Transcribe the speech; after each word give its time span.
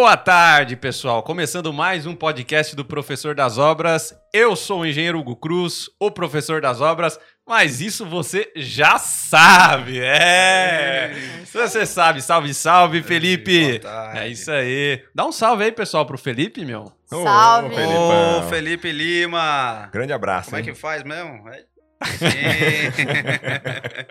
Boa 0.00 0.16
tarde, 0.16 0.76
pessoal. 0.76 1.24
Começando 1.24 1.72
mais 1.72 2.06
um 2.06 2.14
podcast 2.14 2.76
do 2.76 2.84
Professor 2.84 3.34
das 3.34 3.58
Obras. 3.58 4.14
Eu 4.32 4.54
sou 4.54 4.82
o 4.82 4.86
engenheiro 4.86 5.18
Hugo 5.18 5.34
Cruz, 5.34 5.90
o 5.98 6.08
professor 6.08 6.60
das 6.60 6.80
obras, 6.80 7.18
mas 7.44 7.80
isso 7.80 8.06
você 8.06 8.48
já 8.54 8.96
sabe. 8.96 9.98
É. 9.98 11.12
Você 11.44 11.84
sabe. 11.84 12.22
Salve, 12.22 12.54
salve, 12.54 13.02
Felipe. 13.02 13.80
É 14.14 14.28
isso 14.28 14.52
aí. 14.52 15.02
Dá 15.12 15.26
um 15.26 15.32
salve 15.32 15.64
aí, 15.64 15.72
pessoal, 15.72 16.06
pro 16.06 16.16
Felipe, 16.16 16.64
meu. 16.64 16.92
Salve. 17.04 17.74
Ô, 17.74 18.42
Felipe 18.48 18.92
Lima. 18.92 19.88
Grande 19.92 20.12
abraço. 20.12 20.50
Como 20.50 20.58
é 20.58 20.60
hein? 20.60 20.66
que 20.66 20.74
faz 20.74 21.02
mesmo? 21.02 21.42
É- 21.48 21.64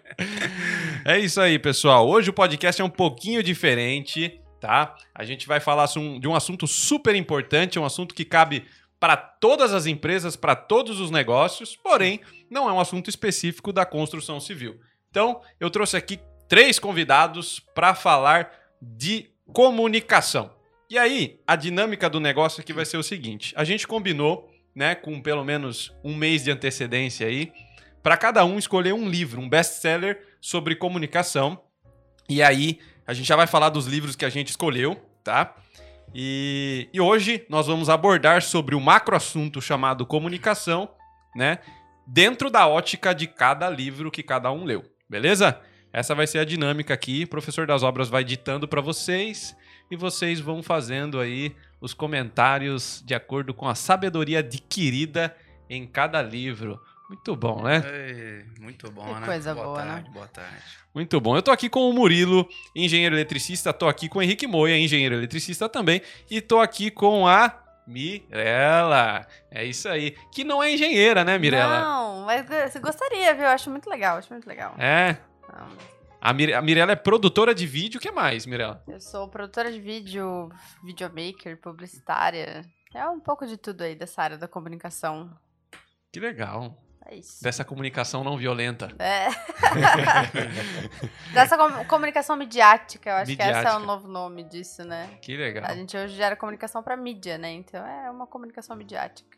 É 1.06 1.18
isso 1.18 1.40
aí, 1.40 1.58
pessoal. 1.58 2.06
Hoje 2.06 2.30
o 2.30 2.34
podcast 2.34 2.82
é 2.82 2.84
um 2.84 2.90
pouquinho 2.90 3.42
diferente, 3.42 4.42
tá? 4.68 4.98
A 5.16 5.24
gente 5.24 5.48
vai 5.48 5.62
falar 5.62 5.86
de 5.86 6.28
um 6.28 6.36
assunto 6.36 6.68
super 6.68 7.16
importante, 7.16 7.80
um 7.80 7.86
assunto 7.86 8.14
que 8.14 8.26
cabe 8.26 8.66
para 9.00 9.16
todas 9.16 9.74
as 9.74 9.86
empresas, 9.86 10.36
para 10.36 10.58
todos 10.58 11.00
os 11.00 11.10
negócios, 11.10 11.78
porém, 11.78 12.20
não 12.50 12.68
é 12.68 12.74
um 12.74 12.80
assunto 12.80 13.10
específico 13.10 13.72
da 13.72 13.86
construção 13.86 14.42
civil. 14.42 14.78
Então, 15.10 15.40
eu 15.58 15.70
trouxe 15.70 15.96
aqui 15.96 16.20
três 16.50 16.80
convidados 16.80 17.62
para 17.74 17.96
falar 17.96 18.52
de 18.82 19.30
comunicação. 19.54 20.52
E 20.90 20.98
aí, 20.98 21.40
a 21.48 21.56
dinâmica 21.56 22.10
do 22.10 22.20
negócio 22.20 22.60
aqui 22.60 22.74
vai 22.74 22.84
ser 22.84 22.98
o 22.98 23.04
seguinte: 23.04 23.54
a 23.56 23.64
gente 23.64 23.88
combinou, 23.88 24.52
né, 24.76 24.96
com 24.96 25.22
pelo 25.22 25.46
menos 25.46 25.94
um 26.04 26.14
mês 26.14 26.44
de 26.44 26.52
antecedência 26.52 27.26
aí, 27.26 27.54
para 28.04 28.18
cada 28.18 28.44
um 28.44 28.60
escolher 28.60 28.94
um 28.94 29.08
livro, 29.08 29.40
um 29.40 29.48
best-seller 29.48 30.22
sobre 30.42 30.76
comunicação. 30.76 31.58
E 32.28 32.44
aí, 32.44 32.80
a 33.08 33.14
gente 33.14 33.26
já 33.26 33.38
vai 33.38 33.48
falar 33.48 33.70
dos 33.70 33.88
livros 33.88 34.16
que 34.16 34.26
a 34.26 34.30
gente 34.30 34.50
escolheu, 34.50 35.02
tá? 35.24 35.56
E, 36.14 36.90
e 36.94 37.00
hoje 37.00 37.46
nós 37.50 37.68
vamos 37.68 37.90
abordar 37.90 38.42
sobre 38.42 38.76
o 38.76 38.82
macro 38.82 39.16
assunto 39.16 39.62
chamado 39.62 40.06
comunicação, 40.06 40.90
né? 41.34 41.60
Dentro 42.06 42.50
da 42.50 42.68
ótica 42.68 43.14
de 43.14 43.26
cada 43.26 43.70
livro 43.70 44.12
que 44.12 44.22
cada 44.22 44.52
um 44.52 44.66
leu, 44.66 44.84
beleza? 45.10 45.60
Essa 45.92 46.14
vai 46.14 46.28
ser 46.28 46.40
a 46.40 46.46
dinâmica 46.46 46.94
aqui. 46.94 47.24
O 47.24 47.28
professor 47.28 47.66
das 47.66 47.82
obras 47.82 48.10
vai 48.10 48.24
ditando 48.24 48.68
para 48.68 48.82
vocês 48.82 49.56
e 49.90 49.96
vocês 49.96 50.40
vão 50.40 50.62
fazendo 50.62 51.20
aí 51.20 51.56
os 51.80 51.94
comentários 51.94 53.02
de 53.06 53.16
acordo 53.16 53.54
com 53.54 53.68
a 53.68 53.76
sabedoria 53.76 54.40
adquirida 54.40 55.36
em 55.70 55.88
cada 55.88 56.22
livro. 56.22 56.80
Muito 57.10 57.36
bom, 57.36 57.64
né? 57.64 57.82
Ei, 57.86 58.46
muito 58.60 58.92
bom, 58.92 59.06
Que 59.14 59.20
né? 59.22 59.26
coisa 59.26 59.54
boa 59.54 59.68
boa, 59.68 59.86
né? 59.86 59.92
tarde, 59.94 60.10
Boa 60.12 60.28
tarde. 60.28 60.64
Muito 60.94 61.22
bom. 61.22 61.36
Eu 61.38 61.42
tô 61.42 61.52
aqui 61.52 61.70
com 61.70 61.90
o 61.90 61.94
Murilo, 61.94 62.48
engenheiro 62.76 63.16
eletricista, 63.16 63.72
tô 63.72 63.88
aqui 63.88 64.10
com 64.10 64.20
o 64.20 64.22
Henrique 64.22 64.46
Moia, 64.46 64.78
engenheiro 64.78 65.16
eletricista 65.16 65.70
também, 65.70 66.02
e 66.30 66.42
tô 66.42 66.60
aqui 66.60 66.92
com 66.92 67.26
a 67.26 67.58
Mirella. 67.88 69.26
É 69.50 69.64
isso 69.64 69.88
aí. 69.88 70.12
Que 70.34 70.44
não 70.44 70.62
é 70.62 70.72
engenheira, 70.74 71.24
né, 71.24 71.38
Mirella? 71.38 71.80
Não, 71.80 72.26
mas 72.26 72.46
você 72.72 72.80
gostaria, 72.80 73.34
viu? 73.34 73.46
Eu 73.46 73.52
acho 73.52 73.70
muito 73.70 73.90
legal, 73.90 74.18
acho 74.18 74.32
muito 74.34 74.46
legal. 74.48 74.76
É. 74.78 75.18
Não, 75.48 75.68
A, 76.20 76.34
Mir 76.34 76.54
a 76.54 76.62
Mirella 76.62 76.92
é 76.92 76.96
produtora 76.98 77.56
de 77.56 77.66
vídeo, 77.66 78.00
o 78.00 78.02
que 78.02 78.12
mais, 78.12 78.46
Mirella? 78.46 78.84
eu 78.88 79.00
sou 79.00 79.30
produtora 79.30 79.72
de 79.72 79.80
vídeo, 79.80 80.50
videomaker, 80.84 81.58
publicitária. 81.62 82.66
É 82.94 83.08
um 83.08 83.20
pouco 83.20 83.46
de 83.46 83.56
tudo 83.56 83.84
aí 83.84 83.96
dessa 83.96 84.22
área 84.22 84.38
da 84.38 84.48
comunicação. 84.48 85.32
Que 86.12 86.20
legal. 86.20 86.76
É. 87.10 87.20
Dessa 87.42 87.64
comunicação 87.64 88.24
não 88.24 88.38
violenta. 88.38 88.90
É. 89.00 89.28
Dessa 91.34 91.58
com- 91.58 91.86
comunicação 91.86 92.36
midiática, 92.36 93.10
eu 93.10 93.16
acho 93.16 93.26
que 93.28 93.32
esse 93.42 93.42
é 93.42 93.56
Midiática. 93.56 93.78
o 93.78 93.86
novo 93.86 94.08
nome 94.08 94.44
disso, 94.44 94.84
né? 94.84 95.10
Que 95.22 95.36
legal. 95.38 95.66
A 95.66 95.76
gente 95.76 95.96
hoje 95.98 96.16
gera 96.16 96.36
comunicação 96.36 96.82
pra 96.84 96.96
mídia, 96.98 97.38
né? 97.38 97.52
Então 97.52 97.86
é 97.86 98.10
uma 98.10 98.28
comunicação 98.28 98.76
midiática. 98.76 99.38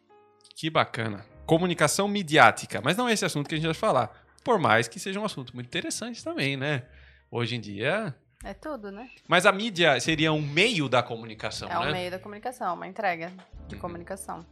Que 0.56 0.70
bacana. 0.70 1.26
Comunicação 1.46 2.08
midiática. 2.08 2.82
Mas 2.84 2.98
não 2.98 3.08
é 3.08 3.14
esse 3.14 3.26
assunto 3.26 3.48
que 3.48 3.56
a 3.56 3.58
gente 3.58 3.66
vai 3.66 3.74
falar. 3.74 4.12
Por 4.44 4.60
mais 4.60 4.88
que 4.88 5.00
seja 5.00 5.20
um 5.20 5.26
assunto 5.26 5.54
muito 5.54 5.68
interessante 5.68 6.24
também, 6.24 6.56
né? 6.58 6.84
Hoje 7.32 7.56
em 7.56 7.60
dia. 7.62 8.16
É 8.44 8.54
tudo, 8.54 8.90
né? 8.92 9.10
Mas 9.28 9.46
a 9.46 9.52
mídia 9.52 10.00
seria 10.00 10.32
um 10.32 10.42
meio 10.42 10.88
da 10.88 11.04
comunicação, 11.04 11.70
É 11.70 11.78
um 11.78 11.86
né? 11.86 11.92
meio 11.92 12.12
da 12.12 12.20
comunicação, 12.20 12.74
uma 12.74 12.88
entrega 12.88 13.32
de 13.68 13.76
Uhum. 13.76 13.82
comunicação. 13.82 14.46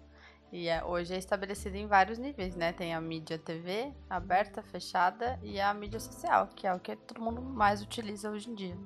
E 0.52 0.68
é- 0.70 0.84
hoje 0.84 1.14
é 1.14 1.18
estabelecido 1.18 1.76
em 1.76 1.88
vários 1.88 2.18
níveis, 2.18 2.56
né? 2.56 2.72
Tem 2.72 2.94
a 2.94 3.02
mídia 3.02 3.38
TV, 3.38 3.92
aberta, 4.10 4.62
fechada, 4.64 5.38
e 5.44 5.60
a 5.60 5.74
mídia 5.74 6.00
social, 6.00 6.48
que 6.56 6.66
é 6.66 6.74
o 6.74 6.80
que 6.80 6.96
todo 6.96 7.22
mundo 7.22 7.42
mais 7.42 7.82
utiliza 7.82 8.30
hoje 8.30 8.50
em 8.50 8.56
dia. 8.56 8.78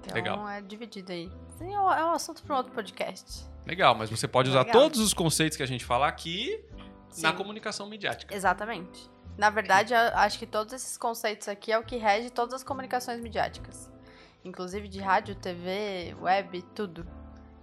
Então 0.00 0.14
Legal. 0.14 0.48
é 0.48 0.60
dividido 0.60 1.12
aí. 1.12 1.30
Sim, 1.58 1.72
é 1.74 1.80
um 1.80 1.90
é 1.90 2.14
assunto 2.14 2.42
para 2.42 2.54
um 2.54 2.58
outro 2.58 2.72
podcast. 2.72 3.44
Legal, 3.66 3.94
mas 3.94 4.10
você 4.10 4.26
pode 4.28 4.50
usar 4.50 4.60
Legal. 4.66 4.72
todos 4.82 5.00
os 5.00 5.14
conceitos 5.14 5.56
que 5.56 5.62
a 5.62 5.66
gente 5.66 5.84
falar 5.84 6.08
aqui 6.08 6.62
na 7.18 7.30
Sim. 7.30 7.36
comunicação 7.36 7.88
midiática. 7.88 8.34
Exatamente. 8.34 9.10
Na 9.36 9.50
verdade, 9.50 9.94
eu 9.94 9.98
acho 9.98 10.38
que 10.38 10.46
todos 10.46 10.72
esses 10.72 10.96
conceitos 10.96 11.48
aqui 11.48 11.72
é 11.72 11.78
o 11.78 11.82
que 11.84 11.96
rege 11.96 12.30
todas 12.30 12.54
as 12.54 12.62
comunicações 12.62 13.20
midiáticas. 13.20 13.90
Inclusive 14.44 14.88
de 14.88 15.00
rádio, 15.00 15.34
TV, 15.34 16.14
web, 16.20 16.62
tudo. 16.74 17.06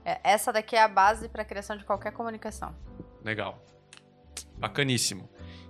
É, 0.04 0.20
essa 0.24 0.52
daqui 0.52 0.76
é 0.76 0.82
a 0.82 0.88
base 0.88 1.30
para 1.30 1.44
a 1.44 1.46
criação 1.46 1.78
de 1.78 1.86
qualquer 1.86 2.12
comunicação. 2.12 2.76
Legal. 3.24 3.66
Bacaníssimo. 4.58 5.30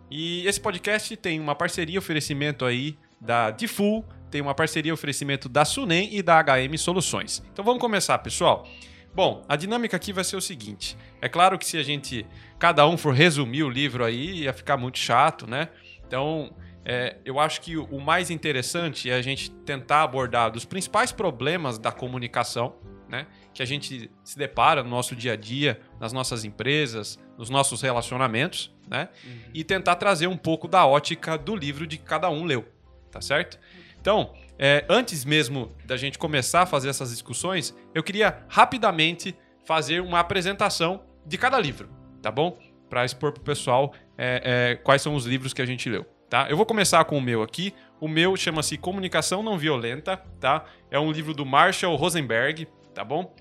E 0.10 0.46
esse 0.46 0.60
podcast 0.60 1.16
tem 1.16 1.40
uma 1.40 1.56
parceria 1.56 1.98
oferecimento 1.98 2.66
aí 2.66 2.98
da 3.20 3.52
Difull, 3.52 4.06
tem 4.30 4.42
uma 4.42 4.56
parceria 4.56 4.94
oferecimento 4.94 5.48
da 5.48 5.64
Sunem 5.64 6.10
e 6.16 6.22
da 6.22 6.42
HM 6.42 6.78
Soluções. 6.78 7.44
Então 7.52 7.64
vamos 7.64 7.80
começar, 7.80 8.18
pessoal. 8.20 8.68
Bom, 9.14 9.44
a 9.48 9.56
dinâmica 9.58 9.98
aqui 9.98 10.14
vai 10.14 10.24
ser 10.24 10.38
o 10.38 10.42
seguinte. 10.42 10.98
É 11.22 11.28
claro 11.28 11.60
que 11.60 11.66
se 11.66 11.78
a 11.78 11.84
gente, 11.84 12.26
cada 12.58 12.88
um 12.88 12.98
for 12.98 13.14
resumir 13.14 13.64
o 13.64 13.70
livro 13.70 14.06
aí, 14.06 14.44
ia 14.44 14.54
ficar 14.54 14.78
muito 14.78 14.98
chato, 14.98 15.46
né? 15.46 15.68
Então, 16.08 16.54
é, 16.86 17.18
eu 17.26 17.38
acho 17.38 17.62
que 17.62 17.78
o 17.78 18.00
mais 18.00 18.30
interessante 18.30 19.10
é 19.10 19.14
a 19.14 19.22
gente 19.22 19.52
tentar 19.52 20.04
abordar 20.04 20.50
dos 20.50 20.66
principais 20.66 21.12
problemas 21.12 21.78
da 21.78 21.92
comunicação, 21.92 22.76
né? 23.10 23.28
Que 23.54 23.62
a 23.62 23.66
gente 23.66 24.10
se 24.24 24.38
depara 24.38 24.82
no 24.82 24.90
nosso 24.90 25.14
dia 25.14 25.34
a 25.34 25.36
dia, 25.36 25.80
nas 26.00 26.14
nossas 26.14 26.46
empresas, 26.46 27.20
nos 27.42 27.50
nossos 27.50 27.82
relacionamentos, 27.82 28.72
né? 28.88 29.10
E 29.52 29.64
tentar 29.64 29.96
trazer 29.96 30.28
um 30.28 30.38
pouco 30.38 30.68
da 30.68 30.86
ótica 30.86 31.40
do 31.40 31.56
livro 31.56 31.88
de 31.88 31.98
que 31.98 32.04
cada 32.04 32.30
um 32.30 32.46
leu, 32.46 32.64
tá 33.10 33.20
certo? 33.20 33.58
Então, 34.00 34.32
é, 34.60 34.86
antes 34.88 35.26
mesmo 35.26 35.72
da 35.84 35.98
gente 35.98 36.20
começar 36.20 36.62
a 36.62 36.66
fazer 36.68 36.90
essas 36.90 37.10
discussões, 37.10 37.76
eu 37.96 38.04
queria 38.04 38.44
rapidamente 38.48 39.36
fazer 39.66 40.02
uma 40.02 40.20
apresentação 40.20 41.02
de 41.26 41.36
cada 41.36 41.58
livro, 41.58 41.90
tá 42.22 42.30
bom? 42.30 42.60
Para 42.88 43.06
expor 43.06 43.32
pro 43.32 43.42
pessoal 43.42 43.92
é, 44.16 44.42
é, 44.44 44.76
quais 44.76 45.02
são 45.02 45.16
os 45.16 45.26
livros 45.26 45.52
que 45.52 45.64
a 45.64 45.66
gente 45.66 45.90
leu, 45.90 46.06
tá? 46.30 46.46
Eu 46.48 46.56
vou 46.56 46.66
começar 46.66 47.04
com 47.06 47.18
o 47.18 47.22
meu 47.22 47.42
aqui. 47.42 47.74
O 48.00 48.08
meu 48.08 48.38
chama-se 48.38 48.78
Comunicação 48.78 49.42
Não 49.42 49.58
Violenta, 49.58 50.16
tá? 50.40 50.66
É 50.92 51.00
um 51.00 51.12
livro 51.12 51.34
do 51.34 51.44
Marshall 51.44 51.96
Rosenberg, 51.96 52.68
tá 52.94 53.04
bom? 53.04 53.34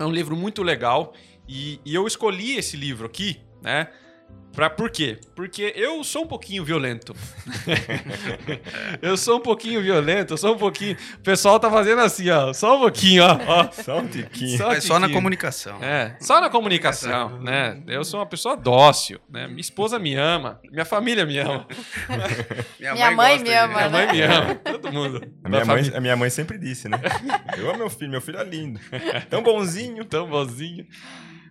É 0.00 0.04
um 0.04 0.10
livro 0.10 0.34
muito 0.34 0.64
legal 0.64 1.12
e, 1.48 1.80
e 1.84 1.94
eu 1.94 2.06
escolhi 2.06 2.56
esse 2.56 2.76
livro 2.76 3.06
aqui, 3.06 3.40
né? 3.62 3.88
Pra, 4.56 4.70
por 4.70 4.88
quê? 4.88 5.18
Porque 5.34 5.74
eu 5.76 6.02
sou 6.02 6.24
um 6.24 6.26
pouquinho 6.26 6.64
violento. 6.64 7.14
eu 9.02 9.14
sou 9.14 9.36
um 9.36 9.40
pouquinho 9.40 9.82
violento, 9.82 10.32
eu 10.32 10.38
sou 10.38 10.54
um 10.54 10.56
pouquinho. 10.56 10.96
O 11.16 11.20
pessoal 11.20 11.60
tá 11.60 11.70
fazendo 11.70 12.00
assim, 12.00 12.30
ó. 12.30 12.54
Só 12.54 12.78
um 12.78 12.80
pouquinho, 12.80 13.22
ó. 13.22 13.38
ó. 13.46 13.68
Só 13.84 13.98
um 13.98 14.06
tiquinho. 14.06 14.56
Só 14.56 14.64
um 14.64 14.68
Mas 14.68 14.84
só 14.84 14.94
na 14.94 15.00
tiquinho. 15.00 15.18
comunicação. 15.18 15.84
É, 15.84 16.16
só 16.20 16.40
na 16.40 16.48
comunicação, 16.48 17.38
né? 17.42 17.82
Eu 17.86 18.02
sou 18.02 18.18
uma 18.18 18.24
pessoa 18.24 18.56
dócil, 18.56 19.20
né? 19.28 19.46
Minha 19.46 19.60
esposa 19.60 19.98
me 19.98 20.14
ama, 20.14 20.58
minha 20.72 20.86
família 20.86 21.26
me 21.26 21.36
ama, 21.38 21.66
Minha 22.80 23.10
mãe 23.10 23.36
gosta 23.36 23.44
me 23.44 23.54
ama, 23.54 23.74
minha 23.74 23.88
né? 23.90 24.06
mãe 24.06 24.12
me 24.12 24.22
ama, 24.22 24.54
todo 24.54 24.90
mundo. 24.90 25.32
A 25.44 25.48
minha, 25.50 25.64
mãe, 25.66 25.92
a 25.94 26.00
minha 26.00 26.16
mãe 26.16 26.30
sempre 26.30 26.56
disse, 26.56 26.88
né? 26.88 26.98
Eu 27.58 27.68
amo 27.68 27.80
meu 27.80 27.90
filho, 27.90 28.10
meu 28.10 28.22
filho 28.22 28.38
é 28.38 28.44
lindo. 28.44 28.80
Tão 29.28 29.42
bonzinho. 29.42 30.02
tão 30.06 30.26
bonzinho. 30.26 30.86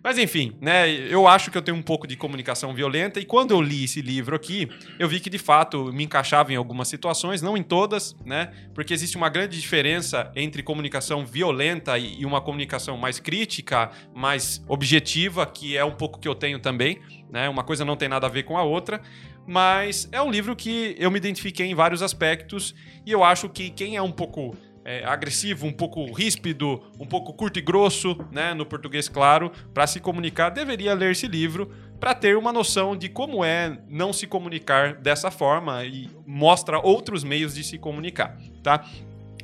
Mas 0.06 0.18
enfim, 0.18 0.56
né? 0.60 0.88
Eu 0.88 1.26
acho 1.26 1.50
que 1.50 1.58
eu 1.58 1.62
tenho 1.62 1.76
um 1.76 1.82
pouco 1.82 2.06
de 2.06 2.14
comunicação 2.14 2.72
violenta 2.72 3.18
e 3.18 3.24
quando 3.24 3.50
eu 3.50 3.60
li 3.60 3.82
esse 3.82 4.00
livro 4.00 4.36
aqui, 4.36 4.68
eu 5.00 5.08
vi 5.08 5.18
que 5.18 5.28
de 5.28 5.36
fato 5.36 5.92
me 5.92 6.04
encaixava 6.04 6.52
em 6.52 6.54
algumas 6.54 6.86
situações, 6.86 7.42
não 7.42 7.56
em 7.56 7.62
todas, 7.64 8.14
né? 8.24 8.52
Porque 8.72 8.94
existe 8.94 9.16
uma 9.16 9.28
grande 9.28 9.60
diferença 9.60 10.30
entre 10.36 10.62
comunicação 10.62 11.26
violenta 11.26 11.98
e 11.98 12.24
uma 12.24 12.40
comunicação 12.40 12.96
mais 12.96 13.18
crítica, 13.18 13.90
mais 14.14 14.64
objetiva, 14.68 15.44
que 15.44 15.76
é 15.76 15.84
um 15.84 15.96
pouco 15.96 16.20
que 16.20 16.28
eu 16.28 16.36
tenho 16.36 16.60
também, 16.60 17.00
né? 17.28 17.48
Uma 17.48 17.64
coisa 17.64 17.84
não 17.84 17.96
tem 17.96 18.08
nada 18.08 18.28
a 18.28 18.30
ver 18.30 18.44
com 18.44 18.56
a 18.56 18.62
outra. 18.62 19.02
Mas 19.44 20.08
é 20.12 20.22
um 20.22 20.30
livro 20.30 20.54
que 20.54 20.94
eu 21.00 21.10
me 21.10 21.18
identifiquei 21.18 21.66
em 21.66 21.74
vários 21.74 22.00
aspectos 22.00 22.76
e 23.04 23.10
eu 23.10 23.24
acho 23.24 23.48
que 23.48 23.70
quem 23.70 23.96
é 23.96 24.02
um 24.02 24.12
pouco 24.12 24.56
é, 24.86 25.04
agressivo, 25.04 25.66
um 25.66 25.72
pouco 25.72 26.12
ríspido, 26.12 26.80
um 26.96 27.04
pouco 27.04 27.32
curto 27.32 27.58
e 27.58 27.62
grosso, 27.62 28.16
né, 28.30 28.54
no 28.54 28.64
português 28.64 29.08
claro, 29.08 29.50
para 29.74 29.84
se 29.84 29.98
comunicar, 29.98 30.50
deveria 30.50 30.94
ler 30.94 31.10
esse 31.10 31.26
livro 31.26 31.72
para 31.98 32.14
ter 32.14 32.36
uma 32.36 32.52
noção 32.52 32.96
de 32.96 33.08
como 33.08 33.44
é 33.44 33.78
não 33.88 34.12
se 34.12 34.28
comunicar 34.28 34.94
dessa 34.94 35.28
forma 35.28 35.84
e 35.84 36.08
mostra 36.24 36.78
outros 36.78 37.24
meios 37.24 37.56
de 37.56 37.64
se 37.64 37.78
comunicar, 37.78 38.38
tá? 38.62 38.84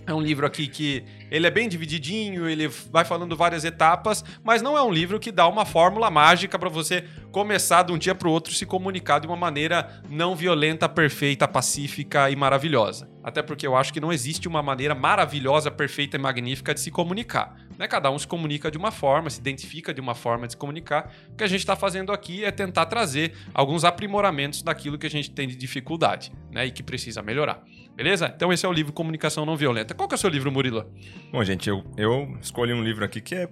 É 0.06 0.14
um 0.14 0.20
livro 0.20 0.46
aqui 0.46 0.68
que 0.68 1.04
ele 1.32 1.46
é 1.46 1.50
bem 1.50 1.66
divididinho, 1.66 2.46
ele 2.46 2.68
vai 2.68 3.06
falando 3.06 3.34
várias 3.34 3.64
etapas, 3.64 4.22
mas 4.44 4.60
não 4.60 4.76
é 4.76 4.82
um 4.82 4.90
livro 4.90 5.18
que 5.18 5.32
dá 5.32 5.48
uma 5.48 5.64
fórmula 5.64 6.10
mágica 6.10 6.58
para 6.58 6.68
você 6.68 7.04
começar 7.30 7.84
de 7.84 7.90
um 7.90 7.96
dia 7.96 8.14
para 8.14 8.28
o 8.28 8.30
outro 8.30 8.52
se 8.52 8.66
comunicar 8.66 9.18
de 9.18 9.26
uma 9.26 9.34
maneira 9.34 10.02
não 10.10 10.36
violenta, 10.36 10.90
perfeita, 10.90 11.48
pacífica 11.48 12.28
e 12.28 12.36
maravilhosa. 12.36 13.10
Até 13.24 13.40
porque 13.40 13.66
eu 13.66 13.74
acho 13.74 13.94
que 13.94 14.00
não 14.00 14.12
existe 14.12 14.46
uma 14.46 14.62
maneira 14.62 14.94
maravilhosa, 14.94 15.70
perfeita 15.70 16.18
e 16.18 16.20
magnífica 16.20 16.74
de 16.74 16.80
se 16.80 16.90
comunicar. 16.90 17.56
Né? 17.78 17.88
Cada 17.88 18.10
um 18.10 18.18
se 18.18 18.26
comunica 18.26 18.70
de 18.70 18.76
uma 18.76 18.90
forma, 18.90 19.30
se 19.30 19.40
identifica 19.40 19.94
de 19.94 20.02
uma 20.02 20.14
forma 20.14 20.46
de 20.46 20.52
se 20.52 20.56
comunicar. 20.58 21.14
O 21.30 21.36
que 21.36 21.44
a 21.44 21.46
gente 21.46 21.60
está 21.60 21.74
fazendo 21.74 22.12
aqui 22.12 22.44
é 22.44 22.50
tentar 22.50 22.84
trazer 22.84 23.32
alguns 23.54 23.84
aprimoramentos 23.84 24.62
daquilo 24.62 24.98
que 24.98 25.06
a 25.06 25.10
gente 25.10 25.30
tem 25.30 25.48
de 25.48 25.56
dificuldade 25.56 26.30
né? 26.50 26.66
e 26.66 26.70
que 26.70 26.82
precisa 26.82 27.22
melhorar. 27.22 27.62
Beleza? 27.94 28.32
Então 28.34 28.52
esse 28.52 28.64
é 28.64 28.68
o 28.68 28.72
livro 28.72 28.92
Comunicação 28.92 29.44
Não 29.44 29.56
Violenta. 29.56 29.94
Qual 29.94 30.08
que 30.08 30.14
é 30.14 30.16
o 30.16 30.18
seu 30.18 30.30
livro, 30.30 30.50
Murilo? 30.50 30.90
Bom, 31.30 31.44
gente, 31.44 31.68
eu, 31.68 31.84
eu 31.96 32.36
escolhi 32.40 32.72
um 32.72 32.82
livro 32.82 33.04
aqui 33.04 33.20
que 33.20 33.34
é 33.34 33.48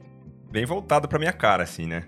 bem 0.51 0.65
voltado 0.65 1.07
pra 1.07 1.19
minha 1.19 1.33
cara, 1.33 1.63
assim, 1.63 1.87
né? 1.87 2.05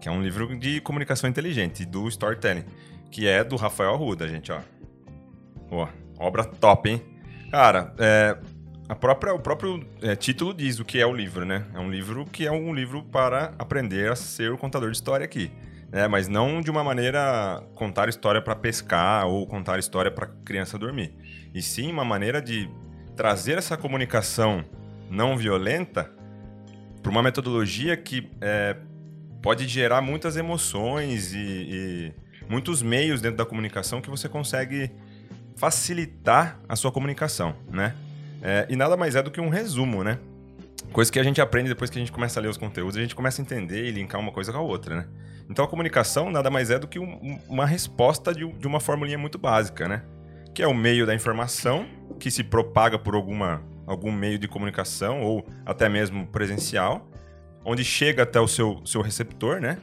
Que 0.00 0.08
é 0.08 0.12
um 0.12 0.22
livro 0.22 0.58
de 0.58 0.80
comunicação 0.80 1.28
inteligente, 1.28 1.84
do 1.84 2.08
storytelling. 2.08 2.64
Que 3.10 3.26
é 3.26 3.44
do 3.44 3.56
Rafael 3.56 3.92
Arruda, 3.92 4.26
gente, 4.26 4.50
ó. 4.50 4.60
Ó, 5.70 5.88
obra 6.18 6.44
top, 6.44 6.88
hein? 6.88 7.02
Cara, 7.50 7.94
é, 7.98 8.36
a 8.88 8.94
própria, 8.94 9.34
o 9.34 9.38
próprio 9.38 9.86
é, 10.02 10.16
título 10.16 10.54
diz 10.54 10.80
o 10.80 10.84
que 10.84 10.98
é 10.98 11.06
o 11.06 11.14
livro, 11.14 11.44
né? 11.44 11.66
É 11.74 11.78
um 11.78 11.90
livro 11.90 12.24
que 12.24 12.46
é 12.46 12.50
um 12.50 12.74
livro 12.74 13.02
para 13.02 13.54
aprender 13.58 14.10
a 14.10 14.16
ser 14.16 14.50
o 14.50 14.58
contador 14.58 14.90
de 14.90 14.96
história 14.96 15.24
aqui. 15.24 15.52
Né? 15.92 16.08
Mas 16.08 16.26
não 16.26 16.60
de 16.60 16.70
uma 16.70 16.82
maneira 16.82 17.62
contar 17.74 18.08
história 18.08 18.40
para 18.40 18.56
pescar 18.56 19.26
ou 19.26 19.46
contar 19.46 19.78
história 19.78 20.10
para 20.10 20.26
criança 20.44 20.78
dormir 20.78 21.14
e 21.56 21.62
sim 21.62 21.90
uma 21.90 22.04
maneira 22.04 22.42
de 22.42 22.68
trazer 23.16 23.56
essa 23.56 23.78
comunicação 23.78 24.62
não 25.10 25.38
violenta 25.38 26.12
para 27.02 27.10
uma 27.10 27.22
metodologia 27.22 27.96
que 27.96 28.30
é, 28.42 28.76
pode 29.40 29.66
gerar 29.66 30.02
muitas 30.02 30.36
emoções 30.36 31.32
e, 31.32 31.38
e, 31.38 32.12
muitos 32.46 32.82
meios 32.82 33.22
dentro 33.22 33.38
da 33.38 33.46
comunicação 33.46 34.02
que 34.02 34.10
você 34.10 34.28
consegue 34.28 34.90
facilitar 35.56 36.60
a 36.68 36.76
sua 36.76 36.92
comunicação, 36.92 37.56
né? 37.70 37.96
É, 38.42 38.66
e 38.68 38.76
nada 38.76 38.94
mais 38.94 39.16
é 39.16 39.22
do 39.22 39.30
que 39.30 39.40
um 39.40 39.48
resumo, 39.48 40.04
né? 40.04 40.18
Coisa 40.92 41.10
que 41.10 41.18
a 41.18 41.22
gente 41.22 41.40
aprende 41.40 41.70
depois 41.70 41.88
que 41.88 41.96
a 41.96 42.00
gente 42.00 42.12
começa 42.12 42.38
a 42.38 42.42
ler 42.42 42.48
os 42.48 42.58
conteúdos, 42.58 42.98
a 42.98 43.00
gente 43.00 43.14
começa 43.14 43.40
a 43.40 43.42
entender 43.42 43.86
e 43.86 43.90
linkar 43.90 44.20
uma 44.20 44.30
coisa 44.30 44.52
com 44.52 44.58
a 44.58 44.60
outra, 44.60 44.94
né? 44.94 45.08
Então 45.48 45.64
a 45.64 45.68
comunicação 45.68 46.30
nada 46.30 46.50
mais 46.50 46.70
é 46.70 46.78
do 46.78 46.86
que 46.86 46.98
um, 46.98 47.40
uma 47.48 47.64
resposta 47.64 48.34
de, 48.34 48.46
de 48.46 48.66
uma 48.66 48.78
formulinha 48.78 49.16
muito 49.16 49.38
básica, 49.38 49.88
né? 49.88 50.02
Que 50.56 50.62
é 50.62 50.66
o 50.66 50.72
meio 50.72 51.04
da 51.04 51.14
informação 51.14 51.86
que 52.18 52.30
se 52.30 52.42
propaga 52.42 52.98
por 52.98 53.14
alguma, 53.14 53.62
algum 53.86 54.10
meio 54.10 54.38
de 54.38 54.48
comunicação 54.48 55.20
ou 55.20 55.46
até 55.66 55.86
mesmo 55.86 56.26
presencial, 56.28 57.10
onde 57.62 57.84
chega 57.84 58.22
até 58.22 58.40
o 58.40 58.48
seu, 58.48 58.80
seu 58.82 59.02
receptor, 59.02 59.60
né? 59.60 59.76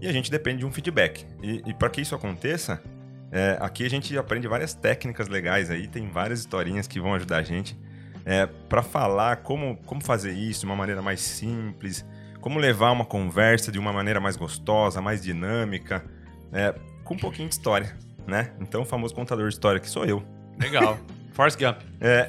E 0.00 0.08
a 0.08 0.12
gente 0.12 0.28
depende 0.28 0.58
de 0.58 0.66
um 0.66 0.72
feedback. 0.72 1.24
E, 1.40 1.62
e 1.64 1.72
para 1.72 1.88
que 1.88 2.00
isso 2.00 2.12
aconteça, 2.12 2.82
é, 3.30 3.56
aqui 3.60 3.86
a 3.86 3.88
gente 3.88 4.18
aprende 4.18 4.48
várias 4.48 4.74
técnicas 4.74 5.28
legais 5.28 5.70
aí, 5.70 5.86
tem 5.86 6.10
várias 6.10 6.40
historinhas 6.40 6.88
que 6.88 6.98
vão 6.98 7.14
ajudar 7.14 7.36
a 7.36 7.42
gente 7.44 7.78
é, 8.24 8.46
para 8.46 8.82
falar 8.82 9.36
como, 9.36 9.76
como 9.86 10.02
fazer 10.02 10.32
isso 10.32 10.58
de 10.58 10.66
uma 10.66 10.74
maneira 10.74 11.00
mais 11.00 11.20
simples, 11.20 12.04
como 12.40 12.58
levar 12.58 12.90
uma 12.90 13.04
conversa 13.04 13.70
de 13.70 13.78
uma 13.78 13.92
maneira 13.92 14.18
mais 14.18 14.36
gostosa, 14.36 15.00
mais 15.00 15.22
dinâmica, 15.22 16.04
é, 16.52 16.74
com 17.04 17.14
um 17.14 17.18
pouquinho 17.18 17.48
de 17.48 17.54
história 17.54 17.96
né? 18.26 18.52
Então 18.60 18.82
o 18.82 18.84
famoso 18.84 19.14
contador 19.14 19.48
de 19.48 19.54
história 19.54 19.80
que 19.80 19.88
sou 19.88 20.04
eu. 20.04 20.22
Legal. 20.58 20.98
Forrest 21.32 21.58
Gump. 21.58 21.80
É. 22.00 22.28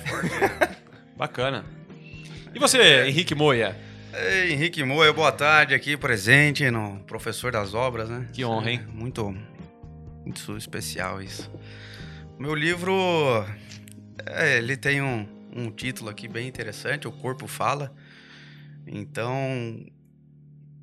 Bacana. 1.16 1.66
E 2.54 2.60
você, 2.60 3.08
Henrique 3.08 3.34
Moia? 3.34 3.76
Ei, 4.14 4.54
Henrique 4.54 4.84
Moia, 4.84 5.14
boa 5.14 5.32
tarde 5.32 5.74
aqui 5.74 5.96
presente 5.96 6.70
no 6.72 7.00
Professor 7.06 7.52
das 7.52 7.74
Obras, 7.74 8.10
né? 8.10 8.28
Que 8.34 8.44
honra, 8.44 8.72
hein? 8.72 8.82
É 8.84 8.92
muito, 8.92 9.36
muito 10.24 10.58
especial 10.58 11.22
isso. 11.22 11.52
Meu 12.38 12.54
livro, 12.54 12.94
é, 14.26 14.58
ele 14.58 14.76
tem 14.76 15.02
um, 15.02 15.28
um 15.56 15.72
título 15.72 16.10
aqui 16.10 16.28
bem 16.28 16.48
interessante, 16.48 17.08
O 17.08 17.12
Corpo 17.12 17.48
Fala. 17.48 17.94
Então, 18.86 19.32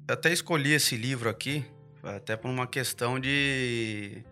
eu 0.07 0.15
até 0.15 0.33
escolhi 0.33 0.73
esse 0.73 0.97
livro 0.97 1.29
aqui, 1.29 1.65
até 2.03 2.37
por 2.37 2.49
uma 2.49 2.67
questão 2.67 3.19
de 3.19 4.23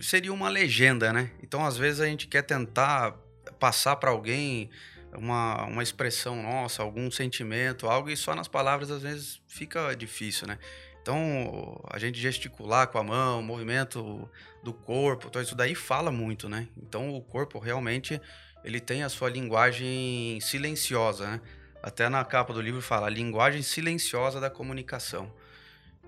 seria 0.00 0.32
uma 0.32 0.48
legenda, 0.48 1.12
né? 1.12 1.30
Então, 1.42 1.64
às 1.64 1.76
vezes, 1.76 2.00
a 2.00 2.06
gente 2.06 2.26
quer 2.26 2.42
tentar 2.42 3.14
passar 3.58 3.96
para 3.96 4.10
alguém 4.10 4.70
uma, 5.16 5.64
uma 5.64 5.82
expressão 5.82 6.42
nossa, 6.42 6.82
algum 6.82 7.10
sentimento, 7.10 7.86
algo, 7.86 8.10
e 8.10 8.16
só 8.16 8.34
nas 8.34 8.48
palavras, 8.48 8.90
às 8.90 9.02
vezes, 9.02 9.40
fica 9.46 9.94
difícil, 9.94 10.46
né? 10.46 10.58
Então, 11.00 11.80
a 11.88 11.98
gente 11.98 12.18
gesticular 12.18 12.88
com 12.88 12.98
a 12.98 13.02
mão, 13.02 13.40
movimento 13.40 14.28
do 14.62 14.72
corpo, 14.72 15.28
então 15.28 15.40
isso 15.40 15.54
daí 15.54 15.74
fala 15.74 16.10
muito, 16.10 16.48
né? 16.48 16.68
Então, 16.76 17.14
o 17.14 17.22
corpo 17.22 17.60
realmente, 17.60 18.20
ele 18.64 18.80
tem 18.80 19.04
a 19.04 19.08
sua 19.08 19.30
linguagem 19.30 20.40
silenciosa, 20.40 21.26
né? 21.28 21.40
Até 21.82 22.08
na 22.08 22.24
capa 22.24 22.52
do 22.52 22.60
livro 22.60 22.82
fala, 22.82 23.06
a 23.06 23.10
linguagem 23.10 23.62
silenciosa 23.62 24.40
da 24.40 24.50
comunicação. 24.50 25.32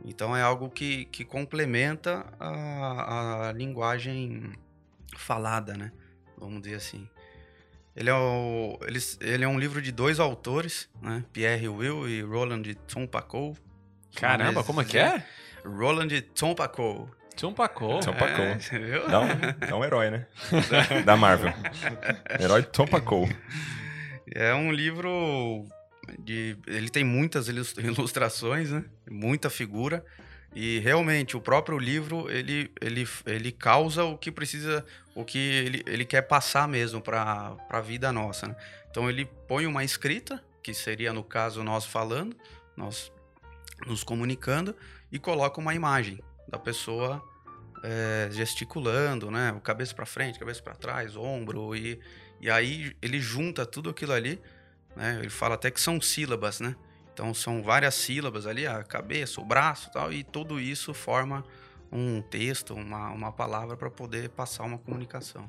Então 0.05 0.37
é 0.37 0.43
algo 0.43 0.71
que, 0.71 1.07
que 1.07 1.25
complementa 1.25 2.27
a, 2.39 3.49
a 3.49 3.53
linguagem 3.53 4.53
falada, 5.17 5.77
né? 5.77 5.93
Vamos 6.37 6.63
dizer 6.63 6.77
assim. 6.77 7.09
Ele 7.95 8.11
é, 8.11 8.15
o, 8.15 8.79
ele, 8.87 8.99
ele 9.21 9.45
é 9.45 9.49
um 9.49 9.59
livro 9.59 9.83
de 9.83 9.91
dois 9.91 10.21
autores, 10.21 10.89
né? 11.03 11.25
Pierre 11.33 11.69
Will 11.69 12.09
e 12.09 12.23
Roland 12.23 12.63
Tompacou. 12.87 13.57
Caramba, 14.15 14.63
como 14.63 14.81
é 14.81 14.85
que 14.85 14.99
é? 14.99 15.25
Roland 15.65 16.09
Tompacou. 16.35 17.11
Tompacou. 17.37 18.01
Tompacou. 18.01 18.45
É, 18.45 18.59
você 18.59 18.79
viu? 18.79 19.09
Dá 19.09 19.21
um, 19.21 19.29
dá 19.69 19.77
um 19.77 19.85
herói, 19.85 20.11
né? 20.11 20.27
da 21.05 21.17
Marvel. 21.17 21.53
Herói 22.41 22.63
Tompacou. 22.65 23.29
É 24.35 24.53
um 24.55 24.73
livro 24.73 25.65
de, 26.19 26.57
ele 26.67 26.89
tem 26.89 27.05
muitas 27.05 27.49
ilustrações, 27.79 28.71
né? 28.71 28.85
Muita 29.11 29.51
figura. 29.51 30.05
E 30.55 30.79
realmente 30.79 31.37
o 31.37 31.41
próprio 31.41 31.79
livro 31.79 32.31
ele, 32.31 32.71
ele, 32.81 33.07
ele 33.27 33.53
causa 33.53 34.05
o 34.05 34.17
que 34.17 34.33
precisa, 34.33 34.85
o 35.15 35.25
que 35.25 35.39
ele, 35.39 35.83
ele 35.87 36.05
quer 36.05 36.23
passar 36.23 36.67
mesmo 36.67 37.01
para 37.01 37.57
a 37.69 37.81
vida 37.81 38.11
nossa. 38.13 38.49
Né? 38.49 38.57
Então 38.91 39.09
ele 39.09 39.27
põe 39.47 39.67
uma 39.67 39.85
escrita, 39.85 40.43
que 40.63 40.73
seria 40.73 41.13
no 41.13 41.23
caso 41.23 41.63
nós 41.63 41.85
falando, 41.85 42.37
nós 42.77 43.13
nos 43.87 44.03
comunicando, 44.03 44.75
e 45.13 45.19
coloca 45.19 45.61
uma 45.61 45.75
imagem 45.75 46.19
da 46.49 46.59
pessoa 46.59 47.23
é, 47.83 48.29
gesticulando, 48.33 49.31
né? 49.31 49.53
O 49.53 49.61
cabeça 49.61 49.95
para 49.95 50.07
frente, 50.07 50.39
cabeça 50.39 50.63
para 50.63 50.75
trás, 50.75 51.17
ombro, 51.17 51.77
e, 51.77 52.01
e 52.41 52.51
aí 52.51 52.97
ele 53.01 53.21
junta 53.21 53.65
tudo 53.65 53.91
aquilo 53.91 54.13
ali 54.13 54.41
né? 54.99 55.17
Ele 55.21 55.31
fala 55.31 55.55
até 55.55 55.71
que 55.71 55.81
são 55.81 56.01
sílabas, 56.01 56.61
né? 56.61 56.75
Então 57.15 57.33
são 57.33 57.63
várias 57.63 57.95
sílabas 57.95 58.47
ali, 58.47 58.67
a 58.67 58.83
cabeça, 58.83 59.41
o 59.41 59.45
braço, 59.45 59.91
tal, 59.93 60.13
e 60.13 60.23
tudo 60.23 60.61
isso 60.61 60.93
forma 60.93 61.45
um 61.91 62.21
texto, 62.21 62.75
uma, 62.75 63.11
uma 63.11 63.33
palavra 63.33 63.77
para 63.77 63.91
poder 63.91 64.29
passar 64.31 64.65
uma 64.65 64.79
comunicação. 64.79 65.49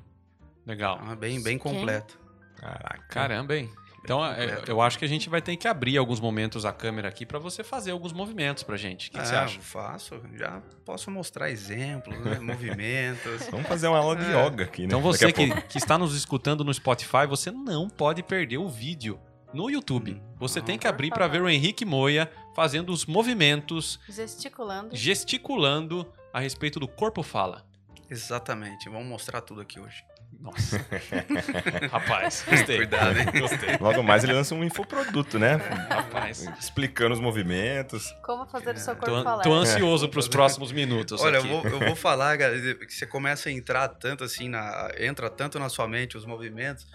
Legal. 0.65 0.98
Então, 1.01 1.12
é 1.12 1.15
bem, 1.15 1.41
bem 1.41 1.58
completo. 1.58 2.20
Caraca. 2.56 3.06
Caramba, 3.10 3.56
hein? 3.56 3.70
Então, 4.03 4.25
eu, 4.34 4.63
eu 4.68 4.82
acho 4.82 4.98
que 4.98 5.03
a 5.03 5.08
gente 5.08 5.29
vai 5.29 5.41
ter 5.41 5.56
que 5.58 5.68
abrir 5.68 5.98
alguns 5.98 6.20
momentos 6.20 6.65
a 6.65 6.72
câmera 6.72 7.10
aqui 7.10 7.25
para 7.25 7.38
você 7.38 7.63
fazer 7.63 7.91
alguns 7.91 8.13
movimentos 8.13 8.63
pra 8.63 8.77
gente. 8.77 9.10
O 9.10 9.12
que, 9.12 9.18
é, 9.18 9.22
que 9.22 9.27
você 9.27 9.36
acha? 9.36 9.60
faço. 9.60 10.22
Já 10.36 10.62
posso 10.86 11.12
mostrar 11.12 11.50
exemplos, 11.50 12.18
né? 12.20 12.39
movimentos. 12.41 13.48
Vamos 13.51 13.68
fazer 13.68 13.88
uma 13.88 13.98
aula 13.98 14.15
de 14.15 14.24
É. 14.25 14.46
yoga 14.46 14.63
aqui, 14.63 14.82
né? 14.82 14.88
Então 14.88 15.01
você 15.01 15.32
que, 15.32 15.62
que 15.63 15.77
está 15.77 15.98
nos 15.98 16.15
escutando 16.15 16.63
no 16.63 16.74
Spotify, 16.74 17.27
você 17.27 17.51
não 17.51 17.89
pode 17.89 18.24
perder 18.24 18.58
o 18.58 18.70
vídeo 18.70 19.20
no 19.53 19.70
YouTube. 19.70 20.13
Hum. 20.13 20.36
Você 20.38 20.60
Ah, 20.60 20.63
tem 20.63 20.77
que 20.77 20.88
abrir 20.88 21.10
para 21.12 21.27
ver 21.27 21.41
o 21.41 21.50
Henrique 21.50 21.86
Moia 21.86 22.32
fazendo 22.56 22.91
os 22.91 23.06
movimentos, 23.06 24.00
Gesticulando. 24.10 24.96
gesticulando 24.96 26.12
a 26.34 26.39
respeito 26.39 26.79
do 26.79 26.88
corpo 26.88 27.24
fala. 27.24 27.65
Exatamente. 28.10 28.89
Vamos 28.89 29.08
mostrar 29.08 29.41
tudo 29.41 29.62
aqui 29.62 29.79
hoje. 29.79 30.03
Nossa. 30.39 30.77
Rapaz, 31.91 32.46
gostei. 32.50 32.77
Cuidado, 32.77 33.20
hein? 33.20 33.25
Gostei. 33.39 33.77
Logo 33.79 34.01
mais 34.03 34.24
ele 34.24 34.34
lança 34.34 34.53
um 34.56 34.63
infoproduto, 34.63 35.38
né? 35.39 35.56
Rapaz. 35.89 36.48
Explicando 36.60 37.13
os 37.13 37.20
movimentos. 37.20 38.12
Como 38.24 38.46
fazer 38.48 38.75
o 38.75 38.77
seu 38.79 38.96
corpo 38.96 39.15
Tô, 39.18 39.24
falar. 39.24 39.44
tô 39.44 39.53
ansioso 39.53 40.08
para 40.08 40.20
os 40.20 40.27
próximos 40.27 40.72
minutos 40.72 41.22
Olha, 41.22 41.38
eu 41.38 41.44
vou, 41.44 41.63
eu 41.65 41.79
vou 41.79 41.96
falar, 41.96 42.36
galera, 42.38 42.75
que 42.86 42.94
você 42.94 43.06
começa 43.06 43.50
a 43.50 43.51
entrar 43.51 43.88
tanto 43.89 44.24
assim, 44.24 44.48
na, 44.50 44.91
entra 44.98 45.29
tanto 45.29 45.60
na 45.60 45.68
sua 45.68 45.88
mente 45.88 46.15
os 46.18 46.25
movimentos, 46.25 46.88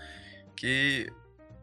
que 0.56 1.12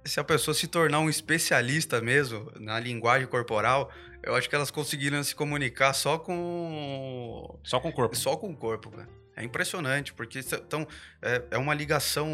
se 0.03 0.20
a 0.20 0.24
pessoa 0.24 0.53
se 0.53 0.67
tornar 0.67 1.00
um 1.00 1.10
especialista 1.10 2.01
mesmo 2.01 2.51
na 2.60 2.79
linguagem 2.79 3.27
corporal, 3.27 3.91
eu 4.24 4.36
acho 4.36 4.50
que 4.50 4.55
elas 4.55 4.72
conseguiram 4.72 5.24
se 5.24 5.36
comunicar 5.36 5.93
só 5.93 6.17
com 6.17 7.58
Só 7.63 7.79
com 7.79 7.89
o 7.89 7.93
corpo. 7.93 8.15
só 8.15 8.36
com 8.36 8.50
o 8.50 8.55
corpo, 8.55 8.91
cara. 8.91 9.10
É 9.36 9.43
impressionante, 9.43 10.13
porque 10.13 10.39
então, 10.39 10.88
é, 11.22 11.41
é 11.51 11.58
uma 11.58 11.74
ligação 11.74 12.27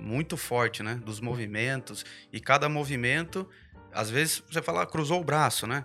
muito 0.00 0.36
forte, 0.36 0.82
né? 0.82 1.00
Dos 1.04 1.18
movimentos. 1.18 2.04
E 2.32 2.38
cada 2.38 2.68
movimento, 2.68 3.48
às 3.92 4.10
vezes, 4.10 4.42
você 4.48 4.60
fala, 4.60 4.82
ah, 4.82 4.86
cruzou 4.86 5.20
o 5.20 5.24
braço, 5.24 5.66
né? 5.66 5.84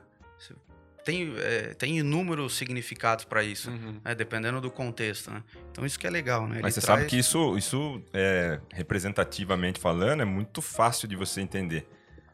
Tem, 1.05 1.33
é, 1.37 1.73
tem 1.75 1.99
inúmeros 1.99 2.57
significados 2.57 3.23
para 3.25 3.43
isso, 3.43 3.69
Uhum. 3.69 4.01
né? 4.03 4.15
dependendo 4.15 4.59
do 4.59 4.71
contexto, 4.71 5.29
né? 5.31 5.43
Então 5.71 5.85
isso 5.85 5.99
que 5.99 6.07
é 6.07 6.09
legal, 6.09 6.47
né? 6.47 6.55
Ele 6.55 6.63
Mas 6.63 6.73
você 6.73 6.81
traz- 6.81 6.99
sabe 7.01 7.09
que 7.09 7.15
isso, 7.17 7.55
isso 7.57 8.01
é, 8.11 8.59
representativamente 8.73 9.79
falando, 9.79 10.21
é 10.21 10.25
muito 10.25 10.61
fácil 10.61 11.07
de 11.07 11.15
você 11.15 11.41
entender. 11.41 11.87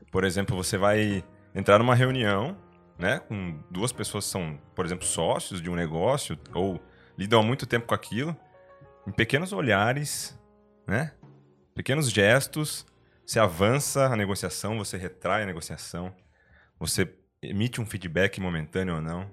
Por 0.10 0.24
exemplo, 0.24 0.56
você 0.56 0.78
vai 0.78 1.24
entrar 1.54 1.78
numa 1.80 1.94
reunião, 1.94 2.58
né, 2.98 3.20
com 3.20 3.60
duas 3.70 3.92
pessoas 3.92 4.26
que 4.26 4.32
são, 4.32 4.58
por 4.74 4.86
exemplo, 4.86 5.06
sócios 5.06 5.62
de 5.62 5.70
um 5.70 5.76
negócio 5.76 6.38
ou 6.54 6.82
lidam 7.18 7.40
há 7.42 7.44
muito 7.44 7.66
tempo 7.66 7.88
com 7.88 7.94
aquilo, 7.96 8.36
em 9.06 9.12
pequenos 9.12 9.52
olhares, 9.52 10.38
né, 10.88 11.12
pequenos 11.76 12.10
gestos, 12.10 12.86
você 13.26 13.40
avança 13.40 14.06
a 14.06 14.16
negociação, 14.16 14.78
você 14.78 14.98
retrai 14.98 15.44
a 15.44 15.46
negociação, 15.46 16.14
você 16.80 17.06
emite 17.42 17.82
um 17.82 17.86
feedback 17.86 18.40
momentâneo 18.40 18.96
ou 18.96 19.02
não. 19.02 19.30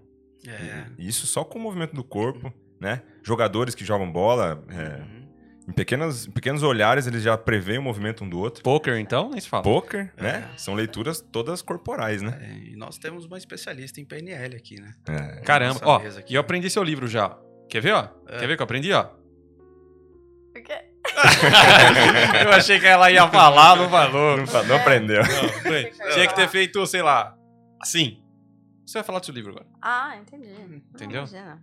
É. 0.46 0.84
E 0.98 1.08
Isso 1.08 1.26
só 1.26 1.44
com 1.44 1.58
o 1.58 1.62
movimento 1.62 1.94
do 1.94 2.02
corpo, 2.04 2.52
né? 2.80 3.02
Jogadores 3.22 3.74
que 3.74 3.84
jogam 3.84 4.10
bola, 4.10 4.64
é, 4.70 5.00
Uhum. 5.02 5.28
em, 5.68 5.72
pequenas, 5.72 6.26
em 6.26 6.30
pequenos 6.30 6.62
olhares 6.62 7.06
eles 7.06 7.22
já 7.22 7.36
preveem 7.36 7.78
o 7.78 7.82
movimento 7.82 8.24
um 8.24 8.28
do 8.28 8.38
outro. 8.38 8.62
Poker, 8.62 8.96
então, 8.98 9.30
nem 9.30 9.40
se 9.40 9.48
fala. 9.48 9.62
Poker, 9.62 10.12
É. 10.16 10.22
né? 10.22 10.50
São 10.56 10.74
leituras 10.74 11.20
todas 11.20 11.60
corporais, 11.60 12.22
né? 12.22 12.38
É, 12.40 12.70
e 12.72 12.76
nós 12.76 12.96
temos 12.98 13.26
uma 13.26 13.36
especialista 13.36 14.00
em 14.00 14.04
PNL 14.04 14.56
aqui, 14.56 14.80
né? 14.80 14.94
É. 15.08 15.40
Caramba, 15.40 15.80
ó, 15.82 15.96
aqui. 15.96 16.32
e 16.32 16.34
eu 16.36 16.40
aprendi 16.40 16.70
seu 16.70 16.82
livro 16.82 17.06
já. 17.06 17.36
Quer 17.68 17.80
ver, 17.82 17.92
ó? 17.92 18.08
É. 18.28 18.38
Quer 18.38 18.46
ver 18.46 18.56
que 18.56 18.62
eu 18.62 18.64
aprendi, 18.64 18.92
ó? 18.92 19.04
Por 20.54 20.62
quê? 20.62 20.78
eu 22.44 22.52
achei 22.52 22.78
que 22.78 22.86
ela 22.86 23.10
ia 23.10 23.28
falar, 23.28 23.76
não 23.76 23.90
falou. 23.90 24.36
Não, 24.38 24.64
não 24.66 24.76
aprendeu. 24.76 25.22
Não, 25.22 25.48
foi. 25.62 25.84
Tinha 26.14 26.26
que 26.26 26.34
ter 26.34 26.48
feito, 26.48 26.86
sei 26.86 27.02
lá, 27.02 27.36
assim. 27.80 28.23
Você 28.87 28.99
vai 28.99 29.04
falar 29.04 29.18
do 29.20 29.26
seu 29.26 29.35
livro 29.35 29.50
agora. 29.50 29.66
Ah, 29.82 30.16
entendi. 30.16 30.49
Entendeu? 30.94 31.18
Imagina. 31.23 31.62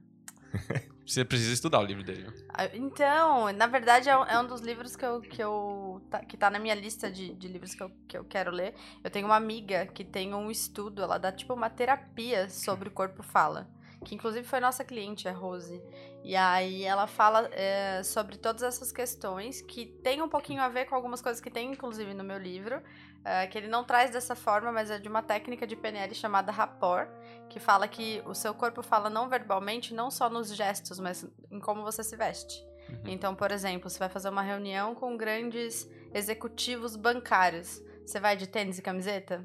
Você 1.06 1.24
precisa 1.24 1.54
estudar 1.54 1.80
o 1.80 1.84
livro 1.84 2.04
dele. 2.04 2.24
viu? 2.24 2.46
Ah, 2.50 2.66
Então, 2.74 3.52
na 3.54 3.68
verdade, 3.68 4.10
é 4.10 4.18
um, 4.18 4.24
é 4.24 4.40
um 4.40 4.48
dos 4.48 4.62
livros 4.62 4.96
que 4.96 5.06
eu, 5.06 5.22
que 5.22 5.42
eu 5.42 6.02
tá, 6.10 6.20
que 6.26 6.36
tá 6.36 6.50
na 6.50 6.58
minha 6.58 6.74
lista 6.74 7.12
de, 7.12 7.34
de 7.36 7.48
livros 7.48 7.76
que 7.76 7.84
eu, 7.84 7.92
que 8.08 8.18
eu 8.18 8.24
quero 8.26 8.50
ler. 8.52 8.74
Eu 9.04 9.12
tenho 9.12 9.28
uma 9.28 9.36
amiga 9.36 9.86
que 9.86 10.04
tem 10.04 10.34
um 10.34 10.50
estudo, 10.50 11.04
ela 11.04 11.20
dá 11.20 11.32
tipo 11.32 11.54
uma 11.54 11.70
terapia 11.70 12.50
sobre 12.50 12.90
o 12.90 12.92
corpo 12.92 13.22
fala. 13.22 13.68
Que 14.04 14.16
inclusive 14.16 14.48
foi 14.48 14.60
nossa 14.60 14.84
cliente, 14.84 15.28
a 15.28 15.32
Rose. 15.32 15.80
E 16.24 16.36
aí 16.36 16.84
ela 16.84 17.06
fala 17.06 17.50
é, 17.52 18.02
sobre 18.04 18.38
todas 18.38 18.64
essas 18.64 18.92
questões 18.92 19.62
que 19.62 19.86
tem 20.04 20.22
um 20.24 20.30
pouquinho 20.30 20.62
a 20.62 20.70
ver 20.70 20.86
com 20.86 20.96
algumas 20.96 21.22
coisas 21.22 21.40
que 21.42 21.52
tem, 21.52 21.72
inclusive, 21.72 22.14
no 22.16 22.24
meu 22.24 22.38
livro. 22.40 22.82
É, 23.26 23.48
que 23.48 23.58
ele 23.58 23.68
não 23.68 23.84
traz 23.84 24.12
dessa 24.12 24.36
forma, 24.36 24.72
mas 24.72 24.92
é 24.92 25.00
de 25.00 25.10
uma 25.10 25.24
técnica 25.24 25.66
de 25.66 25.76
PNL 25.76 26.14
chamada 26.14 26.52
rapport, 26.52 27.10
que 27.50 27.60
fala 27.60 27.88
que 27.88 28.22
o 28.26 28.36
seu 28.36 28.54
corpo 28.54 28.84
fala 28.84 29.10
não 29.10 29.28
verbalmente, 29.28 29.94
não 29.94 30.12
só 30.12 30.30
nos 30.30 30.56
gestos, 30.56 31.00
mas 31.00 31.28
em 31.52 31.60
como 31.60 31.82
você 31.82 32.04
se 32.04 32.16
veste. 32.16 32.64
Então, 33.04 33.34
por 33.34 33.52
exemplo, 33.52 33.90
você 33.90 33.98
vai 33.98 34.10
fazer 34.10 34.30
uma 34.30 34.44
reunião 34.44 34.94
com 34.94 35.18
grandes 35.18 35.90
executivos 36.14 36.96
bancários. 36.96 37.82
Você 38.06 38.20
vai 38.20 38.38
de 38.38 38.48
tênis 38.48 38.78
e 38.78 38.82
camiseta? 38.84 39.44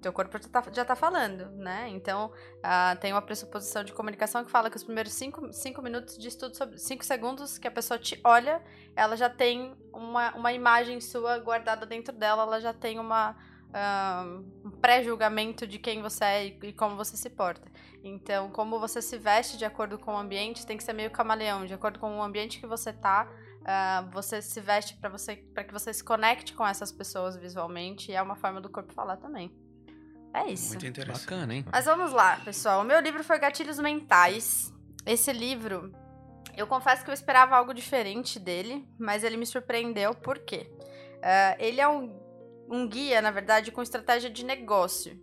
Teu 0.00 0.12
corpo 0.12 0.38
já 0.40 0.48
tá, 0.48 0.64
já 0.72 0.84
tá 0.84 0.94
falando, 0.94 1.50
né? 1.56 1.88
Então, 1.88 2.32
ah, 2.62 2.96
tem 3.00 3.12
uma 3.12 3.22
pressuposição 3.22 3.82
de 3.82 3.92
comunicação 3.92 4.44
que 4.44 4.50
fala 4.50 4.70
que 4.70 4.76
os 4.76 4.84
primeiros 4.84 5.12
cinco, 5.12 5.82
minutos 5.82 6.16
de 6.16 6.28
estudo 6.28 6.56
sobre. 6.56 6.78
cinco 6.78 7.04
segundos 7.04 7.58
que 7.58 7.66
a 7.66 7.70
pessoa 7.70 7.98
te 7.98 8.20
olha, 8.24 8.62
ela 8.94 9.16
já 9.16 9.28
tem 9.28 9.76
uma, 9.92 10.34
uma 10.34 10.52
imagem 10.52 11.00
sua 11.00 11.38
guardada 11.38 11.84
dentro 11.84 12.14
dela, 12.14 12.42
ela 12.42 12.60
já 12.60 12.72
tem 12.72 12.98
uma. 12.98 13.36
ah, 13.74 14.24
um 14.64 14.70
pré-julgamento 14.70 15.66
de 15.66 15.78
quem 15.78 16.00
você 16.00 16.24
é 16.24 16.46
e, 16.46 16.72
como 16.72 16.96
você 16.96 17.16
se 17.16 17.30
porta. 17.30 17.68
Então, 18.04 18.50
como 18.50 18.78
você 18.78 19.02
se 19.02 19.18
veste 19.18 19.56
de 19.56 19.64
acordo 19.64 19.98
com 19.98 20.14
o 20.14 20.16
ambiente, 20.16 20.64
tem 20.64 20.76
que 20.76 20.84
ser 20.84 20.92
meio 20.92 21.10
camaleão, 21.10 21.66
de 21.66 21.74
acordo 21.74 21.98
com 21.98 22.18
o 22.18 22.22
ambiente 22.22 22.60
que 22.60 22.66
você 22.66 22.92
tá, 22.92 23.28
ah, 23.64 24.08
você 24.12 24.40
se 24.40 24.60
veste 24.60 24.96
para 24.96 25.08
você 25.10 25.36
para 25.52 25.64
que 25.64 25.72
você 25.72 25.92
se 25.92 26.04
conecte 26.04 26.54
com 26.54 26.66
essas 26.66 26.92
pessoas 26.92 27.36
visualmente 27.36 28.12
e 28.12 28.14
é 28.14 28.22
uma 28.22 28.36
forma 28.36 28.60
do 28.60 28.70
corpo 28.70 28.92
falar 28.92 29.16
também. 29.16 29.52
É 30.34 30.50
isso. 30.50 30.70
Muito 30.70 30.86
interessante. 30.86 31.24
Bacana, 31.24 31.54
hein? 31.54 31.64
Mas 31.70 31.84
vamos 31.84 32.12
lá, 32.12 32.36
pessoal. 32.44 32.82
O 32.82 32.84
meu 32.84 33.00
livro 33.00 33.24
foi 33.24 33.38
Gatilhos 33.38 33.78
Mentais. 33.78 34.72
Esse 35.06 35.32
livro, 35.32 35.92
eu 36.56 36.66
confesso 36.66 37.04
que 37.04 37.10
eu 37.10 37.14
esperava 37.14 37.56
algo 37.56 37.72
diferente 37.72 38.38
dele, 38.38 38.86
mas 38.98 39.24
ele 39.24 39.36
me 39.36 39.46
surpreendeu. 39.46 40.14
Por 40.14 40.38
quê? 40.40 40.70
Ah, 41.22 41.56
ele 41.58 41.80
é 41.80 41.88
um, 41.88 42.18
um 42.68 42.86
guia, 42.86 43.22
na 43.22 43.30
verdade, 43.30 43.72
com 43.72 43.82
estratégia 43.82 44.28
de 44.30 44.44
negócio. 44.44 45.18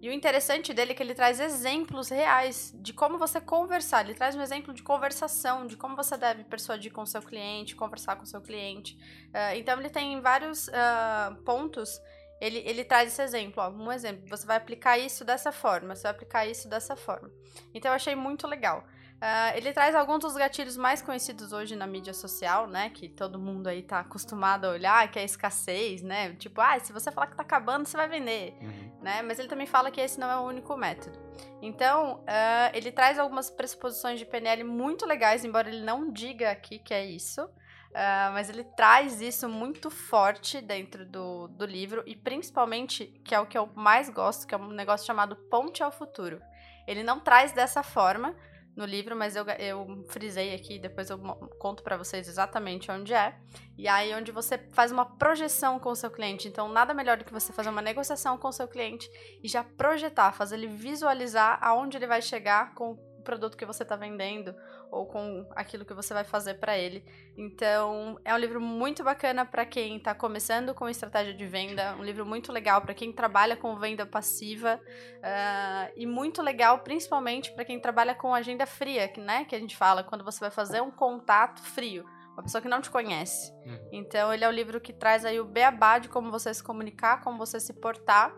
E 0.00 0.08
o 0.08 0.12
interessante 0.12 0.74
dele 0.74 0.92
é 0.92 0.94
que 0.94 1.02
ele 1.02 1.14
traz 1.14 1.40
exemplos 1.40 2.10
reais 2.10 2.74
de 2.78 2.92
como 2.92 3.18
você 3.18 3.40
conversar. 3.40 4.04
Ele 4.04 4.14
traz 4.14 4.36
um 4.36 4.42
exemplo 4.42 4.74
de 4.74 4.82
conversação, 4.82 5.66
de 5.66 5.76
como 5.76 5.96
você 5.96 6.16
deve 6.16 6.44
persuadir 6.44 6.92
com 6.92 7.02
o 7.02 7.06
seu 7.06 7.22
cliente, 7.22 7.74
conversar 7.74 8.16
com 8.16 8.22
o 8.22 8.26
seu 8.26 8.40
cliente. 8.40 8.96
Ah, 9.32 9.56
então, 9.56 9.78
ele 9.80 9.88
tem 9.88 10.20
vários 10.20 10.68
ah, 10.68 11.36
pontos 11.44 11.98
ele, 12.40 12.58
ele 12.66 12.84
traz 12.84 13.12
esse 13.12 13.22
exemplo, 13.22 13.62
ó, 13.62 13.70
um 13.70 13.90
exemplo. 13.90 14.28
Você 14.28 14.46
vai 14.46 14.56
aplicar 14.56 14.98
isso 14.98 15.24
dessa 15.24 15.52
forma, 15.52 15.94
você 15.94 16.02
vai 16.02 16.12
aplicar 16.12 16.46
isso 16.46 16.68
dessa 16.68 16.96
forma. 16.96 17.30
Então 17.74 17.90
eu 17.90 17.96
achei 17.96 18.14
muito 18.14 18.46
legal. 18.46 18.84
Ah, 19.18 19.56
ele 19.56 19.72
traz 19.72 19.94
alguns 19.94 20.20
dos 20.20 20.34
gatilhos 20.34 20.76
mais 20.76 21.00
conhecidos 21.00 21.50
hoje 21.50 21.74
na 21.74 21.86
mídia 21.86 22.12
social, 22.12 22.66
né? 22.66 22.90
Que 22.90 23.08
todo 23.08 23.38
mundo 23.38 23.66
aí 23.66 23.82
tá 23.82 24.00
acostumado 24.00 24.66
a 24.66 24.70
olhar, 24.70 25.10
que 25.10 25.18
é 25.18 25.22
a 25.22 25.24
escassez, 25.24 26.02
né? 26.02 26.34
Tipo, 26.34 26.60
ah, 26.60 26.78
se 26.78 26.92
você 26.92 27.10
falar 27.10 27.28
que 27.28 27.36
tá 27.36 27.42
acabando, 27.42 27.86
você 27.86 27.96
vai 27.96 28.08
vender, 28.08 28.54
né? 29.00 29.22
Mas 29.22 29.38
ele 29.38 29.48
também 29.48 29.66
fala 29.66 29.90
que 29.90 30.00
esse 30.00 30.20
não 30.20 30.30
é 30.30 30.36
o 30.36 30.42
único 30.42 30.76
método. 30.76 31.18
Então, 31.62 32.22
ah, 32.26 32.70
ele 32.74 32.92
traz 32.92 33.18
algumas 33.18 33.48
pressuposições 33.48 34.18
de 34.18 34.26
PNL 34.26 34.64
muito 34.64 35.06
legais, 35.06 35.46
embora 35.46 35.68
ele 35.68 35.82
não 35.82 36.12
diga 36.12 36.50
aqui 36.50 36.78
que 36.78 36.92
é 36.92 37.04
isso. 37.06 37.48
Ah, 37.94 38.30
mas 38.32 38.50
ele 38.50 38.64
traz 38.64 39.20
isso 39.20 39.48
muito 39.48 39.90
forte 39.90 40.60
dentro 40.60 41.06
do, 41.06 41.48
do 41.48 41.64
livro 41.64 42.02
e 42.06 42.14
principalmente, 42.14 43.06
que 43.24 43.34
é 43.34 43.40
o 43.40 43.46
que 43.46 43.56
eu 43.56 43.70
mais 43.74 44.10
gosto, 44.10 44.46
que 44.46 44.54
é 44.54 44.58
um 44.58 44.68
negócio 44.68 45.06
chamado 45.06 45.36
Ponte 45.50 45.82
ao 45.82 45.90
Futuro. 45.90 46.40
Ele 46.86 47.02
não 47.02 47.18
traz 47.18 47.52
dessa 47.52 47.82
forma 47.82 48.34
no 48.76 48.84
livro, 48.84 49.16
mas 49.16 49.34
eu, 49.34 49.46
eu 49.58 50.04
frisei 50.10 50.54
aqui, 50.54 50.78
depois 50.78 51.08
eu 51.08 51.18
conto 51.58 51.82
pra 51.82 51.96
vocês 51.96 52.28
exatamente 52.28 52.90
onde 52.90 53.14
é. 53.14 53.34
E 53.78 53.88
aí 53.88 54.14
onde 54.14 54.30
você 54.30 54.58
faz 54.72 54.92
uma 54.92 55.16
projeção 55.16 55.78
com 55.78 55.88
o 55.88 55.96
seu 55.96 56.10
cliente. 56.10 56.46
Então, 56.46 56.68
nada 56.68 56.92
melhor 56.92 57.16
do 57.16 57.24
que 57.24 57.32
você 57.32 57.52
fazer 57.54 57.70
uma 57.70 57.80
negociação 57.80 58.36
com 58.36 58.48
o 58.48 58.52
seu 58.52 58.68
cliente 58.68 59.08
e 59.42 59.48
já 59.48 59.64
projetar, 59.64 60.32
fazer 60.32 60.56
ele 60.56 60.66
visualizar 60.66 61.58
aonde 61.62 61.96
ele 61.96 62.06
vai 62.06 62.20
chegar 62.20 62.74
com 62.74 62.98
produto 63.26 63.56
que 63.56 63.66
você 63.66 63.82
está 63.82 63.96
vendendo 63.96 64.54
ou 64.90 65.04
com 65.04 65.44
aquilo 65.54 65.84
que 65.84 65.92
você 65.92 66.14
vai 66.14 66.24
fazer 66.24 66.54
para 66.54 66.78
ele. 66.78 67.04
Então, 67.36 68.18
é 68.24 68.32
um 68.32 68.38
livro 68.38 68.60
muito 68.60 69.02
bacana 69.02 69.44
para 69.44 69.66
quem 69.66 69.96
está 69.96 70.14
começando 70.14 70.72
com 70.72 70.88
estratégia 70.88 71.34
de 71.34 71.44
venda, 71.44 71.96
um 71.96 72.04
livro 72.04 72.24
muito 72.24 72.52
legal 72.52 72.80
para 72.80 72.94
quem 72.94 73.12
trabalha 73.12 73.56
com 73.56 73.76
venda 73.76 74.06
passiva 74.06 74.80
ah, 75.22 75.90
e 75.96 76.06
muito 76.06 76.40
legal 76.40 76.78
principalmente 76.78 77.52
para 77.52 77.64
quem 77.64 77.80
trabalha 77.80 78.14
com 78.14 78.32
agenda 78.32 78.64
fria, 78.64 79.08
que, 79.08 79.20
né, 79.20 79.44
que 79.44 79.56
a 79.56 79.58
gente 79.58 79.76
fala 79.76 80.04
quando 80.04 80.24
você 80.24 80.38
vai 80.40 80.50
fazer 80.50 80.80
um 80.80 80.90
contato 80.90 81.60
frio, 81.60 82.04
uma 82.32 82.44
pessoa 82.44 82.62
que 82.62 82.68
não 82.68 82.80
te 82.80 82.90
conhece. 82.90 83.52
Uhum. 83.66 83.88
Então, 83.92 84.32
ele 84.32 84.44
é 84.44 84.48
o 84.48 84.52
livro 84.52 84.80
que 84.80 84.92
traz 84.92 85.24
aí 85.24 85.40
o 85.40 85.44
beabá 85.44 85.98
de 85.98 86.08
como 86.08 86.30
você 86.30 86.54
se 86.54 86.62
comunicar, 86.62 87.22
como 87.22 87.36
você 87.36 87.58
se 87.58 87.72
portar 87.72 88.32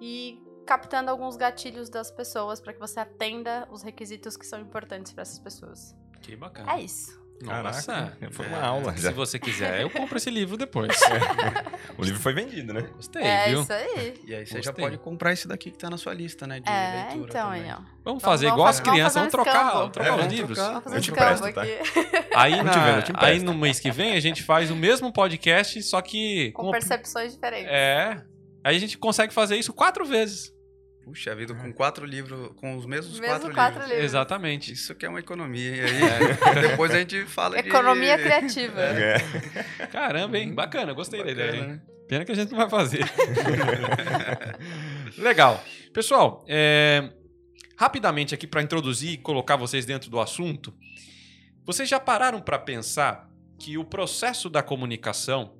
e 0.00 0.43
captando 0.64 1.10
alguns 1.10 1.36
gatilhos 1.36 1.88
das 1.88 2.10
pessoas 2.10 2.60
para 2.60 2.72
que 2.72 2.80
você 2.80 3.00
atenda 3.00 3.66
os 3.70 3.82
requisitos 3.82 4.36
que 4.36 4.46
são 4.46 4.60
importantes 4.60 5.12
para 5.12 5.22
essas 5.22 5.38
pessoas. 5.38 5.94
Que 6.20 6.34
bacana. 6.34 6.72
É 6.74 6.80
isso. 6.80 7.22
Nossa. 7.42 7.92
Caraca, 7.92 8.30
foi 8.30 8.46
uma 8.46 8.58
É, 8.58 8.64
aula 8.64 8.92
já. 8.96 9.08
Se 9.08 9.12
você 9.12 9.38
quiser, 9.40 9.82
eu 9.82 9.90
compro 9.90 10.16
esse 10.16 10.30
livro 10.30 10.56
depois. 10.56 10.96
O 11.98 12.02
livro 12.02 12.18
foi 12.20 12.32
vendido, 12.32 12.72
né? 12.72 12.82
Gostei, 12.96 13.22
é 13.22 13.48
viu? 13.50 13.62
isso 13.62 13.72
aí. 13.72 14.20
E 14.26 14.34
aí 14.34 14.44
você 14.46 14.60
já 14.62 14.70
Gostei. 14.72 14.84
pode 14.84 14.98
comprar 14.98 15.32
esse 15.32 15.46
daqui 15.46 15.70
que 15.70 15.78
tá 15.78 15.88
na 15.88 15.96
sua 15.96 16.12
lista, 16.12 16.44
né? 16.46 16.58
De 16.58 16.68
É, 16.68 17.04
leitura 17.08 17.28
então 17.30 17.46
também. 17.48 17.62
aí, 17.62 17.70
ó. 17.70 17.74
Vamos 17.76 17.92
Vamos- 18.04 18.22
fazer 18.24 18.46
vamos 18.46 18.56
igual 18.58 18.68
as 18.68 18.76
fazer- 18.78 18.84
vamos 18.84 18.96
crianças, 18.98 19.14
vamos 19.14 19.30
trocar, 19.32 19.66
escambo. 19.66 19.90
trocar 19.90 20.08
É, 20.08 20.10
os 20.10 20.16
vamos 20.16 20.32
livros. 20.34 20.58
trocar. 20.58 20.70
Vamos 20.72 20.84
fazer 20.84 20.96
Eu 20.96 21.00
te 21.02 21.10
empresto, 21.10 21.52
tá? 21.52 21.62
aqui. 21.62 21.78
Aí, 22.34 22.62
na- 22.62 22.72
vendo, 22.72 22.96
eu 22.96 23.02
te 23.02 23.12
aí 23.16 23.38
no 23.40 23.54
mês 23.54 23.78
que 23.78 23.90
vem 23.92 24.16
a 24.16 24.20
gente 24.20 24.42
faz 24.42 24.70
o 24.72 24.76
mesmo 24.76 25.12
podcast, 25.12 25.80
só 25.84 26.00
que 26.02 26.50
Com 26.52 26.64
com 26.64 26.70
percepções 26.72 27.32
diferentes. 27.34 27.70
é, 27.70 28.24
aí 28.64 28.76
a 28.76 28.80
gente 28.80 28.98
consegue 28.98 29.32
fazer 29.32 29.56
isso 29.56 29.72
quatro 29.72 30.04
vezes. 30.04 30.52
Puxa 31.04 31.34
vida, 31.34 31.54
com 31.54 31.70
quatro 31.72 32.06
livros, 32.06 32.52
com 32.56 32.76
os 32.76 32.86
mesmos 32.86 33.20
Mesmo 33.20 33.34
quatro, 33.34 33.52
quatro 33.54 33.72
livros. 33.74 33.90
livros. 33.90 34.04
Exatamente. 34.06 34.72
Isso 34.72 34.94
que 34.94 35.04
é 35.04 35.08
uma 35.08 35.20
economia. 35.20 35.76
E 35.76 35.80
aí, 35.80 36.00
depois 36.70 36.90
a 36.92 36.98
gente 36.98 37.24
fala 37.26 37.62
de... 37.62 37.68
Economia 37.68 38.16
criativa. 38.18 38.80
É. 38.80 39.18
Caramba, 39.92 40.38
hein? 40.38 40.54
Bacana, 40.54 40.92
gostei 40.94 41.20
da 41.22 41.26
Bacana, 41.26 41.46
ideia. 41.48 41.62
hein? 41.62 41.68
né? 41.68 41.80
Pena 42.08 42.24
que 42.24 42.32
a 42.32 42.34
gente 42.34 42.50
não 42.50 42.58
vai 42.58 42.68
fazer. 42.70 43.04
Legal. 45.18 45.62
Pessoal, 45.92 46.44
é, 46.48 47.10
rapidamente 47.76 48.34
aqui 48.34 48.46
para 48.46 48.62
introduzir 48.62 49.12
e 49.12 49.16
colocar 49.18 49.56
vocês 49.56 49.84
dentro 49.84 50.10
do 50.10 50.18
assunto, 50.20 50.72
Vocês 51.66 51.88
já 51.88 51.98
pararam 51.98 52.42
para 52.42 52.58
pensar 52.58 53.26
que 53.58 53.78
o 53.78 53.84
processo 53.86 54.50
da 54.50 54.62
comunicação 54.62 55.54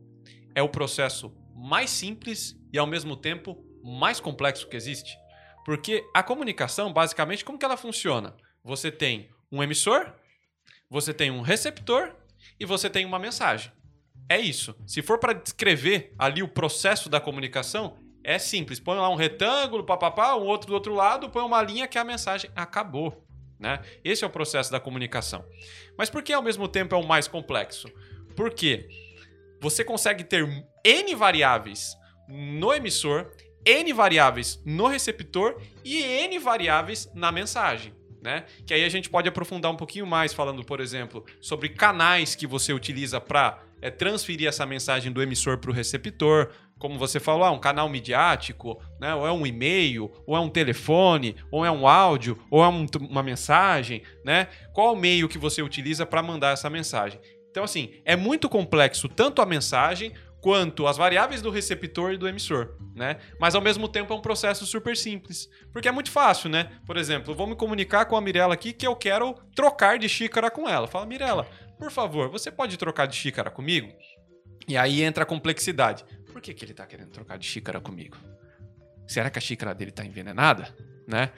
é 0.54 0.62
o 0.62 0.68
processo 0.68 1.34
mais 1.56 1.88
simples 1.88 2.54
e 2.70 2.76
ao 2.78 2.86
mesmo 2.86 3.16
tempo 3.16 3.56
mais 3.82 4.20
complexo 4.20 4.68
que 4.68 4.76
existe? 4.76 5.16
Porque 5.64 6.04
a 6.12 6.22
comunicação, 6.22 6.92
basicamente, 6.92 7.44
como 7.44 7.58
que 7.58 7.64
ela 7.64 7.76
funciona? 7.76 8.36
Você 8.62 8.90
tem 8.90 9.30
um 9.50 9.62
emissor, 9.62 10.12
você 10.90 11.14
tem 11.14 11.30
um 11.30 11.40
receptor 11.40 12.14
e 12.58 12.64
você 12.64 12.90
tem 12.90 13.04
uma 13.04 13.18
mensagem. 13.18 13.72
É 14.28 14.38
isso. 14.38 14.74
Se 14.86 15.02
for 15.02 15.18
para 15.18 15.32
descrever 15.32 16.14
ali 16.18 16.42
o 16.42 16.48
processo 16.48 17.08
da 17.08 17.20
comunicação, 17.20 17.96
é 18.22 18.38
simples. 18.38 18.80
Põe 18.80 18.96
lá 18.96 19.08
um 19.10 19.16
retângulo, 19.16 19.84
papapá, 19.84 20.34
um 20.34 20.44
outro 20.44 20.68
do 20.68 20.74
outro 20.74 20.94
lado, 20.94 21.28
põe 21.28 21.42
uma 21.42 21.62
linha 21.62 21.86
que 21.86 21.98
a 21.98 22.04
mensagem 22.04 22.50
acabou. 22.56 23.22
Né? 23.58 23.80
Esse 24.02 24.24
é 24.24 24.26
o 24.26 24.30
processo 24.30 24.72
da 24.72 24.80
comunicação. 24.80 25.44
Mas 25.96 26.10
por 26.10 26.22
que 26.22 26.32
ao 26.32 26.42
mesmo 26.42 26.66
tempo 26.66 26.94
é 26.94 26.98
o 26.98 27.06
mais 27.06 27.28
complexo? 27.28 27.88
Porque 28.34 28.88
você 29.60 29.84
consegue 29.84 30.24
ter 30.24 30.46
N 30.84 31.14
variáveis 31.14 31.96
no 32.28 32.72
emissor, 32.72 33.30
N 33.64 33.92
variáveis 33.92 34.60
no 34.64 34.86
receptor 34.86 35.60
e 35.84 36.02
N 36.02 36.38
variáveis 36.38 37.10
na 37.14 37.32
mensagem. 37.32 37.94
Né? 38.22 38.44
Que 38.66 38.72
aí 38.72 38.84
a 38.84 38.88
gente 38.88 39.10
pode 39.10 39.28
aprofundar 39.28 39.70
um 39.70 39.76
pouquinho 39.76 40.06
mais, 40.06 40.32
falando, 40.32 40.64
por 40.64 40.80
exemplo, 40.80 41.24
sobre 41.42 41.68
canais 41.68 42.34
que 42.34 42.46
você 42.46 42.72
utiliza 42.72 43.20
para 43.20 43.62
é, 43.82 43.90
transferir 43.90 44.48
essa 44.48 44.64
mensagem 44.64 45.12
do 45.12 45.22
emissor 45.22 45.58
para 45.58 45.70
o 45.70 45.74
receptor, 45.74 46.50
como 46.78 46.98
você 46.98 47.20
falou, 47.20 47.44
ah, 47.44 47.50
um 47.50 47.58
canal 47.58 47.86
midiático, 47.86 48.82
né? 48.98 49.14
ou 49.14 49.26
é 49.26 49.32
um 49.32 49.46
e-mail, 49.46 50.10
ou 50.26 50.34
é 50.34 50.40
um 50.40 50.48
telefone, 50.48 51.36
ou 51.50 51.66
é 51.66 51.70
um 51.70 51.86
áudio, 51.86 52.38
ou 52.50 52.64
é 52.64 52.68
um, 52.68 52.86
uma 53.08 53.22
mensagem, 53.22 54.02
né? 54.24 54.48
Qual 54.72 54.96
meio 54.96 55.28
que 55.28 55.38
você 55.38 55.62
utiliza 55.62 56.06
para 56.06 56.22
mandar 56.22 56.52
essa 56.52 56.70
mensagem? 56.70 57.20
Então, 57.50 57.62
assim, 57.62 57.94
é 58.04 58.16
muito 58.16 58.48
complexo 58.48 59.08
tanto 59.08 59.40
a 59.40 59.46
mensagem 59.46 60.12
quanto 60.44 60.86
as 60.86 60.98
variáveis 60.98 61.40
do 61.40 61.48
receptor 61.48 62.12
e 62.12 62.18
do 62.18 62.28
emissor, 62.28 62.76
né? 62.94 63.16
Mas 63.40 63.54
ao 63.54 63.62
mesmo 63.62 63.88
tempo 63.88 64.12
é 64.12 64.16
um 64.16 64.20
processo 64.20 64.66
super 64.66 64.94
simples, 64.94 65.48
porque 65.72 65.88
é 65.88 65.90
muito 65.90 66.10
fácil, 66.10 66.50
né? 66.50 66.70
Por 66.84 66.98
exemplo, 66.98 67.32
eu 67.32 67.34
vou 67.34 67.46
me 67.46 67.56
comunicar 67.56 68.04
com 68.04 68.14
a 68.14 68.20
Mirella 68.20 68.52
aqui 68.52 68.74
que 68.74 68.86
eu 68.86 68.94
quero 68.94 69.32
trocar 69.56 69.98
de 69.98 70.06
xícara 70.06 70.50
com 70.50 70.68
ela. 70.68 70.86
Fala, 70.86 71.06
Mirella, 71.06 71.48
por 71.78 71.90
favor, 71.90 72.28
você 72.28 72.50
pode 72.50 72.76
trocar 72.76 73.06
de 73.06 73.16
xícara 73.16 73.50
comigo? 73.50 73.90
E 74.68 74.76
aí 74.76 75.02
entra 75.02 75.22
a 75.22 75.26
complexidade. 75.26 76.04
Por 76.30 76.42
que, 76.42 76.52
que 76.52 76.62
ele 76.62 76.72
está 76.72 76.84
querendo 76.84 77.08
trocar 77.08 77.38
de 77.38 77.46
xícara 77.46 77.80
comigo? 77.80 78.18
Será 79.06 79.30
que 79.30 79.38
a 79.38 79.42
xícara 79.42 79.74
dele 79.74 79.92
está 79.92 80.04
envenenada? 80.04 80.76
Né? 81.08 81.30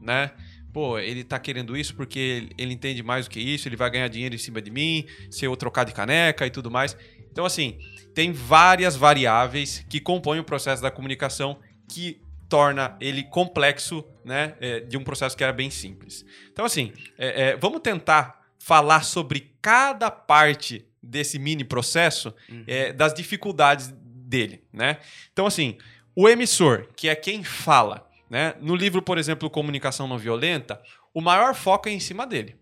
né? 0.00 0.30
Pô, 0.72 0.98
ele 0.98 1.22
tá 1.22 1.38
querendo 1.38 1.76
isso 1.76 1.94
porque 1.94 2.48
ele 2.56 2.72
entende 2.72 3.02
mais 3.02 3.26
do 3.26 3.30
que 3.30 3.40
isso, 3.40 3.68
ele 3.68 3.76
vai 3.76 3.90
ganhar 3.90 4.08
dinheiro 4.08 4.34
em 4.34 4.38
cima 4.38 4.62
de 4.62 4.70
mim, 4.70 5.04
se 5.30 5.44
eu 5.44 5.54
trocar 5.54 5.84
de 5.84 5.92
caneca 5.92 6.46
e 6.46 6.50
tudo 6.50 6.70
mais. 6.70 6.96
Então, 7.32 7.44
assim, 7.44 7.78
tem 8.14 8.30
várias 8.30 8.94
variáveis 8.94 9.84
que 9.88 9.98
compõem 9.98 10.38
o 10.38 10.44
processo 10.44 10.82
da 10.82 10.90
comunicação 10.90 11.58
que 11.88 12.20
torna 12.48 12.96
ele 13.00 13.24
complexo, 13.24 14.04
né, 14.22 14.54
é, 14.60 14.80
de 14.80 14.98
um 14.98 15.02
processo 15.02 15.34
que 15.34 15.42
era 15.42 15.54
bem 15.54 15.70
simples. 15.70 16.24
Então, 16.52 16.66
assim, 16.66 16.92
é, 17.16 17.48
é, 17.48 17.56
vamos 17.56 17.80
tentar 17.80 18.42
falar 18.58 19.02
sobre 19.02 19.54
cada 19.62 20.10
parte 20.10 20.86
desse 21.02 21.38
mini 21.38 21.64
processo 21.64 22.34
uhum. 22.50 22.64
é, 22.66 22.92
das 22.92 23.14
dificuldades 23.14 23.92
dele, 23.92 24.62
né? 24.72 24.98
Então, 25.32 25.46
assim, 25.46 25.78
o 26.14 26.28
emissor, 26.28 26.88
que 26.94 27.08
é 27.08 27.14
quem 27.14 27.42
fala, 27.42 28.08
né? 28.28 28.54
No 28.60 28.76
livro, 28.76 29.02
por 29.02 29.18
exemplo, 29.18 29.50
Comunicação 29.50 30.06
Não 30.06 30.18
Violenta, 30.18 30.80
o 31.12 31.20
maior 31.20 31.54
foco 31.54 31.88
é 31.88 31.92
em 31.92 32.00
cima 32.00 32.26
dele, 32.26 32.56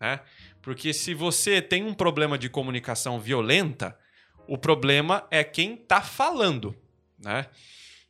né? 0.00 0.20
Porque 0.62 0.92
se 0.92 1.12
você 1.12 1.60
tem 1.60 1.82
um 1.82 1.92
problema 1.92 2.38
de 2.38 2.48
comunicação 2.48 3.18
violenta, 3.18 3.98
o 4.46 4.58
problema 4.58 5.26
é 5.30 5.42
quem 5.42 5.74
está 5.74 6.00
falando, 6.00 6.74
né? 7.18 7.46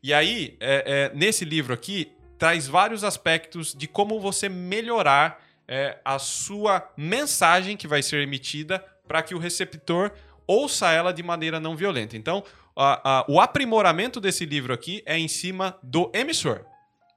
E 0.02 0.12
aí, 0.12 0.56
é, 0.60 1.10
é, 1.12 1.16
nesse 1.16 1.44
livro 1.44 1.72
aqui, 1.72 2.12
traz 2.38 2.68
vários 2.68 3.04
aspectos 3.04 3.74
de 3.74 3.86
como 3.86 4.20
você 4.20 4.48
melhorar 4.48 5.42
é, 5.66 5.98
a 6.04 6.18
sua 6.18 6.86
mensagem 6.96 7.76
que 7.76 7.88
vai 7.88 8.02
ser 8.02 8.20
emitida 8.20 8.84
para 9.08 9.22
que 9.22 9.34
o 9.34 9.38
receptor 9.38 10.10
ouça 10.46 10.92
ela 10.92 11.12
de 11.12 11.22
maneira 11.22 11.58
não 11.58 11.74
violenta. 11.74 12.16
Então, 12.16 12.44
a, 12.76 13.20
a, 13.20 13.24
o 13.28 13.40
aprimoramento 13.40 14.20
desse 14.20 14.44
livro 14.44 14.74
aqui 14.74 15.02
é 15.06 15.16
em 15.16 15.28
cima 15.28 15.78
do 15.82 16.10
emissor. 16.14 16.66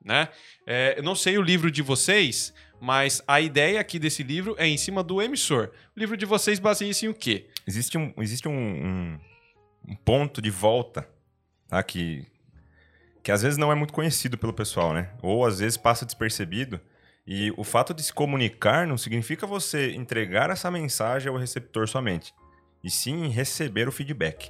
Né? 0.03 0.29
É, 0.65 0.95
eu 0.97 1.03
não 1.03 1.15
sei 1.15 1.37
o 1.37 1.41
livro 1.41 1.69
de 1.69 1.81
vocês, 1.81 2.53
mas 2.79 3.21
a 3.27 3.41
ideia 3.41 3.79
aqui 3.79 3.99
desse 3.99 4.23
livro 4.23 4.55
é 4.57 4.67
em 4.67 4.77
cima 4.77 5.03
do 5.03 5.21
emissor. 5.21 5.71
O 5.95 5.99
livro 5.99 6.15
de 6.15 6.25
vocês 6.25 6.59
baseia-se 6.59 7.05
em 7.05 7.09
o 7.09 7.13
quê? 7.13 7.47
Existe 7.65 7.97
um, 7.97 8.13
existe 8.17 8.47
um, 8.47 8.53
um, 8.53 9.19
um 9.89 9.95
ponto 9.95 10.41
de 10.41 10.49
volta 10.49 11.07
tá? 11.67 11.81
que, 11.83 12.25
que 13.23 13.31
às 13.31 13.41
vezes 13.41 13.57
não 13.57 13.71
é 13.71 13.75
muito 13.75 13.93
conhecido 13.93 14.37
pelo 14.37 14.53
pessoal, 14.53 14.93
né? 14.93 15.09
Ou 15.21 15.45
às 15.45 15.59
vezes 15.59 15.77
passa 15.77 16.05
despercebido, 16.05 16.79
e 17.25 17.53
o 17.57 17.63
fato 17.63 17.93
de 17.93 18.01
se 18.01 18.13
comunicar 18.13 18.87
não 18.87 18.97
significa 18.97 19.45
você 19.45 19.91
entregar 19.91 20.49
essa 20.49 20.71
mensagem 20.71 21.29
ao 21.29 21.37
receptor 21.37 21.87
somente, 21.87 22.33
e 22.83 22.89
sim 22.89 23.27
receber 23.27 23.87
o 23.87 23.91
feedback, 23.91 24.49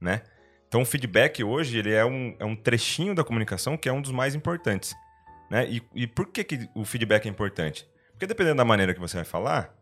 né? 0.00 0.22
Então, 0.68 0.82
o 0.82 0.84
feedback 0.84 1.42
hoje 1.42 1.78
ele 1.78 1.94
é, 1.94 2.04
um, 2.04 2.36
é 2.38 2.44
um 2.44 2.54
trechinho 2.54 3.14
da 3.14 3.24
comunicação 3.24 3.78
que 3.78 3.88
é 3.88 3.92
um 3.92 4.02
dos 4.02 4.12
mais 4.12 4.34
importantes. 4.34 4.94
Né? 5.50 5.68
E, 5.68 5.82
e 5.94 6.06
por 6.06 6.26
que, 6.26 6.44
que 6.44 6.68
o 6.74 6.84
feedback 6.84 7.26
é 7.26 7.28
importante? 7.28 7.88
Porque 8.12 8.26
dependendo 8.26 8.56
da 8.56 8.64
maneira 8.64 8.92
que 8.92 9.00
você 9.00 9.16
vai 9.16 9.24
falar, 9.24 9.74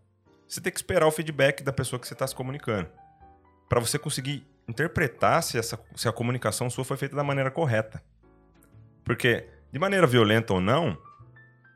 você 0.46 0.60
tem 0.60 0.72
que 0.72 0.78
esperar 0.78 1.06
o 1.06 1.10
feedback 1.10 1.62
da 1.62 1.72
pessoa 1.72 1.98
que 1.98 2.06
você 2.06 2.14
está 2.14 2.26
se 2.26 2.34
comunicando. 2.34 2.88
Para 3.68 3.80
você 3.80 3.98
conseguir 3.98 4.46
interpretar 4.68 5.42
se, 5.42 5.58
essa, 5.58 5.78
se 5.94 6.08
a 6.08 6.12
comunicação 6.12 6.68
sua 6.70 6.84
foi 6.84 6.96
feita 6.96 7.16
da 7.16 7.24
maneira 7.24 7.50
correta. 7.50 8.02
Porque, 9.04 9.48
de 9.72 9.78
maneira 9.78 10.06
violenta 10.06 10.52
ou 10.52 10.60
não, 10.60 10.96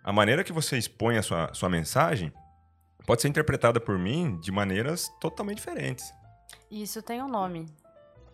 a 0.05 0.12
maneira 0.12 0.44
que 0.44 0.53
você 0.53 0.76
expõe 0.76 1.16
a 1.16 1.22
sua, 1.22 1.53
sua 1.53 1.68
mensagem 1.68 2.33
pode 3.07 3.22
ser 3.22 3.29
interpretada 3.29 3.81
por 3.81 3.98
mim 3.98 4.38
de 4.40 4.53
maneiras 4.53 5.09
totalmente 5.20 5.59
diferentes. 5.59 6.12
Isso 6.70 7.03
tem 7.03 7.22
um 7.22 7.29
nome. 7.29 7.66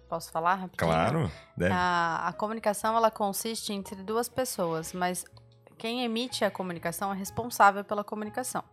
Posso 0.09 0.31
falar 0.31 0.55
rapidinho? 0.55 0.91
Claro. 0.91 1.33
Deve. 1.57 1.73
A, 1.73 2.29
a 2.29 2.33
comunicação 2.33 2.97
ela 2.97 3.11
consiste 3.11 3.73
entre 3.73 4.03
duas 4.03 4.29
pessoas, 4.29 4.93
mas 4.93 5.25
quem 5.79 6.05
emite 6.05 6.45
a 6.45 6.51
comunicação 6.51 7.13
é 7.13 7.17
responsável 7.17 7.85
pela 7.85 8.05
comunicação. 8.05 8.65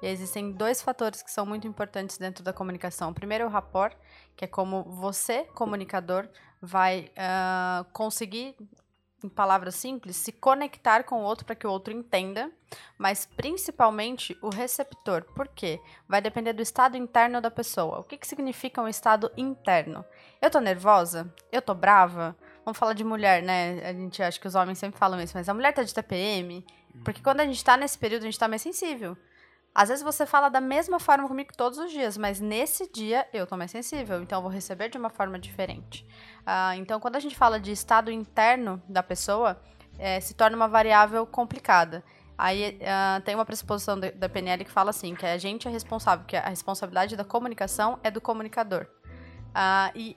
E 0.00 0.06
existem 0.06 0.52
dois 0.52 0.80
fatores 0.80 1.22
que 1.22 1.30
são 1.30 1.44
muito 1.44 1.66
importantes 1.66 2.18
dentro 2.18 2.44
da 2.44 2.52
comunicação. 2.52 3.10
O 3.10 3.14
primeiro 3.14 3.44
é 3.44 3.46
o 3.46 3.50
rapport, 3.50 3.96
que 4.36 4.44
é 4.44 4.48
como 4.48 4.84
você, 4.84 5.44
comunicador, 5.54 6.28
vai 6.60 7.10
uh, 7.10 7.84
conseguir 7.92 8.56
em 9.24 9.28
palavras 9.28 9.74
simples, 9.74 10.16
se 10.16 10.30
conectar 10.30 11.02
com 11.04 11.22
o 11.22 11.24
outro 11.24 11.46
para 11.46 11.54
que 11.54 11.66
o 11.66 11.70
outro 11.70 11.94
entenda, 11.94 12.50
mas 12.98 13.24
principalmente 13.24 14.36
o 14.42 14.50
receptor. 14.50 15.24
Por 15.34 15.48
quê? 15.48 15.80
Vai 16.06 16.20
depender 16.20 16.52
do 16.52 16.60
estado 16.60 16.96
interno 16.96 17.40
da 17.40 17.50
pessoa. 17.50 18.00
O 18.00 18.04
que, 18.04 18.18
que 18.18 18.26
significa 18.26 18.82
um 18.82 18.88
estado 18.88 19.32
interno? 19.34 20.04
Eu 20.42 20.50
tô 20.50 20.60
nervosa? 20.60 21.32
Eu 21.50 21.62
tô 21.62 21.74
brava? 21.74 22.36
Vamos 22.64 22.78
falar 22.78 22.94
de 22.94 23.04
mulher, 23.04 23.42
né? 23.42 23.80
A 23.84 23.92
gente 23.92 24.22
acha 24.22 24.40
que 24.40 24.48
os 24.48 24.54
homens 24.54 24.78
sempre 24.78 24.98
falam 24.98 25.20
isso, 25.20 25.36
mas 25.36 25.48
a 25.48 25.54
mulher 25.54 25.72
tá 25.72 25.82
de 25.82 25.92
TPM. 25.92 26.64
Porque 27.04 27.20
quando 27.22 27.40
a 27.40 27.44
gente 27.44 27.62
tá 27.62 27.76
nesse 27.76 27.98
período, 27.98 28.22
a 28.22 28.26
gente 28.26 28.38
tá 28.38 28.48
mais 28.48 28.62
sensível. 28.62 29.16
Às 29.74 29.88
vezes 29.88 30.04
você 30.04 30.24
fala 30.24 30.48
da 30.48 30.60
mesma 30.60 31.00
forma 31.00 31.26
comigo 31.26 31.50
todos 31.56 31.78
os 31.78 31.90
dias, 31.90 32.16
mas 32.16 32.40
nesse 32.40 32.88
dia 32.92 33.26
eu 33.32 33.44
tô 33.44 33.56
mais 33.56 33.72
sensível, 33.72 34.22
então 34.22 34.38
eu 34.38 34.42
vou 34.42 34.50
receber 34.50 34.88
de 34.88 34.96
uma 34.96 35.10
forma 35.10 35.36
diferente. 35.36 36.06
Uh, 36.42 36.74
então, 36.76 37.00
quando 37.00 37.16
a 37.16 37.20
gente 37.20 37.34
fala 37.34 37.58
de 37.58 37.72
estado 37.72 38.08
interno 38.08 38.80
da 38.88 39.02
pessoa, 39.02 39.60
é, 39.98 40.20
se 40.20 40.32
torna 40.32 40.56
uma 40.56 40.68
variável 40.68 41.26
complicada. 41.26 42.04
Aí 42.38 42.78
uh, 42.80 43.20
tem 43.22 43.34
uma 43.34 43.44
pressuposição 43.44 43.98
da 43.98 44.28
PNL 44.28 44.64
que 44.64 44.70
fala 44.70 44.90
assim, 44.90 45.14
que 45.14 45.26
a 45.26 45.38
gente 45.38 45.66
é 45.66 45.70
responsável, 45.70 46.24
que 46.24 46.36
a 46.36 46.48
responsabilidade 46.48 47.16
da 47.16 47.24
comunicação 47.24 47.98
é 48.04 48.12
do 48.12 48.20
comunicador. 48.20 48.86
Uh, 49.50 49.90
e 49.96 50.16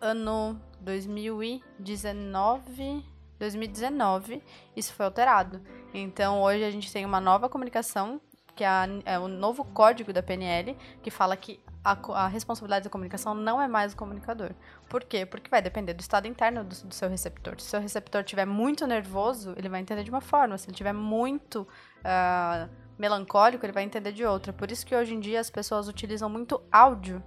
ano 0.00 0.60
2019, 0.80 3.04
2019, 3.38 4.42
isso 4.76 4.92
foi 4.94 5.06
alterado. 5.06 5.60
Então 5.92 6.40
hoje 6.42 6.64
a 6.64 6.70
gente 6.70 6.92
tem 6.92 7.04
uma 7.04 7.20
nova 7.20 7.48
comunicação 7.48 8.20
que 8.54 8.64
é, 8.64 8.68
é 9.06 9.18
o 9.18 9.28
novo 9.28 9.64
código 9.64 10.12
da 10.12 10.22
PNL, 10.22 10.76
que 11.02 11.10
fala 11.10 11.36
que 11.36 11.60
a, 11.82 11.92
a, 11.92 12.28
responsabilidade 12.28 12.84
da 12.84 12.90
comunicação 12.90 13.34
não 13.34 13.60
é 13.60 13.66
mais 13.66 13.94
o 13.94 13.96
comunicador. 13.96 14.50
Por 14.88 15.02
quê? 15.02 15.24
Porque 15.24 15.48
vai 15.48 15.62
depender 15.62 15.94
do 15.94 16.00
estado 16.00 16.28
interno 16.28 16.62
do, 16.62 16.76
do 16.86 16.94
seu 16.94 17.08
receptor. 17.08 17.58
Se 17.58 17.68
o 17.68 17.70
seu 17.70 17.80
receptor 17.80 18.20
estiver 18.20 18.44
muito 18.44 18.86
nervoso, 18.86 19.54
ele 19.56 19.68
vai 19.68 19.80
entender 19.80 20.04
de 20.04 20.10
uma 20.10 20.20
forma. 20.20 20.58
Se 20.58 20.66
ele 20.66 20.72
estiver 20.72 20.92
muito 20.92 21.66
uh, 22.00 22.68
melancólico, 22.98 23.64
ele 23.64 23.72
vai 23.72 23.82
entender 23.82 24.12
de 24.12 24.26
outra. 24.26 24.52
Por 24.52 24.70
isso 24.70 24.84
que 24.84 24.94
hoje 24.94 25.14
em 25.14 25.20
dia 25.20 25.40
as 25.40 25.48
pessoas 25.48 25.88
utilizam 25.88 26.28
muito 26.28 26.60
áudio 26.70 27.22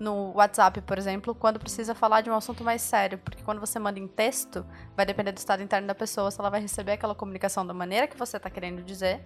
no 0.00 0.32
WhatsApp, 0.32 0.80
por 0.80 0.98
exemplo, 0.98 1.34
quando 1.34 1.60
precisa 1.60 1.94
falar 1.94 2.22
de 2.22 2.30
um 2.30 2.34
assunto 2.34 2.64
mais 2.64 2.80
sério. 2.80 3.18
Porque 3.18 3.42
quando 3.42 3.60
você 3.60 3.78
manda 3.78 3.98
em 3.98 4.08
texto, 4.08 4.66
vai 4.96 5.04
depender 5.04 5.30
do 5.30 5.38
estado 5.38 5.62
interno 5.62 5.86
da 5.86 5.94
pessoa, 5.94 6.30
se 6.30 6.40
ela 6.40 6.50
vai 6.50 6.60
receber 6.60 6.92
aquela 6.92 7.14
comunicação 7.14 7.66
da 7.66 7.74
maneira 7.74 8.08
que 8.08 8.16
você 8.16 8.38
está 8.38 8.48
querendo 8.48 8.82
dizer 8.82 9.22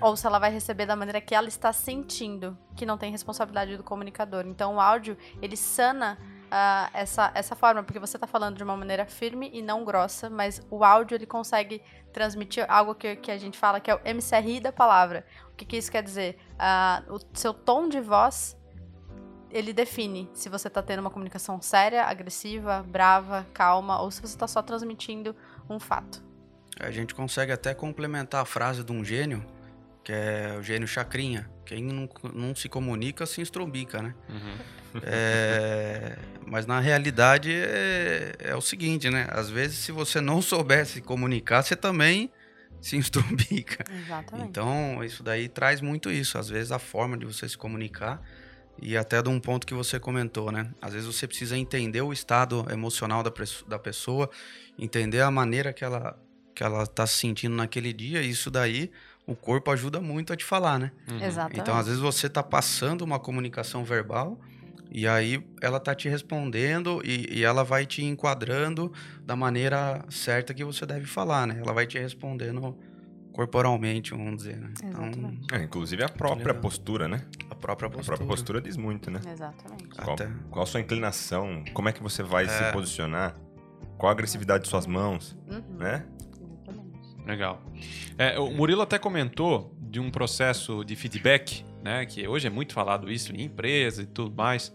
ou 0.00 0.16
se 0.16 0.26
ela 0.26 0.38
vai 0.38 0.50
receber 0.50 0.86
da 0.86 0.96
maneira 0.96 1.20
que 1.20 1.34
ela 1.34 1.48
está 1.48 1.72
sentindo, 1.72 2.56
que 2.74 2.86
não 2.86 2.96
tem 2.96 3.10
responsabilidade 3.10 3.76
do 3.76 3.82
comunicador. 3.82 4.46
Então 4.46 4.76
o 4.76 4.80
áudio, 4.80 5.16
ele 5.42 5.56
sana 5.56 6.18
uh, 6.44 6.90
essa, 6.92 7.30
essa 7.34 7.54
forma, 7.54 7.82
porque 7.82 7.98
você 7.98 8.16
está 8.16 8.26
falando 8.26 8.56
de 8.56 8.64
uma 8.64 8.76
maneira 8.76 9.04
firme 9.04 9.50
e 9.52 9.62
não 9.62 9.84
grossa, 9.84 10.30
mas 10.30 10.62
o 10.70 10.84
áudio 10.84 11.14
ele 11.14 11.26
consegue 11.26 11.82
transmitir 12.12 12.64
algo 12.68 12.94
que, 12.94 13.16
que 13.16 13.30
a 13.30 13.38
gente 13.38 13.58
fala 13.58 13.80
que 13.80 13.90
é 13.90 13.94
o 13.94 13.98
MCRI 13.98 14.60
da 14.60 14.72
palavra. 14.72 15.26
O 15.52 15.56
que, 15.56 15.64
que 15.64 15.76
isso 15.76 15.90
quer 15.90 16.02
dizer? 16.02 16.38
Uh, 16.54 17.14
o 17.14 17.20
seu 17.34 17.52
tom 17.52 17.88
de 17.88 18.00
voz 18.00 18.56
ele 19.54 19.72
define 19.72 20.28
se 20.34 20.48
você 20.48 20.66
está 20.66 20.82
tendo 20.82 20.98
uma 20.98 21.10
comunicação 21.10 21.62
séria, 21.62 22.04
agressiva, 22.04 22.82
brava, 22.82 23.46
calma, 23.54 24.02
ou 24.02 24.10
se 24.10 24.20
você 24.20 24.34
está 24.34 24.48
só 24.48 24.60
transmitindo 24.60 25.34
um 25.70 25.78
fato. 25.78 26.20
A 26.80 26.90
gente 26.90 27.14
consegue 27.14 27.52
até 27.52 27.72
complementar 27.72 28.42
a 28.42 28.44
frase 28.44 28.82
de 28.82 28.90
um 28.90 29.04
gênio, 29.04 29.46
que 30.02 30.12
é 30.12 30.56
o 30.58 30.62
gênio 30.62 30.88
chacrinha. 30.88 31.48
Quem 31.64 31.84
não, 31.84 32.08
não 32.34 32.52
se 32.52 32.68
comunica 32.68 33.24
se 33.26 33.40
estrombica, 33.40 34.02
né? 34.02 34.14
Uhum. 34.28 34.58
É, 35.02 36.16
mas 36.46 36.66
na 36.66 36.78
realidade 36.78 37.52
é, 37.52 38.32
é, 38.38 38.54
o 38.54 38.60
seguinte, 38.60 39.10
né? 39.10 39.26
Às 39.32 39.50
vezes, 39.50 39.78
se 39.78 39.90
você 39.90 40.20
não 40.20 40.40
souber 40.40 40.86
se 40.86 41.00
comunicar, 41.00 41.64
você 41.64 41.74
também 41.74 42.30
se 42.80 42.94
estrombica. 42.96 43.82
Exatamente. 43.92 44.50
Então, 44.50 45.02
isso 45.02 45.24
daí 45.24 45.48
traz 45.48 45.80
muito 45.80 46.12
isso. 46.12 46.38
Às 46.38 46.48
vezes, 46.48 46.70
a 46.70 46.78
forma 46.78 47.18
de 47.18 47.26
você 47.26 47.48
se 47.48 47.58
comunicar 47.58 48.22
e 48.80 48.96
até 48.96 49.22
de 49.22 49.28
um 49.28 49.40
ponto 49.40 49.66
que 49.66 49.74
você 49.74 49.98
comentou, 49.98 50.50
né? 50.50 50.70
Às 50.80 50.92
vezes 50.92 51.06
você 51.06 51.26
precisa 51.26 51.56
entender 51.56 52.02
o 52.02 52.12
estado 52.12 52.66
emocional 52.70 53.22
da, 53.22 53.32
da 53.66 53.78
pessoa, 53.78 54.28
entender 54.78 55.20
a 55.20 55.30
maneira 55.30 55.72
que 55.72 55.84
ela 55.84 56.18
que 56.54 56.62
ela 56.62 56.84
está 56.84 57.04
se 57.04 57.18
sentindo 57.18 57.56
naquele 57.56 57.92
dia, 57.92 58.22
e 58.22 58.30
isso 58.30 58.48
daí 58.48 58.88
o 59.26 59.34
corpo 59.34 59.72
ajuda 59.72 60.00
muito 60.00 60.32
a 60.32 60.36
te 60.36 60.44
falar, 60.44 60.78
né? 60.78 60.92
Uhum. 61.10 61.20
Exatamente. 61.20 61.60
Então, 61.60 61.76
às 61.76 61.86
vezes 61.86 62.00
você 62.00 62.28
está 62.28 62.42
passando 62.42 63.02
uma 63.02 63.18
comunicação 63.18 63.84
verbal 63.84 64.38
e 64.90 65.08
aí 65.08 65.44
ela 65.60 65.80
tá 65.80 65.94
te 65.94 66.08
respondendo 66.08 67.02
e, 67.04 67.38
e, 67.38 67.42
ela 67.42 67.64
vai 67.64 67.84
te 67.86 68.04
enquadrando 68.04 68.92
da 69.26 69.34
maneira 69.34 70.04
certa 70.08 70.54
que 70.54 70.62
você 70.62 70.86
deve 70.86 71.06
falar, 71.06 71.46
né? 71.46 71.58
Ela 71.60 71.72
vai 71.72 71.86
te 71.86 71.98
respondendo 71.98 72.78
corporalmente, 73.34 74.12
vamos 74.12 74.36
dizer, 74.36 74.56
né? 74.56 74.72
Então, 74.84 75.32
é, 75.52 75.64
inclusive 75.64 76.04
a 76.04 76.08
própria 76.08 76.54
postura, 76.54 77.08
né? 77.08 77.26
A 77.50 77.54
própria 77.54 77.90
postura. 77.90 78.14
A 78.14 78.18
própria 78.18 78.26
postura 78.28 78.60
diz 78.60 78.76
muito, 78.76 79.10
né? 79.10 79.20
Exatamente. 79.26 79.88
Qual, 79.88 80.16
qual 80.50 80.62
a 80.62 80.66
sua 80.66 80.80
inclinação? 80.80 81.64
Como 81.74 81.88
é 81.88 81.92
que 81.92 82.00
você 82.00 82.22
vai 82.22 82.44
é. 82.44 82.48
se 82.48 82.72
posicionar? 82.72 83.34
Qual 83.98 84.08
a 84.08 84.12
agressividade 84.12 84.64
de 84.64 84.70
suas 84.70 84.86
mãos, 84.86 85.36
uhum. 85.48 85.76
né? 85.76 86.06
Legal. 87.26 87.60
É, 88.16 88.38
o 88.38 88.52
Murilo 88.52 88.82
até 88.82 88.98
comentou 88.98 89.74
de 89.80 89.98
um 89.98 90.10
processo 90.10 90.84
de 90.84 90.94
feedback, 90.94 91.64
né? 91.82 92.06
Que 92.06 92.28
hoje 92.28 92.46
é 92.46 92.50
muito 92.50 92.72
falado 92.72 93.10
isso 93.10 93.34
em 93.34 93.42
empresa 93.42 94.02
e 94.02 94.06
tudo 94.06 94.32
mais. 94.34 94.72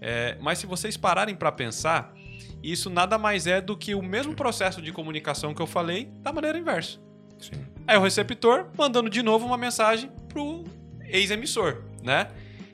É, 0.00 0.38
mas 0.40 0.58
se 0.58 0.66
vocês 0.66 0.96
pararem 0.96 1.34
para 1.34 1.52
pensar, 1.52 2.14
isso 2.62 2.88
nada 2.88 3.18
mais 3.18 3.46
é 3.46 3.60
do 3.60 3.76
que 3.76 3.94
o 3.94 4.02
mesmo 4.02 4.34
processo 4.34 4.80
de 4.80 4.92
comunicação 4.92 5.52
que 5.52 5.60
eu 5.60 5.66
falei 5.66 6.06
da 6.22 6.32
maneira 6.32 6.58
inversa. 6.58 7.06
Sim. 7.40 7.64
É 7.86 7.98
o 7.98 8.02
receptor 8.02 8.66
mandando 8.76 9.08
de 9.08 9.22
novo 9.22 9.46
uma 9.46 9.56
mensagem 9.56 10.10
pro 10.28 10.64
ex-emissor, 11.06 11.82
né? 12.02 12.28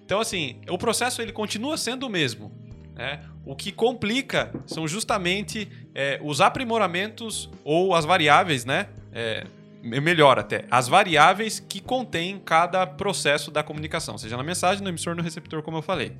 Então, 0.04 0.20
assim, 0.20 0.60
o 0.68 0.76
processo 0.76 1.22
ele 1.22 1.32
continua 1.32 1.76
sendo 1.76 2.06
o 2.06 2.10
mesmo. 2.10 2.52
Né? 2.94 3.20
O 3.44 3.56
que 3.56 3.72
complica 3.72 4.52
são 4.66 4.86
justamente 4.86 5.68
é, 5.94 6.20
os 6.22 6.40
aprimoramentos 6.40 7.50
ou 7.64 7.94
as 7.94 8.04
variáveis, 8.04 8.64
né? 8.64 8.88
É, 9.12 9.44
melhor 9.82 10.38
até, 10.38 10.64
as 10.70 10.88
variáveis 10.88 11.60
que 11.60 11.78
contém 11.78 12.38
cada 12.38 12.86
processo 12.86 13.50
da 13.50 13.62
comunicação, 13.62 14.16
seja 14.16 14.34
na 14.34 14.42
mensagem, 14.42 14.82
no 14.82 14.88
emissor, 14.88 15.14
no 15.14 15.22
receptor, 15.22 15.62
como 15.62 15.76
eu 15.76 15.82
falei. 15.82 16.16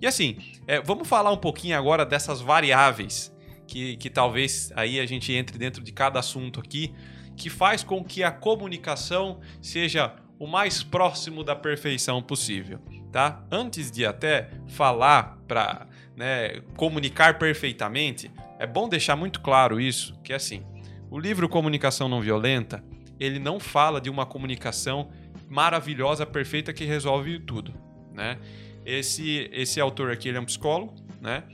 E 0.00 0.06
assim, 0.06 0.38
é, 0.66 0.80
vamos 0.80 1.08
falar 1.08 1.32
um 1.32 1.36
pouquinho 1.36 1.76
agora 1.76 2.06
dessas 2.06 2.40
variáveis 2.40 3.32
que, 3.66 3.96
que 3.96 4.08
talvez 4.08 4.72
aí 4.76 5.00
a 5.00 5.06
gente 5.06 5.32
entre 5.32 5.58
dentro 5.58 5.82
de 5.82 5.92
cada 5.92 6.20
assunto 6.20 6.60
aqui, 6.60 6.94
que 7.36 7.48
faz 7.50 7.82
com 7.82 8.04
que 8.04 8.22
a 8.22 8.30
comunicação 8.30 9.40
seja 9.60 10.14
o 10.38 10.46
mais 10.46 10.82
próximo 10.82 11.44
da 11.44 11.54
perfeição 11.54 12.22
possível, 12.22 12.78
tá? 13.12 13.44
Antes 13.50 13.90
de 13.90 14.06
até 14.06 14.50
falar 14.68 15.38
para 15.46 15.86
né, 16.16 16.60
comunicar 16.76 17.38
perfeitamente, 17.38 18.30
é 18.58 18.66
bom 18.66 18.88
deixar 18.88 19.16
muito 19.16 19.40
claro 19.40 19.80
isso, 19.80 20.18
que 20.22 20.32
é 20.32 20.36
assim, 20.36 20.64
o 21.10 21.18
livro 21.18 21.48
Comunicação 21.48 22.08
Não 22.08 22.20
Violenta, 22.20 22.82
ele 23.18 23.38
não 23.38 23.60
fala 23.60 24.00
de 24.00 24.08
uma 24.08 24.24
comunicação 24.24 25.10
maravilhosa, 25.48 26.24
perfeita 26.24 26.72
que 26.72 26.84
resolve 26.84 27.38
tudo, 27.40 27.74
né? 28.14 28.38
Esse, 28.86 29.50
esse 29.52 29.80
autor 29.80 30.10
aqui 30.10 30.28
ele 30.28 30.38
é 30.38 30.40
um 30.40 30.44
psicólogo, 30.46 30.94
né? 31.20 31.44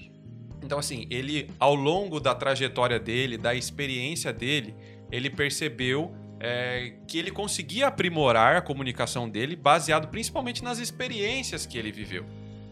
Então, 0.63 0.79
assim, 0.79 1.07
ele, 1.11 1.51
ao 1.59 1.75
longo 1.75 2.21
da 2.21 2.35
trajetória 2.35 2.99
dele, 2.99 3.37
da 3.37 3.55
experiência 3.55 4.33
dele, 4.33 4.75
ele 5.11 5.31
percebeu 5.31 6.15
é, 6.39 6.95
que 7.07 7.19
ele 7.19 7.31
conseguia 7.31 7.87
aprimorar 7.87 8.57
a 8.57 8.61
comunicação 8.61 9.29
dele 9.29 9.57
baseado 9.57 10.09
principalmente 10.09 10.63
nas 10.63 10.79
experiências 10.79 11.65
que 11.67 11.79
ele 11.79 11.93
viveu. 11.93 12.25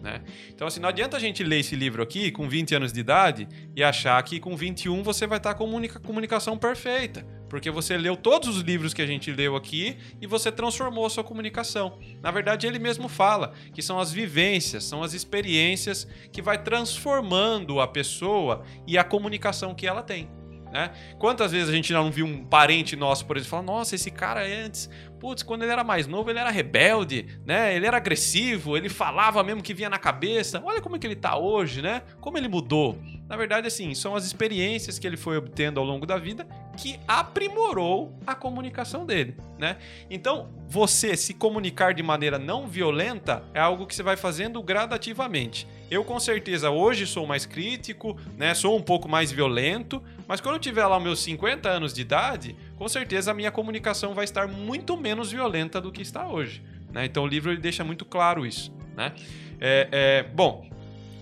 Né? 0.05 0.20
Então, 0.51 0.68
assim, 0.68 0.81
não 0.81 0.90
adianta 0.90 1.16
a 1.16 1.20
gente 1.20 1.42
ler 1.42 1.61
esse 1.61 1.75
livro 1.75 2.03
aqui 2.03 2.31
com 2.31 2.47
20 2.47 2.75
anos 2.75 2.92
de 2.92 3.01
idade 3.01 3.49
e 3.75 3.83
achar 3.83 4.23
que 4.23 4.38
com 4.38 4.55
21 4.55 5.03
você 5.03 5.27
vai 5.27 5.38
estar 5.38 5.55
com 5.55 5.64
comunica 5.64 5.99
comunicação 5.99 6.59
perfeita. 6.59 7.27
Porque 7.49 7.70
você 7.70 7.97
leu 7.97 8.14
todos 8.14 8.55
os 8.55 8.62
livros 8.62 8.92
que 8.92 9.01
a 9.01 9.07
gente 9.07 9.33
leu 9.33 9.57
aqui 9.57 9.97
e 10.20 10.27
você 10.27 10.53
transformou 10.53 11.07
a 11.07 11.11
sua 11.11 11.25
comunicação. 11.25 11.99
Na 12.20 12.31
verdade, 12.31 12.66
ele 12.66 12.79
mesmo 12.79 13.09
fala 13.09 13.55
que 13.73 13.81
são 13.81 13.99
as 13.99 14.12
vivências, 14.12 14.85
são 14.85 15.03
as 15.03 15.14
experiências 15.14 16.07
que 16.31 16.42
vai 16.42 16.62
transformando 16.62 17.81
a 17.81 17.88
pessoa 17.88 18.62
e 18.87 18.99
a 18.99 19.05
comunicação 19.05 19.75
que 19.75 19.87
ela 19.87 20.03
tem. 20.03 20.29
Né? 20.74 20.90
Quantas 21.20 21.52
vezes 21.52 21.68
a 21.68 21.72
gente 21.72 21.92
não 21.92 22.10
viu 22.10 22.26
um 22.26 22.44
parente 22.44 22.96
nosso, 22.96 23.24
por 23.26 23.37
exemplo, 23.37 23.50
falar: 23.50 23.62
Nossa, 23.62 23.94
esse 23.94 24.10
cara 24.10 24.44
antes, 24.44 24.90
putz, 25.20 25.40
quando 25.40 25.62
ele 25.62 25.70
era 25.70 25.84
mais 25.84 26.08
novo, 26.08 26.30
ele 26.30 26.40
era 26.40 26.50
rebelde, 26.50 27.26
né? 27.46 27.76
Ele 27.76 27.87
era 27.87 27.96
agressivo, 27.96 28.76
ele 28.76 28.88
falava 28.88 29.40
mesmo 29.44 29.62
que 29.62 29.72
vinha 29.72 29.88
na 29.88 30.00
cabeça. 30.00 30.60
Olha 30.64 30.80
como 30.80 30.96
é 30.96 30.98
que 30.98 31.06
ele 31.06 31.14
tá 31.14 31.38
hoje, 31.38 31.80
né? 31.80 32.02
Como 32.20 32.37
ele 32.37 32.48
mudou. 32.48 32.98
Na 33.28 33.37
verdade, 33.37 33.68
assim, 33.68 33.94
são 33.94 34.16
as 34.16 34.26
experiências 34.26 34.98
que 34.98 35.06
ele 35.06 35.16
foi 35.16 35.37
obtendo 35.37 35.78
ao 35.78 35.87
longo 35.87 36.04
da 36.04 36.18
vida 36.18 36.46
que 36.76 36.98
aprimorou 37.06 38.18
a 38.26 38.34
comunicação 38.34 39.06
dele, 39.06 39.37
né? 39.56 39.76
Então, 40.10 40.50
você 40.68 41.16
se 41.16 41.32
comunicar 41.32 41.94
de 41.94 42.02
maneira 42.02 42.38
não 42.38 42.66
violenta 42.66 43.44
é 43.54 43.60
algo 43.60 43.87
que 43.87 43.94
você 43.94 44.02
vai 44.02 44.16
fazendo 44.16 44.62
gradativamente. 44.62 45.66
Eu 45.90 46.04
com 46.04 46.18
certeza 46.18 46.70
hoje 46.70 47.06
sou 47.06 47.26
mais 47.26 47.46
crítico, 47.46 48.18
né? 48.37 48.52
Sou 48.54 48.76
um 48.76 48.82
pouco 48.82 49.08
mais 49.08 49.30
violento, 49.30 50.02
mas 50.26 50.40
quando 50.40 50.56
eu 50.56 50.60
tiver 50.60 50.87
lá 50.87 50.98
meus 50.98 51.22
50 51.22 51.68
anos 51.68 51.92
de 51.92 52.00
idade, 52.02 52.56
com 52.76 52.88
certeza 52.88 53.30
a 53.30 53.34
minha 53.34 53.50
comunicação 53.50 54.14
vai 54.14 54.24
estar 54.24 54.48
muito 54.48 54.96
menos 54.96 55.30
violenta 55.30 55.80
do 55.80 55.92
que 55.92 56.02
está 56.02 56.26
hoje. 56.26 56.62
Né? 56.92 57.04
Então 57.04 57.24
o 57.24 57.26
livro 57.26 57.50
ele 57.50 57.60
deixa 57.60 57.84
muito 57.84 58.04
claro 58.04 58.46
isso. 58.46 58.72
Né? 58.96 59.12
É, 59.60 59.88
é, 59.90 60.22
bom, 60.22 60.68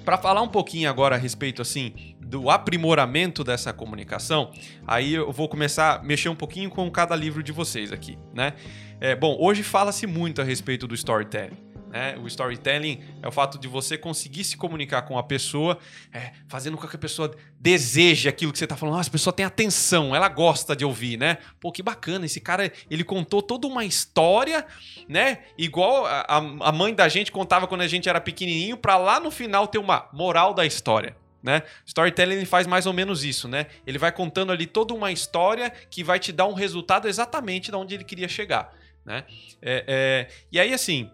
para 0.05 0.19
falar 0.19 0.43
um 0.43 0.49
pouquinho 0.49 0.89
agora 0.89 1.17
a 1.17 1.19
respeito 1.19 1.63
assim 1.63 1.95
do 2.21 2.49
aprimoramento 2.49 3.45
dessa 3.45 3.73
comunicação, 3.73 4.53
aí 4.87 5.15
eu 5.15 5.31
vou 5.31 5.49
começar 5.49 5.97
a 5.97 6.03
mexer 6.03 6.31
um 6.31 6.35
pouquinho 6.35 6.71
com 6.71 6.91
cada 6.91 7.15
livro 7.15 7.43
de 7.43 7.53
vocês 7.53 7.93
aqui, 7.93 8.17
né? 8.33 8.55
É, 8.99 9.15
bom, 9.15 9.37
hoje 9.39 9.63
fala-se 9.63 10.07
muito 10.07 10.41
a 10.41 10.45
respeito 10.45 10.87
do 10.87 10.95
storytelling. 10.95 11.72
Né? 11.93 12.17
O 12.17 12.27
storytelling 12.27 13.05
é 13.21 13.29
o 13.29 13.31
fato 13.31 13.59
de 13.59 13.69
você 13.69 13.99
conseguir 13.99 14.45
se 14.45 14.57
comunicar 14.57 15.03
com 15.03 15.19
a 15.19 15.23
pessoa, 15.23 15.79
é, 16.11 16.33
fazendo 16.49 16.79
com 16.79 16.89
que 16.89 16.97
a 16.97 16.99
pessoa 16.99 17.37
deseje 17.61 18.31
aquilo 18.31 18.51
que 18.51 18.59
você 18.59 18.65
está 18.65 18.75
falando. 18.75 18.97
Nossa, 18.97 19.11
a 19.11 19.13
pessoa 19.13 19.31
tem 19.31 19.45
atenção, 19.45 20.17
ela 20.17 20.31
gosta 20.31 20.75
de 20.75 20.87
ouvir, 20.87 21.19
né? 21.19 21.37
Pô, 21.61 21.71
que 21.71 21.83
bacana, 21.83 22.25
esse 22.25 22.41
cara, 22.41 22.73
ele 22.91 23.05
contou 23.05 23.43
toda 23.43 23.67
uma 23.67 23.85
história, 23.85 24.65
né? 25.07 25.41
Igual 25.59 26.07
a, 26.07 26.39
a 26.39 26.73
mãe 26.73 26.95
da 26.95 27.11
gente 27.11 27.31
contava 27.31 27.67
quando 27.67 27.83
a 27.83 27.87
gente 27.87 28.09
era 28.09 28.23
pequenininho, 28.23 28.79
para 28.79 28.97
lá 28.97 29.21
no 29.21 29.31
final 29.31 29.69
ter 29.69 29.77
uma 29.77 30.09
moral 30.15 30.55
da 30.55 30.65
história. 30.65 31.15
Né? 31.43 31.63
Storytelling 31.85 32.45
faz 32.47 32.67
mais 32.67 32.87
ou 32.87 32.95
menos 32.95 33.23
isso, 33.23 33.49
né? 33.49 33.67
Ele 33.87 33.99
vai 33.99 34.13
contando 34.13 34.51
ali 34.51 34.65
toda 34.65 34.95
uma 34.95 35.13
história 35.13 35.71
que 35.91 36.03
vai 36.03 36.19
te 36.19 36.33
dar 36.33 36.47
um 36.47 36.55
resultado 36.55 37.07
exatamente 37.07 37.71
de 37.71 37.77
onde 37.77 37.97
ele 37.97 38.05
queria 38.05 38.29
chegar, 38.29 38.73
né? 39.05 39.25
É, 39.61 39.85
é... 39.87 40.29
E 40.53 40.61
aí, 40.61 40.73
assim, 40.73 41.11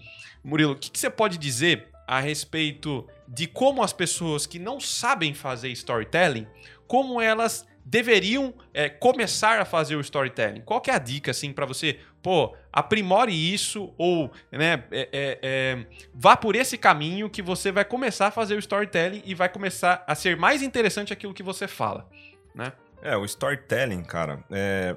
Murilo, 0.49 0.73
o 0.73 0.77
que, 0.77 0.91
que 0.91 0.99
você 0.99 1.11
pode 1.11 1.37
dizer 1.37 1.89
a 2.07 2.21
respeito 2.21 3.07
de 3.29 3.47
como 3.47 3.83
as 3.83 3.93
pessoas 3.93 4.47
que 4.47 4.59
não 4.59 4.81
sabem 4.81 5.35
fazer 5.35 5.69
storytelling, 5.69 6.47
como 6.87 7.21
elas 7.21 7.67
deveriam 7.85 8.55
é, 8.73 8.89
começar 8.89 9.61
a 9.61 9.67
fazer 9.67 9.97
o 9.97 10.01
storytelling? 10.01 10.63
Qual 10.63 10.81
que 10.81 10.91
é 10.91 10.95
a 10.95 10.99
dica 10.99 11.33
assim 11.33 11.53
para 11.53 11.67
você? 11.67 11.99
Pô, 12.23 12.57
aprimore 12.73 13.33
isso 13.33 13.93
ou 13.99 14.33
né, 14.51 14.85
é, 14.91 15.09
é, 15.13 15.39
é, 15.43 15.87
vá 16.15 16.35
por 16.35 16.57
esse 16.57 16.79
caminho 16.79 17.29
que 17.29 17.43
você 17.43 17.71
vai 17.71 17.85
começar 17.85 18.29
a 18.29 18.31
fazer 18.31 18.55
o 18.55 18.59
storytelling 18.59 19.23
e 19.27 19.35
vai 19.35 19.51
começar 19.51 20.03
a 20.07 20.15
ser 20.15 20.35
mais 20.35 20.63
interessante 20.63 21.13
aquilo 21.13 21.35
que 21.35 21.43
você 21.43 21.69
fala, 21.69 22.09
né? 22.55 22.73
É, 23.03 23.17
o 23.17 23.25
storytelling, 23.25 24.03
cara, 24.03 24.43
é, 24.51 24.97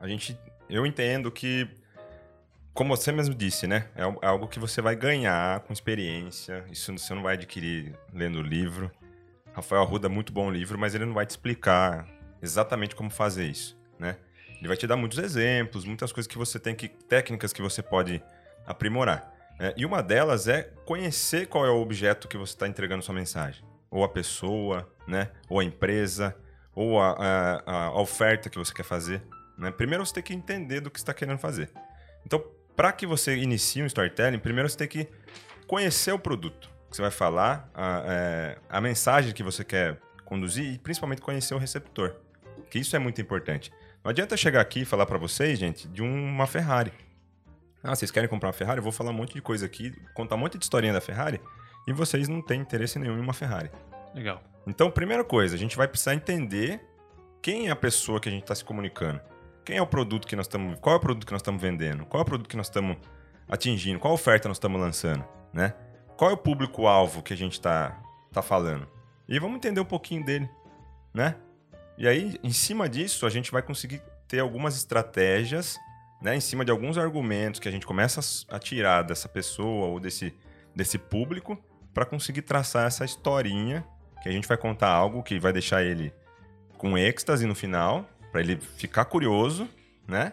a 0.00 0.08
gente, 0.08 0.36
eu 0.70 0.86
entendo 0.86 1.30
que 1.30 1.68
como 2.74 2.96
você 2.96 3.12
mesmo 3.12 3.34
disse, 3.34 3.66
né? 3.66 3.88
É 3.94 4.02
é 4.02 4.26
algo 4.26 4.48
que 4.48 4.58
você 4.58 4.82
vai 4.82 4.94
ganhar 4.96 5.60
com 5.60 5.72
experiência. 5.72 6.64
Isso 6.70 6.92
você 6.92 7.14
não 7.14 7.22
vai 7.22 7.34
adquirir 7.34 7.94
lendo 8.12 8.40
o 8.40 8.42
livro. 8.42 8.90
Rafael 9.52 9.82
Arruda, 9.82 10.08
muito 10.08 10.32
bom 10.32 10.50
livro, 10.50 10.76
mas 10.78 10.94
ele 10.94 11.04
não 11.04 11.14
vai 11.14 11.24
te 11.24 11.30
explicar 11.30 12.06
exatamente 12.42 12.96
como 12.96 13.08
fazer 13.08 13.46
isso, 13.46 13.78
né? 13.98 14.16
Ele 14.58 14.66
vai 14.68 14.76
te 14.76 14.86
dar 14.86 14.96
muitos 14.96 15.18
exemplos, 15.18 15.84
muitas 15.84 16.10
coisas 16.12 16.26
que 16.30 16.36
você 16.38 16.58
tem 16.58 16.74
que. 16.74 16.88
técnicas 16.88 17.52
que 17.52 17.62
você 17.62 17.82
pode 17.82 18.22
aprimorar. 18.66 19.32
né? 19.58 19.72
e 19.76 19.84
uma 19.86 20.02
delas 20.02 20.48
é 20.48 20.62
conhecer 20.84 21.46
qual 21.46 21.64
é 21.64 21.70
o 21.70 21.80
objeto 21.80 22.26
que 22.26 22.36
você 22.36 22.54
está 22.54 22.66
entregando 22.66 23.02
sua 23.04 23.14
mensagem. 23.14 23.64
Ou 23.90 24.02
a 24.02 24.08
pessoa, 24.08 24.90
né? 25.06 25.30
Ou 25.48 25.60
a 25.60 25.64
empresa, 25.64 26.34
ou 26.74 26.98
a, 27.00 27.12
a- 27.64 27.84
a 27.86 28.00
oferta 28.00 28.50
que 28.50 28.58
você 28.58 28.74
quer 28.74 28.82
fazer. 28.82 29.22
Né? 29.56 29.70
Primeiro 29.70 30.04
você 30.04 30.14
tem 30.14 30.22
que 30.24 30.34
entender 30.34 30.80
do 30.80 30.90
que 30.90 30.98
está 30.98 31.14
querendo 31.14 31.38
fazer. 31.38 31.70
Então, 32.26 32.42
para 32.76 32.92
que 32.92 33.06
você 33.06 33.36
inicie 33.36 33.82
um 33.82 33.86
storytelling, 33.86 34.38
primeiro 34.38 34.68
você 34.68 34.76
tem 34.76 34.88
que 34.88 35.08
conhecer 35.66 36.12
o 36.12 36.18
produto 36.18 36.74
que 36.94 36.96
você 36.96 37.02
vai 37.02 37.10
falar, 37.10 37.68
a, 37.74 38.02
é, 38.06 38.58
a 38.68 38.80
mensagem 38.80 39.32
que 39.32 39.42
você 39.42 39.64
quer 39.64 39.98
conduzir 40.24 40.74
e 40.74 40.78
principalmente 40.78 41.20
conhecer 41.20 41.52
o 41.52 41.58
receptor. 41.58 42.14
Que 42.70 42.78
isso 42.78 42.94
é 42.94 43.00
muito 43.00 43.20
importante. 43.20 43.72
Não 44.02 44.10
adianta 44.10 44.36
chegar 44.36 44.60
aqui 44.60 44.82
e 44.82 44.84
falar 44.84 45.04
para 45.04 45.18
vocês, 45.18 45.58
gente, 45.58 45.88
de 45.88 46.02
uma 46.02 46.46
Ferrari. 46.46 46.92
Ah, 47.82 47.96
vocês 47.96 48.12
querem 48.12 48.28
comprar 48.28 48.48
uma 48.48 48.52
Ferrari? 48.52 48.78
Eu 48.78 48.82
vou 48.84 48.92
falar 48.92 49.10
um 49.10 49.14
monte 49.14 49.34
de 49.34 49.42
coisa 49.42 49.66
aqui, 49.66 49.92
contar 50.14 50.36
um 50.36 50.38
monte 50.38 50.56
de 50.56 50.64
historinha 50.64 50.92
da 50.92 51.00
Ferrari 51.00 51.40
e 51.86 51.92
vocês 51.92 52.28
não 52.28 52.40
têm 52.40 52.60
interesse 52.60 52.96
nenhum 52.98 53.18
em 53.18 53.20
uma 53.20 53.32
Ferrari. 53.32 53.70
Legal. 54.14 54.40
Então, 54.64 54.88
primeira 54.88 55.24
coisa, 55.24 55.56
a 55.56 55.58
gente 55.58 55.76
vai 55.76 55.88
precisar 55.88 56.14
entender 56.14 56.80
quem 57.42 57.68
é 57.68 57.70
a 57.72 57.76
pessoa 57.76 58.20
que 58.20 58.28
a 58.28 58.32
gente 58.32 58.42
está 58.42 58.54
se 58.54 58.64
comunicando. 58.64 59.20
Quem 59.64 59.78
é 59.78 59.82
o 59.82 59.86
produto 59.86 60.26
que 60.26 60.36
nós 60.36 60.46
estamos. 60.46 60.78
Qual 60.78 60.94
é 60.94 60.98
o 60.98 61.00
produto 61.00 61.26
que 61.26 61.32
nós 61.32 61.40
estamos 61.40 61.60
vendendo? 61.60 62.04
Qual 62.04 62.20
é 62.20 62.22
o 62.22 62.24
produto 62.24 62.48
que 62.48 62.56
nós 62.56 62.66
estamos 62.66 62.96
atingindo? 63.48 63.98
Qual 63.98 64.12
oferta 64.12 64.48
nós 64.48 64.56
estamos 64.56 64.80
lançando? 64.80 65.24
Né? 65.52 65.74
Qual 66.16 66.30
é 66.30 66.34
o 66.34 66.36
público-alvo 66.36 67.22
que 67.22 67.32
a 67.32 67.36
gente 67.36 67.54
está 67.54 67.98
tá 68.30 68.42
falando? 68.42 68.86
E 69.26 69.38
vamos 69.38 69.56
entender 69.56 69.80
um 69.80 69.86
pouquinho 69.86 70.22
dele. 70.24 70.48
Né? 71.14 71.36
E 71.96 72.06
aí, 72.06 72.38
em 72.42 72.52
cima 72.52 72.88
disso, 72.88 73.24
a 73.24 73.30
gente 73.30 73.50
vai 73.50 73.62
conseguir 73.62 74.02
ter 74.28 74.40
algumas 74.40 74.76
estratégias, 74.76 75.78
né? 76.20 76.34
Em 76.34 76.40
cima 76.40 76.64
de 76.64 76.70
alguns 76.70 76.98
argumentos 76.98 77.60
que 77.60 77.68
a 77.68 77.70
gente 77.72 77.86
começa 77.86 78.20
a 78.48 78.58
tirar 78.58 79.02
dessa 79.02 79.28
pessoa 79.28 79.86
ou 79.86 80.00
desse, 80.00 80.34
desse 80.74 80.98
público 80.98 81.56
para 81.92 82.04
conseguir 82.04 82.42
traçar 82.42 82.86
essa 82.86 83.04
historinha 83.04 83.86
que 84.22 84.28
a 84.28 84.32
gente 84.32 84.48
vai 84.48 84.56
contar 84.56 84.88
algo 84.88 85.22
que 85.22 85.38
vai 85.38 85.52
deixar 85.52 85.82
ele 85.84 86.12
com 86.76 86.98
êxtase 86.98 87.46
no 87.46 87.54
final, 87.54 88.08
para 88.34 88.40
ele 88.40 88.56
ficar 88.56 89.04
curioso, 89.04 89.68
né? 90.08 90.32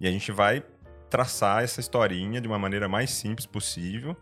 E 0.00 0.08
a 0.08 0.10
gente 0.10 0.32
vai 0.32 0.64
traçar 1.08 1.62
essa 1.62 1.78
historinha 1.78 2.40
de 2.40 2.48
uma 2.48 2.58
maneira 2.58 2.88
mais 2.88 3.08
simples 3.10 3.46
possível 3.46 4.16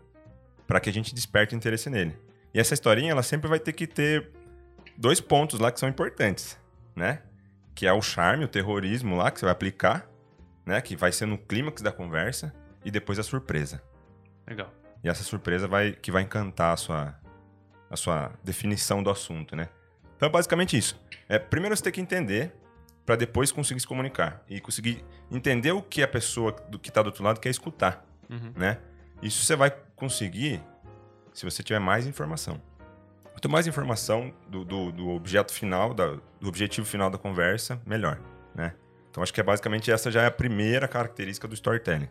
para 0.67 0.79
que 0.79 0.91
a 0.91 0.93
gente 0.93 1.15
desperte 1.15 1.55
interesse 1.55 1.89
nele. 1.89 2.15
E 2.53 2.59
essa 2.59 2.75
historinha, 2.75 3.09
ela 3.09 3.23
sempre 3.23 3.49
vai 3.49 3.59
ter 3.59 3.73
que 3.73 3.87
ter 3.87 4.29
dois 4.95 5.19
pontos 5.19 5.59
lá 5.59 5.71
que 5.71 5.79
são 5.79 5.89
importantes, 5.89 6.55
né? 6.95 7.23
Que 7.73 7.87
é 7.87 7.91
o 7.91 7.99
charme, 7.99 8.45
o 8.45 8.47
terrorismo 8.47 9.15
lá 9.15 9.31
que 9.31 9.39
você 9.39 9.45
vai 9.45 9.53
aplicar, 9.53 10.07
né? 10.63 10.79
Que 10.79 10.95
vai 10.95 11.11
ser 11.11 11.25
no 11.25 11.39
clímax 11.39 11.81
da 11.81 11.91
conversa 11.91 12.53
e 12.85 12.91
depois 12.91 13.17
a 13.17 13.23
surpresa. 13.23 13.81
Legal. 14.47 14.71
E 15.03 15.09
essa 15.09 15.23
surpresa 15.23 15.67
vai 15.67 15.93
que 15.93 16.11
vai 16.11 16.21
encantar 16.21 16.73
a 16.73 16.77
sua, 16.77 17.19
a 17.89 17.97
sua 17.97 18.31
definição 18.43 19.01
do 19.01 19.09
assunto, 19.09 19.55
né? 19.55 19.67
Então 20.15 20.29
é 20.29 20.31
basicamente 20.31 20.77
isso. 20.77 21.01
É, 21.27 21.39
primeiro 21.39 21.75
você 21.75 21.81
tem 21.81 21.93
que 21.93 22.01
entender 22.01 22.53
para 23.09 23.15
depois 23.15 23.51
conseguir 23.51 23.79
se 23.79 23.87
comunicar 23.87 24.43
e 24.47 24.59
conseguir 24.61 25.03
entender 25.31 25.71
o 25.71 25.81
que 25.81 26.03
a 26.03 26.07
pessoa 26.07 26.51
do 26.69 26.77
que 26.77 26.89
está 26.89 27.01
do 27.01 27.07
outro 27.07 27.23
lado 27.23 27.39
quer 27.39 27.49
escutar, 27.49 28.05
Uhum. 28.29 28.53
né? 28.55 28.77
Isso 29.19 29.43
você 29.43 29.55
vai 29.55 29.71
conseguir 29.95 30.61
se 31.33 31.43
você 31.43 31.63
tiver 31.63 31.79
mais 31.79 32.05
informação. 32.05 32.61
Quanto 33.33 33.49
mais 33.49 33.65
informação 33.65 34.31
do, 34.47 34.63
do, 34.63 34.91
do 34.91 35.09
objeto 35.09 35.51
final, 35.51 35.91
da- 35.91 36.17
do 36.39 36.47
objetivo 36.47 36.85
final 36.85 37.09
da 37.09 37.17
conversa, 37.17 37.81
melhor, 37.83 38.19
né? 38.53 38.75
Então 39.09 39.23
acho 39.23 39.33
que 39.33 39.41
é 39.41 39.43
basicamente 39.43 39.91
essa 39.91 40.11
já 40.11 40.21
é 40.21 40.27
a 40.27 40.31
primeira 40.31 40.87
característica 40.87 41.47
do 41.47 41.55
storytelling. 41.55 42.09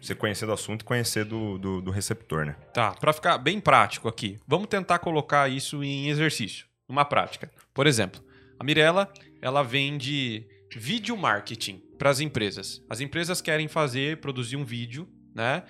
Você 0.00 0.14
conhecer 0.14 0.46
do 0.46 0.52
assunto 0.52 0.82
e 0.82 0.84
conhecer 0.84 1.24
do, 1.24 1.58
do, 1.58 1.82
do 1.82 1.90
receptor, 1.90 2.46
né? 2.46 2.54
Tá, 2.72 2.92
para 2.92 3.12
ficar 3.12 3.36
bem 3.38 3.58
prático 3.58 4.06
aqui, 4.06 4.38
vamos 4.46 4.68
tentar 4.68 5.00
colocar 5.00 5.50
isso 5.50 5.82
em 5.82 6.08
exercício, 6.08 6.66
numa 6.88 7.04
prática. 7.04 7.50
Por 7.74 7.88
exemplo, 7.88 8.22
a 8.58 8.64
Mirella, 8.64 9.12
ela 9.40 9.62
vende 9.62 10.46
vídeo 10.74 11.16
marketing 11.16 11.82
para 11.98 12.10
as 12.10 12.20
empresas. 12.20 12.82
As 12.88 13.00
empresas 13.00 13.40
querem 13.40 13.68
fazer, 13.68 14.20
produzir 14.20 14.56
um 14.56 14.64
vídeo, 14.64 15.08
né, 15.34 15.62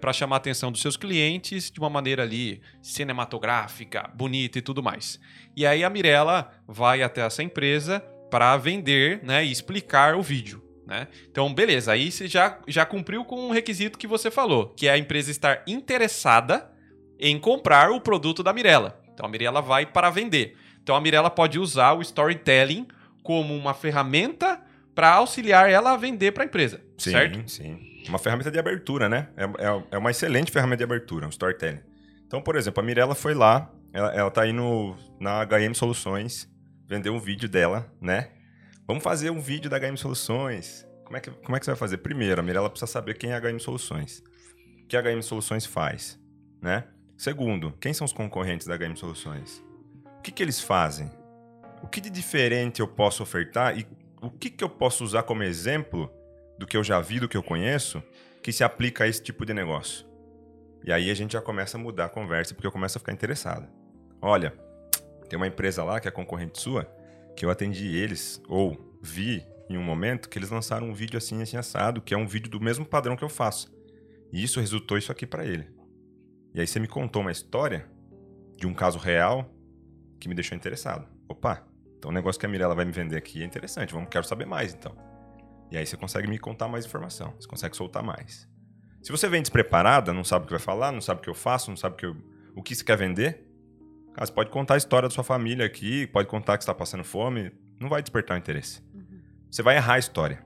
para 0.00 0.12
chamar 0.12 0.36
a 0.36 0.38
atenção 0.38 0.70
dos 0.70 0.82
seus 0.82 0.96
clientes 0.96 1.70
de 1.70 1.80
uma 1.80 1.88
maneira 1.88 2.22
ali 2.22 2.60
cinematográfica, 2.82 4.10
bonita 4.14 4.58
e 4.58 4.62
tudo 4.62 4.82
mais. 4.82 5.18
E 5.56 5.66
aí 5.66 5.82
a 5.82 5.88
Mirella 5.88 6.50
vai 6.68 7.02
até 7.02 7.22
essa 7.22 7.42
empresa 7.42 8.00
para 8.30 8.56
vender, 8.56 9.22
né, 9.24 9.44
e 9.44 9.50
explicar 9.50 10.14
o 10.14 10.22
vídeo. 10.22 10.62
Né? 10.86 11.08
Então, 11.30 11.52
beleza, 11.54 11.92
aí 11.92 12.10
você 12.10 12.26
já, 12.26 12.60
já 12.66 12.84
cumpriu 12.84 13.24
com 13.24 13.48
um 13.48 13.50
requisito 13.50 13.98
que 13.98 14.06
você 14.06 14.30
falou, 14.30 14.68
que 14.70 14.86
é 14.86 14.92
a 14.92 14.98
empresa 14.98 15.30
estar 15.30 15.62
interessada 15.66 16.70
em 17.18 17.38
comprar 17.38 17.90
o 17.90 18.00
produto 18.00 18.42
da 18.42 18.52
Mirella. 18.52 19.00
Então, 19.12 19.24
a 19.24 19.28
Mirella 19.28 19.62
vai 19.62 19.86
para 19.86 20.10
vender. 20.10 20.56
Então, 20.82 20.96
a 20.96 21.00
Mirella 21.00 21.30
pode 21.30 21.58
usar 21.58 21.92
o 21.92 22.02
storytelling 22.02 22.86
como 23.22 23.54
uma 23.54 23.74
ferramenta 23.74 24.60
para 24.94 25.12
auxiliar 25.14 25.70
ela 25.70 25.92
a 25.92 25.96
vender 25.96 26.32
para 26.32 26.42
a 26.42 26.46
empresa, 26.46 26.80
Sim, 26.98 27.10
certo? 27.10 27.50
sim. 27.50 28.02
Uma 28.08 28.18
ferramenta 28.18 28.50
de 28.50 28.58
abertura, 28.58 29.08
né? 29.08 29.28
É, 29.36 29.44
é, 29.44 29.82
é 29.92 29.98
uma 29.98 30.10
excelente 30.10 30.50
ferramenta 30.50 30.78
de 30.78 30.84
abertura, 30.84 31.26
um 31.26 31.30
storytelling. 31.30 31.80
Então, 32.26 32.40
por 32.42 32.56
exemplo, 32.56 32.82
a 32.82 32.84
Mirella 32.84 33.14
foi 33.14 33.34
lá, 33.34 33.70
ela, 33.92 34.12
ela 34.14 34.30
tá 34.30 34.42
aí 34.42 34.52
no, 34.52 34.96
na 35.18 35.44
HM 35.44 35.74
Soluções, 35.74 36.48
vendeu 36.88 37.14
um 37.14 37.20
vídeo 37.20 37.48
dela, 37.48 37.92
né? 38.00 38.30
Vamos 38.86 39.04
fazer 39.04 39.30
um 39.30 39.40
vídeo 39.40 39.70
da 39.70 39.78
HM 39.78 39.96
Soluções. 39.96 40.86
Como 41.04 41.16
é 41.16 41.20
que, 41.20 41.30
como 41.30 41.56
é 41.56 41.58
que 41.58 41.64
você 41.64 41.70
vai 41.72 41.78
fazer? 41.78 41.98
Primeiro, 41.98 42.40
a 42.40 42.42
Mirella 42.42 42.70
precisa 42.70 42.90
saber 42.90 43.14
quem 43.16 43.30
é 43.30 43.34
a 43.36 43.40
HM 43.40 43.58
Soluções. 43.58 44.22
O 44.82 44.86
que 44.88 44.96
a 44.96 45.02
HM 45.02 45.22
Soluções 45.22 45.66
faz, 45.66 46.18
né? 46.60 46.84
Segundo, 47.16 47.72
quem 47.80 47.92
são 47.92 48.04
os 48.04 48.12
concorrentes 48.12 48.66
da 48.66 48.76
HM 48.76 48.96
Soluções? 48.96 49.62
O 50.20 50.22
que, 50.22 50.30
que 50.30 50.42
eles 50.42 50.60
fazem? 50.60 51.10
O 51.82 51.88
que 51.88 51.98
de 51.98 52.10
diferente 52.10 52.80
eu 52.80 52.86
posso 52.86 53.22
ofertar 53.22 53.78
e 53.78 53.86
o 54.20 54.30
que, 54.30 54.50
que 54.50 54.62
eu 54.62 54.68
posso 54.68 55.02
usar 55.02 55.22
como 55.22 55.42
exemplo 55.42 56.12
do 56.58 56.66
que 56.66 56.76
eu 56.76 56.84
já 56.84 57.00
vi, 57.00 57.18
do 57.18 57.26
que 57.26 57.38
eu 57.38 57.42
conheço, 57.42 58.02
que 58.42 58.52
se 58.52 58.62
aplica 58.62 59.04
a 59.04 59.08
esse 59.08 59.22
tipo 59.22 59.46
de 59.46 59.54
negócio? 59.54 60.06
E 60.84 60.92
aí 60.92 61.10
a 61.10 61.14
gente 61.14 61.32
já 61.32 61.40
começa 61.40 61.78
a 61.78 61.80
mudar 61.80 62.04
a 62.04 62.08
conversa, 62.10 62.52
porque 62.52 62.66
eu 62.66 62.70
começo 62.70 62.98
a 62.98 63.00
ficar 63.00 63.14
interessado. 63.14 63.66
Olha, 64.20 64.52
tem 65.26 65.38
uma 65.38 65.46
empresa 65.46 65.82
lá 65.82 65.98
que 65.98 66.06
é 66.06 66.10
concorrente 66.10 66.60
sua, 66.60 66.84
que 67.34 67.46
eu 67.46 67.50
atendi 67.50 67.96
eles, 67.96 68.42
ou 68.46 68.98
vi 69.00 69.42
em 69.70 69.78
um 69.78 69.82
momento, 69.82 70.28
que 70.28 70.38
eles 70.38 70.50
lançaram 70.50 70.90
um 70.90 70.92
vídeo 70.92 71.16
assim, 71.16 71.40
assim, 71.40 71.56
assado, 71.56 72.02
que 72.02 72.12
é 72.12 72.18
um 72.18 72.26
vídeo 72.26 72.50
do 72.50 72.60
mesmo 72.60 72.84
padrão 72.84 73.16
que 73.16 73.24
eu 73.24 73.30
faço. 73.30 73.74
E 74.30 74.44
isso 74.44 74.60
resultou 74.60 74.98
isso 74.98 75.10
aqui 75.10 75.26
para 75.26 75.46
ele. 75.46 75.66
E 76.52 76.60
aí 76.60 76.66
você 76.66 76.78
me 76.78 76.86
contou 76.86 77.22
uma 77.22 77.32
história 77.32 77.88
de 78.58 78.66
um 78.66 78.74
caso 78.74 78.98
real 78.98 79.50
que 80.20 80.28
me 80.28 80.34
deixou 80.34 80.56
interessado. 80.56 81.08
Opa, 81.28 81.66
então 81.98 82.10
o 82.10 82.14
negócio 82.14 82.38
que 82.38 82.46
a 82.46 82.48
Mirella 82.48 82.74
vai 82.74 82.84
me 82.84 82.92
vender 82.92 83.16
aqui 83.16 83.42
é 83.42 83.44
interessante, 83.44 83.92
vamos, 83.92 84.08
quero 84.10 84.24
saber 84.24 84.46
mais 84.46 84.72
então. 84.74 84.94
E 85.70 85.76
aí 85.76 85.86
você 85.86 85.96
consegue 85.96 86.28
me 86.28 86.38
contar 86.38 86.68
mais 86.68 86.84
informação, 86.86 87.34
você 87.40 87.48
consegue 87.48 87.76
soltar 87.76 88.02
mais. 88.02 88.48
Se 89.02 89.10
você 89.10 89.28
vem 89.28 89.40
despreparada, 89.40 90.12
não 90.12 90.22
sabe 90.24 90.44
o 90.44 90.46
que 90.46 90.52
vai 90.52 90.60
falar, 90.60 90.92
não 90.92 91.00
sabe 91.00 91.20
o 91.20 91.22
que 91.22 91.30
eu 91.30 91.34
faço, 91.34 91.70
não 91.70 91.76
sabe 91.76 91.94
o 91.94 91.96
que, 91.98 92.06
eu- 92.06 92.16
o 92.54 92.62
que 92.62 92.74
você 92.74 92.84
quer 92.84 92.96
vender, 92.96 93.46
cara, 94.12 94.26
você 94.26 94.32
pode 94.32 94.50
contar 94.50 94.74
a 94.74 94.76
história 94.76 95.08
da 95.08 95.14
sua 95.14 95.24
família 95.24 95.64
aqui, 95.64 96.06
pode 96.08 96.28
contar 96.28 96.58
que 96.58 96.64
você 96.64 96.70
está 96.70 96.74
passando 96.74 97.02
fome, 97.04 97.50
não 97.80 97.88
vai 97.88 98.02
despertar 98.02 98.34
o 98.34 98.38
interesse. 98.38 98.82
Você 99.50 99.62
vai 99.62 99.76
errar 99.76 99.94
a 99.94 99.98
história. 99.98 100.44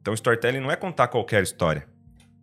Então, 0.00 0.12
storytelling 0.14 0.60
não 0.60 0.70
é 0.70 0.76
contar 0.76 1.08
qualquer 1.08 1.42
história. 1.42 1.88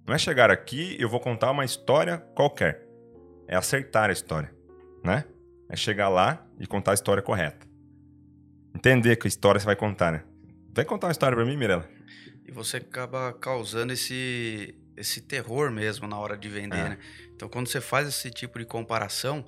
Não 0.07 0.13
é 0.15 0.17
chegar 0.17 0.49
aqui 0.49 0.95
e 0.97 1.01
eu 1.01 1.09
vou 1.09 1.19
contar 1.19 1.51
uma 1.51 1.65
história 1.65 2.17
qualquer. 2.35 2.85
É 3.47 3.55
acertar 3.55 4.09
a 4.09 4.13
história, 4.13 4.53
né? 5.03 5.25
É 5.69 5.75
chegar 5.75 6.07
lá 6.09 6.46
e 6.59 6.65
contar 6.67 6.91
a 6.91 6.93
história 6.93 7.21
correta. 7.21 7.67
Entender 8.75 9.15
que 9.15 9.27
história 9.27 9.59
você 9.59 9.65
vai 9.65 9.75
contar, 9.75 10.11
né? 10.11 10.23
Vai 10.73 10.85
contar 10.85 11.07
uma 11.07 11.11
história 11.11 11.35
pra 11.35 11.45
mim, 11.45 11.57
Mirella? 11.57 11.89
E 12.45 12.51
você 12.51 12.77
acaba 12.77 13.33
causando 13.33 13.91
esse, 13.93 14.75
esse 14.95 15.21
terror 15.21 15.71
mesmo 15.71 16.07
na 16.07 16.17
hora 16.17 16.37
de 16.37 16.47
vender, 16.47 16.77
É. 16.77 16.89
né? 16.89 16.97
Então, 17.35 17.49
quando 17.49 17.67
você 17.67 17.81
faz 17.81 18.07
esse 18.07 18.29
tipo 18.31 18.59
de 18.59 18.65
comparação 18.65 19.45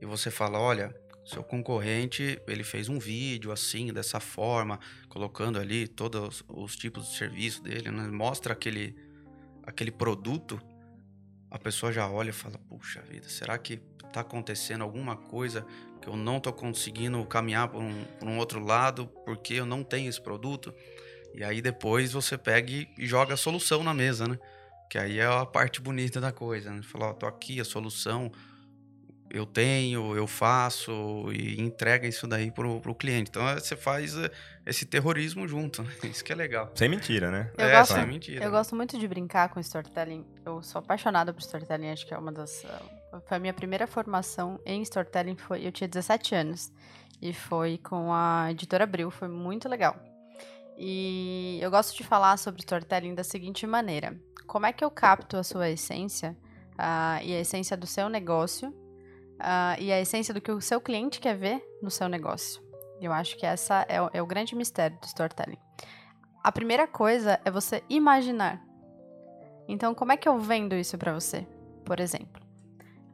e 0.00 0.06
você 0.06 0.30
fala, 0.30 0.58
olha, 0.58 0.94
seu 1.24 1.42
concorrente, 1.42 2.38
ele 2.46 2.62
fez 2.62 2.88
um 2.88 2.98
vídeo 2.98 3.50
assim, 3.50 3.92
dessa 3.92 4.20
forma, 4.20 4.78
colocando 5.08 5.58
ali 5.58 5.88
todos 5.88 6.44
os 6.48 6.76
tipos 6.76 7.08
de 7.08 7.16
serviço 7.16 7.62
dele, 7.62 7.90
né? 7.90 8.08
mostra 8.08 8.52
aquele, 8.52 8.94
aquele 9.62 9.90
produto, 9.90 10.60
a 11.50 11.58
pessoa 11.58 11.90
já 11.92 12.08
olha 12.08 12.30
e 12.30 12.32
fala, 12.32 12.58
puxa 12.68 13.00
vida, 13.02 13.28
será 13.28 13.56
que 13.56 13.78
tá 14.12 14.20
acontecendo 14.20 14.82
alguma 14.82 15.16
coisa 15.16 15.66
que 16.04 16.10
eu 16.10 16.16
não 16.16 16.38
tô 16.38 16.52
conseguindo 16.52 17.24
caminhar 17.24 17.68
por 17.68 17.82
um, 17.82 18.04
por 18.18 18.28
um 18.28 18.36
outro 18.38 18.62
lado 18.62 19.06
porque 19.24 19.54
eu 19.54 19.64
não 19.66 19.82
tenho 19.82 20.08
esse 20.08 20.20
produto? 20.20 20.72
E 21.34 21.42
aí 21.42 21.60
depois 21.62 22.12
você 22.12 22.36
pega 22.38 22.70
e 22.70 22.88
joga 22.98 23.34
a 23.34 23.36
solução 23.36 23.82
na 23.82 23.94
mesa, 23.94 24.28
né? 24.28 24.38
Que 24.90 24.98
aí 24.98 25.18
é 25.18 25.26
a 25.26 25.44
parte 25.46 25.80
bonita 25.80 26.20
da 26.20 26.30
coisa, 26.30 26.70
né? 26.70 26.82
Falar, 26.82 27.08
ó, 27.08 27.12
tô 27.14 27.26
aqui, 27.26 27.58
a 27.60 27.64
solução 27.64 28.30
eu 29.30 29.44
tenho, 29.44 30.14
eu 30.14 30.28
faço 30.28 30.92
e 31.32 31.60
entrega 31.60 32.06
isso 32.06 32.24
daí 32.28 32.52
pro, 32.52 32.80
pro 32.80 32.94
cliente. 32.94 33.30
Então 33.30 33.48
é, 33.48 33.58
você 33.58 33.74
faz 33.74 34.16
eh, 34.16 34.30
esse 34.64 34.84
terrorismo 34.86 35.48
junto, 35.48 35.82
né? 35.82 35.90
Isso 36.04 36.22
que 36.22 36.32
é 36.32 36.36
legal. 36.36 36.70
Sem 36.76 36.88
mentira, 36.88 37.32
né? 37.32 37.50
Eu 37.58 37.66
é, 37.66 37.78
gosto- 37.78 37.94
sem 37.94 38.06
mentira. 38.06 38.44
Eu 38.44 38.50
gosto 38.52 38.76
muito 38.76 38.96
de 38.96 39.08
brincar 39.08 39.48
com 39.48 39.58
storytelling. 39.58 40.24
Eu 40.46 40.62
sou 40.62 40.78
apaixonada 40.78 41.32
por 41.32 41.40
storytelling, 41.40 41.90
acho 41.90 42.06
que 42.06 42.14
é 42.14 42.18
uma 42.18 42.30
das. 42.30 42.64
Foi 43.26 43.36
a 43.36 43.40
minha 43.40 43.54
primeira 43.54 43.86
formação 43.86 44.58
em 44.64 44.82
storytelling. 44.82 45.36
Foi, 45.36 45.66
eu 45.66 45.72
tinha 45.72 45.88
17 45.88 46.34
anos. 46.34 46.72
E 47.20 47.32
foi 47.32 47.78
com 47.78 48.12
a 48.12 48.50
editora 48.50 48.84
Abril, 48.84 49.10
foi 49.10 49.28
muito 49.28 49.68
legal. 49.68 49.96
E 50.76 51.58
eu 51.62 51.70
gosto 51.70 51.96
de 51.96 52.02
falar 52.02 52.36
sobre 52.36 52.60
storytelling 52.60 53.14
da 53.14 53.24
seguinte 53.24 53.66
maneira: 53.66 54.18
como 54.46 54.66
é 54.66 54.72
que 54.72 54.84
eu 54.84 54.90
capto 54.90 55.36
a 55.36 55.42
sua 55.42 55.70
essência 55.70 56.36
ah, 56.76 57.20
e 57.22 57.34
a 57.34 57.40
essência 57.40 57.76
do 57.76 57.86
seu 57.86 58.08
negócio 58.08 58.74
ah, 59.38 59.76
e 59.78 59.92
a 59.92 60.00
essência 60.00 60.34
do 60.34 60.40
que 60.40 60.50
o 60.50 60.60
seu 60.60 60.80
cliente 60.80 61.20
quer 61.20 61.36
ver 61.36 61.62
no 61.80 61.90
seu 61.90 62.08
negócio? 62.08 62.62
Eu 63.00 63.12
acho 63.12 63.36
que 63.36 63.46
essa 63.46 63.84
é 63.88 64.00
o, 64.00 64.10
é 64.12 64.22
o 64.22 64.26
grande 64.26 64.54
mistério 64.54 64.98
do 65.00 65.06
storytelling. 65.06 65.58
A 66.42 66.52
primeira 66.52 66.86
coisa 66.86 67.40
é 67.44 67.50
você 67.50 67.82
imaginar. 67.88 68.62
Então, 69.66 69.94
como 69.94 70.12
é 70.12 70.16
que 70.16 70.28
eu 70.28 70.38
vendo 70.38 70.74
isso 70.74 70.98
pra 70.98 71.14
você? 71.14 71.46
Por 71.84 72.00
exemplo, 72.00 72.43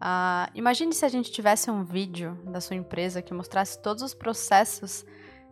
ah, 0.00 0.48
imagine 0.54 0.94
se 0.94 1.04
a 1.04 1.08
gente 1.08 1.30
tivesse 1.30 1.70
um 1.70 1.84
vídeo 1.84 2.38
da 2.44 2.60
sua 2.60 2.76
empresa 2.76 3.20
que 3.20 3.34
mostrasse 3.34 3.80
todos 3.82 4.02
os 4.02 4.14
processos 4.14 5.04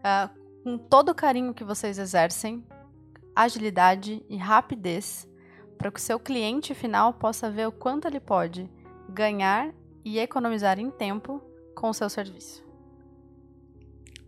ah, 0.03 0.31
com 0.65 0.79
todo 0.79 1.11
o 1.11 1.15
carinho 1.15 1.53
que 1.53 1.65
vocês 1.65 1.99
exercem, 1.99 2.65
agilidade 3.37 4.25
e 4.29 4.37
rapidez, 4.37 5.29
para 5.77 5.91
que 5.91 6.01
o 6.01 6.03
seu 6.03 6.19
cliente 6.19 6.75
final 6.75 7.13
possa 7.13 7.51
ver 7.51 7.69
o 7.69 7.73
quanto 7.73 8.09
ele 8.09 8.21
pode 8.21 8.69
ganhar 9.09 9.73
e 10.05 10.19
economizar 10.19 10.79
em 10.79 10.91
tempo 10.91 11.43
com 11.75 11.91
o 11.91 11.95
seu 11.95 12.09
serviço. 12.09 12.67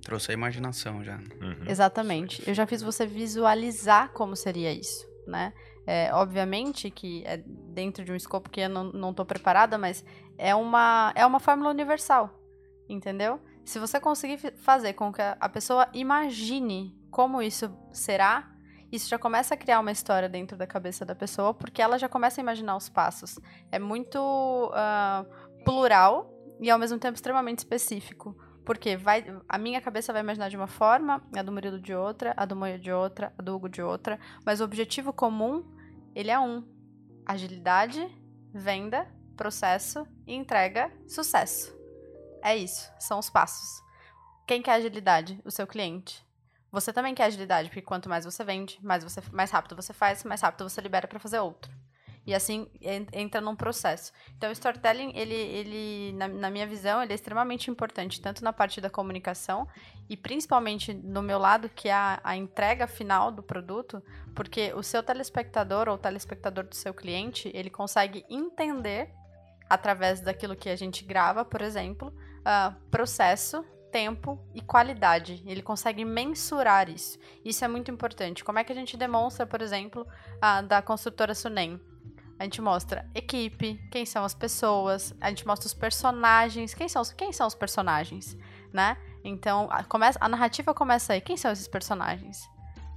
Trouxe 0.03 0.31
a 0.31 0.35
imaginação 0.35 1.03
já. 1.03 1.17
Uhum. 1.17 1.65
Exatamente. 1.67 2.47
Eu 2.47 2.55
já 2.55 2.67
fiz 2.67 2.83
você 2.83 3.07
visualizar 3.07 4.13
como 4.13 4.37
seria 4.37 4.73
isso, 4.73 5.07
né? 5.27 5.53
É, 5.87 6.13
obviamente 6.13 6.91
que 6.91 7.25
é 7.25 7.39
dentro 7.39 8.05
de 8.05 8.13
um 8.13 8.17
escopo 8.17 8.51
que 8.51 8.61
eu 8.61 8.69
não, 8.69 9.15
tô 9.15 9.25
preparada, 9.25 9.79
mas 9.79 10.05
é 10.39 10.55
uma, 10.55 11.13
é 11.17 11.25
uma 11.25 11.41
fórmula 11.41 11.71
universal, 11.71 12.31
entendeu? 12.89 13.41
Se 13.65 13.79
você 13.79 13.99
conseguir 13.99 14.39
fazer 14.59 14.93
com 14.93 15.13
que 15.13 15.23
a 15.23 15.49
pessoa 15.49 15.89
imagine 15.93 16.97
como 17.11 17.43
isso 17.43 17.75
será, 17.93 18.51
isso 18.93 19.09
já 19.09 19.19
começa 19.19 19.55
a 19.55 19.57
criar 19.57 19.81
uma 19.81 19.93
história 19.93 20.29
dentro 20.29 20.57
da 20.57 20.67
cabeça 20.67 21.05
da 21.05 21.15
pessoa, 21.15 21.55
porque 21.55 21.81
ela 21.81 21.99
já 21.99 22.09
começa 22.09 22.41
a 22.41 22.43
imaginar 22.43 22.77
os 22.77 22.89
passos. 22.89 23.39
É 23.71 23.79
muito 23.79 24.19
ah, 24.75 25.25
plural 25.65 26.33
e 26.61 26.69
ao 26.69 26.79
mesmo 26.79 26.99
tempo 26.99 27.15
extremamente 27.15 27.59
específico. 27.59 28.37
Porque 28.71 28.97
vai, 28.97 29.25
a 29.49 29.59
minha 29.59 29.81
cabeça 29.81 30.13
vai 30.13 30.23
imaginar 30.23 30.49
de 30.49 30.57
uma 30.57 30.69
forma, 30.69 31.21
a 31.37 31.43
do 31.43 31.51
Murilo 31.51 31.81
de 31.81 31.93
outra, 31.93 32.33
a 32.37 32.45
do 32.45 32.55
Moia 32.55 32.79
de 32.79 32.93
outra, 32.93 33.33
a 33.37 33.43
do 33.43 33.53
Hugo 33.53 33.69
de 33.69 33.83
outra, 33.83 34.17
mas 34.47 34.61
o 34.61 34.65
objetivo 34.65 35.13
comum, 35.13 35.65
ele 36.15 36.31
é 36.31 36.39
um. 36.39 36.63
Agilidade, 37.27 38.09
venda, 38.55 39.09
processo 39.37 40.07
entrega, 40.25 40.89
sucesso. 41.09 41.77
É 42.45 42.57
isso, 42.57 42.89
são 43.01 43.19
os 43.19 43.29
passos. 43.29 43.83
Quem 44.47 44.63
quer 44.63 44.75
agilidade? 44.75 45.41
O 45.45 45.51
seu 45.51 45.67
cliente. 45.67 46.25
Você 46.71 46.93
também 46.93 47.13
quer 47.13 47.25
agilidade, 47.25 47.71
porque 47.71 47.83
quanto 47.83 48.09
mais 48.09 48.25
você 48.25 48.45
vende, 48.45 48.79
mais, 48.81 49.03
você, 49.03 49.21
mais 49.33 49.51
rápido 49.51 49.75
você 49.75 49.93
faz, 49.93 50.23
mais 50.23 50.43
rápido 50.43 50.69
você 50.69 50.81
libera 50.81 51.09
para 51.09 51.19
fazer 51.19 51.41
outro. 51.41 51.80
E 52.27 52.35
assim 52.35 52.69
en- 52.81 53.07
entra 53.13 53.41
num 53.41 53.57
processo. 53.57 54.13
Então, 54.37 54.51
o 54.51 54.53
storytelling, 54.53 55.13
ele, 55.17 55.35
ele 55.35 56.13
na, 56.13 56.29
na 56.29 56.51
minha 56.51 56.67
visão, 56.67 57.03
ele 57.03 57.13
é 57.13 57.15
extremamente 57.15 57.71
importante, 57.71 58.21
tanto 58.21 58.45
na 58.45 58.53
parte 58.53 58.81
da 58.81 58.91
comunicação 58.91 59.67
e 60.09 60.17
principalmente 60.17 60.93
no 60.93 61.23
meu 61.23 61.39
lado, 61.39 61.69
que 61.69 61.89
é 61.89 61.93
a, 61.93 62.21
a 62.23 62.37
entrega 62.37 62.87
final 62.87 63.33
do 63.33 63.43
produto, 63.43 64.03
porque 64.35 64.73
o 64.75 64.83
seu 64.83 65.03
telespectador 65.03 65.89
ou 65.89 65.95
o 65.95 65.99
telespectador 65.99 66.65
do 66.65 66.75
seu 66.75 66.93
cliente, 66.93 67.51
ele 67.55 67.71
consegue 67.71 68.25
entender, 68.29 69.11
através 69.69 70.21
daquilo 70.21 70.57
que 70.57 70.69
a 70.69 70.77
gente 70.77 71.05
grava, 71.05 71.45
por 71.45 71.63
exemplo, 71.63 72.13
ah, 72.45 72.75
processo, 72.91 73.65
tempo 73.91 74.39
e 74.55 74.61
qualidade. 74.61 75.43
Ele 75.47 75.63
consegue 75.63 76.05
mensurar 76.05 76.89
isso. 76.89 77.19
Isso 77.45 77.65
é 77.65 77.69
muito 77.69 77.91
importante. 77.91 78.45
Como 78.45 78.59
é 78.59 78.65
que 78.65 78.73
a 78.73 78.75
gente 78.75 78.97
demonstra, 78.97 79.47
por 79.47 79.61
exemplo, 79.63 80.07
a 80.41 80.61
da 80.63 80.83
construtora 80.83 81.35
Sunem? 81.35 81.81
A 82.41 82.45
gente 82.45 82.63
mostra 82.63 83.05
equipe, 83.15 83.79
quem 83.91 84.07
são 84.07 84.25
as 84.25 84.33
pessoas, 84.33 85.15
a 85.21 85.29
gente 85.29 85.47
mostra 85.47 85.67
os 85.67 85.75
personagens, 85.75 86.73
quem 86.73 86.89
são 86.89 87.03
os, 87.03 87.13
quem 87.13 87.35
são 87.35 87.47
os 87.47 87.55
personagens, 87.55 88.35
né? 88.73 88.97
Então, 89.23 89.69
a, 89.71 89.85
começa, 89.85 90.19
a 90.19 90.27
narrativa 90.27 90.73
começa 90.73 91.13
aí. 91.13 91.21
Quem 91.21 91.37
são 91.37 91.53
esses 91.53 91.69
personagens? 91.69 92.49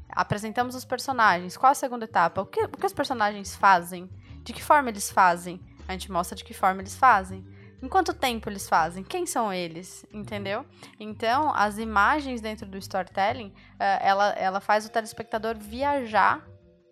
Apresentamos 0.07 0.75
os 0.75 0.85
personagens. 0.85 1.57
Qual 1.57 1.69
a 1.69 1.75
segunda 1.75 2.05
etapa? 2.05 2.41
O 2.41 2.45
que, 2.45 2.63
o 2.63 2.69
que 2.69 2.85
os 2.85 2.93
personagens 2.93 3.53
fazem? 3.53 4.09
De 4.45 4.53
que 4.53 4.63
forma 4.63 4.87
eles 4.87 5.11
fazem? 5.11 5.59
A 5.89 5.91
gente 5.91 6.09
mostra 6.09 6.37
de 6.37 6.45
que 6.45 6.53
forma 6.53 6.79
eles 6.81 6.95
fazem. 6.95 7.45
Em 7.81 7.89
quanto 7.89 8.13
tempo 8.13 8.47
eles 8.47 8.69
fazem? 8.69 9.03
Quem 9.03 9.25
são 9.25 9.51
eles? 9.51 10.05
Entendeu? 10.13 10.65
Então, 10.97 11.53
as 11.53 11.77
imagens 11.77 12.39
dentro 12.39 12.65
do 12.65 12.77
storytelling, 12.77 13.53
eh, 13.77 13.99
ela, 14.07 14.29
ela 14.29 14.61
faz 14.61 14.85
o 14.85 14.89
telespectador 14.89 15.57
viajar 15.57 16.41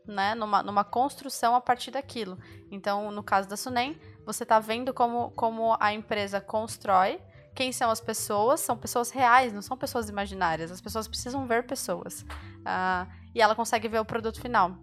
né, 0.05 0.35
numa, 0.35 0.63
numa 0.63 0.83
construção 0.83 1.55
a 1.55 1.61
partir 1.61 1.91
daquilo. 1.91 2.37
Então, 2.69 3.11
no 3.11 3.23
caso 3.23 3.47
da 3.47 3.57
Sunem, 3.57 3.99
você 4.25 4.43
está 4.43 4.59
vendo 4.59 4.93
como, 4.93 5.31
como 5.31 5.75
a 5.79 5.93
empresa 5.93 6.39
constrói, 6.39 7.19
quem 7.53 7.71
são 7.71 7.89
as 7.89 7.99
pessoas, 7.99 8.61
são 8.61 8.77
pessoas 8.77 9.11
reais, 9.11 9.51
não 9.53 9.61
são 9.61 9.77
pessoas 9.77 10.09
imaginárias. 10.09 10.71
As 10.71 10.81
pessoas 10.81 11.07
precisam 11.07 11.45
ver 11.45 11.65
pessoas. 11.65 12.25
Ah, 12.65 13.07
e 13.35 13.41
ela 13.41 13.55
consegue 13.55 13.87
ver 13.87 13.99
o 13.99 14.05
produto 14.05 14.39
final. 14.39 14.77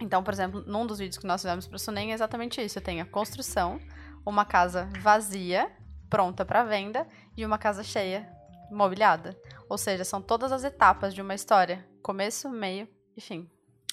Então, 0.00 0.22
por 0.22 0.32
exemplo, 0.32 0.62
num 0.66 0.86
dos 0.86 0.98
vídeos 0.98 1.18
que 1.18 1.26
nós 1.26 1.40
fizemos 1.40 1.66
para 1.66 1.76
a 1.76 1.78
Sunem 1.78 2.10
é 2.10 2.14
exatamente 2.14 2.62
isso. 2.62 2.80
Tem 2.80 3.00
a 3.00 3.06
construção, 3.06 3.80
uma 4.26 4.44
casa 4.44 4.88
vazia, 5.00 5.70
pronta 6.10 6.44
para 6.44 6.64
venda, 6.64 7.06
e 7.36 7.46
uma 7.46 7.58
casa 7.58 7.82
cheia, 7.82 8.30
mobiliada. 8.70 9.36
Ou 9.68 9.78
seja, 9.78 10.04
são 10.04 10.20
todas 10.20 10.52
as 10.52 10.64
etapas 10.64 11.14
de 11.14 11.22
uma 11.22 11.34
história: 11.34 11.86
começo, 12.02 12.48
meio 12.50 12.88
e 13.16 13.20
fim. 13.20 13.48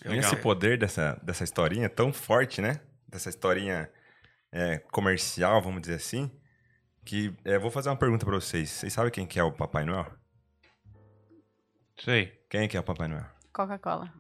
E 0.06 0.16
esse 0.18 0.36
poder 0.38 0.78
dessa, 0.78 1.20
dessa 1.22 1.44
historinha 1.44 1.90
tão 1.90 2.14
forte, 2.14 2.62
né? 2.62 2.80
Dessa 3.08 3.30
historinha 3.30 3.90
é, 4.52 4.78
comercial, 4.78 5.62
vamos 5.62 5.82
dizer 5.82 5.96
assim. 5.96 6.32
Que 7.06 7.36
é, 7.44 7.58
vou 7.58 7.72
fazer 7.72 7.90
uma 7.90 7.98
pergunta 7.98 8.26
pra 8.26 8.36
vocês. 8.36 8.70
Vocês 8.70 8.94
sabem 8.94 9.12
quem 9.12 9.26
que 9.26 9.40
é 9.40 9.44
o 9.44 9.52
Papai 9.52 9.84
Noel? 9.84 10.06
Sei. 11.98 12.40
Quem 12.50 12.68
que 12.68 12.78
é 12.78 12.80
o 12.80 12.84
Papai 12.84 13.08
Noel? 13.08 13.26
Coca-Cola. 13.52 14.14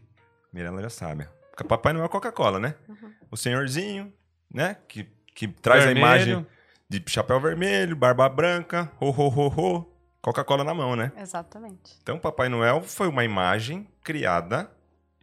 Mirella 0.52 0.82
já 0.82 0.90
sabe. 0.90 1.28
Porque 1.52 1.64
Papai 1.64 1.94
Noel 1.94 2.06
é 2.06 2.10
Coca-Cola, 2.10 2.60
né? 2.60 2.76
Uhum. 2.88 3.14
O 3.30 3.38
senhorzinho, 3.38 4.12
né? 4.52 4.78
Que, 4.88 5.04
que 5.36 5.48
traz 5.48 5.84
Vermelho. 5.84 6.06
a 6.06 6.10
imagem 6.10 6.48
de 6.90 7.04
chapéu 7.08 7.40
vermelho, 7.40 7.96
barba 7.96 8.30
branca, 8.30 8.92
ho, 9.00 9.10
ho, 9.10 9.28
ho, 9.28 9.48
ho, 9.48 9.93
Coca-Cola 10.24 10.64
na 10.64 10.74
mão, 10.74 10.96
né? 10.96 11.12
Exatamente. 11.18 12.00
Então, 12.02 12.18
Papai 12.18 12.48
Noel 12.48 12.82
foi 12.82 13.10
uma 13.10 13.26
imagem 13.26 13.86
criada 14.02 14.72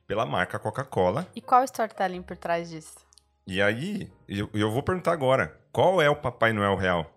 pela 0.06 0.26
marca 0.26 0.58
Coca-Cola. 0.58 1.26
E 1.34 1.40
qual 1.40 1.62
o 1.62 1.64
storytelling 1.64 2.20
por 2.20 2.36
trás 2.36 2.68
disso? 2.68 2.98
E 3.46 3.62
aí, 3.62 4.12
eu, 4.28 4.50
eu 4.52 4.70
vou 4.70 4.82
perguntar 4.82 5.12
agora: 5.12 5.58
qual 5.72 6.02
é 6.02 6.10
o 6.10 6.14
Papai 6.14 6.52
Noel 6.52 6.76
real? 6.76 7.10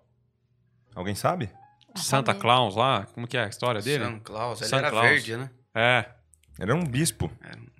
Alguém 0.96 1.14
sabe? 1.14 1.50
Santa. 1.94 2.34
Claus 2.34 2.76
lá, 2.76 3.06
como 3.14 3.28
que 3.28 3.36
é 3.38 3.44
a 3.44 3.48
história 3.50 3.82
dele? 3.82 4.06
São 4.06 4.20
Claus, 4.22 4.62
ele 4.62 4.70
São 4.70 4.80
era 4.80 4.90
Claus. 4.90 5.06
verde, 5.10 5.36
né? 5.38 5.50
É, 5.76 6.06
Era 6.58 6.74
um 6.74 6.86
bispo. 6.86 7.30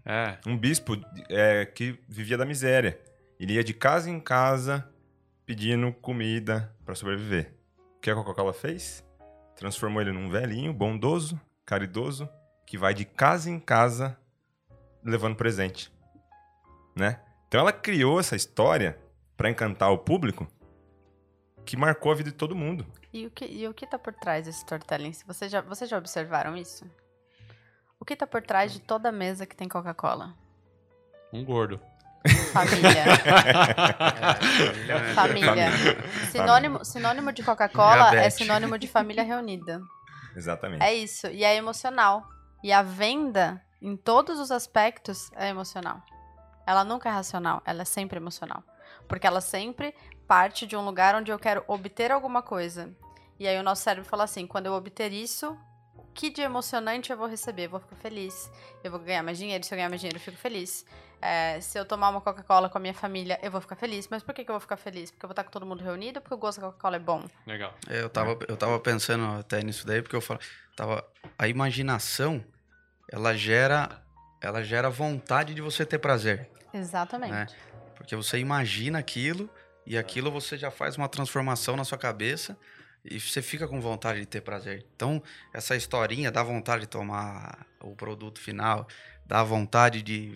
é. 0.06 0.38
Um 0.46 0.58
bispo 0.58 0.98
é, 1.30 1.66
que 1.66 1.98
vivia 2.10 2.38
da 2.38 2.46
miséria. 2.46 3.00
Ele 3.40 3.54
ia 3.54 3.64
de 3.64 3.74
casa 3.74 4.10
em 4.10 4.20
casa 4.20 4.88
pedindo 5.46 5.94
comida 5.94 6.76
para 6.86 6.94
sobreviver. 6.94 7.54
O 7.98 8.02
que 8.02 8.12
a 8.12 8.16
Coca-Cola 8.16 8.54
fez? 8.54 9.04
Transformou 9.64 10.02
ele 10.02 10.12
num 10.12 10.30
velhinho, 10.30 10.74
bondoso, 10.74 11.40
caridoso, 11.66 12.28
que 12.68 12.78
vai 12.78 12.94
de 12.94 13.06
casa 13.06 13.50
em 13.50 13.58
casa 13.58 14.20
levando 15.02 15.38
presente. 15.38 15.90
Né? 16.94 17.22
Então 17.48 17.62
ela 17.62 17.72
criou 17.72 18.20
essa 18.20 18.36
história 18.36 19.00
para 19.38 19.50
encantar 19.50 19.90
o 19.90 19.98
público 19.98 20.46
que 21.64 21.78
marcou 21.78 22.12
a 22.12 22.16
vida 22.16 22.30
de 22.30 22.36
todo 22.36 22.54
mundo. 22.54 22.86
E 23.14 23.26
o 23.26 23.32
que, 23.32 23.46
e 23.46 23.66
o 23.66 23.74
que 23.74 23.88
tá 23.88 23.98
por 23.98 24.14
trás 24.14 24.48
desse 24.48 24.58
storytelling? 24.58 25.14
Se 25.14 25.26
Vocês 25.26 25.50
já, 25.50 25.62
vocês 25.62 25.90
já 25.90 25.98
observaram 25.98 26.58
isso? 26.58 26.86
O 27.98 28.04
que 28.04 28.18
tá 28.18 28.28
por 28.28 28.42
trás 28.42 28.74
de 28.74 28.82
toda 28.82 29.14
mesa 29.14 29.46
que 29.46 29.56
tem 29.56 29.70
Coca-Cola? 29.70 30.36
Um 31.32 31.46
gordo. 31.46 31.80
Família. 32.54 33.04
É, 34.88 35.14
família. 35.14 35.72
Sinônimo, 36.32 36.86
sinônimo 36.86 37.32
de 37.32 37.44
Coca-Cola 37.44 38.16
é 38.16 38.30
sinônimo 38.30 38.78
de 38.78 38.88
família 38.88 39.24
reunida. 39.24 39.82
Exatamente. 40.36 40.84
É 40.84 40.94
isso. 40.94 41.28
E 41.28 41.44
é 41.44 41.56
emocional. 41.56 42.28
E 42.64 42.72
a 42.72 42.82
venda, 42.82 43.62
em 43.82 43.96
todos 43.96 44.40
os 44.40 44.52
aspectos, 44.52 45.32
é 45.36 45.50
emocional. 45.50 46.02
ela 46.66 46.84
nunca 46.84 47.10
é 47.10 47.12
racional, 47.12 47.62
ela 47.66 47.82
é 47.82 47.86
sempre 47.86 48.18
emocional. 48.18 48.64
Porque 49.08 49.28
ela 49.28 49.42
sempre 49.42 49.94
parte 50.28 50.66
de 50.66 50.76
um 50.78 50.86
lugar 50.86 51.14
onde 51.16 51.32
eu 51.32 51.38
quero 51.38 51.64
obter 51.68 52.12
alguma 52.12 52.42
coisa. 52.42 52.90
E 53.40 53.48
aí 53.48 53.58
o 53.60 53.64
nosso 53.64 53.82
cérebro 53.84 54.10
fala 54.10 54.24
assim: 54.24 54.48
quando 54.48 54.68
eu 54.68 54.74
obter 54.74 55.12
isso, 55.12 55.58
o 55.98 56.04
que 56.14 56.30
de 56.30 56.42
emocionante 56.42 57.12
eu 57.12 57.18
vou 57.18 57.28
receber? 57.28 57.66
Eu 57.66 57.72
vou 57.72 57.80
ficar 57.82 57.98
feliz. 57.98 58.50
Eu 58.84 58.92
vou 58.92 59.00
ganhar 59.00 59.24
mais 59.24 59.38
dinheiro. 59.38 59.64
Se 59.64 59.74
eu 59.74 59.78
ganhar 59.78 59.90
mais 59.90 60.00
dinheiro, 60.00 60.18
eu 60.18 60.22
fico 60.22 60.38
feliz. 60.38 60.86
É, 61.26 61.62
se 61.62 61.80
eu 61.80 61.86
tomar 61.86 62.10
uma 62.10 62.20
Coca-Cola 62.20 62.68
com 62.68 62.78
a 62.78 62.82
minha 62.82 62.94
família, 62.94 63.40
eu 63.42 63.50
vou 63.50 63.62
ficar 63.62 63.78
feliz. 63.78 64.10
Mas 64.10 64.22
por 64.22 64.34
que, 64.34 64.44
que 64.44 64.52
eu 64.52 64.56
vou 64.56 64.60
ficar 64.60 64.76
feliz? 64.76 65.10
Porque 65.10 65.26
eu 65.26 65.30
vou 65.30 65.32
estar 65.32 65.46
com 65.46 65.52
todo 65.52 65.66
mundo 65.66 65.82
reunido 65.82 66.18
ou 66.18 66.22
porque 66.22 66.36
o 66.36 66.38
gosto 66.38 66.60
da 66.60 66.68
Coca-Cola 66.68 66.98
é 66.98 67.00
bom? 67.00 67.24
Legal. 67.48 67.74
É, 67.88 68.02
eu, 68.02 68.10
tava, 68.10 68.38
eu 68.46 68.58
tava 68.58 68.78
pensando 68.78 69.40
até 69.40 69.64
nisso 69.64 69.88
daí, 69.88 70.02
porque 70.02 70.18
eu 70.18 70.20
falo, 70.20 70.42
tava, 70.76 71.02
a 71.40 71.48
imaginação, 71.48 72.44
ela 73.10 73.34
gera, 73.38 74.04
ela 74.42 74.62
gera 74.64 74.90
vontade 74.90 75.54
de 75.54 75.62
você 75.62 75.86
ter 75.86 75.98
prazer. 75.98 76.50
Exatamente. 76.74 77.32
Né? 77.32 77.48
Porque 77.96 78.18
você 78.18 78.38
imagina 78.38 79.00
aquilo 79.00 79.50
e 79.88 79.98
aquilo 79.98 80.30
você 80.30 80.58
já 80.58 80.70
faz 80.70 80.98
uma 80.98 81.08
transformação 81.08 81.78
na 81.78 81.86
sua 81.86 81.98
cabeça 81.98 82.58
e 83.06 83.18
você 83.18 83.42
fica 83.42 83.66
com 83.66 83.80
vontade 83.80 84.20
de 84.20 84.26
ter 84.26 84.42
prazer. 84.42 84.86
Então, 84.94 85.24
essa 85.54 85.74
historinha 85.74 86.30
dá 86.30 86.44
vontade 86.44 86.82
de 86.82 86.88
tomar 86.88 87.66
o 87.80 87.96
produto 87.96 88.42
final, 88.42 88.86
dá 89.26 89.42
vontade 89.42 90.02
de 90.02 90.36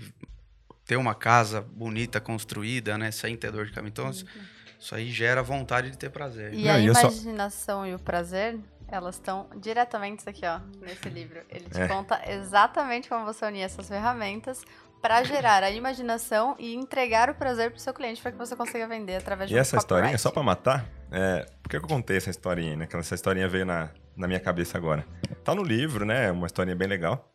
ter 0.88 0.96
uma 0.96 1.14
casa 1.14 1.62
bonita 1.62 2.20
construída, 2.22 2.98
né, 2.98 3.12
sem 3.12 3.36
ter 3.36 3.52
dor 3.52 3.66
de 3.66 3.74
caminho. 3.74 3.90
Então, 3.92 4.10
isso 4.10 4.96
aí 4.96 5.12
gera 5.12 5.44
vontade 5.44 5.92
de 5.92 5.98
ter 5.98 6.10
prazer. 6.10 6.54
E 6.54 6.64
Não, 6.66 6.72
a 6.76 6.80
e 6.80 6.88
eu 6.88 6.96
só- 6.96 7.02
imaginação 7.02 7.86
e 7.86 7.94
o 7.94 8.00
prazer, 8.00 8.58
elas 8.88 9.16
estão 9.16 9.50
diretamente 9.58 10.28
aqui, 10.30 10.46
ó, 10.46 10.60
nesse 10.82 11.10
livro. 11.10 11.42
Ele 11.50 11.70
te 11.70 11.80
É. 11.82 11.88
conta 11.88 12.22
exatamente 12.32 13.10
como 13.10 13.26
você 13.26 13.46
unir 13.46 13.62
essas 13.62 13.88
ferramentas 13.88 14.64
para 15.02 15.22
gerar 15.24 15.62
a 15.62 15.70
imaginação 15.70 16.56
e 16.58 16.74
entregar 16.74 17.30
o 17.30 17.36
prazer 17.36 17.70
pro 17.72 17.80
seu 17.80 17.94
cliente 17.94 18.22
para 18.22 18.32
que 18.32 18.38
você 18.38 18.56
consiga 18.56 18.88
vender 18.88 19.18
através 19.18 19.50
de 19.50 19.56
E 19.56 19.58
um 19.58 19.62
essa 19.62 19.78
historinha, 19.78 20.18
só 20.18 20.32
pra 20.32 20.42
matar, 20.42 20.86
é, 21.12 21.46
por 21.62 21.70
que 21.70 21.78
que 21.80 21.86
eu 21.86 21.90
contei 21.90 22.18
essa 22.18 22.30
historinha, 22.30 22.76
né? 22.78 22.88
Que 22.88 22.96
essa 22.96 23.14
historinha 23.14 23.48
veio 23.48 23.66
na, 23.66 23.90
na 24.16 24.26
minha 24.28 24.40
cabeça 24.40 24.78
agora. 24.78 25.06
Tá 25.44 25.54
no 25.54 25.64
livro, 25.64 26.04
né? 26.06 26.32
Uma 26.32 26.48
historinha 26.48 26.76
bem 26.76 26.88
legal. 26.88 27.30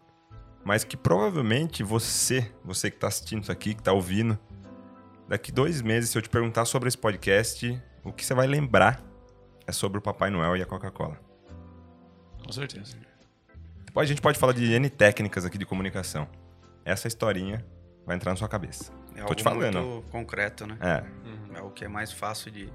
Mas 0.64 0.84
que 0.84 0.96
provavelmente 0.96 1.82
você, 1.82 2.50
você 2.64 2.90
que 2.90 2.96
tá 2.96 3.08
assistindo 3.08 3.42
isso 3.42 3.50
aqui, 3.52 3.74
que 3.74 3.82
tá 3.82 3.92
ouvindo, 3.92 4.38
daqui 5.28 5.50
dois 5.50 5.82
meses, 5.82 6.10
se 6.10 6.18
eu 6.18 6.22
te 6.22 6.28
perguntar 6.28 6.64
sobre 6.64 6.88
esse 6.88 6.96
podcast, 6.98 7.80
o 8.04 8.12
que 8.12 8.24
você 8.24 8.32
vai 8.34 8.46
lembrar 8.46 9.02
é 9.66 9.72
sobre 9.72 9.98
o 9.98 10.02
Papai 10.02 10.30
Noel 10.30 10.56
e 10.56 10.62
a 10.62 10.66
Coca-Cola. 10.66 11.18
Com 12.44 12.52
certeza. 12.52 12.96
Depois 13.86 14.06
a 14.06 14.08
gente 14.08 14.22
pode 14.22 14.38
falar 14.38 14.52
de 14.52 14.64
N 14.72 14.88
técnicas 14.88 15.44
aqui 15.44 15.58
de 15.58 15.66
comunicação. 15.66 16.28
Essa 16.84 17.06
historinha 17.08 17.64
vai 18.06 18.16
entrar 18.16 18.30
na 18.32 18.36
sua 18.36 18.48
cabeça. 18.48 18.92
É 19.14 19.16
Tô 19.16 19.22
algo 19.22 19.34
te 19.34 19.42
falando. 19.42 19.80
muito 19.80 20.08
concreto, 20.10 20.66
né? 20.66 20.76
É, 20.80 21.02
Uhum. 21.28 21.56
É 21.56 21.60
o 21.60 21.70
que 21.70 21.84
é 21.84 21.88
mais 21.88 22.10
fácil 22.10 22.50
de, 22.50 22.66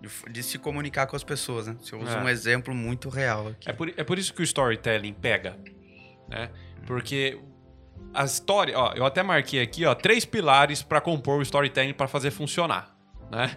de, 0.00 0.08
de 0.32 0.42
se 0.42 0.58
comunicar 0.58 1.06
com 1.06 1.14
as 1.14 1.22
pessoas, 1.22 1.66
né? 1.66 1.76
Você 1.80 1.94
usa 1.94 2.18
É. 2.18 2.22
um 2.22 2.28
exemplo 2.28 2.74
muito 2.74 3.08
real 3.08 3.48
aqui. 3.48 3.68
É 3.68 3.72
por, 3.72 3.88
é 3.96 4.02
por 4.04 4.18
isso 4.18 4.32
que 4.32 4.40
o 4.40 4.44
storytelling 4.44 5.12
pega, 5.12 5.56
né? 6.28 6.50
Porque 6.86 7.38
a 8.14 8.24
história, 8.24 8.78
ó, 8.78 8.92
eu 8.94 9.04
até 9.04 9.22
marquei 9.22 9.60
aqui, 9.60 9.84
ó, 9.84 9.94
três 9.94 10.24
pilares 10.24 10.82
para 10.82 11.00
compor 11.00 11.38
o 11.38 11.42
storytelling 11.42 11.94
para 11.94 12.08
fazer 12.08 12.30
funcionar, 12.30 12.94
né? 13.30 13.56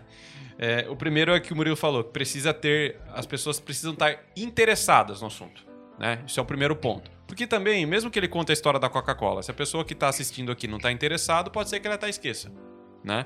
É, 0.57 0.85
o 0.89 0.95
primeiro 0.95 1.33
é 1.33 1.39
que 1.39 1.51
o 1.51 1.55
Murilo 1.55 1.75
falou, 1.75 2.03
precisa 2.03 2.53
ter, 2.53 2.97
as 3.13 3.25
pessoas 3.25 3.59
precisam 3.59 3.91
estar 3.91 4.17
interessadas 4.37 5.21
no 5.21 5.27
assunto, 5.27 5.65
né? 5.99 6.23
Isso 6.25 6.39
é 6.39 6.43
o 6.43 6.45
primeiro 6.45 6.75
ponto. 6.75 7.11
Porque 7.27 7.45
também, 7.45 7.85
mesmo 7.85 8.09
que 8.09 8.17
ele 8.17 8.27
conte 8.27 8.51
a 8.51 8.53
história 8.53 8.79
da 8.79 8.87
Coca-Cola, 8.87 9.43
se 9.43 9.51
a 9.51 9.53
pessoa 9.53 9.83
que 9.83 9.93
está 9.93 10.07
assistindo 10.07 10.51
aqui 10.51 10.67
não 10.67 10.77
está 10.77 10.91
interessado, 10.91 11.51
pode 11.51 11.69
ser 11.69 11.79
que 11.79 11.87
ela 11.87 11.95
até 11.95 12.07
esqueça, 12.07 12.51
né? 13.03 13.25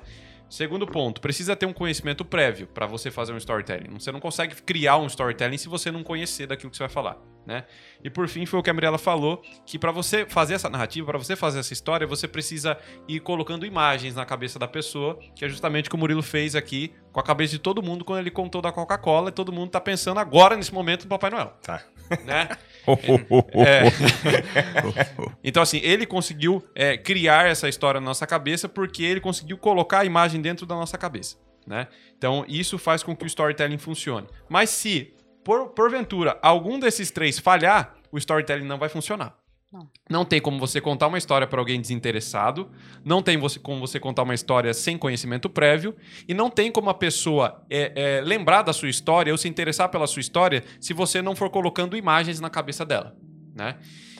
Segundo 0.49 0.87
ponto, 0.87 1.21
precisa 1.21 1.55
ter 1.55 1.67
um 1.67 1.73
conhecimento 1.73 2.25
prévio 2.25 2.65
para 2.67 2.87
você 2.87 3.11
fazer 3.11 3.31
um 3.33 3.37
storytelling. 3.37 3.93
Você 3.99 4.11
não 4.11 4.19
consegue 4.19 4.55
criar 4.63 4.97
um 4.97 5.05
storytelling 5.05 5.57
se 5.57 5.69
você 5.69 5.91
não 5.91 6.03
conhecer 6.03 6.47
daquilo 6.47 6.71
que 6.71 6.77
você 6.77 6.83
vai 6.83 6.89
falar, 6.89 7.17
né? 7.45 7.65
E 8.03 8.09
por 8.09 8.27
fim, 8.27 8.47
foi 8.47 8.59
o 8.59 8.63
que 8.63 8.69
a 8.69 8.73
Mirella 8.73 8.97
falou, 8.97 9.43
que 9.63 9.77
para 9.77 9.91
você 9.91 10.25
fazer 10.25 10.55
essa 10.55 10.67
narrativa, 10.67 11.05
para 11.05 11.19
você 11.19 11.35
fazer 11.35 11.59
essa 11.59 11.71
história, 11.71 12.07
você 12.07 12.27
precisa 12.27 12.77
ir 13.07 13.19
colocando 13.19 13.63
imagens 13.63 14.15
na 14.15 14.25
cabeça 14.25 14.57
da 14.57 14.67
pessoa, 14.67 15.19
que 15.35 15.45
é 15.45 15.49
justamente 15.49 15.85
o 15.85 15.89
que 15.91 15.95
o 15.95 15.99
Murilo 15.99 16.23
fez 16.23 16.55
aqui 16.55 16.95
com 17.11 17.19
a 17.19 17.23
cabeça 17.23 17.51
de 17.51 17.59
todo 17.59 17.83
mundo 17.83 18.03
quando 18.03 18.19
ele 18.19 18.31
contou 18.31 18.61
da 18.61 18.71
Coca-Cola, 18.71 19.29
e 19.29 19.31
todo 19.31 19.51
mundo 19.51 19.69
tá 19.69 19.79
pensando 19.79 20.19
agora 20.19 20.55
nesse 20.55 20.73
momento 20.73 21.03
no 21.03 21.09
Papai 21.09 21.29
Noel, 21.29 21.53
tá. 21.61 21.83
né? 22.25 22.49
É. 23.53 23.83
então, 25.43 25.63
assim, 25.63 25.79
ele 25.83 26.05
conseguiu 26.05 26.63
é, 26.75 26.97
criar 26.97 27.47
essa 27.49 27.67
história 27.69 27.99
na 27.99 28.05
nossa 28.05 28.25
cabeça 28.25 28.67
porque 28.67 29.03
ele 29.03 29.19
conseguiu 29.19 29.57
colocar 29.57 29.99
a 29.99 30.05
imagem 30.05 30.41
dentro 30.41 30.65
da 30.65 30.75
nossa 30.75 30.97
cabeça, 30.97 31.37
né? 31.65 31.87
Então, 32.17 32.45
isso 32.47 32.77
faz 32.77 33.03
com 33.03 33.15
que 33.15 33.23
o 33.23 33.27
storytelling 33.27 33.77
funcione. 33.77 34.27
Mas 34.49 34.69
se, 34.69 35.13
por, 35.43 35.69
porventura, 35.69 36.37
algum 36.41 36.79
desses 36.79 37.11
três 37.11 37.39
falhar, 37.39 37.95
o 38.11 38.17
storytelling 38.17 38.65
não 38.65 38.77
vai 38.77 38.89
funcionar. 38.89 39.38
Não. 39.71 39.87
Não 40.09 40.25
tem 40.25 40.41
como 40.41 40.57
você 40.59 40.81
contar 40.81 41.07
uma 41.07 41.17
história 41.17 41.45
para 41.45 41.59
alguém 41.61 41.79
desinteressado, 41.79 42.71
não 43.05 43.21
tem 43.21 43.37
você, 43.37 43.59
como 43.59 43.79
você 43.79 43.99
contar 43.99 44.23
uma 44.23 44.33
história 44.33 44.73
sem 44.73 44.97
conhecimento 44.97 45.47
prévio, 45.47 45.95
e 46.27 46.33
não 46.33 46.49
tem 46.49 46.71
como 46.71 46.89
a 46.89 46.93
pessoa 46.93 47.63
é, 47.69 48.17
é, 48.17 48.21
lembrar 48.21 48.63
da 48.63 48.73
sua 48.73 48.89
história 48.89 49.31
ou 49.31 49.37
se 49.37 49.47
interessar 49.47 49.89
pela 49.89 50.07
sua 50.07 50.21
história 50.21 50.63
se 50.79 50.91
você 50.91 51.21
não 51.21 51.35
for 51.35 51.51
colocando 51.51 51.95
imagens 51.95 52.39
na 52.39 52.49
cabeça 52.49 52.83
dela, 52.83 53.15
né? 53.55 53.77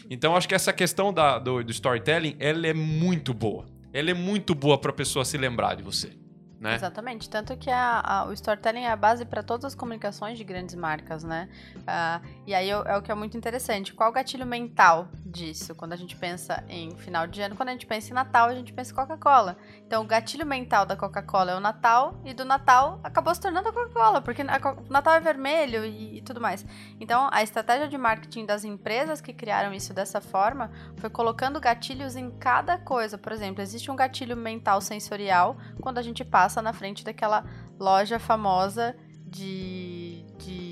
Então, 0.08 0.36
acho 0.36 0.48
que 0.48 0.56
essa 0.56 0.74
questão 0.74 1.12
da- 1.14 1.40
do, 1.40 1.64
do 1.64 1.72
storytelling, 1.72 2.36
ela 2.40 2.66
é 2.68 2.74
muito 2.74 3.34
boa. 3.34 3.66
Ela 3.92 4.12
é 4.12 4.14
muito 4.14 4.54
boa 4.54 4.78
para 4.78 4.92
a 4.92 4.94
pessoa 4.94 5.26
se 5.26 5.38
lembrar 5.38 5.76
de 5.76 5.82
você, 5.84 6.12
né? 6.60 6.76
Exatamente. 6.76 7.30
Tanto 7.30 7.56
que 7.58 7.70
a- 7.70 8.02
a- 8.04 8.26
o 8.26 8.34
storytelling 8.34 8.84
é 8.84 8.92
a 8.92 8.96
base 8.96 9.26
para 9.26 9.42
todas 9.42 9.66
as 9.66 9.76
comunicações 9.76 10.38
de 10.38 10.44
grandes 10.44 10.76
marcas, 10.76 11.24
né? 11.24 11.48
Ah, 11.88 12.22
e 12.46 12.54
aí 12.54 12.70
é 12.70 12.98
o 12.98 13.02
que 13.02 13.12
é 13.12 13.16
muito 13.16 13.38
interessante. 13.38 13.94
Qual 13.94 14.10
o 14.10 14.14
gatilho 14.14 14.46
mental 14.46 15.08
disso? 15.26 15.74
Quando 15.76 15.94
a 15.94 15.96
gente 15.96 16.16
pensa 16.16 16.64
em 16.68 16.96
final 16.98 17.26
de 17.28 17.42
ano, 17.42 17.56
quando 17.56 17.70
a 17.70 17.72
gente 17.72 17.86
pensa 17.86 18.10
em 18.12 18.14
Natal, 18.14 18.50
a 18.50 18.54
gente 18.56 18.74
pensa 18.74 18.92
em 18.92 18.96
Coca-Cola. 18.96 19.58
Então, 19.90 20.04
o 20.04 20.06
gatilho 20.06 20.46
mental 20.46 20.86
da 20.86 20.96
Coca-Cola 20.96 21.54
é 21.54 21.56
o 21.56 21.60
Natal, 21.60 22.22
e 22.24 22.32
do 22.32 22.46
Natal 22.46 23.00
acabou 23.04 23.34
se 23.34 23.42
tornando 23.42 23.70
a 23.70 23.74
Coca-Cola, 23.74 24.22
porque 24.22 24.44
o 24.44 24.46
Natal 24.88 25.16
é 25.16 25.20
vermelho 25.20 25.84
e, 25.84 26.20
e 26.20 26.22
tudo 26.22 26.40
mais. 26.40 26.64
Então, 27.00 27.28
a 27.32 27.42
estratégia 27.42 27.88
de 27.88 27.98
marketing 27.98 28.46
das 28.46 28.64
empresas 28.64 29.20
que 29.20 29.34
criaram 29.34 29.74
isso 29.74 29.92
dessa 29.92 30.22
forma 30.22 30.70
foi 30.98 31.10
colocando 31.10 31.60
gatilhos 31.60 32.16
em 32.16 32.30
cada 32.30 32.78
coisa. 32.78 33.18
Por 33.18 33.32
exemplo, 33.32 33.64
existe 33.64 33.90
um 33.90 33.96
gatilho 33.96 34.38
mental 34.38 34.80
sensorial 34.80 35.58
quando 35.82 35.98
a 35.98 36.04
gente 36.04 36.24
passa 36.24 36.62
na 36.62 36.72
frente 36.72 37.04
daquela 37.04 37.44
loja 37.80 38.20
famosa 38.20 38.96
de, 39.26 40.24
de 40.38 40.69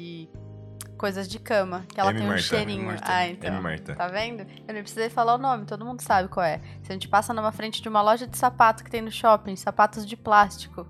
coisas 0.97 1.27
de 1.27 1.39
cama, 1.39 1.85
que 1.87 1.99
ela 1.99 2.09
M. 2.09 2.19
tem 2.19 2.27
um 2.27 2.29
Marta, 2.31 2.43
cheirinho. 2.43 2.85
Marta. 2.85 3.05
Ah, 3.07 3.27
então. 3.27 3.53
M. 3.53 3.61
Marta. 3.61 3.95
Tá 3.95 4.07
vendo? 4.07 4.45
Eu 4.67 4.73
nem 4.73 4.83
precisei 4.83 5.09
falar 5.09 5.35
o 5.35 5.37
nome, 5.37 5.65
todo 5.65 5.85
mundo 5.85 6.01
sabe 6.01 6.27
qual 6.27 6.45
é. 6.45 6.59
Se 6.83 6.91
a 6.91 6.93
gente 6.93 7.07
passa 7.07 7.33
numa 7.33 7.51
frente 7.51 7.81
de 7.81 7.87
uma 7.87 8.01
loja 8.01 8.27
de 8.27 8.37
sapato 8.37 8.83
que 8.83 8.91
tem 8.91 9.01
no 9.01 9.11
shopping, 9.11 9.55
sapatos 9.55 10.05
de 10.05 10.17
plástico. 10.17 10.87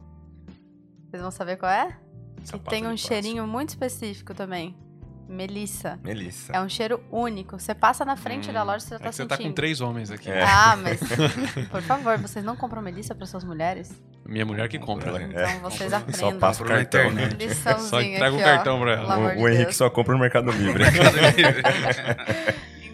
Vocês 1.10 1.22
vão 1.22 1.32
saber 1.32 1.58
qual 1.58 1.72
é? 1.72 1.98
Que 2.38 2.48
Sapato 2.48 2.70
tem 2.70 2.84
de 2.84 2.90
um 2.90 2.98
cheirinho 2.98 3.48
muito 3.48 3.70
específico 3.70 4.34
também. 4.34 4.76
Melissa. 5.28 6.00
Melissa. 6.04 6.54
É 6.54 6.62
um 6.62 6.70
cheiro 6.70 7.04
único. 7.12 7.60
Você 7.60 7.76
passa 7.76 8.06
na 8.06 8.16
frente 8.16 8.50
Hum, 8.50 8.54
da 8.54 8.64
loja, 8.64 8.80
você 8.80 8.90
já 8.92 8.96
É 8.96 9.00
tá 9.00 9.10
que 9.10 9.16
você 9.16 9.24
sentindo. 9.24 9.38
tá 9.38 9.44
com 9.44 9.52
três 9.54 9.82
homens 9.82 10.10
aqui. 10.12 10.30
É. 10.30 10.44
Ah, 10.44 10.76
mas 10.78 11.00
por 11.70 11.82
favor, 11.82 12.18
vocês 12.18 12.44
não 12.46 12.56
compram 12.56 12.82
melissa 12.82 13.14
para 13.14 13.26
suas 13.26 13.44
mulheres? 13.44 13.92
Minha 14.26 14.46
mulher 14.46 14.68
que 14.70 14.78
compra. 14.80 15.10
Ela- 15.10 15.20
né? 15.20 15.34
É. 15.36 15.56
Então 15.58 15.70
vocês 15.70 15.90
Só 15.92 15.98
aprendam. 15.98 16.40
passa 16.40 16.64
o 16.64 16.66
cartão. 16.68 17.06
internet. 17.12 17.56
Só 17.80 18.02
entrega 18.02 18.32
um 18.32 18.36
aqui, 18.36 18.44
cartão 18.44 18.78
ó. 18.78 18.82
pra 18.82 18.92
ela. 18.94 19.18
O, 19.18 19.42
o 19.42 19.48
Henrique 19.48 19.64
Deus. 19.66 19.76
só 19.78 19.90
compra 19.90 20.14
no 20.14 20.20
Mercado 20.20 20.52
Livre. 20.56 20.84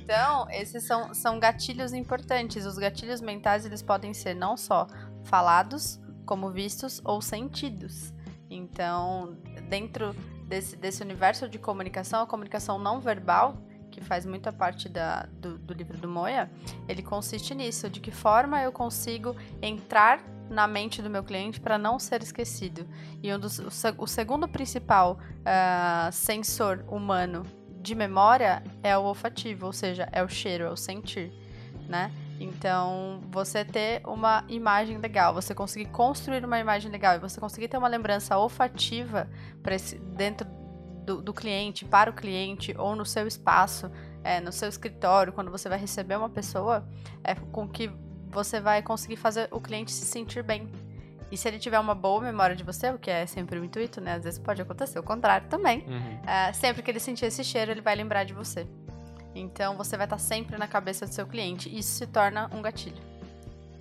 Então, 0.03 0.47
esses 0.51 0.84
são, 0.84 1.13
são 1.13 1.39
gatilhos 1.39 1.93
importantes. 1.93 2.65
Os 2.65 2.77
gatilhos 2.77 3.21
mentais, 3.21 3.65
eles 3.65 3.81
podem 3.81 4.13
ser 4.13 4.34
não 4.36 4.57
só 4.57 4.86
falados, 5.23 5.99
como 6.25 6.51
vistos 6.51 7.01
ou 7.05 7.21
sentidos. 7.21 8.13
Então, 8.49 9.38
dentro 9.69 10.13
desse, 10.54 10.76
desse 10.76 11.01
universo 11.01 11.49
de 11.49 11.58
comunicação, 11.58 12.22
a 12.22 12.28
comunicação 12.28 12.78
não 12.78 12.99
verbal, 12.99 13.58
que 13.89 14.01
faz 14.01 14.26
muita 14.26 14.51
parte 14.51 14.88
da, 14.88 15.28
do, 15.34 15.58
do 15.58 15.74
livro 15.74 15.97
do 15.97 16.08
Moya, 16.08 16.49
ele 16.88 17.01
consiste 17.01 17.56
nisso, 17.56 17.89
de 17.89 17.99
que 17.99 18.12
forma 18.12 18.62
eu 18.62 18.72
consigo 18.72 19.36
entrar 19.62 20.20
na 20.49 20.68
mente 20.68 21.01
do 21.01 21.10
meu 21.10 21.24
cliente 21.24 21.60
para 21.60 21.78
não 21.78 21.97
ser 21.97 22.22
esquecido. 22.22 22.88
E 23.22 23.34
um 23.34 23.39
dos, 23.39 23.60
o, 23.60 23.70
o 23.97 24.08
segundo 24.08 24.47
principal 24.47 25.20
ah, 25.45 26.10
sensor 26.12 26.86
humano 26.88 27.43
de 27.82 27.95
memória 27.95 28.64
é 28.82 28.97
o 28.97 29.04
olfativo, 29.04 29.68
ou 29.68 29.74
seja, 29.74 30.08
é 30.12 30.24
o 30.24 30.28
cheiro, 30.28 30.66
é 30.66 30.70
o 30.70 30.78
sentir, 30.78 31.32
né? 31.88 32.12
Então, 32.43 33.21
você 33.31 33.63
ter 33.63 34.01
uma 34.05 34.43
imagem 34.49 34.97
legal, 34.97 35.33
você 35.33 35.55
conseguir 35.55 35.85
construir 35.85 36.43
uma 36.43 36.59
imagem 36.59 36.91
legal 36.91 37.15
e 37.15 37.19
você 37.19 37.39
conseguir 37.39 37.67
ter 37.67 37.77
uma 37.77 37.87
lembrança 37.87 38.37
olfativa 38.37 39.29
esse 39.65 39.97
dentro 39.97 40.47
do, 41.05 41.21
do 41.21 41.33
cliente, 41.33 41.85
para 41.85 42.09
o 42.09 42.13
cliente 42.13 42.75
ou 42.77 42.95
no 42.95 43.05
seu 43.05 43.25
espaço, 43.27 43.89
é, 44.23 44.39
no 44.39 44.51
seu 44.51 44.69
escritório, 44.69 45.33
quando 45.33 45.51
você 45.51 45.69
vai 45.69 45.77
receber 45.77 46.17
uma 46.17 46.29
pessoa, 46.29 46.87
é 47.23 47.33
com 47.35 47.67
que 47.67 47.89
você 48.29 48.59
vai 48.59 48.81
conseguir 48.81 49.15
fazer 49.17 49.47
o 49.51 49.61
cliente 49.61 49.91
se 49.91 50.05
sentir 50.05 50.43
bem. 50.43 50.69
E 51.31 51.37
se 51.37 51.47
ele 51.47 51.57
tiver 51.59 51.79
uma 51.79 51.95
boa 51.95 52.21
memória 52.21 52.55
de 52.55 52.63
você, 52.63 52.91
o 52.91 52.99
que 52.99 53.09
é 53.09 53.25
sempre 53.25 53.59
o 53.59 53.65
intuito, 53.65 53.99
né? 53.99 54.15
Às 54.15 54.23
vezes 54.23 54.39
pode 54.39 54.61
acontecer 54.61 54.99
o 54.99 55.03
contrário 55.03 55.47
também. 55.47 55.83
Uhum. 55.87 56.19
É, 56.27 56.53
sempre 56.53 56.83
que 56.83 56.91
ele 56.91 56.99
sentir 56.99 57.25
esse 57.25 57.43
cheiro, 57.43 57.71
ele 57.71 57.81
vai 57.81 57.95
lembrar 57.95 58.23
de 58.23 58.33
você. 58.33 58.67
Então 59.36 59.75
você 59.75 59.97
vai 59.97 60.05
estar 60.05 60.17
sempre 60.17 60.57
na 60.57 60.67
cabeça 60.67 61.05
do 61.05 61.13
seu 61.13 61.25
cliente. 61.25 61.75
Isso 61.75 61.97
se 61.97 62.07
torna 62.07 62.49
um 62.53 62.61
gatilho. 62.61 63.01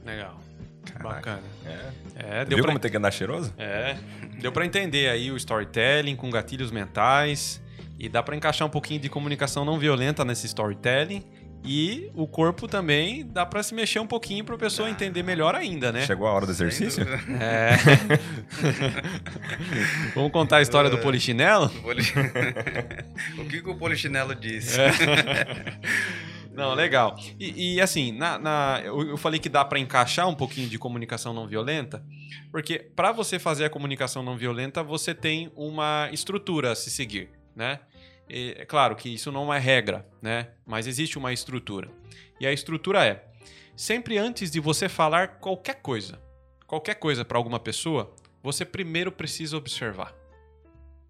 Legal. 0.05 0.36
Caraca. 0.84 1.14
Bacana. 1.14 1.42
É. 1.64 2.40
É, 2.40 2.44
deu 2.44 2.57
Viu 2.57 2.64
pra... 2.64 2.72
como 2.72 2.78
tem 2.78 2.90
que 2.90 2.96
andar 2.96 3.11
cheiroso? 3.11 3.53
É, 3.57 3.96
deu 4.40 4.50
pra 4.50 4.66
entender 4.66 5.09
aí 5.09 5.30
o 5.30 5.36
storytelling 5.36 6.16
com 6.16 6.28
gatilhos 6.30 6.70
mentais 6.70 7.62
e 7.98 8.09
dá 8.09 8.22
pra 8.22 8.34
encaixar 8.34 8.66
um 8.66 8.70
pouquinho 8.70 9.00
de 9.00 9.09
comunicação 9.09 9.64
não 9.64 9.78
violenta 9.78 10.24
nesse 10.24 10.46
storytelling 10.46 11.24
e 11.64 12.10
o 12.14 12.26
corpo 12.26 12.66
também 12.66 13.24
dá 13.26 13.46
pra 13.46 13.62
se 13.62 13.74
mexer 13.74 13.98
um 14.00 14.06
pouquinho 14.06 14.44
pra 14.44 14.56
pessoa 14.58 14.90
entender 14.90 15.22
melhor 15.22 15.54
ainda, 15.54 15.92
né? 15.92 16.04
Chegou 16.06 16.26
a 16.26 16.32
hora 16.32 16.46
do 16.46 16.52
exercício? 16.52 17.04
É. 17.40 17.76
Vamos 20.14 20.32
contar 20.32 20.56
a 20.58 20.62
história 20.62 20.90
do 20.90 20.98
polichinelo? 20.98 21.68
Poli- 21.68 22.02
o 23.38 23.44
que, 23.46 23.62
que 23.62 23.68
o 23.70 23.76
polichinelo 23.76 24.34
disse? 24.34 24.80
É. 24.80 24.90
Não, 26.54 26.74
legal. 26.74 27.16
E, 27.40 27.76
e, 27.76 27.80
assim, 27.80 28.12
na, 28.12 28.38
na- 28.38 28.80
eu, 28.84 29.00
eu 29.08 29.16
falei 29.16 29.40
que 29.40 29.48
dá 29.48 29.64
pra 29.64 29.78
encaixar 29.78 30.28
um 30.28 30.34
pouquinho 30.34 30.68
de 30.68 30.78
comunicação 30.78 31.32
não 31.32 31.46
violenta, 31.46 32.04
porque 32.50 32.78
pra 32.94 33.10
você 33.10 33.38
fazer 33.38 33.64
a 33.64 33.70
comunicação 33.70 34.22
não 34.22 34.36
violenta, 34.36 34.82
você 34.82 35.14
tem 35.14 35.50
uma 35.56 36.10
estrutura 36.12 36.72
a 36.72 36.74
se 36.74 36.90
seguir, 36.90 37.30
né? 37.56 37.80
É 38.29 38.64
claro 38.64 38.97
que 38.97 39.09
isso 39.09 39.31
não 39.31 39.53
é 39.53 39.59
regra, 39.59 40.09
né? 40.20 40.49
Mas 40.64 40.87
existe 40.87 41.18
uma 41.18 41.33
estrutura. 41.33 41.91
E 42.41 42.47
a 42.47 42.53
estrutura 42.53 43.05
é: 43.05 43.25
sempre 43.77 44.18
antes 44.18 44.51
de 44.51 44.61
você 44.61 44.89
falar 44.89 45.39
qualquer 45.39 45.77
coisa, 45.77 46.20
qualquer 46.66 46.95
coisa 46.95 47.25
pra 47.25 47.39
alguma 47.39 47.61
pessoa, 47.61 48.14
você 48.43 48.64
primeiro 48.64 49.12
precisa 49.12 49.57
observar. 49.57 50.14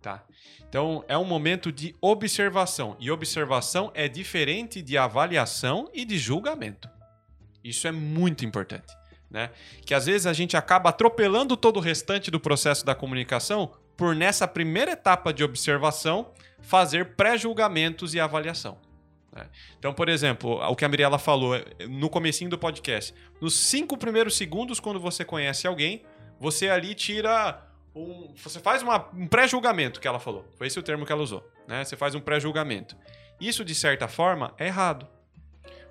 Tá? 0.00 0.24
Então, 0.68 1.04
é 1.06 1.16
um 1.16 1.24
momento 1.24 1.70
de 1.70 1.94
observação. 2.00 2.96
E 2.98 3.10
observação 3.10 3.92
é 3.94 4.08
diferente 4.08 4.82
de 4.82 4.98
avaliação 4.98 5.88
e 5.94 6.04
de 6.04 6.18
julgamento. 6.18 6.90
Isso 7.62 7.86
é 7.86 7.92
muito 7.92 8.44
importante. 8.44 8.92
Né? 9.30 9.50
Que 9.86 9.94
às 9.94 10.06
vezes 10.06 10.26
a 10.26 10.32
gente 10.32 10.56
acaba 10.56 10.90
atropelando 10.90 11.56
todo 11.56 11.76
o 11.76 11.80
restante 11.80 12.30
do 12.30 12.40
processo 12.40 12.84
da 12.84 12.94
comunicação 12.94 13.72
por, 13.96 14.14
nessa 14.14 14.48
primeira 14.48 14.92
etapa 14.92 15.32
de 15.32 15.44
observação, 15.44 16.32
fazer 16.62 17.14
pré-julgamentos 17.16 18.14
e 18.14 18.20
avaliação. 18.20 18.78
né? 19.34 19.46
Então, 19.78 19.92
por 19.92 20.08
exemplo, 20.08 20.60
o 20.66 20.76
que 20.76 20.84
a 20.84 20.88
Mirella 20.88 21.18
falou 21.18 21.54
eh, 21.56 21.64
no 21.88 22.08
comecinho 22.08 22.48
do 22.50 22.58
podcast. 22.58 23.14
Nos 23.40 23.54
cinco 23.54 23.96
primeiros 23.98 24.36
segundos, 24.36 24.78
quando 24.80 24.98
você 25.00 25.24
conhece 25.24 25.66
alguém, 25.66 26.04
você 26.38 26.68
ali 26.68 26.94
tira 26.94 27.62
um, 27.94 28.32
você 28.36 28.58
faz 28.60 28.82
uma- 28.82 29.08
um 29.14 29.26
pré-julgamento 29.26 30.00
que 30.00 30.08
ela 30.08 30.18
falou. 30.18 30.46
Foi 30.56 30.66
esse 30.66 30.78
o 30.78 30.82
termo 30.82 31.04
que 31.04 31.12
ela 31.12 31.22
usou. 31.22 31.46
Né? 31.68 31.84
Você 31.84 31.96
faz 31.96 32.14
um 32.14 32.20
pré-julgamento. 32.20 32.96
Isso, 33.40 33.64
de 33.64 33.74
certa 33.74 34.06
forma, 34.08 34.54
é 34.58 34.66
errado. 34.66 35.06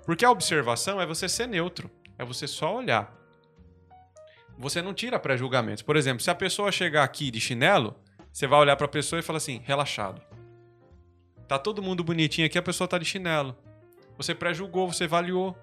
Porque 0.06 0.24
a 0.24 0.30
observação 0.30 1.00
é 1.00 1.06
você 1.06 1.28
ser 1.28 1.46
neutro. 1.46 1.90
É 2.18 2.24
você 2.24 2.46
só 2.48 2.74
olhar. 2.76 3.12
Você 4.58 4.80
não 4.82 4.92
tira 4.94 5.18
pré-julgamentos. 5.18 5.82
Por 5.82 5.96
exemplo, 5.96 6.22
se 6.22 6.30
a 6.30 6.34
pessoa 6.34 6.70
chegar 6.72 7.02
aqui 7.04 7.30
de 7.30 7.40
chinelo, 7.40 7.94
você 8.32 8.46
vai 8.46 8.58
olhar 8.60 8.76
para 8.76 8.86
a 8.86 8.88
pessoa 8.88 9.18
e 9.20 9.22
falar 9.22 9.38
assim: 9.38 9.60
relaxado. 9.64 10.20
Tá 11.52 11.58
todo 11.58 11.82
mundo 11.82 12.02
bonitinho 12.02 12.46
aqui, 12.46 12.58
a 12.58 12.62
pessoa 12.62 12.88
tá 12.88 12.98
de 12.98 13.04
chinelo. 13.04 13.56
Você 14.16 14.34
pré-julgou, 14.34 14.92
você 14.92 15.04
avaliou. 15.04 15.56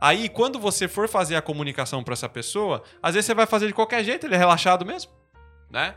Aí, 0.00 0.28
quando 0.28 0.58
você 0.58 0.86
for 0.86 1.08
fazer 1.08 1.36
a 1.36 1.42
comunicação 1.42 2.02
para 2.02 2.14
essa 2.14 2.28
pessoa, 2.28 2.82
às 3.02 3.14
vezes 3.14 3.26
você 3.26 3.34
vai 3.34 3.46
fazer 3.46 3.66
de 3.66 3.74
qualquer 3.74 4.04
jeito, 4.04 4.26
ele 4.26 4.34
é 4.34 4.38
relaxado 4.38 4.84
mesmo 4.84 5.12
né? 5.70 5.94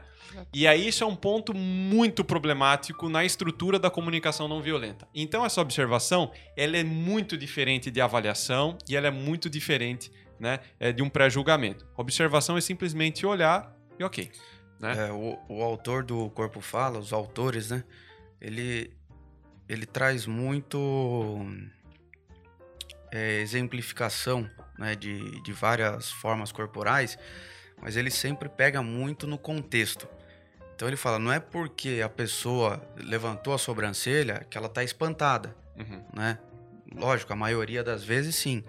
E 0.54 0.66
aí 0.66 0.88
isso 0.88 1.04
é 1.04 1.08
um 1.08 1.16
ponto 1.16 1.54
muito 1.54 2.24
problemático 2.24 3.10
na 3.10 3.26
estrutura 3.26 3.78
da 3.78 3.89
comunicação 3.89 4.47
não 4.47 4.62
violenta. 4.62 5.08
Então 5.14 5.45
essa 5.45 5.60
observação, 5.60 6.32
ela 6.56 6.78
é 6.78 6.84
muito 6.84 7.38
diferente 7.38 7.91
de 7.91 7.99
avaliação 7.99 8.78
e 8.88 8.95
ela 8.95 9.08
é 9.08 9.12
muito 9.12 9.49
diferente, 9.49 10.12
né, 10.39 10.60
é, 10.80 10.91
de 10.93 11.04
um 11.04 11.10
pré-julgamento. 11.10 11.86
Observação 11.97 12.58
é 12.58 12.62
simplesmente 12.62 13.26
olhar 13.26 13.76
e 13.99 14.04
ok, 14.04 14.32
né? 14.80 15.08
É, 15.08 15.12
o, 15.12 15.38
o 15.49 15.62
autor 15.62 16.04
do 16.04 16.30
Corpo 16.30 16.62
Fala, 16.62 16.97
os 16.97 17.12
autores, 17.12 17.70
né? 17.70 17.84
Ele, 18.42 18.92
ele 19.70 19.86
traz 19.86 20.26
muito 20.26 21.46
é, 23.12 23.39
exemplificação 23.42 24.50
né, 24.78 24.96
de, 24.96 25.42
de 25.42 25.54
várias 25.54 26.10
formas 26.12 26.52
corporais, 26.52 27.18
mas 27.82 27.96
ele 27.96 28.10
sempre 28.10 28.50
pega 28.50 28.82
muito 28.82 29.28
no 29.28 29.38
contexto. 29.38 30.08
Então 30.76 30.88
ele 30.88 30.98
fala, 30.98 31.20
não 31.20 31.32
é 31.32 31.39
porque 31.39 32.02
a 32.04 32.10
pessoa 32.10 32.82
levantou 32.98 33.54
a 33.54 33.58
sobrancelha 33.58 34.46
que 34.50 34.58
ela 34.58 34.68
está 34.68 34.84
espantada, 34.84 35.56
Uhum. 35.78 36.04
né? 36.14 36.38
Lógico, 36.94 37.32
a 37.32 37.36
maioria 37.36 37.84
das 37.84 38.04
vezes 38.04 38.36
sim, 38.36 38.64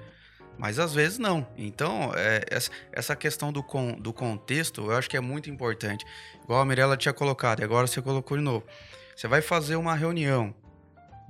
mas 0.57 0.79
às 0.79 0.95
vezes 0.95 1.19
não. 1.19 1.47
Então, 1.57 2.13
é, 2.15 2.45
essa, 2.93 3.17
questão 3.17 3.53
do, 3.53 3.63
con, 3.63 3.93
do 3.95 4.13
contexto 4.13 4.83
eu 4.83 4.97
acho 4.97 5.11
que 5.11 5.17
é 5.17 5.21
muito 5.21 5.51
importante. 5.51 6.05
Igual 6.45 6.61
a 6.61 6.65
Mirella 6.65 6.97
tinha 6.97 7.13
colocado, 7.13 7.61
e 7.61 7.65
agora 7.65 7.87
você 7.87 8.01
colocou 8.01 8.37
de 8.37 8.43
novo. 8.45 8.65
Você 9.17 9.29
vai 9.29 9.41
fazer 9.43 9.77
uma 9.77 9.95
reunião 9.95 10.55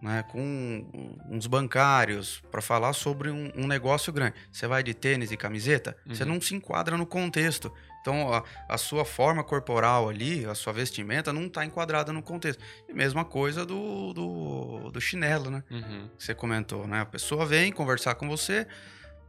né, 0.02 0.24
com 0.30 0.84
uns 1.30 1.46
bancários 1.46 2.42
para 2.50 2.60
falar 2.60 2.92
sobre 2.92 3.30
um, 3.30 3.52
um 3.56 3.66
negócio 3.68 4.12
grande. 4.12 4.34
Você 4.50 4.66
vai 4.66 4.82
de 4.82 4.92
tênis 4.94 5.30
e 5.30 5.36
camiseta, 5.36 5.96
você 6.06 6.24
Uhum. 6.24 6.30
não 6.30 6.40
se 6.40 6.54
enquadra 6.54 6.96
no 6.96 7.06
contexto. 7.06 7.72
Então, 8.00 8.34
a, 8.34 8.42
a 8.68 8.76
sua 8.76 9.04
forma 9.04 9.44
corporal 9.44 10.08
ali, 10.08 10.44
a 10.44 10.56
sua 10.56 10.72
vestimenta, 10.72 11.32
não 11.32 11.46
está 11.46 11.64
enquadrada 11.64 12.12
no 12.12 12.20
contexto. 12.20 12.60
E 12.88 12.92
mesma 12.92 13.24
coisa 13.24 13.64
do, 13.64 14.12
do, 14.12 14.90
do 14.90 15.00
chinelo, 15.00 15.50
né? 15.50 15.62
Uhum. 15.70 16.08
que 16.18 16.24
você 16.24 16.34
comentou, 16.34 16.84
né? 16.88 17.02
A 17.02 17.06
pessoa 17.06 17.46
vem 17.46 17.70
conversar 17.70 18.16
com 18.16 18.28
você, 18.28 18.66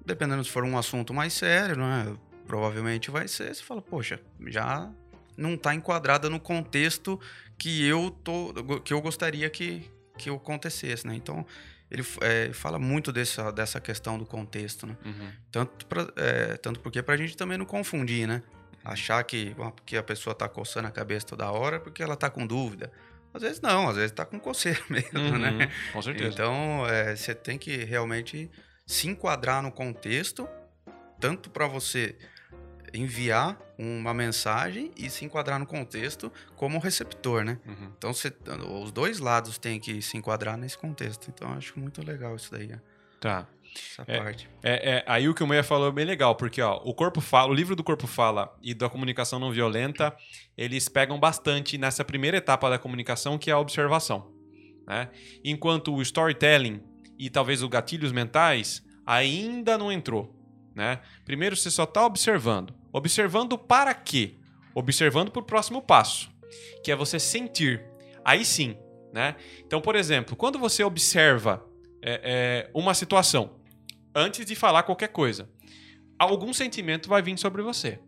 dependendo 0.04 0.44
se 0.44 0.50
for 0.50 0.64
um 0.64 0.76
assunto 0.76 1.14
mais 1.14 1.34
sério, 1.34 1.76
né? 1.76 2.16
Provavelmente 2.48 3.12
vai 3.12 3.28
ser, 3.28 3.54
você 3.54 3.62
fala, 3.62 3.80
poxa, 3.82 4.20
já 4.48 4.90
não 5.38 5.54
está 5.54 5.74
enquadrada 5.74 6.30
no 6.30 6.40
contexto 6.40 7.20
que 7.58 7.86
eu 7.86 8.12
tô, 8.24 8.54
que 8.84 8.94
eu 8.94 9.02
gostaria 9.02 9.50
que, 9.50 9.90
que 10.18 10.30
acontecesse, 10.30 11.06
né? 11.08 11.16
Então, 11.16 11.46
ele 11.90 12.04
é, 12.22 12.52
fala 12.54 12.80
muito 12.80 13.12
dessa, 13.12 13.52
dessa 13.52 13.80
questão 13.80 14.18
do 14.18 14.26
contexto, 14.26 14.88
né? 14.88 14.98
Uhum. 15.06 15.32
Tanto, 15.52 15.86
pra, 15.86 16.08
é, 16.16 16.58
tanto 16.58 16.80
porque 16.80 17.02
pra 17.04 17.16
gente 17.16 17.38
também 17.38 17.58
não 17.58 17.66
confundir, 17.66 18.28
né? 18.28 18.42
Achar 18.84 19.24
que, 19.24 19.56
ah, 19.60 19.72
porque 19.72 19.96
a 19.96 20.04
pessoa 20.04 20.36
tá 20.36 20.50
coçando 20.50 20.88
a 20.88 20.92
cabeça 20.92 21.26
toda 21.28 21.50
hora 21.52 21.80
porque 21.80 22.02
ela 22.02 22.16
tá 22.16 22.30
com 22.30 22.46
dúvida. 22.46 22.92
Às 23.34 23.42
vezes 23.42 23.62
não, 23.62 23.88
às 23.88 23.96
vezes 23.96 24.12
tá 24.12 24.26
com 24.26 24.40
coceira 24.40 24.82
mesmo, 24.90 25.38
né? 25.38 25.52
Uhum. 25.52 25.94
Com 25.94 26.02
certeza. 26.02 26.30
Então, 26.30 26.88
é, 26.88 27.16
você 27.16 27.34
tem 27.34 27.58
que 27.58 27.78
realmente 27.84 28.50
se 28.86 29.08
enquadrar 29.08 29.62
no 29.62 29.72
contexto, 29.72 30.48
tanto 31.20 31.50
para 31.50 31.68
você 31.68 32.18
enviar 32.94 33.60
uma 33.78 34.14
mensagem 34.14 34.92
e 34.96 35.10
se 35.10 35.26
enquadrar 35.26 35.60
no 35.60 35.66
contexto 35.66 36.32
como 36.56 36.78
receptor, 36.80 37.44
né? 37.44 37.60
Uhum. 37.66 37.92
Então, 37.98 38.14
você, 38.14 38.32
os 38.82 38.92
dois 38.92 39.20
lados 39.20 39.58
têm 39.58 39.80
que 39.80 40.02
se 40.02 40.16
enquadrar 40.18 40.58
nesse 40.58 40.78
contexto. 40.78 41.30
Então, 41.34 41.50
eu 41.50 41.58
acho 41.58 41.80
muito 41.80 42.06
legal 42.06 42.36
isso 42.36 42.52
daí, 42.52 42.70
Tá. 43.20 43.48
essa 43.76 44.04
É. 44.06 44.18
parte. 44.20 44.50
É, 44.62 44.98
é, 44.98 45.04
aí 45.08 45.28
o 45.28 45.34
que 45.34 45.42
o 45.44 45.48
Meia 45.48 45.64
falou 45.64 45.88
é 45.88 45.92
bem 45.92 46.06
legal, 46.06 46.36
porque 46.36 46.62
ó, 46.62 46.76
o 46.84 46.94
corpo 46.94 47.20
fala, 47.20 47.50
o 47.52 47.54
livro 47.56 47.76
do 47.76 47.84
corpo 47.84 48.06
fala 48.06 48.56
e 48.62 48.74
da 48.74 48.88
comunicação 48.90 49.40
não 49.40 49.50
violenta, 49.52 50.16
eles 50.56 50.88
pegam 50.88 51.20
bastante 51.20 51.78
nessa 51.78 52.06
primeira 52.06 52.38
etapa 52.38 52.70
da 52.70 52.78
comunicação, 52.78 53.38
que 53.38 53.50
é 53.50 53.54
a 53.54 53.58
observação. 53.60 54.32
Né? 54.86 55.10
Enquanto 55.44 55.94
o 55.96 56.02
storytelling 56.02 56.84
e 57.18 57.30
talvez 57.30 57.64
os 57.64 57.70
gatilhos 57.70 58.12
mentais 58.12 58.84
ainda 59.06 59.78
não 59.78 59.92
entrou. 59.92 60.36
Né? 60.76 61.00
Primeiro 61.26 61.56
você 61.56 61.72
só 61.72 61.86
está 61.86 62.06
observando. 62.06 62.74
Observando 62.94 63.58
para 63.58 63.94
quê? 63.96 64.36
Observando 64.76 65.32
para 65.32 65.42
o 65.42 65.46
próximo 65.46 65.82
passo, 65.82 66.32
que 66.84 66.92
é 66.92 66.96
você 66.96 67.20
sentir. 67.20 67.84
Aí 68.24 68.46
sim. 68.46 68.78
Né? 69.12 69.36
Então, 69.66 69.82
por 69.82 69.96
exemplo, 69.96 70.36
quando 70.36 70.58
você 70.60 70.84
observa 70.84 71.66
é, 72.02 72.22
é, 72.24 72.70
uma 72.74 72.94
situação, 72.94 73.60
antes 74.16 74.46
de 74.46 74.56
falar 74.56 74.84
qualquer 74.84 75.10
coisa, 75.10 75.50
algum 76.18 76.54
sentimento 76.54 77.10
vai 77.10 77.22
vir 77.22 77.38
sobre 77.38 77.62
você. 77.62 78.00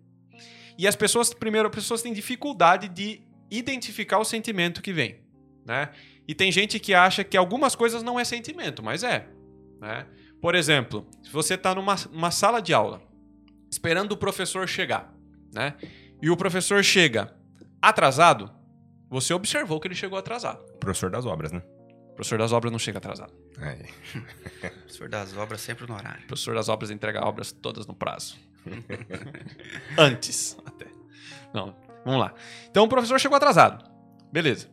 E 0.77 0.87
as 0.87 0.95
pessoas, 0.95 1.33
primeiro, 1.33 1.67
as 1.67 1.75
pessoas 1.75 2.01
têm 2.01 2.13
dificuldade 2.13 2.87
de 2.87 3.21
identificar 3.49 4.19
o 4.19 4.25
sentimento 4.25 4.81
que 4.81 4.91
vem, 4.91 5.21
né? 5.65 5.89
E 6.27 6.33
tem 6.33 6.51
gente 6.51 6.79
que 6.79 6.93
acha 6.93 7.23
que 7.23 7.37
algumas 7.37 7.75
coisas 7.75 8.03
não 8.03 8.19
é 8.19 8.25
sentimento, 8.25 8.83
mas 8.83 9.03
é, 9.03 9.27
né? 9.79 10.07
Por 10.41 10.53
exemplo, 10.53 11.07
se 11.23 11.31
você 11.31 11.53
está 11.53 11.73
numa, 11.73 11.95
numa 12.11 12.31
sala 12.31 12.61
de 12.61 12.73
aula, 12.73 13.01
esperando 13.75 14.13
o 14.13 14.17
professor 14.17 14.67
chegar, 14.69 15.13
né? 15.53 15.75
E 16.21 16.29
o 16.29 16.37
professor 16.37 16.81
chega 16.81 17.35
atrasado, 17.81 18.49
você 19.09 19.33
observou 19.33 19.81
que 19.81 19.87
ele 19.87 19.95
chegou 19.95 20.17
atrasado. 20.17 20.63
Professor 20.79 21.11
das 21.11 21.25
obras, 21.25 21.51
né? 21.51 21.61
O 22.11 22.15
professor 22.15 22.39
das 22.39 22.53
obras 22.53 22.71
não 22.71 22.79
chega 22.79 22.99
atrasado. 22.99 23.33
Aí. 23.57 23.85
Professor 24.85 25.09
das 25.09 25.35
obras 25.35 25.59
sempre 25.59 25.85
no 25.85 25.93
horário. 25.93 26.25
Professor 26.25 26.55
das 26.55 26.69
obras 26.69 26.89
entrega 26.89 27.25
obras 27.25 27.51
todas 27.51 27.85
no 27.85 27.93
prazo. 27.93 28.37
Antes, 29.99 30.57
até. 30.65 30.85
Não, 31.53 31.75
vamos 32.05 32.21
lá. 32.21 32.33
Então 32.71 32.85
o 32.85 32.87
professor 32.87 33.19
chegou 33.19 33.35
atrasado. 33.35 33.83
Beleza. 34.31 34.69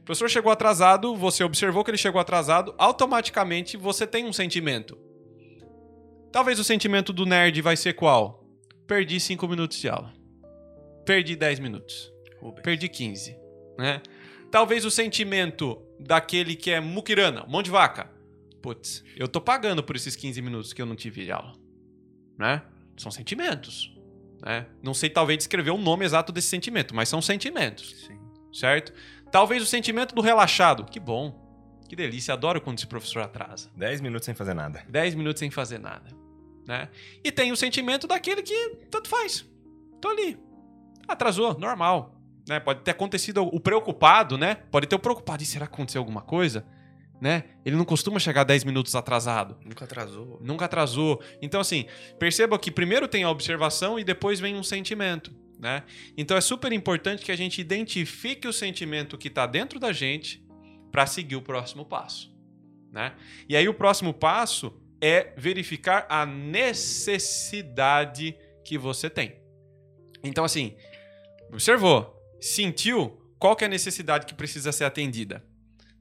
O 0.00 0.04
professor 0.04 0.28
chegou 0.28 0.50
atrasado, 0.50 1.14
você 1.14 1.44
observou 1.44 1.84
que 1.84 1.90
ele 1.92 1.98
chegou 1.98 2.20
atrasado, 2.20 2.74
automaticamente 2.76 3.76
você 3.76 4.08
tem 4.08 4.26
um 4.26 4.32
sentimento. 4.32 4.98
Talvez 6.34 6.58
o 6.58 6.64
sentimento 6.64 7.12
do 7.12 7.24
nerd 7.24 7.62
vai 7.62 7.76
ser 7.76 7.92
qual? 7.92 8.44
Perdi 8.88 9.20
5 9.20 9.46
minutos 9.46 9.78
de 9.78 9.88
aula. 9.88 10.12
Perdi 11.06 11.36
10 11.36 11.60
minutos. 11.60 12.12
Rubens. 12.40 12.64
Perdi 12.64 12.88
15, 12.88 13.38
né? 13.78 14.02
Talvez 14.50 14.84
o 14.84 14.90
sentimento 14.90 15.80
daquele 15.96 16.56
que 16.56 16.72
é 16.72 16.80
muquirana, 16.80 17.46
mão 17.46 17.62
de 17.62 17.70
vaca. 17.70 18.10
Putz, 18.60 19.04
eu 19.16 19.28
tô 19.28 19.40
pagando 19.40 19.80
por 19.80 19.94
esses 19.94 20.16
15 20.16 20.42
minutos 20.42 20.72
que 20.72 20.82
eu 20.82 20.86
não 20.86 20.96
tive 20.96 21.24
de 21.24 21.30
aula, 21.30 21.52
né? 22.36 22.62
São 22.96 23.12
sentimentos, 23.12 23.96
né? 24.44 24.66
Não 24.82 24.92
sei 24.92 25.10
talvez 25.10 25.38
descrever 25.38 25.70
o 25.70 25.78
nome 25.78 26.04
exato 26.04 26.32
desse 26.32 26.48
sentimento, 26.48 26.96
mas 26.96 27.08
são 27.08 27.22
sentimentos, 27.22 28.08
Sim. 28.08 28.18
certo? 28.52 28.92
Talvez 29.30 29.62
o 29.62 29.66
sentimento 29.66 30.12
do 30.16 30.20
relaxado. 30.20 30.84
Que 30.84 30.98
bom. 30.98 31.44
Que 31.88 31.94
delícia, 31.94 32.34
adoro 32.34 32.60
quando 32.60 32.78
esse 32.78 32.88
professor 32.88 33.22
atrasa. 33.22 33.70
10 33.76 34.00
minutos 34.00 34.26
sem 34.26 34.34
fazer 34.34 34.54
nada. 34.54 34.82
10 34.88 35.14
minutos 35.14 35.38
sem 35.38 35.48
fazer 35.48 35.78
nada, 35.78 36.10
né? 36.66 36.88
E 37.22 37.30
tem 37.30 37.52
o 37.52 37.56
sentimento 37.56 38.06
daquele 38.06 38.42
que 38.42 38.76
tanto 38.90 39.08
faz. 39.08 39.44
Tô 40.00 40.08
ali. 40.08 40.38
Atrasou, 41.06 41.58
normal, 41.58 42.20
né? 42.48 42.60
Pode 42.60 42.80
ter 42.80 42.92
acontecido 42.92 43.42
o 43.42 43.60
preocupado, 43.60 44.38
né? 44.38 44.56
Pode 44.70 44.86
ter 44.86 44.96
o 44.96 44.98
preocupado, 44.98 45.42
e 45.42 45.46
será 45.46 45.66
que 45.66 45.74
aconteceu 45.74 46.00
alguma 46.00 46.22
coisa? 46.22 46.66
Né? 47.20 47.44
Ele 47.64 47.76
não 47.76 47.84
costuma 47.84 48.18
chegar 48.18 48.44
10 48.44 48.64
minutos 48.64 48.94
atrasado. 48.94 49.56
Nunca 49.64 49.84
atrasou. 49.84 50.38
Nunca 50.42 50.64
atrasou. 50.66 51.22
Então, 51.40 51.60
assim, 51.60 51.86
perceba 52.18 52.58
que 52.58 52.70
primeiro 52.70 53.08
tem 53.08 53.22
a 53.22 53.30
observação 53.30 53.98
e 53.98 54.04
depois 54.04 54.40
vem 54.40 54.56
um 54.56 54.62
sentimento. 54.62 55.32
Né? 55.58 55.82
Então 56.16 56.36
é 56.36 56.40
super 56.40 56.72
importante 56.72 57.24
que 57.24 57.32
a 57.32 57.36
gente 57.36 57.60
identifique 57.60 58.46
o 58.46 58.52
sentimento 58.52 59.16
que 59.16 59.28
está 59.28 59.46
dentro 59.46 59.78
da 59.78 59.92
gente 59.92 60.44
para 60.92 61.06
seguir 61.06 61.36
o 61.36 61.42
próximo 61.42 61.86
passo. 61.86 62.34
Né? 62.92 63.14
E 63.48 63.56
aí 63.56 63.66
o 63.68 63.72
próximo 63.72 64.12
passo 64.12 64.78
é 65.04 65.34
verificar 65.36 66.06
a 66.08 66.24
necessidade 66.24 68.34
que 68.64 68.78
você 68.78 69.10
tem. 69.10 69.36
Então, 70.22 70.46
assim, 70.46 70.74
observou, 71.52 72.18
sentiu 72.40 73.20
qual 73.38 73.54
que 73.54 73.64
é 73.64 73.66
a 73.66 73.70
necessidade 73.70 74.24
que 74.24 74.32
precisa 74.32 74.72
ser 74.72 74.84
atendida. 74.84 75.44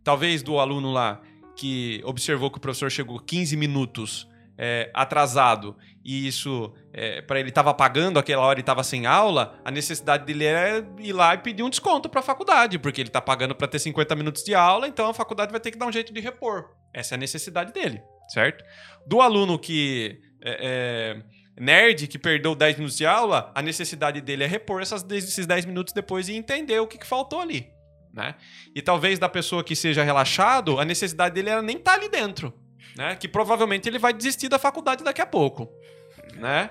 Talvez 0.06 0.41
do 0.41 0.58
aluno 0.58 0.89
lá 0.89 1.22
que 1.58 2.01
observou 2.06 2.49
que 2.49 2.60
o 2.60 2.62
professor 2.62 2.89
chegou 2.89 3.20
15 3.20 3.58
minutos 3.58 4.26
é, 4.58 4.89
atrasado 4.93 5.76
e 6.04 6.26
isso 6.26 6.74
é, 6.93 7.22
para 7.22 7.41
ele 7.41 7.49
estava 7.49 7.74
pagando 7.74 8.18
aquela 8.18 8.43
hora 8.43 8.60
e 8.60 8.62
estava 8.62 8.84
sem 8.84 9.06
aula, 9.06 9.60
a 9.66 9.72
necessidade 9.72 10.26
dele 10.26 10.45
é 10.45 10.86
ir 10.99 11.12
lá 11.12 11.34
e 11.34 11.39
pedir 11.39 11.64
um 11.64 11.70
desconto 11.70 12.08
para 12.08 12.22
a 12.22 12.24
faculdade, 12.24 12.80
porque 12.80 13.01
ele 13.01 13.10
está 13.10 13.22
pagando 13.22 13.54
para 13.54 13.68
ter 13.68 13.80
50 13.80 14.16
minutos 14.16 14.43
de 14.43 14.56
aula, 14.56 14.88
então 14.88 15.10
a 15.10 15.14
faculdade 15.14 15.51
vai 15.51 15.60
ter 15.60 15.72
que 15.72 15.78
dar 15.78 15.88
um 15.88 15.91
jeito 15.91 16.14
de 16.14 16.22
repor. 16.22 16.70
Essa 16.93 17.16
é 17.16 17.18
a 17.18 17.20
necessidade 17.20 17.74
dele, 17.74 18.01
certo? 18.28 18.63
Do 19.05 19.21
aluno 19.21 19.57
que 19.59 20.19
é, 20.41 20.57
é, 20.61 21.61
nerd 21.61 22.07
que 22.07 22.17
perdeu 22.19 22.55
10 22.55 22.78
minutos 22.78 22.97
de 22.97 23.05
aula, 23.05 23.51
a 23.55 23.61
necessidade 23.61 24.21
dele 24.21 24.43
é 24.43 24.47
repor 24.47 24.82
essas, 24.82 25.05
esses 25.11 25.45
10 25.45 25.65
minutos 25.65 25.93
depois 25.93 26.30
e 26.30 26.34
entender 26.34 26.80
o 26.80 26.88
que, 26.88 26.97
que 26.97 27.05
faltou 27.05 27.39
ali. 27.39 27.67
Né? 28.13 28.36
E 28.76 28.82
talvez 28.82 29.17
da 29.17 29.28
pessoa 29.28 29.63
que 29.63 29.76
seja 29.76 30.03
relaxado, 30.03 30.80
a 30.80 30.86
necessidade 30.86 31.34
dele 31.34 31.49
era 31.49 31.61
nem 31.61 31.78
estar 31.78 31.93
tá 31.93 31.97
ali 31.97 32.09
dentro. 32.09 32.53
Né? 32.95 33.15
Que 33.15 33.28
provavelmente 33.28 33.89
ele 33.89 33.97
vai 33.97 34.13
desistir 34.13 34.49
da 34.49 34.59
faculdade 34.59 35.03
daqui 35.03 35.21
a 35.21 35.26
pouco. 35.26 35.69
Né? 36.36 36.69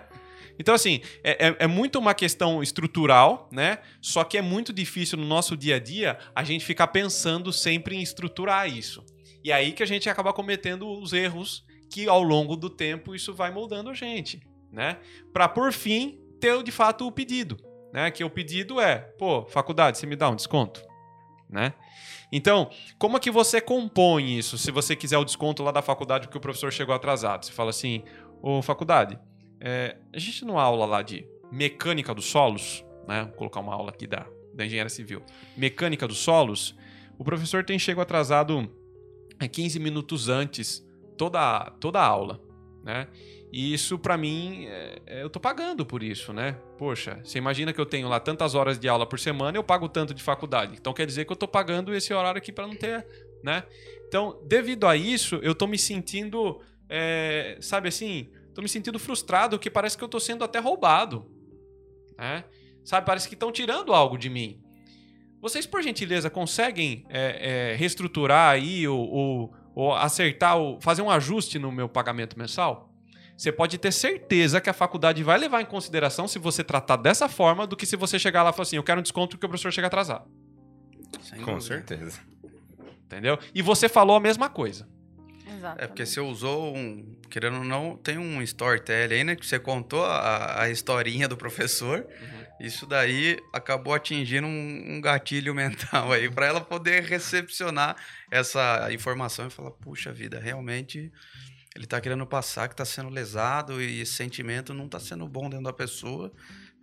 Então, 0.59 0.74
assim, 0.74 1.00
é, 1.24 1.48
é, 1.48 1.57
é, 1.61 1.66
muito 1.66 1.98
uma 1.98 2.14
questão 2.14 2.62
estrutural, 2.62 3.48
né? 3.50 3.78
Só 4.00 4.22
que 4.22 4.36
é 4.36 4.42
muito 4.42 4.72
difícil 4.72 5.18
no 5.18 5.24
nosso 5.24 5.57
dia 5.57 5.76
a 5.76 5.78
dia 5.78 6.18
a 6.34 6.44
gente 6.44 6.64
ficar 6.64 6.88
pensando 6.88 7.53
sempre 7.53 7.96
em 7.96 8.03
estruturar 8.03 8.68
isso. 8.68 9.05
E 9.45 9.53
aí 9.53 9.72
que 9.72 9.82
a 9.82 9.86
gente 9.86 10.09
acaba 10.09 10.32
cometendo 10.32 10.88
os 10.88 11.12
erros 11.12 11.64
que 11.90 12.09
ao 12.09 12.22
longo 12.22 12.57
do 12.57 12.70
tempo 12.70 13.14
isso 13.14 13.34
vai 13.34 13.51
moldando 13.51 13.90
a 13.90 13.95
gente, 13.95 14.40
né? 14.70 14.99
Para 15.32 15.49
por 15.49 15.72
fim 15.72 16.20
ter 16.40 16.62
de 16.62 16.72
fato 16.72 17.07
o 17.07 17.12
pedido, 17.12 17.57
né? 17.93 18.11
Que 18.11 18.24
o 18.24 18.30
pedido 18.30 18.80
é, 18.80 18.97
pô, 18.97 19.45
faculdade, 19.47 19.99
você 19.99 20.07
me 20.07 20.16
dá 20.16 20.30
um 20.30 20.36
desconto? 20.36 20.82
né? 21.53 21.74
Então, 22.32 22.70
como 22.99 23.18
é 23.18 23.20
que 23.20 23.30
você 23.30 23.61
compõe 23.61 24.38
isso? 24.38 24.57
Se 24.57 24.70
você 24.70 24.97
quiser 24.97 25.18
o 25.18 25.24
desconto 25.24 25.62
lá 25.62 25.70
da 25.70 25.82
faculdade 25.82 26.26
porque 26.26 26.38
o 26.38 26.40
professor 26.40 26.72
chegou 26.72 26.95
atrasado, 26.95 27.45
você 27.45 27.53
fala 27.53 27.68
assim: 27.70 28.03
Ô 28.40 28.62
faculdade, 28.62 29.18
é, 29.61 29.99
a 30.12 30.18
gente 30.18 30.45
não 30.47 30.59
aula 30.59 30.86
lá 30.86 31.03
de 31.03 31.28
mecânica 31.53 32.14
dos 32.14 32.24
solos, 32.24 32.82
né? 33.07 33.24
Vou 33.24 33.34
colocar 33.34 33.61
uma 33.61 33.74
aula 33.74 33.90
aqui 33.90 34.07
da, 34.07 34.26
da 34.55 34.64
engenharia 34.64 34.88
civil. 34.88 35.22
Mecânica 35.55 36.09
dos 36.09 36.18
solos, 36.18 36.74
o 37.18 37.24
professor 37.24 37.62
tem 37.62 37.78
chego 37.78 38.01
atrasado 38.01 38.74
15 39.49 39.78
minutos 39.78 40.28
antes 40.28 40.86
toda, 41.16 41.70
toda 41.80 42.01
a 42.01 42.05
aula, 42.05 42.40
né? 42.82 43.09
E 43.53 43.74
isso, 43.74 43.99
para 43.99 44.16
mim, 44.16 44.64
é, 44.66 45.03
é, 45.07 45.22
eu 45.22 45.28
tô 45.28 45.38
pagando 45.38 45.84
por 45.84 46.03
isso, 46.03 46.32
né? 46.32 46.53
Poxa, 46.78 47.20
você 47.22 47.36
imagina 47.36 47.70
que 47.70 47.80
eu 47.80 47.84
tenho 47.84 48.09
lá 48.09 48.18
tantas 48.18 48.55
horas 48.55 48.78
de 48.78 48.88
aula 48.88 49.07
por 49.07 49.20
semana, 49.20 49.59
eu 49.59 49.62
pago 49.62 49.90
tanto 49.90 50.14
de 50.14 50.22
faculdade. 50.22 50.74
Então 50.80 50.95
quer 50.95 51.05
dizer 51.05 51.26
que 51.26 51.32
eu 51.32 51.36
tô 51.36 51.47
pagando 51.47 51.95
esse 51.95 52.14
horário 52.14 52.38
aqui 52.38 52.51
para 52.51 52.66
não 52.66 52.74
ter, 52.74 53.07
né? 53.45 53.64
Então, 54.09 54.40
devido 54.47 54.86
a 54.86 54.97
isso, 54.97 55.36
eu 55.43 55.55
tô 55.55 55.66
me 55.66 55.78
sentindo, 55.78 56.62
é, 56.88 57.59
sabe 57.61 57.88
assim, 57.88 58.30
tô 58.55 58.62
me 58.62 58.68
sentindo 58.68 58.99
frustrado, 58.99 59.59
que 59.59 59.68
parece 59.68 59.99
que 59.99 60.05
eu 60.05 60.09
tô 60.09 60.18
sendo 60.18 60.45
até 60.45 60.59
roubado, 60.59 61.30
né? 62.16 62.45
Sabe, 62.82 63.07
parece 63.07 63.28
que 63.28 63.34
estão 63.34 63.53
tirando 63.53 63.93
algo 63.93 64.16
de 64.16 64.30
mim. 64.30 64.61
Vocês, 65.43 65.66
por 65.66 65.82
gentileza, 65.82 66.30
conseguem 66.30 67.05
é, 67.11 67.72
é, 67.72 67.76
reestruturar 67.76 68.53
aí 68.53 68.86
ou, 68.86 69.11
ou, 69.11 69.55
ou 69.74 69.93
acertar, 69.93 70.57
ou 70.57 70.80
fazer 70.80 71.03
um 71.03 71.11
ajuste 71.11 71.59
no 71.59 71.70
meu 71.70 71.88
pagamento 71.88 72.38
mensal? 72.38 72.88
você 73.36 73.51
pode 73.51 73.76
ter 73.76 73.90
certeza 73.90 74.61
que 74.61 74.70
a 74.70 74.72
faculdade 74.72 75.20
vai 75.24 75.36
levar 75.36 75.61
em 75.61 75.64
consideração 75.64 76.28
se 76.28 76.38
você 76.38 76.62
tratar 76.62 76.95
dessa 76.95 77.28
forma 77.28 77.66
do 77.66 77.76
que 77.76 77.84
se 77.84 77.97
você 77.97 78.16
chegar 78.16 78.45
lá 78.45 78.51
e 78.51 78.53
falar 78.53 78.62
assim, 78.62 78.76
eu 78.76 78.84
quero 78.84 79.01
um 79.01 79.03
desconto 79.03 79.30
porque 79.36 79.47
o 79.47 79.49
professor 79.49 79.72
chega 79.72 79.88
atrasado. 79.88 80.30
Sem 81.20 81.40
Com 81.40 81.59
dúvida. 81.59 81.61
certeza. 81.61 82.20
Entendeu? 83.05 83.36
E 83.53 83.61
você 83.61 83.88
falou 83.88 84.14
a 84.14 84.20
mesma 84.20 84.49
coisa. 84.49 84.88
Exato. 85.57 85.82
É 85.82 85.86
porque 85.88 86.07
você 86.07 86.20
usou 86.20 86.76
um. 86.76 87.16
Querendo 87.28 87.59
ou 87.59 87.64
não, 87.64 87.97
tem 87.97 88.16
um 88.16 88.40
storytelling 88.43 89.14
aí, 89.14 89.24
né? 89.24 89.36
Que 89.36 89.45
você 89.45 89.59
contou 89.59 90.05
a, 90.05 90.62
a 90.62 90.70
historinha 90.70 91.26
do 91.26 91.36
professor. 91.36 92.07
Isso 92.62 92.86
daí 92.86 93.38
acabou 93.52 93.92
atingindo 93.92 94.46
um, 94.46 94.94
um 94.96 95.00
gatilho 95.00 95.52
mental 95.54 96.12
aí 96.12 96.30
para 96.30 96.46
ela 96.46 96.60
poder 96.60 97.02
recepcionar 97.02 97.96
essa 98.30 98.88
informação 98.92 99.46
e 99.46 99.50
falar: 99.50 99.72
puxa 99.72 100.12
vida, 100.12 100.38
realmente 100.38 101.10
ele 101.74 101.86
tá 101.86 102.00
querendo 102.00 102.26
passar 102.26 102.68
que 102.68 102.76
tá 102.76 102.84
sendo 102.84 103.08
lesado 103.08 103.80
e 103.82 104.00
esse 104.00 104.12
sentimento 104.12 104.72
não 104.74 104.88
tá 104.88 105.00
sendo 105.00 105.26
bom 105.26 105.48
dentro 105.50 105.64
da 105.64 105.72
pessoa. 105.72 106.32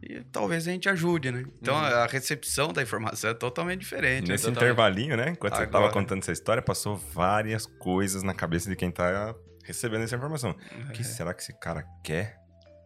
E 0.02 0.22
talvez 0.32 0.66
a 0.68 0.72
gente 0.72 0.88
ajude, 0.88 1.30
né? 1.32 1.44
Então 1.62 1.76
Uhum. 1.76 1.82
a 1.84 2.06
recepção 2.08 2.72
da 2.72 2.82
informação 2.82 3.30
é 3.30 3.34
totalmente 3.34 3.82
diferente. 3.82 4.30
Nesse 4.30 4.46
Totalmente- 4.46 4.64
intervalinho, 4.72 5.18
né? 5.18 5.30
Enquanto 5.32 5.56
você 5.58 5.66
tava 5.68 5.78
Agora. 5.86 5.94
contando 5.94 6.22
essa 6.22 6.32
história, 6.32 6.62
passou 6.64 6.96
várias 6.96 7.66
coisas 7.66 8.24
na 8.24 8.34
cabeça 8.34 8.70
de 8.70 8.76
quem 8.78 8.90
tá 8.90 9.36
recebendo 9.66 10.04
essa 10.04 10.16
informação. 10.16 10.52
O 10.52 10.92
que 10.94 11.02
É, 11.02 11.04
será 11.04 11.34
que 11.34 11.42
esse 11.44 11.54
cara 11.60 11.84
quer 12.04 12.38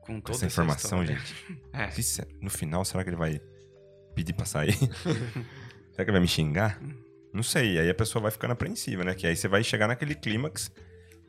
com 0.06 0.16
com 0.16 0.22
toda 0.22 0.38
essa 0.38 0.46
informação, 0.46 1.02
história. 1.04 1.20
gente? 1.22 1.62
É. 1.74 1.90
Se- 1.92 2.28
No 2.42 2.50
final, 2.50 2.84
será 2.86 3.04
que 3.04 3.10
ele 3.10 3.18
vai 3.18 3.40
pedir 4.16 4.34
pra 4.34 4.46
sair? 4.46 4.74
será 5.92 5.98
que 5.98 6.02
ele 6.02 6.12
vai 6.12 6.22
me 6.22 6.28
xingar? 6.28 6.80
Não 7.34 7.44
sei. 7.44 7.80
Aí 7.80 7.90
a 7.90 7.96
pessoa 7.96 8.22
vai 8.22 8.32
ficando 8.32 8.52
apreensiva, 8.54 9.04
né? 9.04 9.14
Que 9.16 9.26
aí 9.28 9.36
você 9.36 9.48
vai 9.48 9.64
chegar 9.64 9.88
naquele 9.88 10.14
clímax, 10.16 10.72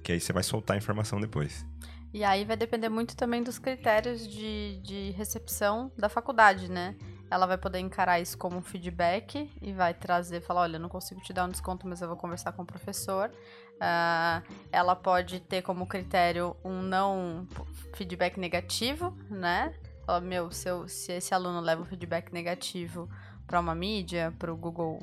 que 0.02 0.12
aí 0.12 0.20
você 0.20 0.32
vai 0.32 0.42
soltar 0.42 0.74
a 0.74 0.78
informação 0.78 1.20
depois. 1.20 1.64
E 2.12 2.22
aí 2.22 2.44
vai 2.44 2.56
depender 2.56 2.88
muito 2.88 3.16
também 3.16 3.42
dos 3.42 3.58
critérios 3.58 4.28
de, 4.28 4.80
de 4.84 5.10
recepção 5.16 5.90
da 5.98 6.08
faculdade, 6.08 6.70
né? 6.70 6.94
Ela 7.30 7.46
vai 7.46 7.58
poder 7.58 7.80
encarar 7.80 8.20
isso 8.20 8.38
como 8.38 8.58
um 8.58 8.62
feedback 8.62 9.50
e 9.60 9.72
vai 9.72 9.92
trazer, 9.94 10.40
falar, 10.40 10.60
olha, 10.60 10.76
eu 10.76 10.80
não 10.80 10.88
consigo 10.88 11.20
te 11.22 11.32
dar 11.32 11.46
um 11.46 11.48
desconto, 11.48 11.88
mas 11.88 12.00
eu 12.00 12.06
vou 12.06 12.16
conversar 12.16 12.52
com 12.52 12.62
o 12.62 12.66
professor. 12.66 13.32
Ah, 13.80 14.42
ela 14.70 14.94
pode 14.94 15.40
ter 15.40 15.62
como 15.62 15.86
critério 15.86 16.56
um 16.64 16.80
não 16.80 17.46
feedback 17.94 18.38
negativo, 18.38 19.10
né? 19.28 19.74
Fala, 20.06 20.20
meu, 20.20 20.50
se, 20.50 20.68
eu- 20.68 20.88
se 20.88 21.12
esse 21.12 21.34
aluno 21.34 21.60
leva 21.60 21.82
um 21.82 21.84
feedback 21.84 22.32
negativo 22.32 23.08
para 23.46 23.58
uma 23.60 23.74
mídia, 23.74 24.32
para 24.38 24.52
o 24.52 24.56
Google 24.56 24.98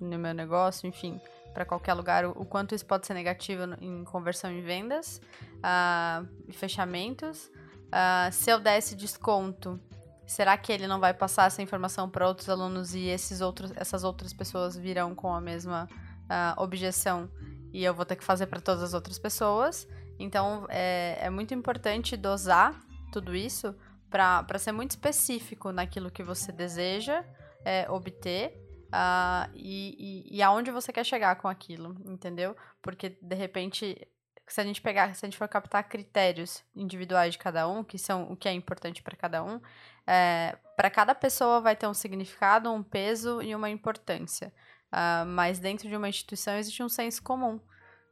no 0.00 0.18
meu 0.18 0.34
negócio, 0.34 0.86
enfim, 0.86 1.20
para 1.52 1.64
qualquer 1.64 1.94
lugar, 1.94 2.24
o, 2.24 2.30
o 2.30 2.44
quanto 2.44 2.74
isso 2.74 2.84
pode 2.84 3.06
ser 3.06 3.14
negativo 3.14 3.62
em 3.80 4.04
conversão 4.04 4.50
em 4.50 4.62
vendas 4.62 5.20
ah, 5.62 6.24
e 6.46 6.52
fechamentos. 6.52 7.50
Ah, 7.90 8.28
se 8.32 8.50
eu 8.50 8.58
der 8.58 8.78
esse 8.78 8.94
desconto, 8.94 9.80
será 10.26 10.56
que 10.56 10.72
ele 10.72 10.86
não 10.86 11.00
vai 11.00 11.14
passar 11.14 11.46
essa 11.46 11.62
informação 11.62 12.08
para 12.08 12.26
outros 12.26 12.48
alunos 12.48 12.94
e 12.94 13.06
esses 13.06 13.40
outros, 13.40 13.72
essas 13.76 14.04
outras 14.04 14.32
pessoas 14.32 14.76
virão 14.76 15.14
com 15.14 15.32
a 15.32 15.40
mesma 15.40 15.88
ah, 16.28 16.54
objeção 16.58 17.30
e 17.74 17.84
eu 17.84 17.92
vou 17.92 18.06
ter 18.06 18.14
que 18.14 18.22
fazer 18.22 18.46
para 18.46 18.60
todas 18.60 18.84
as 18.84 18.94
outras 18.94 19.18
pessoas. 19.18 19.86
Então 20.16 20.64
é, 20.70 21.18
é 21.20 21.28
muito 21.28 21.52
importante 21.52 22.16
dosar 22.16 22.80
tudo 23.12 23.34
isso 23.34 23.74
para 24.08 24.58
ser 24.58 24.70
muito 24.70 24.92
específico 24.92 25.72
naquilo 25.72 26.08
que 26.08 26.22
você 26.22 26.52
deseja 26.52 27.24
é, 27.64 27.90
obter 27.90 28.54
uh, 28.86 29.50
e, 29.54 30.28
e, 30.30 30.36
e 30.36 30.42
aonde 30.42 30.70
você 30.70 30.92
quer 30.92 31.04
chegar 31.04 31.34
com 31.34 31.48
aquilo, 31.48 31.96
entendeu? 32.04 32.56
Porque 32.80 33.18
de 33.20 33.34
repente 33.34 34.08
se 34.46 34.60
a 34.60 34.64
gente 34.64 34.80
pegar, 34.80 35.14
se 35.14 35.24
a 35.24 35.28
gente 35.28 35.38
for 35.38 35.48
captar 35.48 35.88
critérios 35.88 36.62
individuais 36.76 37.32
de 37.32 37.38
cada 37.38 37.66
um, 37.66 37.82
que 37.82 37.98
são 37.98 38.30
o 38.30 38.36
que 38.36 38.48
é 38.48 38.52
importante 38.52 39.02
para 39.02 39.16
cada 39.16 39.42
um, 39.42 39.60
é, 40.06 40.56
para 40.76 40.90
cada 40.90 41.14
pessoa 41.14 41.60
vai 41.60 41.74
ter 41.74 41.86
um 41.86 41.94
significado, 41.94 42.70
um 42.70 42.82
peso 42.82 43.42
e 43.42 43.54
uma 43.54 43.70
importância. 43.70 44.52
Uh, 44.94 45.26
mas 45.26 45.58
dentro 45.58 45.88
de 45.88 45.96
uma 45.96 46.08
instituição 46.08 46.54
existe 46.54 46.82
um 46.82 46.88
senso 46.88 47.22
comum, 47.22 47.58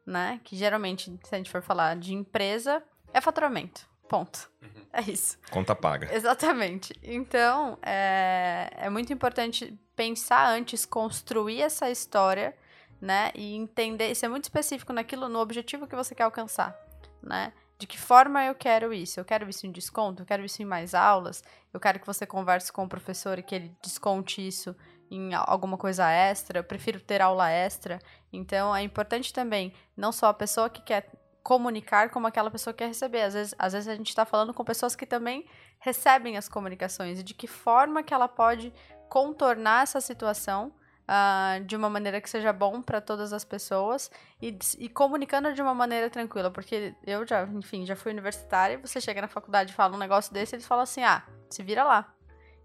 né? 0.04 0.40
Que 0.42 0.56
geralmente, 0.56 1.16
se 1.22 1.34
a 1.34 1.38
gente 1.38 1.50
for 1.50 1.62
falar 1.62 1.96
de 1.96 2.12
empresa, 2.12 2.82
é 3.14 3.20
faturamento. 3.20 3.88
Ponto. 4.08 4.50
Uhum. 4.60 4.86
É 4.92 5.00
isso. 5.02 5.38
Conta 5.50 5.74
paga. 5.74 6.12
Exatamente. 6.14 6.92
Então, 7.02 7.78
é, 7.82 8.68
é 8.76 8.90
muito 8.90 9.12
importante 9.12 9.78
pensar 9.94 10.50
antes, 10.50 10.84
construir 10.84 11.62
essa 11.62 11.88
história 11.88 12.54
né? 13.02 13.32
E 13.34 13.56
entender, 13.56 14.14
ser 14.14 14.28
muito 14.28 14.44
específico 14.44 14.92
naquilo, 14.92 15.28
no 15.28 15.40
objetivo 15.40 15.88
que 15.88 15.96
você 15.96 16.14
quer 16.14 16.22
alcançar, 16.22 16.78
né? 17.20 17.52
De 17.76 17.84
que 17.84 17.98
forma 17.98 18.44
eu 18.44 18.54
quero 18.54 18.94
isso? 18.94 19.18
Eu 19.18 19.24
quero 19.24 19.50
isso 19.50 19.66
em 19.66 19.72
desconto? 19.72 20.22
Eu 20.22 20.26
quero 20.26 20.44
isso 20.44 20.62
em 20.62 20.64
mais 20.64 20.94
aulas? 20.94 21.42
Eu 21.74 21.80
quero 21.80 21.98
que 21.98 22.06
você 22.06 22.24
converse 22.24 22.72
com 22.72 22.84
o 22.84 22.88
professor 22.88 23.40
e 23.40 23.42
que 23.42 23.56
ele 23.56 23.76
desconte 23.82 24.46
isso 24.46 24.76
em 25.14 25.34
alguma 25.34 25.76
coisa 25.76 26.10
extra? 26.10 26.58
Eu 26.58 26.64
prefiro 26.64 26.98
ter 26.98 27.20
aula 27.20 27.50
extra. 27.50 27.98
Então, 28.32 28.74
é 28.74 28.82
importante 28.82 29.32
também, 29.32 29.74
não 29.96 30.10
só 30.10 30.28
a 30.28 30.34
pessoa 30.34 30.70
que 30.70 30.80
quer 30.80 31.10
comunicar 31.42 32.08
como 32.08 32.26
aquela 32.26 32.50
pessoa 32.50 32.72
que 32.72 32.78
quer 32.78 32.88
receber. 32.88 33.22
Às 33.22 33.34
vezes, 33.34 33.54
às 33.58 33.72
vezes 33.72 33.88
a 33.88 33.94
gente 33.94 34.08
está 34.08 34.24
falando 34.24 34.54
com 34.54 34.64
pessoas 34.64 34.96
que 34.96 35.04
também 35.04 35.44
recebem 35.80 36.36
as 36.36 36.48
comunicações 36.48 37.20
e 37.20 37.22
de 37.22 37.34
que 37.34 37.46
forma 37.46 38.02
que 38.02 38.14
ela 38.14 38.28
pode 38.28 38.72
contornar 39.08 39.82
essa 39.82 40.00
situação 40.00 40.72
uh, 41.02 41.62
de 41.64 41.76
uma 41.76 41.90
maneira 41.90 42.20
que 42.20 42.30
seja 42.30 42.52
bom 42.52 42.80
para 42.80 43.00
todas 43.00 43.32
as 43.32 43.44
pessoas 43.44 44.10
e, 44.40 44.56
e, 44.78 44.88
comunicando 44.88 45.52
de 45.52 45.60
uma 45.60 45.74
maneira 45.74 46.08
tranquila, 46.08 46.50
porque 46.50 46.94
eu 47.04 47.26
já, 47.26 47.44
enfim, 47.44 47.84
já 47.84 47.96
fui 47.96 48.12
universitária, 48.12 48.78
você 48.78 49.00
chega 49.00 49.20
na 49.20 49.28
faculdade 49.28 49.72
e 49.72 49.74
fala 49.74 49.96
um 49.96 49.98
negócio 49.98 50.32
desse, 50.32 50.54
eles 50.54 50.66
falam 50.66 50.84
assim: 50.84 51.02
"Ah, 51.02 51.22
se 51.50 51.62
vira 51.62 51.84
lá". 51.84 52.14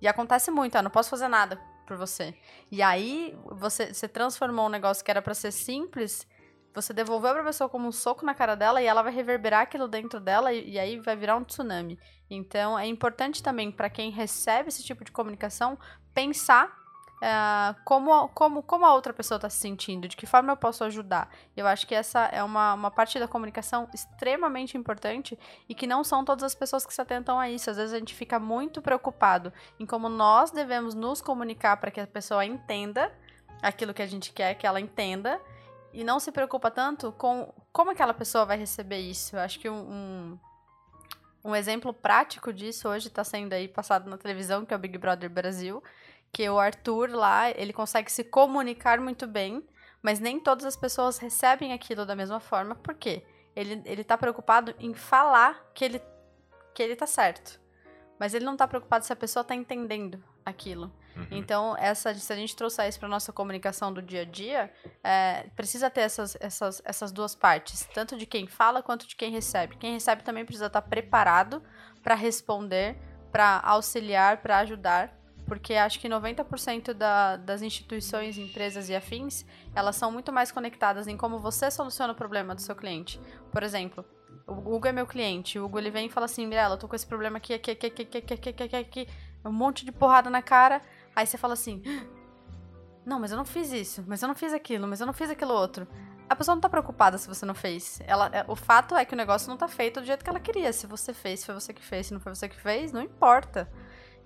E 0.01 0.07
acontece 0.07 0.51
muito, 0.51 0.75
ah, 0.77 0.81
não 0.81 0.91
posso 0.91 1.09
fazer 1.09 1.27
nada 1.27 1.59
por 1.87 1.97
você. 1.97 2.35
E 2.71 2.81
aí 2.81 3.35
você, 3.45 3.93
você 3.93 4.07
transformou 4.07 4.67
um 4.67 4.69
negócio 4.69 5.03
que 5.03 5.09
era 5.09 5.21
para 5.21 5.33
ser 5.33 5.51
simples, 5.51 6.27
você 6.73 6.93
devolveu 6.93 7.31
para 7.31 7.41
a 7.41 7.45
pessoa 7.45 7.67
como 7.67 7.87
um 7.87 7.91
soco 7.91 8.23
na 8.23 8.35
cara 8.35 8.53
dela 8.53 8.79
e 8.79 8.85
ela 8.85 9.01
vai 9.01 9.11
reverberar 9.11 9.61
aquilo 9.61 9.87
dentro 9.87 10.19
dela 10.19 10.53
e, 10.53 10.71
e 10.71 10.79
aí 10.79 10.99
vai 10.99 11.15
virar 11.15 11.35
um 11.35 11.43
tsunami. 11.43 11.97
Então 12.29 12.77
é 12.77 12.85
importante 12.85 13.41
também 13.41 13.71
para 13.71 13.89
quem 13.89 14.11
recebe 14.11 14.69
esse 14.69 14.83
tipo 14.83 15.03
de 15.03 15.11
comunicação 15.11 15.79
pensar 16.13 16.86
Uh, 17.17 17.73
como, 17.83 18.27
como, 18.29 18.61
como 18.61 18.85
a 18.85 18.93
outra 18.93 19.11
pessoa 19.11 19.37
está 19.37 19.49
se 19.49 19.57
sentindo, 19.57 20.07
de 20.07 20.15
que 20.15 20.27
forma 20.27 20.51
eu 20.51 20.57
posso 20.57 20.83
ajudar. 20.83 21.29
Eu 21.55 21.65
acho 21.65 21.87
que 21.87 21.95
essa 21.95 22.25
é 22.25 22.43
uma, 22.43 22.75
uma 22.75 22.91
parte 22.91 23.17
da 23.17 23.27
comunicação 23.27 23.89
extremamente 23.91 24.77
importante 24.77 25.37
e 25.67 25.73
que 25.73 25.87
não 25.87 26.03
são 26.03 26.23
todas 26.23 26.43
as 26.43 26.53
pessoas 26.53 26.85
que 26.85 26.93
se 26.93 27.01
atentam 27.01 27.39
a 27.39 27.49
isso. 27.49 27.71
Às 27.71 27.77
vezes 27.77 27.93
a 27.93 27.97
gente 27.97 28.13
fica 28.13 28.37
muito 28.39 28.83
preocupado 28.83 29.51
em 29.79 29.85
como 29.85 30.09
nós 30.09 30.51
devemos 30.51 30.93
nos 30.93 31.19
comunicar 31.19 31.77
para 31.77 31.89
que 31.89 31.99
a 31.99 32.05
pessoa 32.05 32.45
entenda 32.45 33.11
aquilo 33.63 33.95
que 33.95 34.03
a 34.03 34.07
gente 34.07 34.31
quer 34.31 34.53
que 34.53 34.67
ela 34.67 34.79
entenda 34.79 35.41
e 35.91 36.03
não 36.03 36.19
se 36.19 36.31
preocupa 36.31 36.69
tanto 36.69 37.11
com 37.13 37.51
como 37.73 37.89
aquela 37.89 38.13
pessoa 38.13 38.45
vai 38.45 38.57
receber 38.57 38.99
isso. 38.99 39.35
Eu 39.35 39.39
acho 39.39 39.59
que 39.59 39.67
um, 39.67 39.79
um, 39.91 40.39
um 41.45 41.55
exemplo 41.55 41.91
prático 41.91 42.53
disso 42.53 42.87
hoje 42.87 43.07
está 43.07 43.23
sendo 43.23 43.53
aí 43.53 43.67
passado 43.67 44.07
na 44.07 44.17
televisão, 44.19 44.63
que 44.63 44.71
é 44.71 44.77
o 44.77 44.79
Big 44.79 44.99
Brother 44.99 45.31
Brasil 45.31 45.81
que 46.31 46.49
o 46.49 46.59
Arthur 46.59 47.09
lá, 47.11 47.49
ele 47.49 47.73
consegue 47.73 48.11
se 48.11 48.23
comunicar 48.23 48.99
muito 48.99 49.25
bem, 49.25 49.67
mas 50.01 50.19
nem 50.19 50.39
todas 50.39 50.65
as 50.65 50.75
pessoas 50.75 51.17
recebem 51.17 51.73
aquilo 51.73 52.05
da 52.05 52.15
mesma 52.15 52.39
forma, 52.39 52.75
por 52.75 52.93
quê? 52.93 53.25
Ele, 53.55 53.81
ele 53.85 54.03
tá 54.03 54.17
preocupado 54.17 54.73
em 54.79 54.93
falar 54.93 55.71
que 55.73 55.83
ele, 55.83 56.01
que 56.75 56.83
ele 56.83 56.95
tá 56.95 57.07
certo. 57.07 57.59
Mas 58.19 58.33
ele 58.33 58.45
não 58.45 58.55
tá 58.55 58.67
preocupado 58.67 59.03
se 59.03 59.11
a 59.11 59.15
pessoa 59.15 59.43
tá 59.43 59.55
entendendo 59.55 60.23
aquilo. 60.45 60.91
Uhum. 61.15 61.27
Então, 61.31 61.75
essa, 61.77 62.13
se 62.13 62.31
a 62.31 62.35
gente 62.35 62.55
trouxer 62.55 62.87
isso 62.87 62.99
para 62.99 63.09
nossa 63.09 63.33
comunicação 63.33 63.91
do 63.91 64.01
dia 64.01 64.21
a 64.21 64.25
dia, 64.25 64.71
é, 65.03 65.47
precisa 65.55 65.89
ter 65.89 66.01
essas, 66.01 66.37
essas, 66.39 66.81
essas 66.85 67.11
duas 67.11 67.33
partes, 67.33 67.87
tanto 67.93 68.15
de 68.15 68.25
quem 68.25 68.47
fala 68.47 68.83
quanto 68.83 69.07
de 69.07 69.15
quem 69.15 69.31
recebe. 69.31 69.75
Quem 69.77 69.93
recebe 69.93 70.21
também 70.23 70.45
precisa 70.45 70.67
estar 70.67 70.81
tá 70.81 70.87
preparado 70.87 71.63
para 72.03 72.13
responder, 72.13 72.95
para 73.31 73.59
auxiliar, 73.63 74.37
para 74.37 74.59
ajudar 74.59 75.16
porque 75.47 75.75
acho 75.75 75.99
que 75.99 76.09
90% 76.09 76.93
da, 76.93 77.37
das 77.37 77.61
instituições, 77.61 78.37
empresas 78.37 78.89
e 78.89 78.95
afins, 78.95 79.45
elas 79.73 79.95
são 79.95 80.11
muito 80.11 80.31
mais 80.31 80.51
conectadas 80.51 81.07
em 81.07 81.15
como 81.15 81.39
você 81.39 81.71
soluciona 81.71 82.13
o 82.13 82.15
problema 82.15 82.53
do 82.53 82.61
seu 82.61 82.75
cliente. 82.75 83.19
Por 83.51 83.63
exemplo, 83.63 84.05
o 84.45 84.53
Hugo 84.53 84.87
é 84.87 84.91
meu 84.91 85.07
cliente, 85.07 85.57
o 85.57 85.65
Hugo 85.65 85.79
ele 85.79 85.89
vem 85.89 86.07
e 86.07 86.09
fala 86.09 86.25
assim, 86.25 86.45
Mirella, 86.45 86.75
eu 86.75 86.79
tô 86.79 86.87
com 86.87 86.95
esse 86.95 87.07
problema 87.07 87.37
aqui, 87.37 87.53
aqui, 87.53 87.71
aqui, 87.71 87.87
aqui, 87.87 88.01
aqui, 88.01 88.17
aqui, 88.17 88.33
aqui, 88.33 88.63
aqui, 88.63 88.75
aqui, 88.75 89.07
um 89.43 89.51
monte 89.51 89.85
de 89.85 89.91
porrada 89.91 90.29
na 90.29 90.41
cara, 90.41 90.81
aí 91.15 91.25
você 91.25 91.37
fala 91.37 91.53
assim, 91.53 91.81
não, 93.05 93.17
mas 93.17 93.31
eu 93.31 93.37
não 93.37 93.45
fiz 93.45 93.71
isso, 93.71 94.03
mas 94.05 94.21
eu 94.21 94.27
não 94.27 94.35
fiz 94.35 94.51
aquilo, 94.51 94.85
mas 94.85 94.99
eu 94.99 95.07
não 95.07 95.13
fiz 95.13 95.29
aquilo 95.29 95.53
outro. 95.53 95.87
A 96.29 96.35
pessoa 96.35 96.55
não 96.55 96.61
tá 96.61 96.67
preocupada 96.67 97.17
se 97.17 97.25
você 97.25 97.45
não 97.45 97.55
fez. 97.55 98.01
Ela, 98.05 98.29
o 98.49 98.55
fato 98.55 98.97
é 98.97 99.05
que 99.05 99.13
o 99.13 99.17
negócio 99.17 99.49
não 99.49 99.55
tá 99.55 99.69
feito 99.69 100.01
do 100.01 100.05
jeito 100.05 100.25
que 100.25 100.29
ela 100.29 100.41
queria. 100.41 100.73
Se 100.73 100.85
você 100.85 101.13
fez, 101.13 101.39
se 101.39 101.45
foi 101.45 101.55
você 101.55 101.73
que 101.73 101.81
fez, 101.81 102.07
se 102.07 102.13
não 102.13 102.19
foi 102.19 102.35
você 102.35 102.49
que 102.49 102.59
fez, 102.59 102.91
não 102.91 103.01
importa 103.01 103.71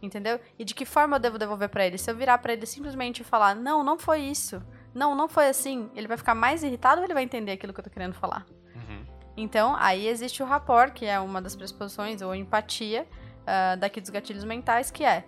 entendeu? 0.01 0.39
E 0.57 0.65
de 0.65 0.73
que 0.73 0.85
forma 0.85 1.15
eu 1.15 1.19
devo 1.19 1.37
devolver 1.37 1.69
para 1.69 1.85
ele? 1.85 1.97
Se 1.97 2.09
eu 2.09 2.15
virar 2.15 2.37
para 2.37 2.53
ele 2.53 2.65
simplesmente 2.65 3.23
falar, 3.23 3.55
não, 3.55 3.83
não 3.83 3.97
foi 3.97 4.21
isso, 4.21 4.61
não, 4.93 5.15
não 5.15 5.27
foi 5.27 5.47
assim, 5.47 5.89
ele 5.95 6.07
vai 6.07 6.17
ficar 6.17 6.35
mais 6.35 6.63
irritado 6.63 7.01
ou 7.01 7.05
ele 7.05 7.13
vai 7.13 7.23
entender 7.23 7.53
aquilo 7.53 7.73
que 7.73 7.79
eu 7.79 7.83
tô 7.83 7.89
querendo 7.89 8.13
falar? 8.13 8.45
Uhum. 8.75 9.05
Então, 9.37 9.75
aí 9.77 10.07
existe 10.07 10.43
o 10.43 10.45
rapport, 10.45 10.91
que 10.93 11.05
é 11.05 11.19
uma 11.19 11.41
das 11.41 11.55
pressuposições, 11.55 12.21
ou 12.21 12.35
empatia, 12.35 13.07
uh, 13.41 13.77
daqui 13.77 14.01
dos 14.01 14.09
gatilhos 14.09 14.43
mentais, 14.43 14.91
que 14.91 15.03
é 15.03 15.25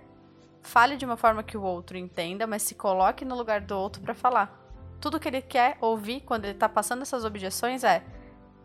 fale 0.62 0.96
de 0.96 1.06
uma 1.06 1.18
forma 1.18 1.44
que 1.44 1.58
o 1.58 1.62
outro 1.62 1.98
entenda, 1.98 2.48
mas 2.48 2.64
se 2.64 2.76
coloque 2.76 3.26
no 3.26 3.36
lugar 3.36 3.62
do 3.62 3.78
outro 3.78 4.02
para 4.02 4.14
falar. 4.14 4.60
Tudo 5.00 5.20
que 5.20 5.28
ele 5.28 5.42
quer 5.42 5.78
ouvir 5.82 6.22
quando 6.22 6.46
ele 6.46 6.54
tá 6.54 6.70
passando 6.70 7.02
essas 7.02 7.26
objeções 7.26 7.84
é: 7.84 8.04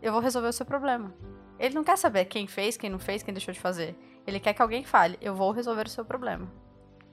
eu 0.01 0.11
vou 0.11 0.21
resolver 0.21 0.47
o 0.47 0.53
seu 0.53 0.65
problema. 0.65 1.13
Ele 1.59 1.75
não 1.75 1.83
quer 1.83 1.97
saber 1.97 2.25
quem 2.25 2.47
fez, 2.47 2.77
quem 2.77 2.89
não 2.89 2.99
fez, 2.99 3.21
quem 3.21 3.33
deixou 3.33 3.53
de 3.53 3.59
fazer. 3.59 3.95
Ele 4.29 4.39
quer 4.39 4.53
que 4.53 4.61
alguém 4.61 4.83
fale, 4.83 5.17
eu 5.19 5.35
vou 5.35 5.51
resolver 5.51 5.87
o 5.87 5.89
seu 5.89 6.05
problema. 6.05 6.47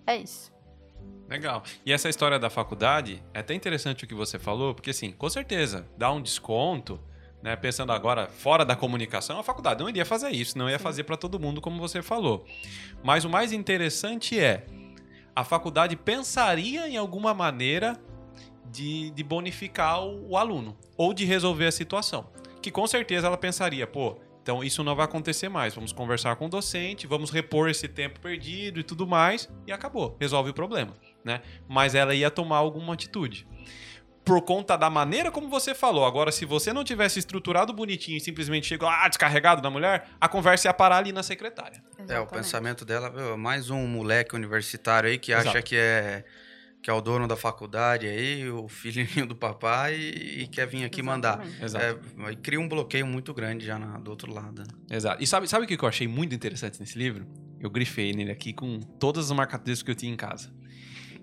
É 0.06 0.16
isso. 0.16 0.54
Legal. 1.28 1.62
E 1.84 1.92
essa 1.92 2.08
história 2.08 2.38
da 2.38 2.48
faculdade, 2.48 3.22
é 3.34 3.40
até 3.40 3.54
interessante 3.54 4.04
o 4.04 4.06
que 4.06 4.14
você 4.14 4.38
falou, 4.38 4.74
porque 4.74 4.90
assim, 4.90 5.10
com 5.10 5.28
certeza, 5.28 5.88
dá 5.96 6.12
um 6.12 6.20
desconto, 6.20 7.00
né? 7.42 7.56
Pensando 7.56 7.90
agora 7.90 8.28
fora 8.28 8.64
da 8.64 8.76
comunicação, 8.76 9.38
a 9.38 9.42
faculdade 9.42 9.80
não 9.80 9.88
iria 9.88 10.04
fazer 10.04 10.30
isso, 10.30 10.56
não 10.56 10.68
ia 10.70 10.78
Sim. 10.78 10.84
fazer 10.84 11.04
para 11.04 11.16
todo 11.16 11.40
mundo, 11.40 11.60
como 11.60 11.80
você 11.80 12.02
falou. 12.02 12.44
Mas 13.02 13.24
o 13.24 13.30
mais 13.30 13.52
interessante 13.52 14.38
é, 14.38 14.66
a 15.34 15.42
faculdade 15.42 15.96
pensaria 15.96 16.88
em 16.88 16.96
alguma 16.96 17.34
maneira 17.34 17.98
de, 18.70 19.10
de 19.10 19.24
bonificar 19.24 20.04
o, 20.04 20.30
o 20.30 20.36
aluno, 20.36 20.76
ou 20.96 21.12
de 21.12 21.24
resolver 21.24 21.66
a 21.66 21.72
situação. 21.72 22.28
Que 22.60 22.70
com 22.70 22.86
certeza 22.86 23.26
ela 23.26 23.36
pensaria, 23.36 23.86
pô, 23.86 24.18
então 24.46 24.62
isso 24.62 24.84
não 24.84 24.94
vai 24.94 25.06
acontecer 25.06 25.48
mais. 25.48 25.74
Vamos 25.74 25.92
conversar 25.92 26.36
com 26.36 26.46
o 26.46 26.48
docente, 26.48 27.04
vamos 27.04 27.30
repor 27.30 27.68
esse 27.68 27.88
tempo 27.88 28.20
perdido 28.20 28.78
e 28.78 28.84
tudo 28.84 29.04
mais, 29.04 29.48
e 29.66 29.72
acabou, 29.72 30.16
resolve 30.20 30.50
o 30.50 30.54
problema, 30.54 30.94
né? 31.24 31.42
Mas 31.68 31.96
ela 31.96 32.14
ia 32.14 32.30
tomar 32.30 32.58
alguma 32.58 32.94
atitude. 32.94 33.44
Por 34.24 34.40
conta 34.42 34.76
da 34.76 34.88
maneira 34.88 35.32
como 35.32 35.48
você 35.48 35.74
falou. 35.74 36.04
Agora, 36.04 36.30
se 36.30 36.44
você 36.44 36.72
não 36.72 36.84
tivesse 36.84 37.18
estruturado 37.18 37.72
bonitinho 37.72 38.18
e 38.18 38.20
simplesmente 38.20 38.68
chegou 38.68 38.88
ah, 38.88 39.08
descarregado 39.08 39.60
da 39.60 39.68
mulher, 39.68 40.10
a 40.20 40.28
conversa 40.28 40.68
ia 40.68 40.74
parar 40.74 40.98
ali 40.98 41.10
na 41.10 41.24
secretária. 41.24 41.82
Exatamente. 41.98 42.12
É, 42.12 42.20
o 42.20 42.26
pensamento 42.26 42.84
dela, 42.84 43.36
mais 43.36 43.68
um 43.68 43.84
moleque 43.84 44.36
universitário 44.36 45.10
aí 45.10 45.18
que 45.18 45.32
Exato. 45.32 45.48
acha 45.48 45.62
que 45.62 45.74
é 45.74 46.24
que 46.86 46.90
é 46.90 46.92
o 46.92 47.00
dono 47.00 47.26
da 47.26 47.34
faculdade 47.34 48.06
aí, 48.06 48.48
o 48.48 48.68
filhinho 48.68 49.26
do 49.26 49.34
papai, 49.34 49.96
e 49.96 50.46
quer 50.46 50.68
vir 50.68 50.84
aqui 50.84 51.02
mandar. 51.02 51.44
Exato. 51.60 51.98
É, 52.28 52.36
cria 52.36 52.60
um 52.60 52.68
bloqueio 52.68 53.04
muito 53.04 53.34
grande 53.34 53.66
já 53.66 53.76
na, 53.76 53.98
do 53.98 54.08
outro 54.08 54.32
lado. 54.32 54.62
Né? 54.62 54.68
Exato. 54.96 55.20
E 55.20 55.26
sabe, 55.26 55.48
sabe 55.48 55.64
o 55.64 55.66
que 55.66 55.74
eu 55.74 55.88
achei 55.88 56.06
muito 56.06 56.32
interessante 56.32 56.78
nesse 56.78 56.96
livro? 56.96 57.26
Eu 57.58 57.70
grifei 57.70 58.12
nele 58.12 58.30
aqui 58.30 58.52
com 58.52 58.78
todas 58.78 59.32
as 59.32 59.36
marcadores 59.36 59.82
que 59.82 59.90
eu 59.90 59.96
tinha 59.96 60.12
em 60.12 60.16
casa. 60.16 60.54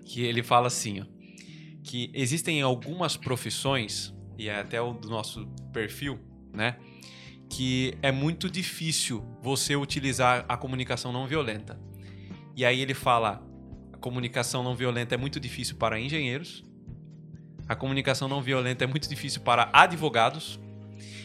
Que 0.04 0.22
ele 0.22 0.42
fala 0.42 0.66
assim, 0.66 1.00
ó, 1.00 1.06
que 1.82 2.10
existem 2.12 2.60
algumas 2.60 3.16
profissões, 3.16 4.12
e 4.36 4.50
é 4.50 4.60
até 4.60 4.82
o 4.82 4.92
do 4.92 5.08
nosso 5.08 5.46
perfil, 5.72 6.20
né? 6.52 6.76
Que 7.48 7.96
é 8.02 8.12
muito 8.12 8.50
difícil 8.50 9.24
você 9.42 9.74
utilizar 9.74 10.44
a 10.46 10.58
comunicação 10.58 11.10
não 11.10 11.26
violenta. 11.26 11.80
E 12.54 12.66
aí 12.66 12.82
ele 12.82 12.92
fala: 12.92 13.42
comunicação 14.04 14.62
não 14.62 14.76
violenta 14.76 15.14
é 15.14 15.16
muito 15.16 15.40
difícil 15.40 15.76
para 15.76 15.98
engenheiros, 15.98 16.62
a 17.66 17.74
comunicação 17.74 18.28
não 18.28 18.42
violenta 18.42 18.84
é 18.84 18.86
muito 18.86 19.08
difícil 19.08 19.40
para 19.40 19.70
advogados. 19.72 20.60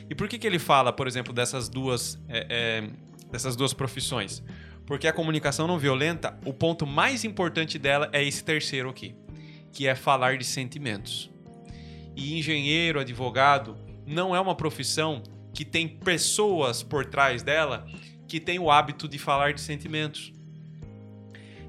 E 0.09 0.15
por 0.15 0.29
que, 0.29 0.39
que 0.39 0.47
ele 0.47 0.59
fala, 0.59 0.93
por 0.93 1.05
exemplo, 1.05 1.33
dessas 1.33 1.67
duas, 1.67 2.17
é, 2.29 2.47
é, 2.49 2.89
dessas 3.29 3.57
duas 3.57 3.73
profissões? 3.73 4.41
Porque 4.85 5.09
a 5.09 5.11
comunicação 5.11 5.67
não 5.67 5.77
violenta, 5.77 6.39
o 6.45 6.53
ponto 6.53 6.87
mais 6.87 7.25
importante 7.25 7.77
dela 7.77 8.09
é 8.13 8.23
esse 8.23 8.45
terceiro 8.45 8.89
aqui, 8.89 9.13
que 9.73 9.85
é 9.85 9.93
falar 9.93 10.37
de 10.37 10.45
sentimentos. 10.45 11.29
E 12.15 12.39
engenheiro, 12.39 12.97
advogado, 12.97 13.77
não 14.07 14.33
é 14.33 14.39
uma 14.39 14.55
profissão 14.55 15.21
que 15.53 15.65
tem 15.65 15.85
pessoas 15.85 16.81
por 16.81 17.05
trás 17.05 17.43
dela 17.43 17.85
que 18.25 18.39
tem 18.39 18.57
o 18.57 18.71
hábito 18.71 19.05
de 19.05 19.19
falar 19.19 19.53
de 19.53 19.59
sentimentos. 19.59 20.31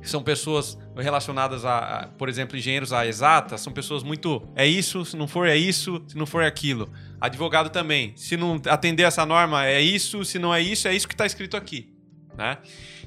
São 0.02 0.22
pessoas 0.22 0.78
relacionadas 1.02 1.64
a, 1.64 1.78
a, 1.78 2.06
por 2.06 2.28
exemplo, 2.28 2.56
engenheiros 2.56 2.92
a 2.92 3.06
exatas, 3.06 3.60
são 3.60 3.72
pessoas 3.72 4.02
muito. 4.02 4.42
É 4.54 4.66
isso, 4.66 5.04
se 5.04 5.16
não 5.16 5.26
for 5.26 5.46
é 5.46 5.56
isso, 5.56 6.02
se 6.06 6.16
não 6.16 6.26
for 6.26 6.42
é 6.42 6.46
aquilo. 6.46 6.90
Advogado 7.20 7.70
também. 7.70 8.12
Se 8.16 8.36
não 8.36 8.60
atender 8.66 9.04
essa 9.04 9.24
norma, 9.26 9.66
é 9.66 9.80
isso, 9.80 10.24
se 10.24 10.38
não 10.38 10.54
é 10.54 10.60
isso, 10.60 10.88
é 10.88 10.94
isso 10.94 11.06
que 11.06 11.14
está 11.14 11.26
escrito 11.26 11.56
aqui. 11.56 11.92
Né? 12.36 12.58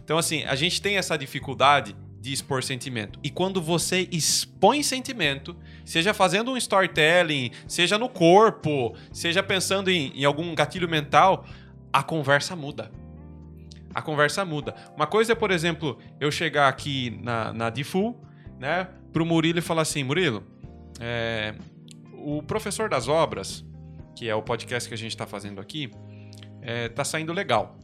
Então, 0.03 0.17
assim, 0.17 0.43
a 0.43 0.55
gente 0.55 0.81
tem 0.81 0.97
essa 0.97 1.17
dificuldade 1.17 1.95
de 2.19 2.31
expor 2.31 2.63
sentimento. 2.63 3.19
E 3.21 3.29
quando 3.29 3.61
você 3.61 4.07
expõe 4.09 4.81
sentimento, 4.81 5.55
seja 5.83 6.13
fazendo 6.13 6.51
um 6.51 6.57
storytelling, 6.57 7.51
seja 7.67 7.97
no 7.97 8.07
corpo, 8.07 8.95
seja 9.11 9.43
pensando 9.43 9.91
em, 9.91 10.13
em 10.15 10.23
algum 10.23 10.55
gatilho 10.55 10.87
mental, 10.87 11.45
a 11.91 12.01
conversa 12.01 12.55
muda. 12.55 12.89
A 13.93 14.01
conversa 14.01 14.43
muda. 14.43 14.75
Uma 14.95 15.05
coisa 15.07 15.33
é, 15.33 15.35
por 15.35 15.51
exemplo, 15.51 15.99
eu 16.19 16.31
chegar 16.31 16.67
aqui 16.67 17.19
na, 17.21 17.53
na 17.53 17.69
Difu, 17.69 18.15
né, 18.59 18.87
pro 19.11 19.25
Murilo 19.25 19.59
e 19.59 19.61
falar 19.61 19.83
assim: 19.83 20.03
Murilo, 20.03 20.43
é, 20.99 21.53
o 22.13 22.41
professor 22.41 22.89
das 22.89 23.07
obras, 23.07 23.65
que 24.15 24.29
é 24.29 24.35
o 24.35 24.41
podcast 24.41 24.87
que 24.87 24.95
a 24.95 24.97
gente 24.97 25.11
está 25.11 25.27
fazendo 25.27 25.59
aqui, 25.59 25.91
é, 26.61 26.89
tá 26.89 27.03
saindo 27.03 27.33
legal. 27.33 27.77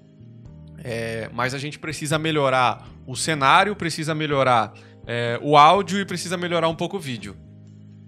É, 0.84 1.30
mas 1.34 1.54
a 1.54 1.58
gente 1.58 1.78
precisa 1.78 2.18
melhorar 2.18 2.88
o 3.06 3.16
cenário, 3.16 3.76
precisa 3.76 4.16
melhorar 4.16 4.74
é, 5.06 5.40
o 5.42 5.58
áudio 5.58 6.00
e 6.00 6.06
precisa 6.06 6.38
melhorar 6.38 6.70
um 6.70 6.76
pouco 6.76 6.98
o 6.98 7.00
vídeo. 7.00 7.36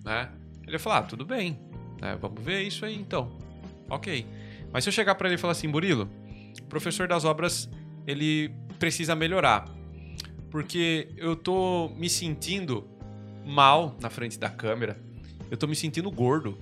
Né? 0.06 0.30
Ele 0.62 0.72
vai 0.72 0.80
falar, 0.80 0.98
ah, 1.00 1.04
tudo 1.04 1.26
bem, 1.26 1.60
né? 2.00 2.18
vamos 2.20 2.42
ver 2.42 2.62
isso 2.62 2.86
aí 2.86 2.96
então. 2.96 3.38
Ok. 3.90 4.26
Mas 4.72 4.84
se 4.84 4.90
eu 4.90 4.94
chegar 4.94 5.16
para 5.16 5.28
ele 5.28 5.36
e 5.36 5.38
falar 5.38 5.52
assim, 5.52 5.68
Murilo, 5.68 6.10
professor 6.70 7.08
das 7.08 7.26
obras, 7.26 7.70
ele 8.06 8.54
precisa 8.80 9.16
melhorar. 9.16 9.66
Porque 10.50 11.10
eu 11.16 11.36
tô 11.36 11.90
me 11.96 12.10
sentindo 12.10 12.88
mal 13.46 13.96
na 14.02 14.10
frente 14.10 14.38
da 14.38 14.50
câmera. 14.50 15.00
Eu 15.50 15.58
tô 15.58 15.68
me 15.68 15.76
sentindo 15.76 16.10
gordo. 16.12 16.58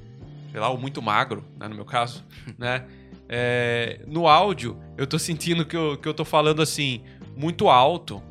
Sei 0.51 0.59
lá, 0.59 0.69
ou 0.69 0.77
muito 0.77 1.01
magro, 1.01 1.45
né, 1.59 1.67
no 1.67 1.75
meu 1.75 1.85
caso, 1.85 2.25
né? 2.57 2.85
É, 3.27 4.01
no 4.07 4.27
áudio, 4.27 4.79
eu 4.97 5.05
tô 5.05 5.19
sentindo 5.19 5.63
que 5.63 5.77
eu, 5.77 5.95
que 5.95 6.07
eu 6.07 6.13
tô 6.13 6.25
falando 6.25 6.63
assim, 6.63 7.03
muito 7.37 7.69
alto, 7.69 8.21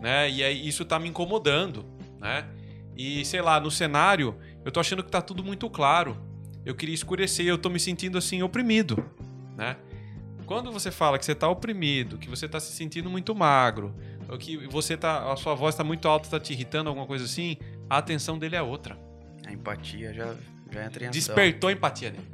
né? 0.00 0.30
E 0.30 0.42
aí 0.42 0.66
isso 0.66 0.84
tá 0.86 0.98
me 0.98 1.08
incomodando, 1.08 1.84
né? 2.18 2.46
E 2.96 3.24
sei 3.26 3.42
lá, 3.42 3.60
no 3.60 3.70
cenário, 3.70 4.34
eu 4.64 4.72
tô 4.72 4.80
achando 4.80 5.04
que 5.04 5.10
tá 5.10 5.20
tudo 5.20 5.44
muito 5.44 5.68
claro. 5.68 6.16
Eu 6.64 6.74
queria 6.74 6.94
escurecer, 6.94 7.46
eu 7.46 7.58
tô 7.58 7.68
me 7.68 7.78
sentindo 7.78 8.16
assim 8.16 8.42
oprimido, 8.42 9.04
né? 9.56 9.76
Quando 10.48 10.72
você 10.72 10.90
fala 10.90 11.18
que 11.18 11.26
você 11.26 11.34
tá 11.34 11.46
oprimido, 11.46 12.16
que 12.16 12.26
você 12.26 12.48
tá 12.48 12.58
se 12.58 12.72
sentindo 12.72 13.10
muito 13.10 13.34
magro, 13.34 13.94
ou 14.26 14.38
que 14.38 14.56
você 14.66 14.96
tá 14.96 15.30
a 15.30 15.36
sua 15.36 15.54
voz 15.54 15.74
tá 15.74 15.84
muito 15.84 16.08
alta, 16.08 16.26
tá 16.30 16.40
te 16.40 16.54
irritando, 16.54 16.88
alguma 16.88 17.06
coisa 17.06 17.26
assim, 17.26 17.58
a 17.88 17.98
atenção 17.98 18.38
dele 18.38 18.56
é 18.56 18.62
outra. 18.62 18.98
A 19.46 19.52
empatia 19.52 20.12
já 20.14 20.34
já 20.72 20.84
entra 20.86 21.04
em 21.04 21.06
ação. 21.06 21.12
Despertou 21.12 21.68
a 21.68 21.72
empatia 21.72 22.10
nele. 22.10 22.26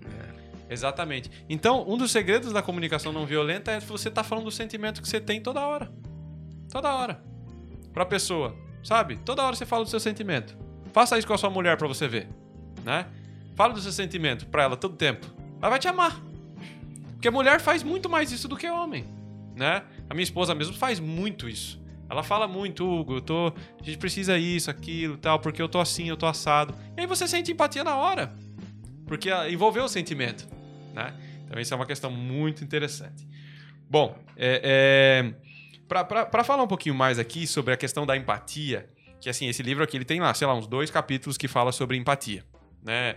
Exatamente. 0.71 1.29
Então, 1.49 1.85
um 1.89 1.97
dos 1.97 2.13
segredos 2.13 2.53
da 2.53 2.63
comunicação 2.63 3.13
não 3.13 3.27
violenta 3.27 3.73
é 3.73 3.81
você 3.81 4.09
estar 4.09 4.23
tá 4.23 4.29
falando 4.29 4.45
do 4.45 4.51
sentimento 4.51 5.03
que 5.03 5.09
você 5.09 5.21
tem 5.21 5.41
toda 5.41 5.61
hora. 5.61 5.93
Toda 6.71 6.95
hora. 6.95 7.21
Pra 7.93 8.07
pessoa. 8.07 8.57
Sabe? 8.83 9.17
Toda 9.17 9.43
hora 9.43 9.55
você 9.55 9.67
fala 9.67 9.85
do 9.85 9.91
seu 9.91 10.01
sentimento. 10.01 10.57
Faça 10.93 11.19
isso 11.19 11.27
com 11.27 11.35
a 11.35 11.39
sua 11.39 11.51
mulher 11.51 11.77
pra 11.77 11.89
você 11.89 12.07
ver. 12.07 12.29
Né? 12.85 13.07
Fala 13.57 13.75
do 13.75 13.81
seu 13.81 13.93
sentimento 13.93 14.47
pra 14.47 14.63
ela 14.63 14.77
todo 14.77 14.97
tempo. 14.97 15.27
Ela 15.61 15.71
vai 15.71 15.79
te 15.79 15.89
amar. 15.89 16.21
Porque 17.25 17.35
mulher 17.35 17.59
faz 17.59 17.83
muito 17.83 18.07
mais 18.07 18.31
isso 18.31 18.47
do 18.47 18.55
que 18.55 18.69
homem. 18.69 19.07
Né? 19.57 19.83
A 20.11 20.13
minha 20.13 20.25
esposa 20.25 20.55
mesmo 20.55 20.75
faz 20.75 21.01
muito 21.01 21.49
isso. 21.49 21.83
Ela 22.07 22.23
fala 22.23 22.47
muito, 22.47 22.85
Hugo, 22.85 23.15
eu 23.15 23.21
tô, 23.23 23.47
a 23.81 23.83
gente 23.83 23.97
precisa 23.97 24.37
isso, 24.37 24.71
aquilo, 24.71 25.17
tal, 25.17 25.39
porque 25.39 25.63
eu 25.63 25.67
tô 25.67 25.81
assim, 25.81 26.07
eu 26.07 26.19
tô 26.19 26.27
assado. 26.27 26.75
E 26.95 27.01
aí 27.01 27.07
você 27.07 27.27
sente 27.27 27.51
empatia 27.51 27.83
na 27.83 27.97
hora. 27.97 28.31
Porque 29.07 29.31
envolveu 29.51 29.85
o 29.85 29.89
sentimento. 29.89 30.47
Né? 30.93 31.15
Então, 31.47 31.59
isso 31.59 31.73
é 31.73 31.77
uma 31.79 31.87
questão 31.87 32.11
muito 32.11 32.63
interessante. 32.63 33.27
Bom, 33.89 34.19
é, 34.37 35.33
é, 35.89 36.05
para 36.29 36.45
falar 36.45 36.63
um 36.63 36.69
pouquinho 36.69 36.95
mais 36.95 37.19
aqui 37.19 37.47
sobre 37.47 37.73
a 37.73 37.77
questão 37.79 38.05
da 38.05 38.15
empatia, 38.15 38.87
que 39.19 39.31
assim, 39.31 39.49
esse 39.49 39.63
livro 39.63 39.83
aqui 39.83 39.97
ele 39.97 40.05
tem 40.05 40.21
lá, 40.21 40.35
sei 40.35 40.47
lá, 40.47 40.55
uns 40.55 40.67
dois 40.67 40.91
capítulos 40.91 41.39
que 41.39 41.49
fala 41.49 41.73
sobre 41.73 41.97
empatia. 41.97 42.45
Né? 42.83 43.17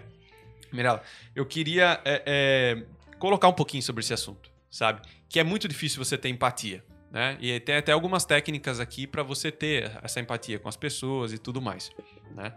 Mirella, 0.72 1.04
eu 1.36 1.46
queria 1.46 2.00
é, 2.06 2.24
é, 2.26 2.84
colocar 3.20 3.48
um 3.48 3.54
pouquinho 3.54 3.84
sobre 3.84 4.02
esse 4.02 4.14
assunto, 4.14 4.52
sabe? 4.70 5.02
Que 5.30 5.40
é 5.40 5.44
muito 5.44 5.68
difícil 5.68 6.04
você 6.04 6.18
ter 6.18 6.30
empatia. 6.30 6.84
Né? 7.12 7.38
E 7.40 7.60
tem 7.60 7.76
até 7.76 7.92
algumas 7.92 8.26
técnicas 8.26 8.80
aqui 8.80 9.08
para 9.08 9.24
você 9.24 9.52
ter 9.52 9.98
essa 10.04 10.20
empatia 10.20 10.60
com 10.60 10.68
as 10.68 10.76
pessoas 10.76 11.32
e 11.32 11.38
tudo 11.38 11.62
mais. 11.62 11.90
Né? 12.32 12.54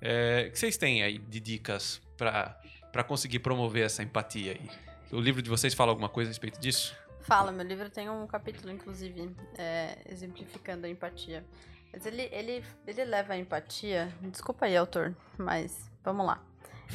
É, 0.00 0.46
o 0.48 0.52
que 0.52 0.58
vocês 0.58 0.76
têm 0.76 1.02
aí 1.02 1.18
de 1.18 1.38
dicas 1.38 2.00
para 2.16 3.04
conseguir 3.06 3.40
promover 3.40 3.84
essa 3.84 4.02
empatia 4.02 4.52
aí? 4.52 4.70
O 5.12 5.20
livro 5.20 5.42
de 5.42 5.50
vocês 5.50 5.74
fala 5.74 5.90
alguma 5.90 6.08
coisa 6.08 6.30
a 6.30 6.32
respeito 6.32 6.58
disso? 6.60 6.96
Fala, 7.20 7.52
meu 7.52 7.66
livro 7.66 7.90
tem 7.90 8.08
um 8.08 8.26
capítulo, 8.26 8.72
inclusive, 8.72 9.30
é, 9.58 9.98
exemplificando 10.08 10.86
a 10.86 10.88
empatia. 10.88 11.44
Mas 11.92 12.06
ele, 12.06 12.28
ele, 12.32 12.64
ele 12.86 13.04
leva 13.04 13.34
a 13.34 13.38
empatia. 13.38 14.12
Desculpa 14.22 14.66
aí, 14.66 14.76
autor, 14.76 15.14
mas 15.36 15.90
vamos 16.02 16.24
lá. 16.24 16.42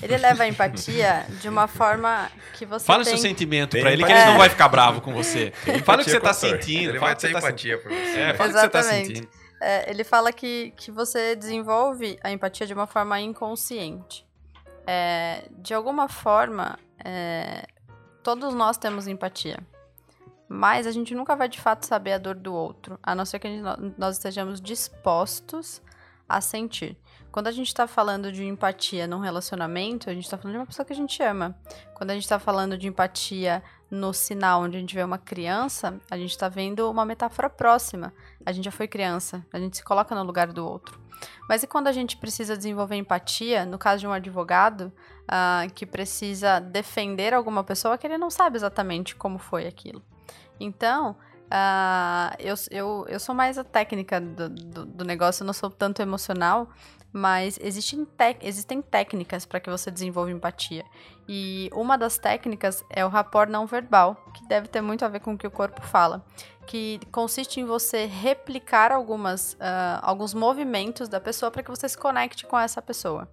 Ele 0.01 0.17
leva 0.17 0.43
a 0.43 0.47
empatia 0.47 1.25
de 1.41 1.47
uma 1.47 1.67
forma 1.67 2.29
que 2.53 2.65
você. 2.65 2.85
Fala 2.85 3.03
tem... 3.03 3.13
o 3.13 3.17
seu 3.17 3.29
sentimento 3.29 3.77
para 3.79 3.91
ele, 3.91 4.03
que 4.03 4.11
ele 4.11 4.25
não 4.25 4.37
vai 4.37 4.49
ficar 4.49 4.67
bravo 4.67 5.01
com 5.01 5.13
você. 5.13 5.51
Fala 5.83 6.01
o 6.01 6.05
que 6.05 6.11
você 6.11 6.19
tá 6.19 6.33
sentindo. 6.33 6.89
Ele 6.89 6.99
fala 6.99 7.11
vai 7.11 7.15
ter 7.15 7.31
tá 7.31 7.39
empatia 7.39 7.77
por 7.77 7.91
você. 7.91 8.19
É, 8.19 8.33
fala 8.33 8.49
o 8.49 8.53
que 8.53 8.59
você 8.59 8.69
tá 8.69 8.83
sentindo. 8.83 9.27
É, 9.61 9.89
ele 9.89 10.03
fala 10.03 10.33
que, 10.33 10.73
que 10.75 10.91
você 10.91 11.35
desenvolve 11.35 12.19
a 12.23 12.31
empatia 12.31 12.67
de 12.67 12.73
uma 12.73 12.85
forma 12.85 13.19
inconsciente. 13.19 14.25
É, 14.85 15.45
de 15.57 15.73
alguma 15.73 16.07
forma, 16.07 16.77
é, 17.03 17.65
todos 18.21 18.53
nós 18.53 18.77
temos 18.77 19.07
empatia. 19.07 19.57
Mas 20.47 20.85
a 20.85 20.91
gente 20.91 21.15
nunca 21.15 21.35
vai 21.35 21.49
de 21.49 21.59
fato 21.59 21.85
saber 21.85 22.13
a 22.13 22.17
dor 22.17 22.35
do 22.35 22.53
outro, 22.53 22.99
a 23.01 23.15
não 23.15 23.25
ser 23.25 23.39
que 23.39 23.47
gente, 23.47 23.63
nós 23.97 24.17
estejamos 24.17 24.61
dispostos 24.61 25.81
a 26.27 26.41
sentir. 26.41 26.97
Quando 27.31 27.47
a 27.47 27.51
gente 27.51 27.67
está 27.67 27.85
falando 27.85 28.31
de 28.31 28.45
empatia 28.45 29.05
num 29.05 29.19
relacionamento, 29.19 30.09
a 30.09 30.13
gente 30.13 30.23
está 30.23 30.37
falando 30.37 30.53
de 30.53 30.59
uma 30.59 30.65
pessoa 30.65 30.85
que 30.85 30.93
a 30.93 30.95
gente 30.95 31.21
ama. 31.21 31.53
Quando 31.93 32.11
a 32.11 32.13
gente 32.13 32.23
está 32.23 32.39
falando 32.39 32.77
de 32.77 32.87
empatia 32.87 33.61
no 33.91 34.13
sinal 34.13 34.61
onde 34.61 34.77
a 34.77 34.79
gente 34.79 34.95
vê 34.95 35.03
uma 35.03 35.17
criança, 35.17 35.99
a 36.09 36.17
gente 36.17 36.31
está 36.31 36.47
vendo 36.47 36.89
uma 36.89 37.05
metáfora 37.05 37.49
próxima. 37.49 38.13
A 38.45 38.51
gente 38.51 38.65
já 38.65 38.71
foi 38.71 38.87
criança, 38.87 39.45
a 39.51 39.59
gente 39.59 39.77
se 39.77 39.83
coloca 39.83 40.15
no 40.15 40.23
lugar 40.23 40.51
do 40.51 40.65
outro. 40.65 40.99
Mas 41.47 41.63
e 41.63 41.67
quando 41.67 41.87
a 41.87 41.91
gente 41.91 42.17
precisa 42.17 42.57
desenvolver 42.57 42.95
empatia, 42.95 43.65
no 43.65 43.77
caso 43.77 44.01
de 44.01 44.07
um 44.07 44.13
advogado 44.13 44.91
uh, 45.23 45.71
que 45.73 45.85
precisa 45.85 46.59
defender 46.59 47.33
alguma 47.33 47.63
pessoa 47.63 47.97
que 47.97 48.07
ele 48.07 48.17
não 48.17 48.29
sabe 48.29 48.57
exatamente 48.57 49.15
como 49.15 49.37
foi 49.37 49.67
aquilo? 49.67 50.01
Então, 50.59 51.15
uh, 51.45 52.35
eu, 52.39 52.55
eu, 52.71 53.05
eu 53.07 53.19
sou 53.19 53.33
mais 53.33 53.57
a 53.57 53.63
técnica 53.63 54.19
do, 54.19 54.49
do, 54.49 54.85
do 54.85 55.05
negócio, 55.05 55.43
eu 55.43 55.45
não 55.45 55.53
sou 55.53 55.69
tanto 55.69 56.01
emocional, 56.01 56.69
mas 57.15 57.57
existem, 57.61 58.05
existem 58.41 58.81
técnicas 58.81 59.45
para 59.45 59.61
que 59.61 59.69
você 59.69 59.89
desenvolva 59.89 60.31
empatia. 60.31 60.83
E 61.29 61.69
uma 61.73 61.97
das 61.97 62.17
técnicas 62.17 62.83
é 62.89 63.05
o 63.05 63.07
rapport 63.07 63.49
não 63.49 63.65
verbal, 63.65 64.21
que 64.33 64.45
deve 64.45 64.67
ter 64.67 64.81
muito 64.81 65.05
a 65.05 65.07
ver 65.07 65.21
com 65.21 65.33
o 65.33 65.37
que 65.37 65.47
o 65.47 65.51
corpo 65.51 65.81
fala, 65.81 66.25
que 66.67 66.99
consiste 67.13 67.61
em 67.61 67.63
você 67.63 68.05
replicar 68.05 68.91
algumas, 68.91 69.53
uh, 69.53 70.01
alguns 70.01 70.33
movimentos 70.33 71.07
da 71.07 71.21
pessoa 71.21 71.49
para 71.49 71.63
que 71.63 71.69
você 71.69 71.87
se 71.87 71.97
conecte 71.97 72.45
com 72.45 72.59
essa 72.59 72.81
pessoa. 72.81 73.29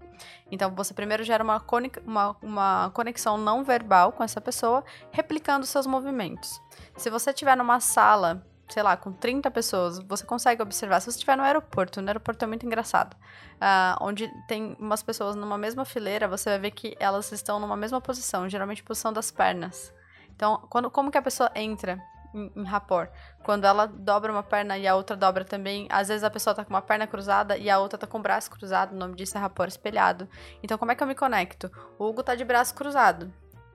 Então, 0.48 0.72
você 0.76 0.94
primeiro 0.94 1.24
gera 1.24 1.42
uma, 1.42 1.60
uma, 2.06 2.36
uma 2.40 2.90
conexão 2.94 3.36
não 3.36 3.64
verbal 3.64 4.12
com 4.12 4.22
essa 4.22 4.40
pessoa, 4.40 4.84
replicando 5.10 5.66
seus 5.66 5.88
movimentos. 5.88 6.61
Se 6.96 7.10
você 7.10 7.30
estiver 7.30 7.56
numa 7.56 7.80
sala 7.80 8.44
sei 8.72 8.82
lá, 8.82 8.96
com 8.96 9.12
30 9.12 9.50
pessoas, 9.50 9.98
você 9.98 10.24
consegue 10.24 10.62
observar. 10.62 11.00
Se 11.00 11.06
você 11.06 11.16
estiver 11.18 11.36
no 11.36 11.42
aeroporto, 11.42 12.00
no 12.00 12.08
aeroporto 12.08 12.44
é 12.44 12.48
muito 12.48 12.64
engraçado. 12.64 13.14
Uh, 13.14 13.96
onde 14.00 14.28
tem 14.48 14.76
umas 14.78 15.02
pessoas 15.02 15.36
numa 15.36 15.58
mesma 15.58 15.84
fileira, 15.84 16.26
você 16.26 16.50
vai 16.50 16.58
ver 16.58 16.70
que 16.70 16.96
elas 16.98 17.30
estão 17.32 17.60
numa 17.60 17.76
mesma 17.76 18.00
posição, 18.00 18.48
geralmente 18.48 18.82
posição 18.82 19.12
das 19.12 19.30
pernas. 19.30 19.92
Então, 20.34 20.66
quando, 20.70 20.90
como 20.90 21.10
que 21.10 21.18
a 21.18 21.22
pessoa 21.22 21.50
entra 21.54 22.02
em, 22.34 22.50
em 22.56 22.64
rapport. 22.64 23.10
Quando 23.42 23.66
ela 23.66 23.86
dobra 23.86 24.32
uma 24.32 24.42
perna 24.42 24.78
e 24.78 24.86
a 24.86 24.94
outra 24.94 25.14
dobra 25.14 25.44
também, 25.44 25.86
às 25.90 26.08
vezes 26.08 26.24
a 26.24 26.30
pessoa 26.30 26.54
tá 26.54 26.64
com 26.64 26.72
uma 26.72 26.80
perna 26.80 27.06
cruzada 27.06 27.58
e 27.58 27.68
a 27.68 27.78
outra 27.78 27.98
tá 27.98 28.06
com 28.06 28.18
o 28.18 28.22
braço 28.22 28.50
cruzado, 28.50 28.92
o 28.92 28.96
nome 28.96 29.14
disso 29.14 29.36
é 29.36 29.40
rapport 29.40 29.68
espelhado. 29.68 30.26
Então, 30.62 30.78
como 30.78 30.90
é 30.90 30.94
que 30.94 31.02
eu 31.02 31.06
me 31.06 31.14
conecto? 31.14 31.70
O 31.98 32.06
Hugo 32.06 32.22
tá 32.22 32.34
de 32.34 32.44
braço 32.44 32.74
cruzado. 32.74 33.30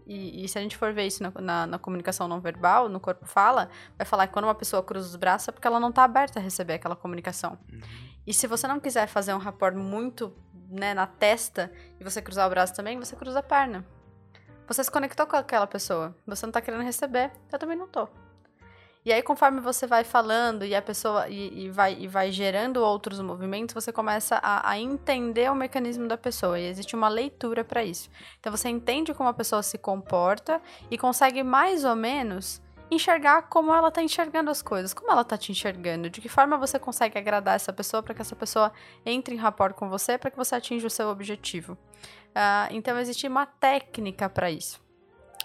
E, 0.08 0.46
e 0.46 0.48
se 0.48 0.58
a 0.58 0.62
gente 0.62 0.78
for 0.78 0.94
ver 0.94 1.06
isso 1.06 1.22
na, 1.22 1.32
na, 1.42 1.68
na, 1.68 1.78
comunicação 1.78 2.30
não 2.30 2.40
verbal, 2.40 2.88
no 2.88 2.98
corpo 2.98 3.26
fala, 3.26 3.70
vai 3.98 4.06
falar 4.06 4.26
que 4.28 4.34
quando 4.34 4.46
uma 4.46 4.56
pessoa 4.56 4.82
cruza 4.82 5.10
os 5.10 5.16
braços 5.18 5.50
é 5.50 5.52
porque 5.52 5.68
ela 5.68 5.82
não 5.82 5.92
tá 5.92 6.06
aberta 6.06 6.40
a 6.40 6.42
receber 6.42 6.76
aquela 6.76 6.96
comunicação. 6.96 7.58
Uhum. 7.70 7.82
E 8.26 8.34
se 8.34 8.48
você 8.48 8.68
não 8.68 8.80
quiser 8.80 9.08
fazer 9.08 9.34
um 9.34 9.38
rapport 9.38 9.76
muito 9.76 10.34
né, 10.70 10.94
na 10.94 11.06
testa 11.06 11.70
e 12.00 12.04
você 12.06 12.22
cruzar 12.22 12.48
o 12.48 12.50
braço 12.50 12.74
também, 12.74 12.98
você 12.98 13.18
cruza 13.18 13.40
a 13.40 13.44
perna. 13.44 13.86
Você 14.66 14.84
se 14.84 14.92
conectou 14.92 15.28
com 15.28 15.36
aquela 15.36 15.68
pessoa. 15.68 16.16
Você 16.26 16.46
não 16.46 16.54
tá 16.54 16.62
querendo 16.62 16.84
receber, 16.84 17.32
eu 17.52 17.60
também 17.60 17.78
não 17.78 17.88
tô. 17.88 18.08
E 19.08 19.14
aí, 19.14 19.24
conforme 19.24 19.62
você 19.62 19.88
vai 19.88 20.04
falando 20.04 20.66
e 20.66 20.76
a 20.76 20.82
pessoa 20.82 21.30
e, 21.30 21.68
e 21.68 21.70
vai, 21.70 21.96
e 21.98 22.10
vai 22.10 22.30
gerando 22.30 22.84
outros 22.84 23.22
movimentos, 23.22 23.74
você 23.74 23.90
começa 23.90 24.36
a, 24.44 24.70
a, 24.70 24.78
entender 24.78 25.50
o 25.50 25.56
mecanismo 25.56 26.10
da 26.10 26.18
pessoa. 26.18 26.60
E 26.60 26.68
existe 26.68 26.94
uma 26.94 27.08
leitura 27.08 27.64
para 27.64 27.86
isso. 27.86 28.10
Então 28.38 28.52
você 28.52 28.68
entende 28.68 29.14
como 29.14 29.30
a 29.30 29.34
pessoa 29.34 29.64
se 29.64 29.78
comporta 29.78 30.62
e 30.92 30.98
consegue 30.98 31.42
mais 31.42 31.86
ou 31.86 31.96
menos 31.96 32.62
enxergar 32.92 33.44
como 33.44 33.74
ela 33.74 33.90
tá 33.90 34.04
enxergando 34.04 34.52
as 34.52 34.62
coisas, 34.62 34.94
como 34.94 35.10
ela 35.10 35.24
tá 35.24 35.38
te 35.38 35.54
enxergando, 35.54 36.10
de 36.10 36.20
que 36.20 36.28
forma 36.28 36.58
você 36.58 36.78
consegue 36.78 37.18
agradar 37.18 37.56
essa 37.56 37.72
pessoa 37.72 38.04
para 38.04 38.14
que 38.14 38.22
essa 38.22 38.36
pessoa 38.36 38.74
entre 39.06 39.34
em 39.34 39.38
rapport 39.38 39.74
com 39.74 39.88
você, 39.88 40.18
para 40.18 40.30
que 40.30 40.36
você 40.36 40.54
atinja 40.54 40.86
o 40.86 40.90
seu 40.90 41.08
objetivo. 41.08 41.78
Uh, 42.36 42.68
então 42.72 43.00
existe 43.00 43.26
uma 43.26 43.46
técnica 43.46 44.28
para 44.28 44.52
isso. 44.52 44.86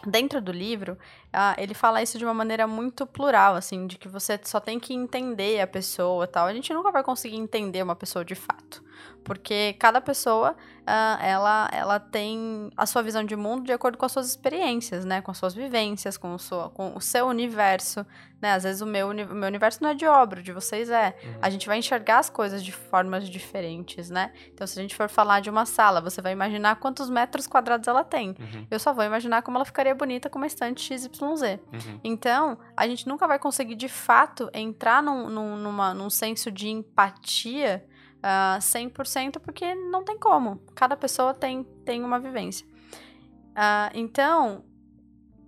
Dentro 0.06 0.40
do 0.40 0.50
livro, 0.50 0.94
uh, 0.94 1.54
ele 1.56 1.74
fala 1.74 2.02
isso 2.02 2.18
de 2.18 2.24
uma 2.24 2.34
maneira 2.34 2.66
muito 2.66 3.06
plural, 3.06 3.54
assim, 3.54 3.86
de 3.86 3.96
que 3.98 4.08
você 4.08 4.38
só 4.42 4.58
tem 4.58 4.80
que 4.80 4.92
entender 4.92 5.60
a 5.60 5.66
pessoa 5.66 6.26
tal. 6.26 6.46
A 6.46 6.54
gente 6.54 6.72
nunca 6.74 6.90
vai 6.90 7.02
conseguir 7.02 7.36
entender 7.36 7.82
uma 7.82 7.94
pessoa 7.94 8.24
de 8.24 8.34
fato. 8.34 8.82
Porque 9.24 9.74
cada 9.78 10.00
pessoa, 10.00 10.52
uh, 10.82 11.22
ela, 11.22 11.68
ela 11.72 12.00
tem 12.00 12.70
a 12.76 12.86
sua 12.86 13.02
visão 13.02 13.24
de 13.24 13.36
mundo 13.36 13.64
de 13.64 13.72
acordo 13.72 13.96
com 13.96 14.04
as 14.04 14.12
suas 14.12 14.28
experiências, 14.28 15.04
né? 15.04 15.20
Com 15.20 15.30
as 15.30 15.38
suas 15.38 15.54
vivências, 15.54 16.16
com 16.16 16.34
o, 16.34 16.38
seu, 16.38 16.70
com 16.70 16.96
o 16.96 17.00
seu 17.00 17.26
universo, 17.26 18.04
né? 18.40 18.52
Às 18.52 18.64
vezes 18.64 18.82
o 18.82 18.86
meu, 18.86 19.10
o 19.10 19.14
meu 19.14 19.46
universo 19.46 19.82
não 19.82 19.90
é 19.90 19.94
de 19.94 20.06
obra, 20.06 20.40
o 20.40 20.42
de 20.42 20.52
vocês 20.52 20.90
é. 20.90 21.16
Uhum. 21.22 21.38
A 21.40 21.50
gente 21.50 21.66
vai 21.66 21.78
enxergar 21.78 22.18
as 22.18 22.28
coisas 22.28 22.64
de 22.64 22.72
formas 22.72 23.28
diferentes, 23.28 24.10
né? 24.10 24.32
Então, 24.52 24.66
se 24.66 24.78
a 24.78 24.82
gente 24.82 24.96
for 24.96 25.08
falar 25.08 25.40
de 25.40 25.48
uma 25.48 25.64
sala, 25.64 26.00
você 26.00 26.20
vai 26.20 26.32
imaginar 26.32 26.76
quantos 26.76 27.08
metros 27.08 27.46
quadrados 27.46 27.86
ela 27.86 28.02
tem. 28.02 28.30
Uhum. 28.30 28.66
Eu 28.70 28.80
só 28.80 28.92
vou 28.92 29.04
imaginar 29.04 29.42
como 29.42 29.56
ela 29.56 29.64
ficaria 29.64 29.94
bonita 29.94 30.28
com 30.28 30.38
uma 30.38 30.46
estante 30.46 30.82
XYZ. 30.82 31.20
Uhum. 31.20 32.00
Então, 32.02 32.58
a 32.76 32.86
gente 32.88 33.06
nunca 33.06 33.26
vai 33.28 33.38
conseguir, 33.38 33.76
de 33.76 33.88
fato, 33.88 34.50
entrar 34.52 35.02
num, 35.02 35.28
num, 35.28 35.56
numa, 35.56 35.94
num 35.94 36.10
senso 36.10 36.50
de 36.50 36.68
empatia 36.68 37.84
uh, 38.22 38.56
ah, 38.56 38.58
100% 38.60 39.38
porque 39.40 39.74
não 39.74 40.04
tem 40.04 40.18
como. 40.18 40.58
Cada 40.74 40.96
pessoa 40.96 41.34
tem, 41.34 41.64
tem 41.84 42.02
uma 42.04 42.18
vivência. 42.18 42.66
Uh, 42.66 43.90
então, 43.94 44.64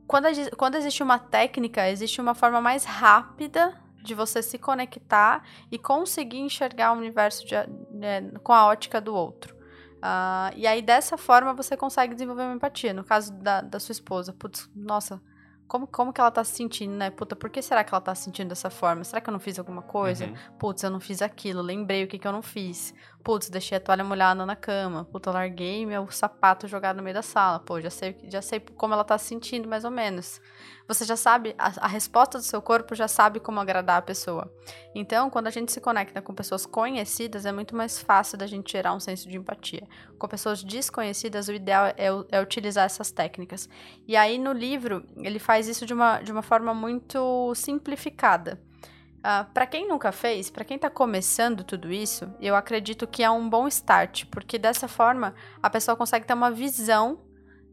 quando, 0.07 0.27
quando 0.57 0.75
existe 0.75 1.03
uma 1.03 1.19
técnica, 1.19 1.89
existe 1.89 2.21
uma 2.21 2.35
forma 2.35 2.61
mais 2.61 2.85
rápida 2.85 3.81
de 4.03 4.15
você 4.15 4.43
se 4.43 4.59
conectar 4.59 5.43
e 5.73 5.79
conseguir 5.79 6.41
enxergar 6.41 6.93
o 6.93 6.99
universo 6.99 7.47
de, 7.47 7.55
de, 7.57 8.39
com 8.41 8.53
a 8.53 8.67
ótica 8.67 9.01
do 9.01 9.15
outro. 9.15 9.55
Uh, 9.55 10.53
e 10.55 10.67
aí, 10.67 10.83
dessa 10.83 11.17
forma, 11.17 11.55
você 11.55 11.77
consegue 11.77 12.13
desenvolver 12.13 12.43
uma 12.43 12.55
empatia. 12.55 12.93
No 12.93 13.03
caso 13.03 13.33
da, 13.33 13.63
da 13.63 13.81
sua 13.81 13.93
esposa, 13.93 14.35
putz, 14.35 14.69
nossa, 14.77 15.23
como, 15.67 15.87
como 15.87 16.13
que 16.13 16.21
ela 16.21 16.31
tá 16.31 16.45
se 16.45 16.53
sentindo, 16.53 16.95
né? 16.95 17.11
Puta, 17.11 17.35
por 17.35 17.51
que 17.51 17.63
será 17.63 17.83
que 17.83 17.95
ela 17.95 18.01
tá 18.01 18.15
se 18.15 18.25
sentindo 18.25 18.49
dessa 18.49 18.71
forma? 18.71 19.03
Será 19.05 19.21
que 19.21 19.29
eu 19.29 19.33
não 19.33 19.41
fiz 19.41 19.59
alguma 19.59 19.83
coisa? 19.83 20.27
Uhum. 20.27 20.35
Putz, 20.59 20.83
eu 20.83 20.91
não 20.91 21.01
fiz 21.01 21.23
aquilo, 21.23 21.63
lembrei 21.63 22.05
o 22.05 22.09
que, 22.09 22.19
que 22.19 22.27
eu 22.27 22.33
não 22.33 22.43
fiz. 22.43 22.95
Putz, 23.25 23.49
deixei 23.49 23.79
a 23.79 23.81
toalha 23.81 24.05
molhada 24.05 24.45
na 24.45 24.55
cama. 24.55 25.05
Puta, 25.07 25.31
larguei 25.31 25.87
meu 25.87 26.11
sapato 26.11 26.69
jogado 26.69 26.99
no 26.99 27.03
meio 27.03 27.15
da 27.15 27.23
sala. 27.23 27.59
Pô, 27.59 27.81
já 27.81 27.91
sei, 27.91 28.17
já 28.25 28.43
sei 28.43 28.61
como 28.61 28.93
ela 28.93 29.03
tá 29.03 29.17
se 29.17 29.27
sentindo, 29.27 29.67
mais 29.67 29.85
ou 29.85 29.91
menos 29.91 30.41
você 30.87 31.05
já 31.05 31.17
sabe, 31.17 31.55
a, 31.59 31.73
a, 31.87 31.89
resposta 31.89 32.39
do 32.39 32.45
seu 32.45 32.61
corpo 32.61 32.95
já 32.95 33.09
sabe 33.09 33.41
como 33.41 33.59
agradar 33.59 33.99
a 33.99 34.03
pessoa. 34.03 34.53
Então, 34.95 35.31
quando 35.31 35.47
a 35.47 35.51
gente 35.51 35.73
se 35.73 35.81
conecta 35.81 36.21
com 36.21 36.35
pessoas 36.35 36.67
conhecidas, 36.67 37.47
é 37.47 37.53
muito 37.53 37.75
mais 37.75 37.99
fácil 37.99 38.37
da 38.37 38.47
gente 38.47 38.73
gerar 38.73 38.93
um 38.93 39.01
senso 39.01 39.29
de 39.29 39.39
empatia. 39.39 39.89
Com 40.19 40.29
pessoas 40.29 40.63
desconhecidas, 40.63 41.49
o 41.49 41.53
ideal 41.53 41.87
é, 41.87 42.09
é 42.31 42.41
utilizar 42.41 42.85
essas 42.85 43.11
técnicas. 43.11 43.69
E 44.07 44.15
aí, 44.15 44.39
no 44.39 44.53
livro, 44.53 45.05
ele 45.17 45.39
faz 45.39 45.69
isso 45.69 45.87
de 45.87 45.95
uma, 45.95 46.21
de 46.21 46.31
uma 46.31 46.43
forma 46.43 46.75
muito 46.75 47.55
simplificada. 47.55 48.61
Uh, 49.25 49.27
ah, 49.27 49.47
para 49.55 49.67
quem 49.67 49.89
nunca 49.89 50.13
fez, 50.13 50.51
para 50.51 50.67
quem 50.67 50.77
está 50.77 50.91
começando 50.91 51.65
tudo 51.65 51.91
isso, 51.91 52.31
eu 52.43 52.55
acredito 52.55 53.07
que 53.07 53.23
é 53.23 53.31
um 53.31 53.49
bom 53.49 53.67
start, 53.67 54.27
porque 54.27 54.59
dessa 54.59 54.87
forma 54.87 55.35
a 55.63 55.71
pessoa 55.71 55.97
consegue 55.97 56.27
ter 56.27 56.35
uma 56.35 56.51
visão 56.51 57.19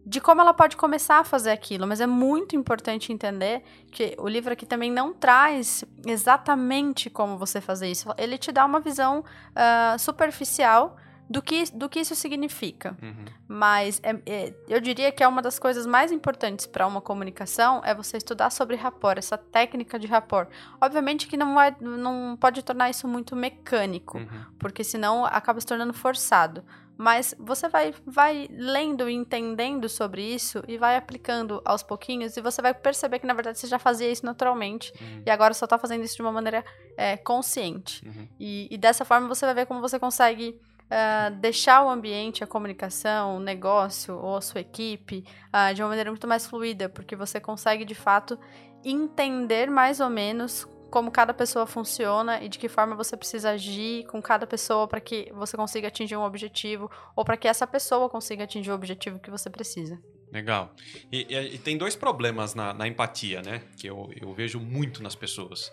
de 0.06 0.22
como 0.22 0.40
ela 0.40 0.54
pode 0.54 0.78
começar 0.78 1.20
a 1.20 1.24
fazer 1.26 1.52
aquilo, 1.52 1.86
mas 1.86 2.00
é 2.00 2.08
muito 2.08 2.56
importante 2.56 3.12
entender 3.12 3.64
que 3.92 4.16
o 4.18 4.30
livro 4.30 4.54
aqui 4.54 4.66
também 4.66 4.90
não 4.90 5.14
traz 5.14 5.84
exatamente 6.08 7.10
como 7.10 7.38
você 7.38 7.60
fazer 7.60 7.92
isso. 7.92 8.08
Ele 8.18 8.38
te 8.38 8.52
dá 8.54 8.66
uma 8.66 8.80
visão 8.80 9.20
uh, 9.20 10.00
superficial 10.00 10.96
do 11.32 11.42
que, 11.42 11.64
do 11.74 11.88
que 11.88 12.02
isso 12.02 12.14
significa. 12.14 12.98
Uhum. 13.02 13.26
Mas 13.48 14.02
é, 14.04 14.20
é, 14.26 14.54
eu 14.68 14.82
diria 14.82 15.12
que 15.12 15.24
é 15.24 15.28
uma 15.28 15.42
das 15.42 15.58
coisas 15.58 15.86
mais 15.86 16.12
importantes 16.12 16.66
para 16.66 16.86
uma 16.86 17.00
comunicação 17.00 17.82
é 17.86 17.96
você 17.96 18.18
estudar 18.18 18.50
sobre 18.50 18.76
rapport, 18.76 19.18
essa 19.18 19.38
técnica 19.38 19.98
de 19.98 20.08
rapport. 20.08 20.50
Obviamente 20.82 21.28
que 21.28 21.38
não, 21.38 21.54
vai, 21.54 21.74
não 21.80 22.38
pode 22.40 22.62
tornar 22.64 22.90
isso 22.90 23.08
muito 23.08 23.34
mecânico, 23.34 24.18
uhum. 24.18 24.46
porque 24.60 24.84
senão 24.84 25.26
acaba 25.26 25.62
se 25.62 25.66
tornando 25.66 25.94
forçado. 25.94 26.64
Mas 26.98 27.34
você 27.40 27.68
vai, 27.68 27.96
vai 28.06 28.48
lendo 28.52 29.10
e 29.10 29.14
entendendo 29.14 29.90
sobre 29.90 30.22
isso 30.22 30.64
e 30.68 30.78
vai 30.78 30.96
aplicando 30.96 31.60
aos 31.66 31.82
pouquinhos 31.82 32.38
e 32.38 32.42
você 32.42 32.62
vai 32.62 32.76
perceber 32.76 33.18
que, 33.18 33.26
na 33.26 33.34
verdade, 33.34 33.58
você 33.58 33.66
já 33.66 33.80
fazia 33.80 34.08
isso 34.12 34.24
naturalmente 34.24 34.94
uhum. 35.02 35.24
e 35.26 35.32
agora 35.32 35.52
só 35.56 35.66
está 35.66 35.80
fazendo 35.80 36.04
isso 36.04 36.16
de 36.16 36.22
uma 36.22 36.32
maneira 36.32 36.64
é, 36.96 37.18
consciente. 37.18 38.08
Uhum. 38.08 38.28
E, 38.40 38.68
e, 38.70 38.78
dessa 38.78 39.04
forma 39.04 39.28
você 39.28 39.48
vai 39.48 39.56
ver 39.56 39.66
como 39.66 39.82
você 39.82 39.98
consegue 39.98 40.62
uh, 40.92 41.34
deixar 41.38 41.84
o 41.84 41.90
ambiente, 41.90 42.44
a 42.44 42.48
comunicação, 42.48 43.38
o 43.38 43.40
negócio 43.40 44.18
ou 44.18 44.36
a 44.36 44.42
sua 44.42 44.62
equipe 44.62 45.24
uh, 45.48 45.74
de 45.74 45.82
uma 45.82 45.90
maneira 45.90 46.12
muito 46.12 46.28
mais 46.28 46.46
fluida, 46.46 46.90
porque 46.90 47.16
você 47.16 47.40
consegue, 47.40 47.86
de 47.86 47.96
fato, 47.96 48.38
entender 48.84 49.70
mais 49.70 50.00
ou 50.00 50.10
menos 50.10 50.68
como 50.92 51.10
cada 51.10 51.34
pessoa 51.34 51.66
funciona 51.66 52.44
e 52.44 52.50
de 52.50 52.60
que 52.60 52.68
forma 52.68 52.96
você 52.96 53.16
precisa 53.16 53.52
agir 53.52 54.06
com 54.08 54.22
cada 54.22 54.46
pessoa 54.46 54.88
para 54.88 55.00
que 55.00 55.32
você 55.34 55.56
consiga 55.56 55.88
atingir 55.88 56.18
um 56.18 56.24
objetivo 56.24 56.92
ou 57.16 57.24
para 57.24 57.38
que 57.38 57.48
essa 57.48 57.66
pessoa 57.66 58.10
consiga 58.10 58.44
atingir 58.44 58.72
o 58.72 58.76
objetivo 58.76 59.18
que 59.18 59.32
você 59.32 59.50
precisa. 59.50 59.98
Legal. 60.32 60.74
E, 61.10 61.28
e, 61.30 61.56
e 61.56 61.58
tem 61.58 61.78
dois 61.78 61.96
problemas 61.96 62.54
na, 62.54 62.74
na, 62.74 62.88
empatia, 62.88 63.42
né? 63.42 63.64
Que 63.78 63.88
eu, 63.88 64.10
eu 64.20 64.34
vejo 64.34 64.60
muito 64.60 65.02
nas 65.02 65.16
pessoas. 65.16 65.72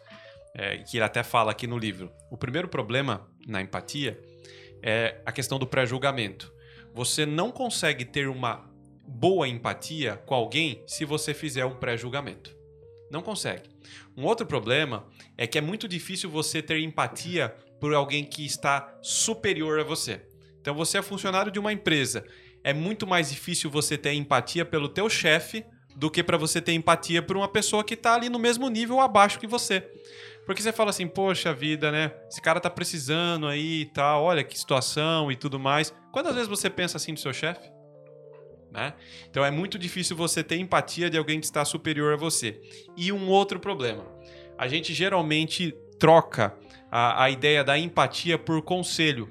É, 0.54 0.78
que 0.78 0.96
ele 0.96 1.04
até 1.04 1.22
fala 1.22 1.52
aqui 1.52 1.66
no 1.66 1.76
livro. 1.76 2.10
O 2.30 2.36
primeiro 2.36 2.68
problema 2.68 3.28
na 3.46 3.60
empatia 3.60 4.18
é 4.82 5.20
a 5.24 5.32
questão 5.32 5.58
do 5.58 5.66
pré-julgamento. 5.66 6.52
Você 6.94 7.24
não 7.26 7.50
consegue 7.50 8.04
ter 8.04 8.28
uma 8.28 8.68
boa 9.06 9.48
empatia 9.48 10.16
com 10.26 10.34
alguém 10.34 10.82
se 10.86 11.04
você 11.04 11.32
fizer 11.32 11.64
um 11.64 11.76
pré-julgamento. 11.76 12.56
Não 13.10 13.22
consegue. 13.22 13.68
Um 14.16 14.24
outro 14.24 14.46
problema 14.46 15.06
é 15.36 15.46
que 15.46 15.56
é 15.56 15.60
muito 15.60 15.88
difícil 15.88 16.28
você 16.28 16.60
ter 16.60 16.78
empatia 16.80 17.54
por 17.80 17.94
alguém 17.94 18.24
que 18.24 18.44
está 18.44 18.98
superior 19.00 19.80
a 19.80 19.84
você. 19.84 20.20
Então 20.60 20.74
você 20.74 20.98
é 20.98 21.02
funcionário 21.02 21.50
de 21.50 21.58
uma 21.58 21.72
empresa. 21.72 22.24
É 22.62 22.74
muito 22.74 23.06
mais 23.06 23.30
difícil 23.30 23.70
você 23.70 23.96
ter 23.96 24.12
empatia 24.12 24.64
pelo 24.64 24.88
teu 24.88 25.08
chefe 25.08 25.64
do 25.96 26.10
que 26.10 26.22
para 26.22 26.36
você 26.36 26.60
ter 26.60 26.72
empatia 26.72 27.22
por 27.22 27.36
uma 27.36 27.48
pessoa 27.48 27.82
que 27.82 27.94
está 27.94 28.14
ali 28.14 28.28
no 28.28 28.38
mesmo 28.38 28.68
nível 28.68 29.00
abaixo 29.00 29.38
que 29.38 29.46
você. 29.46 29.88
Porque 30.48 30.62
você 30.62 30.72
fala 30.72 30.88
assim, 30.88 31.06
poxa 31.06 31.52
vida, 31.52 31.92
né? 31.92 32.10
Esse 32.26 32.40
cara 32.40 32.58
tá 32.58 32.70
precisando 32.70 33.46
aí 33.46 33.82
e 33.82 33.84
tal, 33.84 34.22
olha 34.24 34.42
que 34.42 34.58
situação 34.58 35.30
e 35.30 35.36
tudo 35.36 35.60
mais. 35.60 35.92
Quantas 36.10 36.32
vezes 36.32 36.48
você 36.48 36.70
pensa 36.70 36.96
assim 36.96 37.12
do 37.12 37.20
seu 37.20 37.34
chefe? 37.34 37.70
Né? 38.70 38.94
Então 39.28 39.44
é 39.44 39.50
muito 39.50 39.78
difícil 39.78 40.16
você 40.16 40.42
ter 40.42 40.56
empatia 40.56 41.10
de 41.10 41.18
alguém 41.18 41.38
que 41.38 41.44
está 41.44 41.66
superior 41.66 42.14
a 42.14 42.16
você. 42.16 42.58
E 42.96 43.12
um 43.12 43.28
outro 43.28 43.60
problema: 43.60 44.06
a 44.56 44.66
gente 44.66 44.94
geralmente 44.94 45.76
troca 45.98 46.56
a, 46.90 47.24
a 47.24 47.28
ideia 47.28 47.62
da 47.62 47.78
empatia 47.78 48.38
por 48.38 48.62
conselho. 48.62 49.30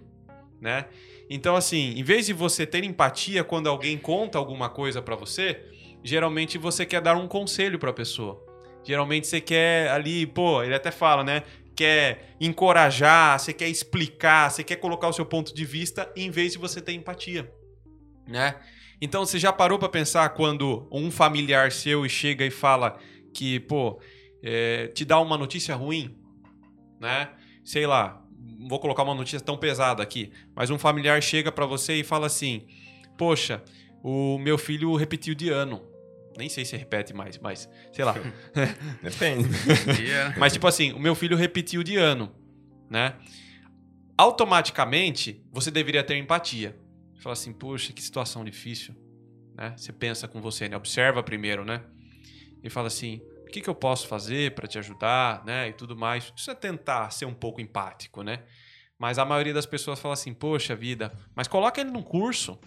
Né? 0.61 0.85
Então, 1.27 1.55
assim, 1.55 1.95
em 1.97 2.03
vez 2.03 2.27
de 2.27 2.33
você 2.33 2.63
ter 2.63 2.83
empatia 2.83 3.43
quando 3.43 3.67
alguém 3.67 3.97
conta 3.97 4.37
alguma 4.37 4.69
coisa 4.69 5.01
para 5.01 5.15
você, 5.15 5.65
geralmente 6.03 6.59
você 6.59 6.85
quer 6.85 7.01
dar 7.01 7.17
um 7.17 7.27
conselho 7.27 7.79
para 7.79 7.89
a 7.89 7.93
pessoa. 7.93 8.46
Geralmente 8.87 9.27
você 9.27 9.41
quer 9.41 9.89
ali, 9.89 10.25
pô, 10.25 10.63
ele 10.63 10.73
até 10.73 10.91
fala, 10.91 11.21
né? 11.21 11.43
Quer 11.75 12.35
encorajar, 12.39 13.37
você 13.37 13.51
quer 13.51 13.67
explicar, 13.67 14.49
você 14.49 14.63
quer 14.63 14.77
colocar 14.77 15.09
o 15.09 15.13
seu 15.13 15.25
ponto 15.25 15.53
de 15.53 15.65
vista 15.65 16.09
em 16.15 16.31
vez 16.31 16.53
de 16.53 16.57
você 16.57 16.79
ter 16.79 16.93
empatia, 16.93 17.51
né? 18.25 18.55
Então 19.01 19.25
você 19.25 19.37
já 19.37 19.51
parou 19.51 19.77
para 19.77 19.89
pensar 19.89 20.29
quando 20.29 20.87
um 20.89 21.11
familiar 21.11 21.69
seu 21.69 22.07
chega 22.07 22.45
e 22.45 22.49
fala 22.49 22.97
que, 23.33 23.59
pô, 23.59 23.99
é, 24.41 24.87
te 24.87 25.03
dá 25.03 25.19
uma 25.19 25.37
notícia 25.37 25.75
ruim, 25.75 26.17
né? 26.97 27.29
Sei 27.65 27.85
lá, 27.85 28.23
vou 28.69 28.79
colocar 28.79 29.03
uma 29.03 29.13
notícia 29.13 29.41
tão 29.41 29.57
pesada 29.57 30.01
aqui, 30.01 30.31
mas 30.55 30.69
um 30.69 30.79
familiar 30.79 31.21
chega 31.21 31.51
para 31.51 31.65
você 31.65 31.95
e 31.95 32.05
fala 32.05 32.27
assim: 32.27 32.65
Poxa, 33.17 33.61
o 34.01 34.37
meu 34.37 34.57
filho 34.57 34.95
repetiu 34.95 35.35
de 35.35 35.49
ano. 35.49 35.96
Nem 36.37 36.49
sei 36.49 36.63
se 36.63 36.77
repete 36.77 37.13
mais, 37.13 37.37
mas 37.39 37.69
sei 37.91 38.05
lá. 38.05 38.15
Depende. 39.01 39.49
Mas, 40.37 40.53
tipo 40.53 40.67
assim, 40.67 40.93
o 40.93 40.99
meu 40.99 41.15
filho 41.15 41.35
repetiu 41.35 41.83
de 41.83 41.97
ano, 41.97 42.33
né? 42.89 43.15
Automaticamente, 44.17 45.43
você 45.51 45.69
deveria 45.69 46.03
ter 46.03 46.15
empatia. 46.17 46.77
Fala 47.19 47.33
assim, 47.33 47.51
puxa, 47.51 47.91
que 47.91 48.01
situação 48.01 48.43
difícil, 48.43 48.95
né? 49.55 49.73
Você 49.75 49.91
pensa 49.91 50.27
com 50.27 50.39
você, 50.41 50.69
né? 50.69 50.77
Observa 50.77 51.23
primeiro, 51.23 51.65
né? 51.65 51.83
E 52.63 52.69
fala 52.69 52.87
assim, 52.87 53.21
o 53.43 53.49
que, 53.49 53.61
que 53.61 53.69
eu 53.69 53.75
posso 53.75 54.07
fazer 54.07 54.53
para 54.53 54.67
te 54.67 54.77
ajudar, 54.77 55.43
né? 55.45 55.69
E 55.69 55.73
tudo 55.73 55.95
mais. 55.95 56.33
Isso 56.35 56.51
é 56.51 56.55
tentar 56.55 57.09
ser 57.11 57.25
um 57.25 57.33
pouco 57.33 57.61
empático, 57.61 58.21
né? 58.21 58.43
Mas 58.99 59.19
a 59.19 59.25
maioria 59.25 59.53
das 59.53 59.65
pessoas 59.65 59.99
fala 59.99 60.13
assim, 60.13 60.33
poxa 60.33 60.75
vida, 60.75 61.13
mas 61.35 61.47
coloca 61.47 61.79
ele 61.79 61.91
num 61.91 62.01
curso, 62.01 62.59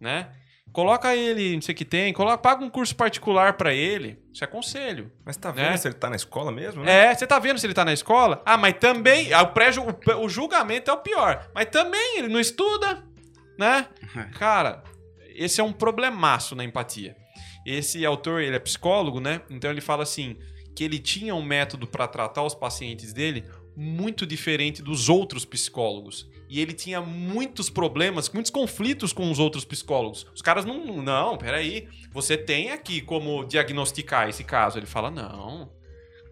né? 0.00 0.32
Coloca 0.72 1.14
ele, 1.16 1.54
não 1.54 1.62
sei 1.62 1.72
o 1.72 1.76
que 1.76 1.84
tem, 1.84 2.12
coloca, 2.12 2.38
paga 2.38 2.64
um 2.64 2.70
curso 2.70 2.94
particular 2.94 3.54
para 3.54 3.74
ele. 3.74 4.18
Isso 4.32 4.44
é 4.44 4.46
conselho. 4.46 5.10
Mas 5.24 5.36
tá 5.36 5.50
vendo 5.50 5.70
Né? 5.70 5.76
se 5.76 5.88
ele 5.88 5.94
tá 5.94 6.08
na 6.08 6.14
escola 6.16 6.52
mesmo, 6.52 6.84
né? 6.84 7.06
É, 7.06 7.14
você 7.14 7.26
tá 7.26 7.38
vendo 7.40 7.58
se 7.58 7.66
ele 7.66 7.74
tá 7.74 7.84
na 7.84 7.92
escola? 7.92 8.40
Ah, 8.46 8.56
mas 8.56 8.74
também. 8.78 9.32
ah, 9.32 9.42
O, 9.42 9.48
pré 9.48 9.70
o, 9.70 10.20
o 10.24 10.28
julgamento 10.28 10.88
é 10.90 10.94
o 10.94 10.98
pior. 10.98 11.50
Mas 11.54 11.66
também 11.66 12.18
ele 12.18 12.28
não 12.28 12.38
estuda, 12.38 13.02
né? 13.58 13.88
Cara, 14.38 14.84
esse 15.34 15.60
é 15.60 15.64
um 15.64 15.72
problemaço 15.72 16.54
na 16.54 16.62
empatia. 16.62 17.16
Esse 17.66 18.06
autor, 18.06 18.40
ele 18.40 18.54
é 18.56 18.60
psicólogo, 18.60 19.20
né? 19.20 19.40
Então 19.50 19.70
ele 19.70 19.80
fala 19.80 20.04
assim: 20.04 20.36
que 20.74 20.84
ele 20.84 20.98
tinha 21.00 21.34
um 21.34 21.42
método 21.42 21.86
para 21.86 22.06
tratar 22.06 22.42
os 22.44 22.54
pacientes 22.54 23.12
dele 23.12 23.44
muito 23.76 24.24
diferente 24.24 24.82
dos 24.82 25.08
outros 25.08 25.44
psicólogos. 25.44 26.28
E 26.50 26.58
ele 26.58 26.72
tinha 26.72 27.00
muitos 27.00 27.70
problemas, 27.70 28.28
muitos 28.28 28.50
conflitos 28.50 29.12
com 29.12 29.30
os 29.30 29.38
outros 29.38 29.64
psicólogos. 29.64 30.26
Os 30.34 30.42
caras 30.42 30.64
não. 30.64 31.00
Não, 31.00 31.38
peraí. 31.38 31.88
Você 32.12 32.36
tem 32.36 32.72
aqui 32.72 33.00
como 33.00 33.44
diagnosticar 33.44 34.28
esse 34.28 34.42
caso. 34.42 34.76
Ele 34.76 34.84
fala: 34.84 35.12
não, 35.12 35.70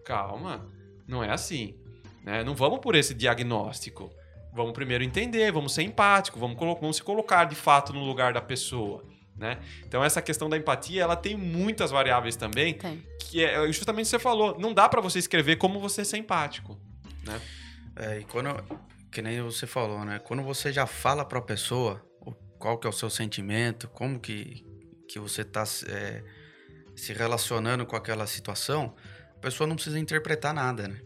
calma, 0.03 0.67
não 1.07 1.23
é 1.23 1.31
assim. 1.31 1.73
Né? 2.21 2.43
Não 2.43 2.53
vamos 2.53 2.79
por 2.79 2.95
esse 2.95 3.13
diagnóstico. 3.13 4.11
Vamos 4.53 4.73
primeiro 4.73 5.05
entender, 5.05 5.53
vamos 5.53 5.73
ser 5.73 5.83
empático, 5.83 6.37
vamos, 6.37 6.57
vamos 6.57 6.97
se 6.97 7.03
colocar 7.03 7.45
de 7.45 7.55
fato 7.55 7.93
no 7.93 8.03
lugar 8.03 8.33
da 8.33 8.41
pessoa. 8.41 9.05
Né? 9.37 9.57
Então 9.87 10.03
essa 10.03 10.21
questão 10.21 10.49
da 10.49 10.57
empatia, 10.57 11.01
ela 11.01 11.15
tem 11.15 11.37
muitas 11.37 11.91
variáveis 11.91 12.35
também, 12.35 12.73
Tem. 12.73 13.01
que 13.21 13.41
é 13.41 13.65
justamente 13.71 14.03
o 14.03 14.07
que 14.07 14.11
você 14.11 14.19
falou. 14.19 14.59
Não 14.59 14.73
dá 14.73 14.89
pra 14.89 14.99
você 14.99 15.17
escrever 15.17 15.55
como 15.55 15.79
você 15.79 16.03
ser 16.03 16.17
empático. 16.17 16.77
Né? 17.23 17.39
É, 17.95 18.19
e 18.19 18.23
quando, 18.25 18.49
que 19.11 19.21
nem 19.21 19.41
você 19.41 19.65
falou, 19.67 20.03
né? 20.05 20.19
Quando 20.19 20.43
você 20.43 20.71
já 20.71 20.85
fala 20.85 21.25
pra 21.25 21.41
pessoa 21.41 22.03
o- 22.21 22.33
qual 22.59 22.77
que 22.77 22.85
é 22.87 22.89
o 22.89 22.93
seu 22.93 23.09
sentimento, 23.09 23.87
como 23.89 24.19
que, 24.19 24.63
que 25.07 25.19
você 25.19 25.43
tá 25.43 25.63
é, 25.87 26.23
se 26.95 27.13
relacionando 27.13 27.85
com 27.85 27.95
aquela 27.95 28.27
situação, 28.27 28.95
a 29.35 29.39
pessoa 29.39 29.67
não 29.67 29.75
precisa 29.75 29.97
interpretar 29.99 30.53
nada, 30.53 30.87
né? 30.87 31.01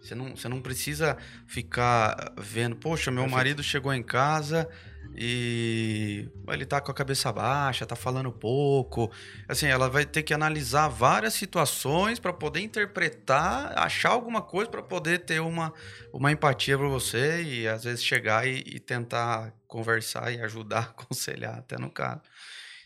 Você 0.00 0.14
não, 0.14 0.36
você 0.36 0.48
não 0.48 0.60
precisa 0.60 1.16
ficar 1.46 2.32
vendo, 2.38 2.76
poxa, 2.76 3.10
meu 3.10 3.24
marido 3.28 3.62
chegou 3.62 3.92
em 3.92 4.02
casa 4.02 4.68
e 5.14 6.28
ele 6.48 6.64
tá 6.64 6.80
com 6.80 6.90
a 6.90 6.94
cabeça 6.94 7.32
baixa, 7.32 7.86
tá 7.86 7.96
falando 7.96 8.30
pouco. 8.30 9.10
Assim, 9.48 9.66
ela 9.66 9.88
vai 9.88 10.04
ter 10.04 10.22
que 10.22 10.32
analisar 10.32 10.88
várias 10.88 11.34
situações 11.34 12.18
para 12.18 12.32
poder 12.32 12.60
interpretar, 12.60 13.76
achar 13.78 14.10
alguma 14.10 14.42
coisa 14.42 14.70
para 14.70 14.82
poder 14.82 15.20
ter 15.20 15.40
uma, 15.40 15.72
uma 16.12 16.30
empatia 16.30 16.78
para 16.78 16.88
você 16.88 17.42
e 17.42 17.68
às 17.68 17.84
vezes 17.84 18.04
chegar 18.04 18.46
e, 18.46 18.62
e 18.66 18.78
tentar 18.78 19.52
conversar 19.66 20.32
e 20.32 20.40
ajudar, 20.40 20.94
aconselhar, 20.96 21.58
até 21.58 21.78
no 21.78 21.90
caso. 21.90 22.20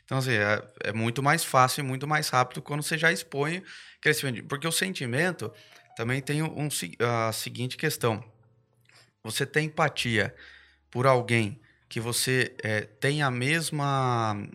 Então, 0.04 0.18
assim, 0.18 0.32
é, 0.32 0.62
é 0.84 0.92
muito 0.92 1.22
mais 1.22 1.44
fácil 1.44 1.80
e 1.80 1.86
muito 1.86 2.06
mais 2.06 2.28
rápido 2.28 2.60
quando 2.60 2.82
você 2.82 2.98
já 2.98 3.12
expõe 3.12 3.62
aquele 3.98 4.14
sentimento. 4.14 4.46
Porque 4.46 4.66
o 4.68 4.72
sentimento 4.72 5.52
também 5.96 6.20
tem 6.20 6.42
um, 6.42 6.68
a 7.00 7.32
seguinte 7.32 7.76
questão. 7.76 8.22
Você 9.24 9.46
tem 9.46 9.66
empatia 9.66 10.34
por 10.90 11.06
alguém 11.06 11.61
que 11.92 12.00
você 12.00 12.54
é, 12.62 12.80
tem 12.80 13.20
a 13.20 13.30
mesma, 13.30 14.48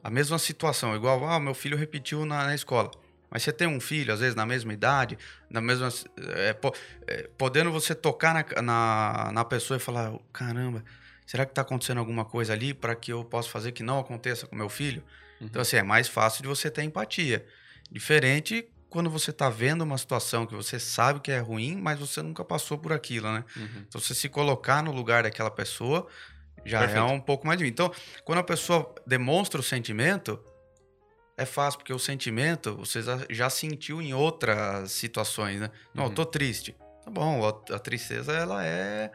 a 0.00 0.08
mesma 0.08 0.38
situação, 0.38 0.94
igual, 0.94 1.28
ah, 1.28 1.40
meu 1.40 1.52
filho 1.52 1.76
repetiu 1.76 2.24
na, 2.24 2.44
na 2.44 2.54
escola. 2.54 2.88
Mas 3.28 3.42
você 3.42 3.52
tem 3.52 3.66
um 3.66 3.80
filho, 3.80 4.14
às 4.14 4.20
vezes, 4.20 4.36
na 4.36 4.46
mesma 4.46 4.72
idade, 4.72 5.18
na 5.50 5.60
mesma. 5.60 5.88
é, 6.36 6.52
po- 6.52 6.72
é, 7.08 7.28
podendo 7.36 7.72
você 7.72 7.96
tocar 7.96 8.32
na, 8.32 8.62
na, 8.62 9.32
na 9.32 9.44
pessoa 9.44 9.76
e 9.76 9.80
falar: 9.80 10.12
caramba, 10.32 10.84
será 11.26 11.44
que 11.44 11.50
está 11.50 11.62
acontecendo 11.62 11.98
alguma 11.98 12.24
coisa 12.24 12.52
ali 12.52 12.72
para 12.72 12.94
que 12.94 13.12
eu 13.12 13.24
possa 13.24 13.48
fazer 13.48 13.72
que 13.72 13.82
não 13.82 13.98
aconteça 13.98 14.46
com 14.46 14.54
meu 14.54 14.68
filho? 14.68 15.02
Então, 15.40 15.60
assim, 15.62 15.74
é 15.74 15.82
mais 15.82 16.06
fácil 16.06 16.42
de 16.42 16.48
você 16.48 16.70
ter 16.70 16.84
empatia. 16.84 17.44
Diferente 17.90 18.68
quando 18.88 19.10
você 19.10 19.32
está 19.32 19.50
vendo 19.50 19.82
uma 19.82 19.98
situação 19.98 20.46
que 20.46 20.54
você 20.54 20.78
sabe 20.78 21.18
que 21.18 21.32
é 21.32 21.40
ruim, 21.40 21.74
mas 21.74 21.98
você 21.98 22.22
nunca 22.22 22.44
passou 22.44 22.78
por 22.78 22.92
aquilo, 22.92 23.32
né? 23.32 23.44
Uhum. 23.56 23.84
Então, 23.88 24.00
você 24.00 24.14
se 24.14 24.28
colocar 24.28 24.80
no 24.80 24.92
lugar 24.92 25.24
daquela 25.24 25.50
pessoa 25.50 26.06
já 26.64 26.80
Perfeito. 26.80 26.98
é 27.00 27.02
um 27.10 27.20
pouco 27.20 27.46
mais 27.46 27.58
difícil. 27.58 27.72
Então, 27.72 27.92
quando 28.24 28.38
a 28.38 28.44
pessoa 28.44 28.94
demonstra 29.06 29.60
o 29.60 29.64
sentimento, 29.64 30.38
é 31.36 31.44
fácil, 31.44 31.78
porque 31.78 31.92
o 31.92 31.98
sentimento 31.98 32.76
você 32.76 33.02
já, 33.02 33.18
já 33.30 33.50
sentiu 33.50 34.00
em 34.00 34.14
outras 34.14 34.92
situações, 34.92 35.60
né? 35.60 35.70
Não, 35.94 36.04
Uhum. 36.04 36.10
eu 36.10 36.14
tô 36.14 36.24
triste. 36.26 36.76
Tá 37.04 37.10
bom, 37.10 37.44
a, 37.46 37.74
a 37.74 37.78
tristeza, 37.78 38.32
ela 38.32 38.64
é, 38.64 39.10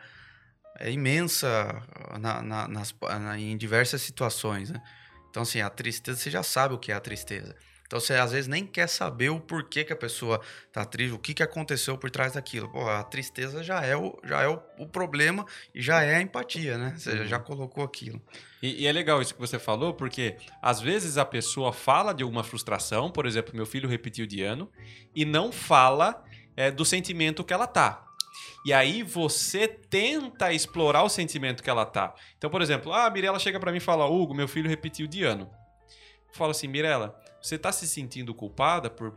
é 0.79 0.91
imensa 0.91 1.81
na, 2.19 2.41
na- 2.41 2.67
nas, 2.67 2.93
na- 3.19 3.39
em 3.39 3.57
diversas 3.57 4.01
situações, 4.01 4.69
né? 4.69 4.81
Então, 5.29 5.43
assim, 5.43 5.61
a 5.61 5.69
tristeza, 5.69 6.17
você 6.19 6.29
já 6.29 6.43
sabe 6.43 6.73
o 6.73 6.77
que 6.77 6.91
é 6.91 6.95
a 6.95 6.99
tristeza. 6.99 7.55
Então, 7.89 7.99
você 7.99 8.13
às 8.13 8.31
vezes 8.31 8.47
nem 8.47 8.67
quer 8.67 8.85
saber 8.87 9.29
o 9.29 9.39
porquê 9.39 9.83
que 9.83 9.91
a 9.91 9.95
pessoa 9.95 10.39
tá 10.71 10.85
triste, 10.85 11.11
o 11.11 11.17
que, 11.17 11.33
que 11.33 11.41
aconteceu 11.41 11.97
por 11.97 12.11
trás 12.11 12.33
daquilo. 12.33 12.69
Pô, 12.69 12.87
a 12.87 13.03
tristeza 13.03 13.63
já 13.63 13.83
é 13.83 13.97
o, 13.97 14.15
já 14.23 14.43
é 14.43 14.47
o, 14.47 14.61
o 14.77 14.87
problema 14.87 15.43
e 15.73 15.81
já 15.81 16.03
é 16.03 16.17
a 16.17 16.21
empatia, 16.21 16.77
né? 16.77 16.93
Você 16.95 17.09
Uhum. 17.21 17.25
já 17.25 17.39
colocou 17.39 17.83
aquilo. 17.83 18.21
E, 18.61 18.83
e 18.83 18.85
é 18.85 18.91
legal 18.91 19.19
isso 19.23 19.33
que 19.33 19.39
você 19.41 19.57
falou, 19.57 19.91
porque 19.95 20.37
às 20.61 20.79
vezes 20.79 21.17
a 21.17 21.25
pessoa 21.25 21.73
fala 21.73 22.13
de 22.13 22.21
alguma 22.21 22.43
frustração, 22.43 23.09
por 23.09 23.25
exemplo, 23.25 23.55
meu 23.55 23.65
filho 23.65 23.89
repetiu 23.89 24.27
de 24.27 24.43
ano, 24.43 24.71
e 25.15 25.25
não 25.25 25.51
fala 25.51 26.23
é, 26.55 26.69
do 26.69 26.85
sentimento 26.85 27.43
que 27.43 27.53
ela 27.53 27.65
tá. 27.65 28.05
E 28.63 28.71
aí 28.71 29.01
você 29.01 29.67
tenta 29.67 30.53
explorar 30.53 31.01
o 31.01 31.09
sentimento 31.09 31.63
que 31.63 31.69
ela 31.71 31.87
tá. 31.87 32.13
Então, 32.37 32.51
por 32.51 32.61
exemplo, 32.61 32.93
ah, 32.93 33.07
a 33.07 33.09
Mirella 33.09 33.39
chega 33.39 33.59
pra 33.59 33.71
mim 33.71 33.77
e 33.79 33.81
fala: 33.81 34.05
Hugo, 34.05 34.35
meu 34.35 34.47
filho 34.47 34.69
repetiu 34.69 35.07
de 35.07 35.23
ano. 35.23 35.49
Eu 36.27 36.35
falo 36.35 36.51
assim, 36.51 36.67
Mirella, 36.67 37.19
você 37.41 37.57
tá 37.57 37.71
se 37.71 37.87
sentindo 37.87 38.33
culpada 38.33 38.89
por 38.89 39.13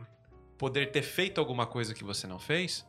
poder 0.57 0.91
ter 0.91 1.01
feito 1.01 1.39
alguma 1.39 1.65
coisa 1.65 1.93
que 1.93 2.03
você 2.03 2.27
não 2.27 2.39
fez? 2.39 2.85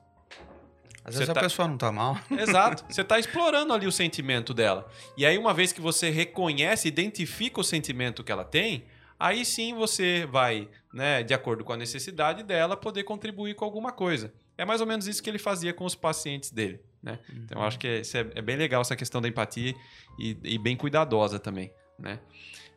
Às 1.05 1.15
Você 1.15 1.19
vezes 1.21 1.35
tá- 1.35 1.41
a 1.41 1.43
pessoa 1.43 1.69
não 1.69 1.77
tá 1.77 1.93
mal. 1.93 2.17
Exato. 2.31 2.85
Você 2.89 3.03
está 3.03 3.19
explorando 3.19 3.75
ali 3.75 3.87
o 3.87 3.93
sentimento 3.93 4.55
dela. 4.55 4.91
E 5.19 5.27
aí, 5.27 5.37
uma 5.37 5.53
vez 5.53 5.71
que 5.71 5.81
você 5.81 6.09
reconhece, 6.09 6.89
identifica 6.89 7.61
o 7.61 7.65
sentimento 7.65 8.25
que 8.25 8.33
ela 8.33 8.45
tem, 8.45 8.87
aí 9.21 9.45
sim 9.45 9.75
você 9.75 10.25
vai, 10.25 10.67
né, 10.95 11.23
de 11.23 11.35
acordo 11.35 11.63
com 11.63 11.75
a 11.75 11.77
necessidade 11.77 12.43
dela, 12.43 12.75
poder 12.75 13.05
contribuir 13.05 13.55
com 13.55 13.67
alguma 13.67 13.93
coisa. 13.93 14.33
É 14.57 14.65
mais 14.65 14.81
ou 14.81 14.87
menos 14.87 15.07
isso 15.07 15.23
que 15.23 15.29
ele 15.29 15.39
fazia 15.39 15.75
com 15.75 15.85
os 15.85 15.95
pacientes 15.95 16.51
dele. 16.51 16.81
Né? 17.03 17.19
Então, 17.35 17.61
eu 17.61 17.67
acho 17.67 17.79
que 17.79 17.87
é, 17.87 18.03
é 18.35 18.41
bem 18.41 18.57
legal 18.57 18.81
essa 18.81 18.97
questão 18.97 19.21
da 19.21 19.29
empatia 19.29 19.75
e, 20.19 20.39
e 20.43 20.59
bem 20.59 20.75
cuidadosa 20.75 21.39
também. 21.39 21.71
Né? 21.99 22.19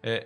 É, 0.04 0.24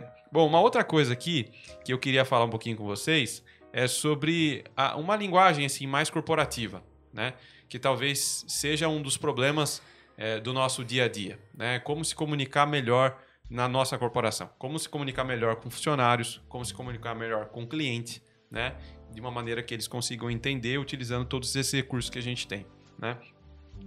é, 0.00 0.14
Bom, 0.32 0.46
uma 0.46 0.60
outra 0.60 0.82
coisa 0.82 1.12
aqui 1.12 1.50
que 1.84 1.92
eu 1.92 1.98
queria 1.98 2.24
falar 2.24 2.44
um 2.44 2.50
pouquinho 2.50 2.76
com 2.76 2.84
vocês 2.84 3.42
é 3.72 3.86
sobre 3.86 4.64
a- 4.76 4.96
uma 4.96 5.16
linguagem 5.16 5.64
assim 5.66 5.86
mais 5.86 6.10
corporativa, 6.10 6.82
né? 7.12 7.34
Que 7.68 7.78
talvez 7.78 8.44
seja 8.48 8.88
um 8.88 9.00
dos 9.00 9.16
problemas 9.16 9.82
é, 10.16 10.38
do 10.38 10.52
nosso 10.52 10.84
dia 10.84 11.04
a 11.04 11.08
dia, 11.08 11.38
né? 11.52 11.78
Como 11.80 12.04
se 12.04 12.14
comunicar 12.14 12.66
melhor 12.66 13.18
na 13.50 13.68
nossa 13.68 13.98
corporação, 13.98 14.48
como 14.58 14.78
se 14.78 14.88
comunicar 14.88 15.24
melhor 15.24 15.56
com 15.56 15.68
funcionários, 15.70 16.40
como 16.48 16.64
se 16.64 16.72
comunicar 16.72 17.14
melhor 17.14 17.46
com 17.46 17.64
o 17.64 17.66
cliente, 17.66 18.22
né? 18.50 18.76
De 19.12 19.20
uma 19.20 19.30
maneira 19.30 19.60
que 19.62 19.74
eles 19.74 19.88
consigam 19.88 20.30
entender 20.30 20.78
utilizando 20.78 21.24
todos 21.26 21.54
esses 21.56 21.72
recursos 21.72 22.10
que 22.10 22.18
a 22.18 22.22
gente 22.22 22.46
tem, 22.46 22.64
né? 22.98 23.18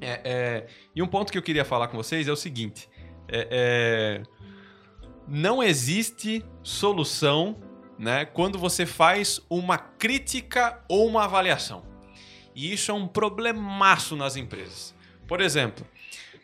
É, 0.02 0.22
é, 0.24 0.68
e 0.94 1.02
um 1.02 1.08
ponto 1.08 1.32
que 1.32 1.38
eu 1.38 1.42
queria 1.42 1.64
falar 1.66 1.88
com 1.88 1.96
vocês 1.98 2.28
é 2.28 2.32
o 2.32 2.36
seguinte: 2.36 2.90
é, 3.30 3.48
é, 3.50 4.24
não 5.28 5.62
existe 5.62 6.44
solução 6.64 7.58
né, 7.99 8.26
quando 8.26 8.58
você 8.58 8.86
faz 8.86 9.41
uma 9.49 9.78
crítica 9.78 10.82
ou 10.88 11.08
uma 11.08 11.26
avaliação. 11.26 11.84
E 12.56 12.72
isso 12.72 12.91
é 12.91 12.94
um 12.94 13.08
problemaço 13.08 14.16
nas 14.16 14.36
empresas. 14.36 14.95
Por 15.28 15.41
exemplo, 15.41 15.86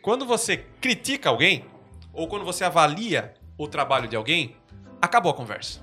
quando 0.02 0.26
você 0.26 0.58
critica 0.80 1.28
alguém 1.28 1.64
ou 2.12 2.28
quando 2.28 2.44
você 2.44 2.64
avalia 2.64 3.34
o 3.56 3.66
trabalho 3.66 4.06
de 4.06 4.14
alguém, 4.14 4.56
acabou 5.00 5.32
a 5.32 5.34
conversa. 5.34 5.82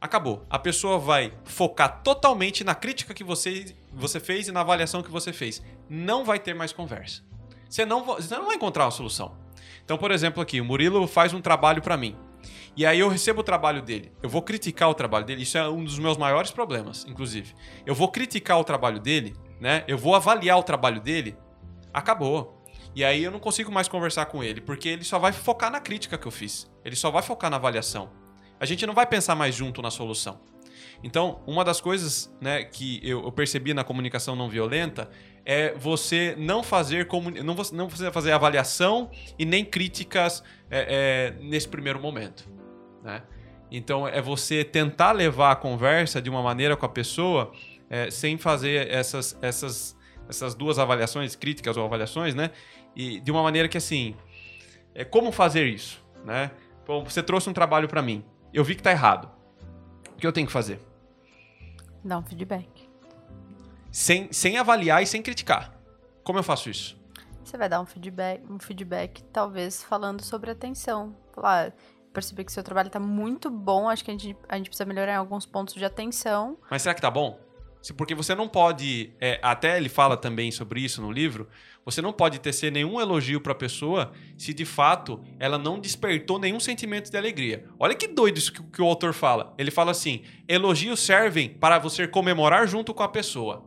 Acabou. 0.00 0.46
A 0.48 0.58
pessoa 0.58 0.98
vai 0.98 1.32
focar 1.44 2.02
totalmente 2.02 2.62
na 2.62 2.74
crítica 2.74 3.12
que 3.12 3.24
você, 3.24 3.74
você 3.92 4.20
fez 4.20 4.46
e 4.46 4.52
na 4.52 4.60
avaliação 4.60 5.02
que 5.02 5.10
você 5.10 5.32
fez. 5.32 5.62
Não 5.88 6.24
vai 6.24 6.38
ter 6.38 6.54
mais 6.54 6.72
conversa. 6.72 7.22
Você 7.68 7.84
não, 7.84 8.04
você 8.04 8.36
não 8.36 8.46
vai 8.46 8.56
encontrar 8.56 8.84
uma 8.84 8.90
solução. 8.90 9.36
Então, 9.88 9.96
por 9.96 10.10
exemplo, 10.10 10.42
aqui, 10.42 10.60
o 10.60 10.64
Murilo 10.66 11.06
faz 11.06 11.32
um 11.32 11.40
trabalho 11.40 11.80
para 11.80 11.96
mim. 11.96 12.14
E 12.76 12.84
aí 12.84 13.00
eu 13.00 13.08
recebo 13.08 13.40
o 13.40 13.42
trabalho 13.42 13.80
dele. 13.80 14.12
Eu 14.22 14.28
vou 14.28 14.42
criticar 14.42 14.90
o 14.90 14.92
trabalho 14.92 15.24
dele. 15.24 15.44
Isso 15.44 15.56
é 15.56 15.66
um 15.66 15.82
dos 15.82 15.98
meus 15.98 16.18
maiores 16.18 16.50
problemas, 16.50 17.06
inclusive. 17.08 17.54
Eu 17.86 17.94
vou 17.94 18.08
criticar 18.08 18.60
o 18.60 18.64
trabalho 18.64 19.00
dele, 19.00 19.34
né? 19.58 19.84
Eu 19.88 19.96
vou 19.96 20.14
avaliar 20.14 20.58
o 20.58 20.62
trabalho 20.62 21.00
dele. 21.00 21.38
Acabou. 21.90 22.62
E 22.94 23.02
aí 23.02 23.24
eu 23.24 23.30
não 23.30 23.40
consigo 23.40 23.72
mais 23.72 23.88
conversar 23.88 24.26
com 24.26 24.44
ele, 24.44 24.60
porque 24.60 24.90
ele 24.90 25.04
só 25.04 25.18
vai 25.18 25.32
focar 25.32 25.70
na 25.70 25.80
crítica 25.80 26.18
que 26.18 26.28
eu 26.28 26.32
fiz. 26.32 26.70
Ele 26.84 26.94
só 26.94 27.10
vai 27.10 27.22
focar 27.22 27.48
na 27.48 27.56
avaliação. 27.56 28.10
A 28.60 28.66
gente 28.66 28.86
não 28.86 28.92
vai 28.92 29.06
pensar 29.06 29.34
mais 29.34 29.54
junto 29.54 29.80
na 29.80 29.90
solução. 29.90 30.38
Então, 31.02 31.40
uma 31.46 31.64
das 31.64 31.80
coisas 31.80 32.30
né, 32.42 32.62
que 32.62 33.00
eu, 33.02 33.22
eu 33.22 33.32
percebi 33.32 33.72
na 33.72 33.84
comunicação 33.84 34.36
não 34.36 34.50
violenta 34.50 35.08
é 35.50 35.72
você 35.72 36.34
não 36.36 36.62
fazer 36.62 37.06
comuni- 37.06 37.42
não, 37.42 37.54
você- 37.54 37.74
não 37.74 37.88
fazer 37.88 38.32
avaliação 38.32 39.10
e 39.38 39.46
nem 39.46 39.64
críticas 39.64 40.44
é, 40.70 41.32
é, 41.40 41.42
nesse 41.42 41.66
primeiro 41.66 41.98
momento. 41.98 42.46
Né? 43.02 43.22
Então, 43.70 44.06
é 44.06 44.20
você 44.20 44.62
tentar 44.62 45.12
levar 45.12 45.52
a 45.52 45.56
conversa 45.56 46.20
de 46.20 46.28
uma 46.28 46.42
maneira 46.42 46.76
com 46.76 46.84
a 46.84 46.88
pessoa 46.88 47.50
é, 47.88 48.10
sem 48.10 48.36
fazer 48.36 48.90
essas, 48.90 49.38
essas, 49.40 49.96
essas 50.28 50.54
duas 50.54 50.78
avaliações, 50.78 51.34
críticas 51.34 51.78
ou 51.78 51.84
avaliações, 51.86 52.34
né? 52.34 52.50
E 52.94 53.18
de 53.18 53.30
uma 53.30 53.42
maneira 53.42 53.68
que 53.68 53.78
assim, 53.78 54.14
é 54.94 55.02
como 55.02 55.32
fazer 55.32 55.66
isso, 55.66 56.04
né? 56.26 56.50
Bom, 56.86 57.04
você 57.04 57.22
trouxe 57.22 57.48
um 57.48 57.54
trabalho 57.54 57.88
para 57.88 58.02
mim, 58.02 58.22
eu 58.52 58.62
vi 58.62 58.74
que 58.74 58.82
tá 58.82 58.90
errado. 58.90 59.30
O 60.12 60.16
que 60.18 60.26
eu 60.26 60.32
tenho 60.32 60.46
que 60.46 60.52
fazer? 60.52 60.78
Dá 62.04 62.18
um 62.18 62.22
feedback. 62.22 62.77
Sem, 63.90 64.32
sem 64.32 64.58
avaliar 64.58 65.02
e 65.02 65.06
sem 65.06 65.22
criticar. 65.22 65.74
Como 66.22 66.38
eu 66.38 66.42
faço 66.42 66.68
isso? 66.68 66.98
Você 67.42 67.56
vai 67.56 67.68
dar 67.68 67.80
um 67.80 67.86
feedback, 67.86 68.42
um 68.50 68.58
feedback 68.58 69.22
talvez 69.32 69.82
falando 69.82 70.22
sobre 70.22 70.50
atenção. 70.50 71.16
Falar, 71.34 71.68
"Ah, 71.68 71.72
percebi 72.12 72.44
que 72.44 72.52
seu 72.52 72.62
trabalho 72.62 72.90
tá 72.90 73.00
muito 73.00 73.48
bom, 73.50 73.88
acho 73.88 74.04
que 74.04 74.10
a 74.10 74.14
gente, 74.14 74.36
a 74.48 74.56
gente 74.56 74.68
precisa 74.68 74.84
melhorar 74.84 75.12
em 75.12 75.16
alguns 75.16 75.46
pontos 75.46 75.74
de 75.74 75.84
atenção. 75.84 76.58
Mas 76.70 76.82
será 76.82 76.94
que 76.94 77.00
tá 77.00 77.10
bom? 77.10 77.40
Porque 77.96 78.14
você 78.14 78.34
não 78.34 78.48
pode, 78.48 79.12
é, 79.20 79.38
até 79.42 79.76
ele 79.76 79.88
fala 79.88 80.16
também 80.16 80.50
sobre 80.50 80.80
isso 80.80 81.00
no 81.00 81.12
livro, 81.12 81.48
você 81.84 82.02
não 82.02 82.12
pode 82.12 82.38
tecer 82.38 82.70
nenhum 82.72 83.00
elogio 83.00 83.40
pra 83.40 83.54
pessoa 83.54 84.12
se 84.36 84.52
de 84.52 84.64
fato 84.64 85.24
ela 85.38 85.56
não 85.56 85.78
despertou 85.78 86.38
nenhum 86.38 86.60
sentimento 86.60 87.10
de 87.10 87.16
alegria. 87.16 87.64
Olha 87.78 87.94
que 87.94 88.08
doido 88.08 88.36
isso 88.36 88.52
que, 88.52 88.62
que 88.62 88.82
o 88.82 88.84
autor 88.84 89.14
fala. 89.14 89.54
Ele 89.56 89.70
fala 89.70 89.92
assim: 89.92 90.22
elogios 90.46 91.00
servem 91.00 91.48
para 91.48 91.78
você 91.78 92.06
comemorar 92.06 92.66
junto 92.66 92.92
com 92.92 93.02
a 93.02 93.08
pessoa. 93.08 93.64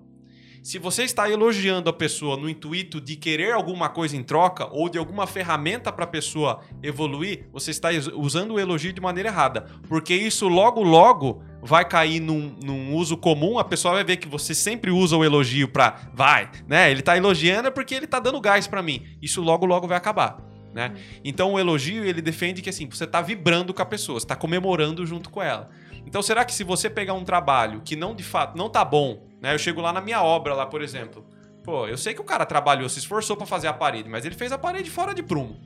Se 0.63 0.77
você 0.77 1.03
está 1.03 1.27
elogiando 1.27 1.89
a 1.89 1.93
pessoa 1.93 2.37
no 2.37 2.47
intuito 2.47 3.01
de 3.01 3.15
querer 3.15 3.51
alguma 3.51 3.89
coisa 3.89 4.15
em 4.15 4.21
troca 4.21 4.67
ou 4.71 4.87
de 4.89 4.97
alguma 4.99 5.25
ferramenta 5.25 5.91
para 5.91 6.03
a 6.03 6.07
pessoa 6.07 6.59
evoluir, 6.83 7.47
você 7.51 7.71
está 7.71 7.89
us- 7.89 8.11
usando 8.13 8.51
o 8.51 8.59
elogio 8.59 8.93
de 8.93 9.01
maneira 9.01 9.29
errada. 9.29 9.65
Porque 9.89 10.13
isso 10.13 10.47
logo, 10.47 10.83
logo 10.83 11.41
vai 11.63 11.83
cair 11.83 12.19
num, 12.19 12.55
num 12.63 12.93
uso 12.95 13.17
comum, 13.17 13.57
a 13.57 13.63
pessoa 13.63 13.95
vai 13.95 14.03
ver 14.03 14.17
que 14.17 14.27
você 14.27 14.53
sempre 14.53 14.91
usa 14.91 15.17
o 15.17 15.25
elogio 15.25 15.67
para 15.67 15.99
vai, 16.13 16.51
né? 16.67 16.91
Ele 16.91 17.01
tá 17.01 17.17
elogiando 17.17 17.69
é 17.69 17.71
porque 17.71 17.95
ele 17.95 18.05
tá 18.05 18.19
dando 18.19 18.39
gás 18.39 18.67
para 18.67 18.83
mim. 18.83 19.03
Isso 19.19 19.41
logo, 19.41 19.65
logo 19.65 19.87
vai 19.87 19.97
acabar. 19.97 20.37
Né? 20.71 20.93
Então 21.23 21.53
o 21.53 21.59
elogio 21.59 22.05
ele 22.05 22.21
defende 22.21 22.61
que 22.61 22.69
assim 22.69 22.87
você 22.87 23.03
está 23.05 23.19
vibrando 23.19 23.73
com 23.73 23.81
a 23.81 23.85
pessoa, 23.85 24.19
você 24.19 24.25
está 24.25 24.35
comemorando 24.35 25.05
junto 25.07 25.29
com 25.29 25.41
ela. 25.41 25.69
Então 26.05 26.21
será 26.21 26.45
que 26.45 26.53
se 26.53 26.63
você 26.63 26.87
pegar 26.87 27.13
um 27.13 27.25
trabalho 27.25 27.81
que 27.83 27.95
não 27.95 28.15
de 28.15 28.23
fato 28.23 28.55
não 28.55 28.69
tá 28.69 28.85
bom, 28.85 29.30
né? 29.41 29.53
Eu 29.53 29.59
chego 29.59 29.81
lá 29.81 29.91
na 29.91 29.99
minha 29.99 30.21
obra 30.21 30.53
lá, 30.53 30.65
por 30.65 30.81
exemplo. 30.81 31.25
Pô, 31.63 31.87
eu 31.87 31.97
sei 31.97 32.13
que 32.13 32.21
o 32.21 32.23
cara 32.23 32.45
trabalhou, 32.45 32.87
se 32.87 32.99
esforçou 32.99 33.35
para 33.35 33.45
fazer 33.45 33.67
a 33.67 33.73
parede, 33.73 34.07
mas 34.07 34.25
ele 34.25 34.35
fez 34.35 34.51
a 34.51 34.57
parede 34.57 34.89
fora 34.89 35.13
de 35.13 35.23
prumo, 35.23 35.59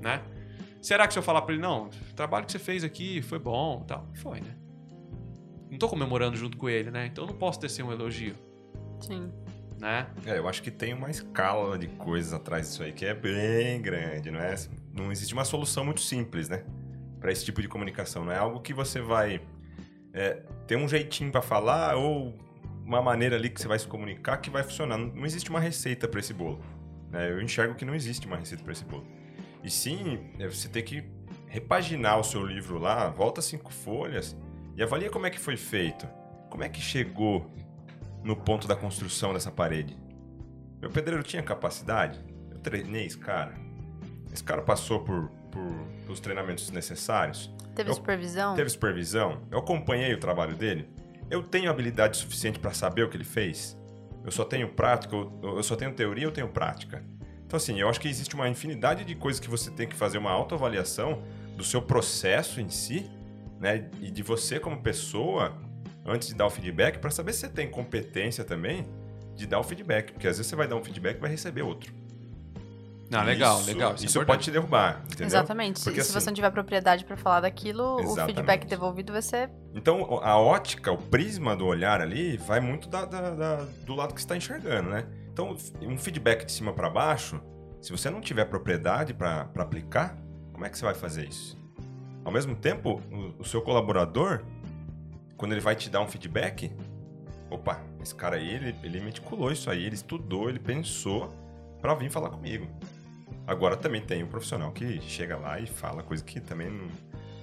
né? 0.00 0.22
Será 0.80 1.06
que 1.06 1.12
se 1.12 1.18
eu 1.18 1.22
falar 1.22 1.42
para 1.42 1.54
ele 1.54 1.62
não, 1.62 1.86
o 1.86 2.14
trabalho 2.14 2.46
que 2.46 2.52
você 2.52 2.58
fez 2.58 2.84
aqui 2.84 3.20
foi 3.22 3.38
bom, 3.38 3.84
tal, 3.86 4.06
foi, 4.14 4.40
né? 4.40 4.56
Não 5.70 5.78
tô 5.78 5.88
comemorando 5.88 6.36
junto 6.36 6.56
com 6.56 6.68
ele, 6.68 6.90
né? 6.90 7.06
Então 7.06 7.24
eu 7.24 7.28
não 7.28 7.36
posso 7.36 7.60
tecer 7.60 7.84
um 7.84 7.92
elogio, 7.92 8.34
Sim. 9.00 9.30
né? 9.78 10.06
É, 10.24 10.38
eu 10.38 10.48
acho 10.48 10.62
que 10.62 10.70
tem 10.70 10.94
uma 10.94 11.10
escala 11.10 11.78
de 11.78 11.88
coisas 11.88 12.32
atrás 12.32 12.68
disso 12.68 12.82
aí 12.82 12.92
que 12.92 13.04
é 13.04 13.14
bem 13.14 13.80
grande, 13.80 14.30
não 14.30 14.40
é? 14.40 14.54
Não 14.94 15.10
existe 15.10 15.34
uma 15.34 15.44
solução 15.44 15.84
muito 15.84 16.00
simples, 16.00 16.48
né? 16.48 16.64
Para 17.20 17.32
esse 17.32 17.44
tipo 17.44 17.60
de 17.60 17.68
comunicação. 17.68 18.24
Não 18.24 18.32
é 18.32 18.38
algo 18.38 18.60
que 18.60 18.72
você 18.72 19.00
vai 19.00 19.40
é, 20.12 20.42
ter 20.66 20.76
um 20.76 20.86
jeitinho 20.86 21.32
para 21.32 21.42
falar 21.42 21.96
ou 21.96 22.34
uma 22.88 23.02
maneira 23.02 23.36
ali 23.36 23.50
que 23.50 23.60
você 23.60 23.68
vai 23.68 23.78
se 23.78 23.86
comunicar 23.86 24.38
que 24.38 24.48
vai 24.48 24.62
funcionar. 24.62 24.96
Não, 24.96 25.26
existe 25.26 25.50
uma 25.50 25.60
receita 25.60 26.08
para 26.08 26.20
esse 26.20 26.32
bolo. 26.32 26.58
né? 27.10 27.30
Eu 27.30 27.40
enxergo 27.42 27.74
que 27.74 27.84
não 27.84 27.94
existe 27.94 28.26
uma 28.26 28.36
receita 28.36 28.64
para 28.64 28.72
esse 28.72 28.84
bolo. 28.84 29.06
E 29.62 29.70
sim, 29.70 30.30
é, 30.38 30.48
você 30.48 30.68
tem 30.70 30.82
que 30.82 31.04
repaginar 31.46 32.18
o 32.18 32.24
seu 32.24 32.44
livro 32.44 32.78
lá, 32.78 33.08
volta 33.10 33.42
cinco 33.42 33.70
folhas 33.70 34.34
e 34.74 34.82
avalia 34.82 35.10
como 35.10 35.26
é 35.26 35.30
que 35.30 35.38
foi 35.38 35.56
feito. 35.56 36.08
Como 36.48 36.64
é 36.64 36.68
que 36.68 36.80
chegou 36.80 37.50
no 38.24 38.34
ponto 38.34 38.66
da 38.66 38.74
construção 38.74 39.34
dessa 39.34 39.50
parede? 39.50 39.94
Meu 40.80 40.88
pedreiro 40.90 41.22
tinha 41.22 41.42
capacidade? 41.42 42.18
Eu 42.50 42.58
treinei 42.58 43.04
esse 43.04 43.18
cara? 43.18 43.52
Esse 44.32 44.42
cara 44.42 44.62
passou 44.62 45.00
por, 45.00 45.28
por 45.50 46.10
os 46.10 46.20
treinamentos 46.20 46.70
necessários? 46.70 47.52
Teve 47.74 47.90
Eu- 47.90 47.94
supervisão? 47.94 48.54
Teve 48.54 48.70
supervisão? 48.70 49.42
Eu 49.50 49.58
acompanhei 49.58 50.14
o 50.14 50.18
trabalho 50.18 50.56
dele? 50.56 50.88
Eu 51.30 51.42
tenho 51.42 51.70
habilidade 51.70 52.16
suficiente 52.16 52.58
para 52.58 52.72
saber 52.72 53.02
o 53.02 53.08
que 53.08 53.16
ele 53.16 53.24
fez? 53.24 53.76
Eu 54.24 54.30
só 54.30 54.44
tenho 54.44 54.68
prática? 54.68 55.14
Eu 55.14 55.56
eu 55.56 55.62
só 55.62 55.76
tenho 55.76 55.92
teoria 55.92 56.26
ou 56.26 56.32
tenho 56.32 56.48
prática? 56.48 57.04
Então, 57.46 57.56
assim, 57.56 57.80
eu 57.80 57.88
acho 57.88 58.00
que 58.00 58.08
existe 58.08 58.34
uma 58.34 58.48
infinidade 58.48 59.04
de 59.04 59.14
coisas 59.14 59.40
que 59.40 59.48
você 59.48 59.70
tem 59.70 59.88
que 59.88 59.96
fazer 59.96 60.18
uma 60.18 60.30
autoavaliação 60.30 61.22
do 61.56 61.64
seu 61.64 61.80
processo 61.80 62.60
em 62.60 62.68
si, 62.68 63.10
né? 63.58 63.90
E 64.00 64.10
de 64.10 64.22
você 64.22 64.60
como 64.60 64.82
pessoa, 64.82 65.56
antes 66.04 66.28
de 66.28 66.34
dar 66.34 66.46
o 66.46 66.50
feedback, 66.50 66.98
para 66.98 67.10
saber 67.10 67.32
se 67.32 67.40
você 67.40 67.48
tem 67.48 67.70
competência 67.70 68.44
também 68.44 68.86
de 69.34 69.46
dar 69.46 69.58
o 69.60 69.64
feedback. 69.64 70.12
Porque 70.12 70.28
às 70.28 70.36
vezes 70.36 70.48
você 70.48 70.56
vai 70.56 70.68
dar 70.68 70.76
um 70.76 70.84
feedback 70.84 71.16
e 71.16 71.20
vai 71.20 71.30
receber 71.30 71.62
outro. 71.62 71.92
Ah, 73.10 73.22
legal, 73.22 73.58
Isso- 73.58 73.66
legal. 73.66 73.94
Isso, 73.94 74.20
é 74.20 74.24
pode 74.24 74.42
te 74.44 74.50
derrubar, 74.50 75.02
entendeu? 75.06 75.26
Exatamente. 75.26 75.82
Porque, 75.82 76.02
se 76.02 76.10
assim- 76.10 76.20
você 76.20 76.26
não 76.26 76.34
tiver 76.34 76.50
propriedade 76.50 77.04
pra 77.06 77.16
falar 77.16 77.40
daquilo, 77.40 77.96
o 77.96 78.00
Exatamente. 78.00 78.34
feedback 78.34 78.66
devolvido 78.66 79.12
vai 79.14 79.22
ser. 79.22 79.50
Então, 79.74 80.20
a 80.22 80.36
ótica, 80.38 80.92
o 80.92 80.98
prisma 80.98 81.56
do 81.56 81.64
olhar 81.64 82.00
ali, 82.02 82.36
vai 82.36 82.60
muito 82.60 82.86
da- 82.88 83.06
da- 83.06 83.30
da- 83.30 83.66
do 83.86 83.94
lado 83.94 84.12
que 84.12 84.20
você 84.20 84.24
está 84.26 84.36
enxergando, 84.36 84.90
né? 84.90 85.06
Então, 85.32 85.56
um 85.82 85.96
feedback 85.96 86.44
de 86.44 86.52
cima 86.52 86.72
para 86.74 86.90
baixo, 86.90 87.40
se 87.80 87.90
você 87.92 88.10
não 88.10 88.20
tiver 88.20 88.44
propriedade 88.44 89.14
para 89.14 89.48
aplicar, 89.56 90.16
como 90.52 90.66
é 90.66 90.68
que 90.68 90.76
você 90.76 90.84
vai 90.84 90.94
fazer 90.94 91.26
isso? 91.28 91.56
Ao 92.24 92.32
mesmo 92.32 92.54
tempo, 92.56 93.00
o, 93.10 93.40
o 93.40 93.44
seu 93.44 93.62
colaborador, 93.62 94.42
quando 95.36 95.52
ele 95.52 95.60
vai 95.62 95.74
te 95.74 95.88
dar 95.88 96.00
um 96.02 96.06
feedback, 96.08 96.70
opa, 97.48 97.80
esse 98.02 98.14
cara 98.14 98.36
aí, 98.36 98.50
ele, 98.54 98.74
ele 98.82 99.00
meticulou 99.00 99.50
isso 99.50 99.70
aí, 99.70 99.84
ele 99.86 99.94
estudou, 99.94 100.50
ele 100.50 100.58
pensou 100.58 101.32
para 101.80 101.94
vir 101.94 102.10
falar 102.10 102.28
comigo. 102.30 102.66
Agora 103.48 103.76
também 103.76 104.00
tem 104.02 104.22
o 104.22 104.26
profissional 104.26 104.70
que 104.70 105.00
chega 105.00 105.36
lá 105.36 105.58
e 105.58 105.66
fala 105.66 106.02
coisa 106.02 106.22
que 106.22 106.38
também 106.38 106.68
não, 106.70 106.86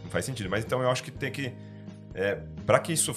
não 0.03 0.09
faz 0.11 0.23
sentido. 0.23 0.49
Mas 0.49 0.63
então 0.63 0.81
eu 0.81 0.89
acho 0.89 1.03
que 1.03 1.09
tem 1.11 1.31
que 1.31 1.51
é, 2.13 2.35
para 2.65 2.79
que 2.79 2.93
isso 2.93 3.13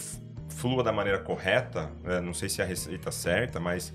flua 0.49 0.83
da 0.83 0.91
maneira 0.91 1.19
correta, 1.19 1.91
né, 2.03 2.21
não 2.21 2.33
sei 2.35 2.49
se 2.49 2.61
é 2.61 2.65
a 2.65 2.67
receita 2.67 3.13
certa, 3.13 3.61
mas 3.61 3.93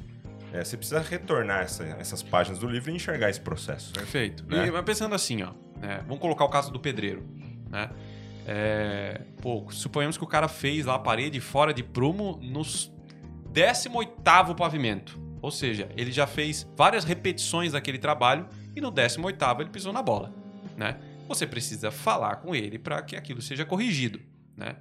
é, 0.54 0.64
você 0.64 0.78
precisa 0.78 1.00
retornar 1.02 1.64
essa- 1.64 1.84
essas 2.00 2.22
páginas 2.24 2.60
do 2.60 2.68
livro 2.68 2.92
e 2.92 2.96
enxergar 2.96 3.30
esse 3.30 3.42
processo. 3.42 3.92
Perfeito. 3.94 4.46
Né? 4.48 4.68
E, 4.68 4.72
mas 4.72 4.86
pensando 4.86 5.16
assim, 5.16 5.42
ó, 5.42 5.52
né, 5.82 6.02
vamos 6.08 6.20
colocar 6.22 6.46
o 6.46 6.50
caso 6.50 6.72
do 6.72 6.80
pedreiro, 6.80 7.26
né? 7.70 7.90
É, 8.46 9.22
pô, 9.42 9.66
suponhamos 9.72 10.18
que 10.18 10.24
o 10.24 10.28
cara 10.28 10.48
fez 10.48 10.86
lá 10.86 10.96
a 10.96 11.00
parede 11.00 11.40
fora 11.42 11.74
de 11.74 11.82
prumo 11.82 12.40
nos 12.44 12.92
18º 13.52 14.56
pavimento. 14.56 15.20
Ou 15.44 15.52
seja, 15.52 15.90
ele 15.98 16.10
já 16.10 16.26
fez 16.26 16.66
várias 16.74 17.04
repetições 17.04 17.74
daquele 17.74 17.98
trabalho 17.98 18.48
e 18.74 18.80
no 18.80 18.90
18º 18.90 19.60
ele 19.60 19.70
pisou 19.70 19.92
na 19.92 20.02
bola, 20.02 20.34
né? 20.78 20.98
Você 21.28 21.46
precisa 21.46 21.92
falar 21.92 22.38
com 22.38 22.56
ele 22.56 22.80
para 22.80 23.02
que 23.02 23.14
aquilo 23.14 23.42
seja 23.42 23.66
corrigido, 23.66 24.22
né? 24.56 24.78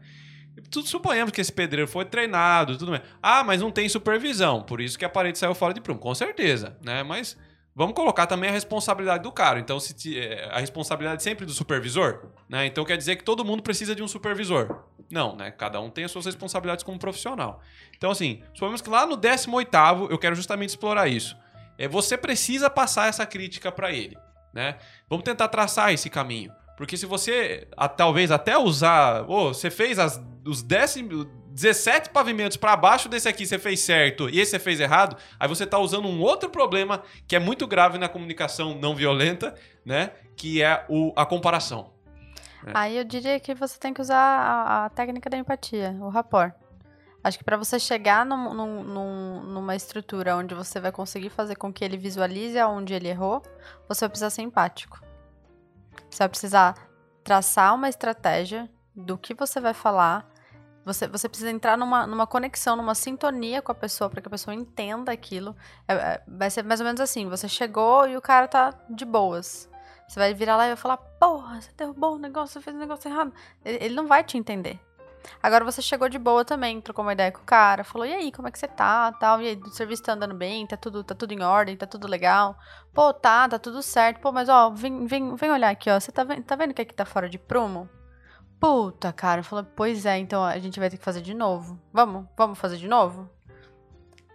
Suponhamos 0.84 1.32
que 1.32 1.40
esse 1.40 1.52
pedreiro 1.52 1.88
foi 1.90 2.04
treinado, 2.04 2.78
tudo 2.78 2.92
bem. 2.92 3.00
Ah, 3.20 3.42
mas 3.42 3.60
não 3.60 3.72
tem 3.72 3.88
supervisão, 3.88 4.62
por 4.62 4.80
isso 4.80 4.96
que 4.96 5.04
a 5.04 5.08
parede 5.08 5.36
saiu 5.36 5.52
fora 5.52 5.74
de 5.74 5.80
prumo. 5.80 5.98
Com 5.98 6.14
certeza, 6.14 6.78
né? 6.80 7.02
Mas 7.02 7.36
Vamos 7.74 7.94
colocar 7.94 8.26
também 8.26 8.50
a 8.50 8.52
responsabilidade 8.52 9.22
do 9.22 9.32
cara. 9.32 9.58
Então, 9.58 9.80
se 9.80 9.94
ti- 9.94 10.18
é, 10.18 10.48
a 10.52 10.58
responsabilidade 10.60 11.22
sempre 11.22 11.46
do 11.46 11.52
supervisor, 11.52 12.26
né? 12.48 12.66
Então 12.66 12.84
quer 12.84 12.98
dizer 12.98 13.16
que 13.16 13.24
todo 13.24 13.44
mundo 13.44 13.62
precisa 13.62 13.94
de 13.94 14.02
um 14.02 14.08
supervisor. 14.08 14.82
Não, 15.10 15.34
né? 15.36 15.50
Cada 15.50 15.80
um 15.80 15.88
tem 15.90 16.04
as 16.04 16.10
suas 16.10 16.26
responsabilidades 16.26 16.84
como 16.84 16.98
profissional. 16.98 17.60
Então, 17.96 18.10
assim, 18.10 18.42
suponhamos 18.52 18.82
que 18.82 18.90
lá 18.90 19.06
no 19.06 19.16
18º, 19.16 20.08
eu 20.10 20.18
quero 20.18 20.34
justamente 20.34 20.70
explorar 20.70 21.08
isso. 21.08 21.36
É, 21.78 21.88
você 21.88 22.16
precisa 22.18 22.68
passar 22.68 23.08
essa 23.08 23.24
crítica 23.24 23.72
para 23.72 23.90
ele, 23.90 24.16
né? 24.52 24.76
Vamos 25.08 25.24
tentar 25.24 25.48
traçar 25.48 25.92
esse 25.92 26.10
caminho. 26.10 26.52
Porque 26.76 26.96
se 26.96 27.06
você, 27.06 27.66
a- 27.76 27.88
talvez 27.88 28.30
até 28.30 28.56
usar. 28.58 29.22
Ô, 29.30 29.48
você 29.54 29.70
fez 29.70 29.98
as, 29.98 30.20
os 30.46 30.62
décimos. 30.62 31.26
17 31.52 32.10
pavimentos 32.10 32.56
para 32.56 32.74
baixo 32.76 33.08
desse 33.08 33.28
aqui 33.28 33.46
você 33.46 33.58
fez 33.58 33.80
certo 33.80 34.28
e 34.28 34.40
esse 34.40 34.52
você 34.52 34.58
fez 34.58 34.80
errado, 34.80 35.16
aí 35.38 35.46
você 35.46 35.66
tá 35.66 35.78
usando 35.78 36.08
um 36.08 36.20
outro 36.20 36.48
problema 36.48 37.02
que 37.26 37.36
é 37.36 37.38
muito 37.38 37.66
grave 37.66 37.98
na 37.98 38.08
comunicação 38.08 38.74
não 38.74 38.94
violenta, 38.94 39.54
né? 39.84 40.12
Que 40.36 40.62
é 40.62 40.84
o, 40.88 41.12
a 41.14 41.26
comparação. 41.26 41.92
Aí 42.74 42.96
eu 42.96 43.04
diria 43.04 43.38
que 43.40 43.54
você 43.54 43.78
tem 43.78 43.92
que 43.92 44.00
usar 44.00 44.16
a, 44.16 44.84
a 44.86 44.90
técnica 44.90 45.28
da 45.28 45.36
empatia, 45.36 45.96
o 46.00 46.08
rapport. 46.08 46.54
Acho 47.24 47.38
que 47.38 47.44
para 47.44 47.56
você 47.56 47.78
chegar 47.78 48.24
num- 48.26 48.52
num- 48.54 48.82
num- 48.82 49.42
numa 49.44 49.76
estrutura 49.76 50.36
onde 50.36 50.54
você 50.54 50.80
vai 50.80 50.90
conseguir 50.90 51.30
fazer 51.30 51.56
com 51.56 51.72
que 51.72 51.84
ele 51.84 51.96
visualize 51.96 52.58
aonde 52.58 52.94
ele 52.94 53.08
errou, 53.08 53.42
você 53.88 54.00
vai 54.00 54.08
precisar 54.08 54.30
ser 54.30 54.42
empático. 54.42 55.00
Você 56.10 56.18
vai 56.18 56.28
precisar 56.28 56.74
traçar 57.22 57.74
uma 57.74 57.88
estratégia 57.88 58.68
do 58.94 59.16
que 59.18 59.34
você 59.34 59.60
vai 59.60 59.74
falar. 59.74 60.28
Você, 60.84 61.06
você 61.06 61.28
precisa 61.28 61.50
entrar 61.50 61.78
numa, 61.78 62.06
numa 62.06 62.26
conexão, 62.26 62.74
numa 62.74 62.94
sintonia 62.94 63.62
com 63.62 63.70
a 63.70 63.74
pessoa, 63.74 64.10
para 64.10 64.20
que 64.20 64.28
a 64.28 64.30
pessoa 64.30 64.54
entenda 64.54 65.12
aquilo. 65.12 65.54
É- 65.86 65.94
é- 65.94 66.22
vai 66.26 66.50
ser 66.50 66.64
mais 66.64 66.80
ou 66.80 66.86
menos 66.86 67.00
assim: 67.00 67.28
você 67.28 67.48
chegou 67.48 68.08
e 68.08 68.16
o 68.16 68.20
cara 68.20 68.48
tá 68.48 68.74
de 68.90 69.04
boas. 69.04 69.70
Você 70.08 70.18
vai 70.18 70.34
virar 70.34 70.56
lá 70.56 70.64
e 70.66 70.68
vai 70.68 70.76
falar: 70.76 70.96
Porra, 70.96 71.60
você 71.60 71.70
derrubou 71.76 72.16
o 72.16 72.18
negócio, 72.18 72.54
você 72.54 72.60
fez 72.60 72.76
o 72.76 72.78
negócio 72.78 73.08
errado. 73.08 73.32
Ele, 73.64 73.78
ele 73.84 73.94
não 73.94 74.06
vai 74.06 74.24
te 74.24 74.36
entender. 74.36 74.80
Agora 75.40 75.64
você 75.64 75.80
chegou 75.80 76.08
de 76.08 76.18
boa 76.18 76.44
também, 76.44 76.80
trocou 76.80 77.04
uma 77.04 77.12
ideia 77.12 77.30
com 77.30 77.42
o 77.42 77.44
cara, 77.44 77.84
falou: 77.84 78.06
E 78.06 78.12
aí, 78.12 78.32
como 78.32 78.48
é 78.48 78.50
que 78.50 78.58
você 78.58 78.66
tá? 78.68 79.12
Tal, 79.12 79.40
e 79.40 79.48
aí, 79.48 79.56
o 79.56 79.70
serviço 79.70 80.02
tá 80.02 80.14
andando 80.14 80.34
bem? 80.34 80.66
Tá 80.66 80.76
tudo, 80.76 81.04
tá 81.04 81.14
tudo 81.14 81.32
em 81.32 81.42
ordem? 81.42 81.76
Tá 81.76 81.86
tudo 81.86 82.08
legal? 82.08 82.56
Pô, 82.92 83.12
tá, 83.14 83.48
tá 83.48 83.58
tudo 83.58 83.82
certo. 83.82 84.20
Pô, 84.20 84.32
mas 84.32 84.48
ó, 84.48 84.70
vem, 84.70 85.06
vem, 85.06 85.34
vem 85.36 85.50
olhar 85.50 85.70
aqui, 85.70 85.88
ó. 85.90 85.98
Você 86.00 86.10
tá 86.10 86.24
vendo, 86.24 86.42
tá 86.42 86.56
vendo 86.56 86.74
que 86.74 86.82
aqui 86.82 86.94
tá 86.94 87.04
fora 87.04 87.28
de 87.28 87.38
prumo? 87.38 87.88
Puta, 88.62 89.12
cara. 89.12 89.42
Falou: 89.42 89.66
Pois 89.74 90.06
é, 90.06 90.18
então 90.18 90.44
a 90.44 90.56
gente 90.60 90.78
vai 90.78 90.88
ter 90.88 90.96
que 90.96 91.04
fazer 91.04 91.20
de 91.20 91.34
novo. 91.34 91.76
Vamos, 91.92 92.26
vamos 92.36 92.56
fazer 92.56 92.76
de 92.76 92.86
novo? 92.86 93.28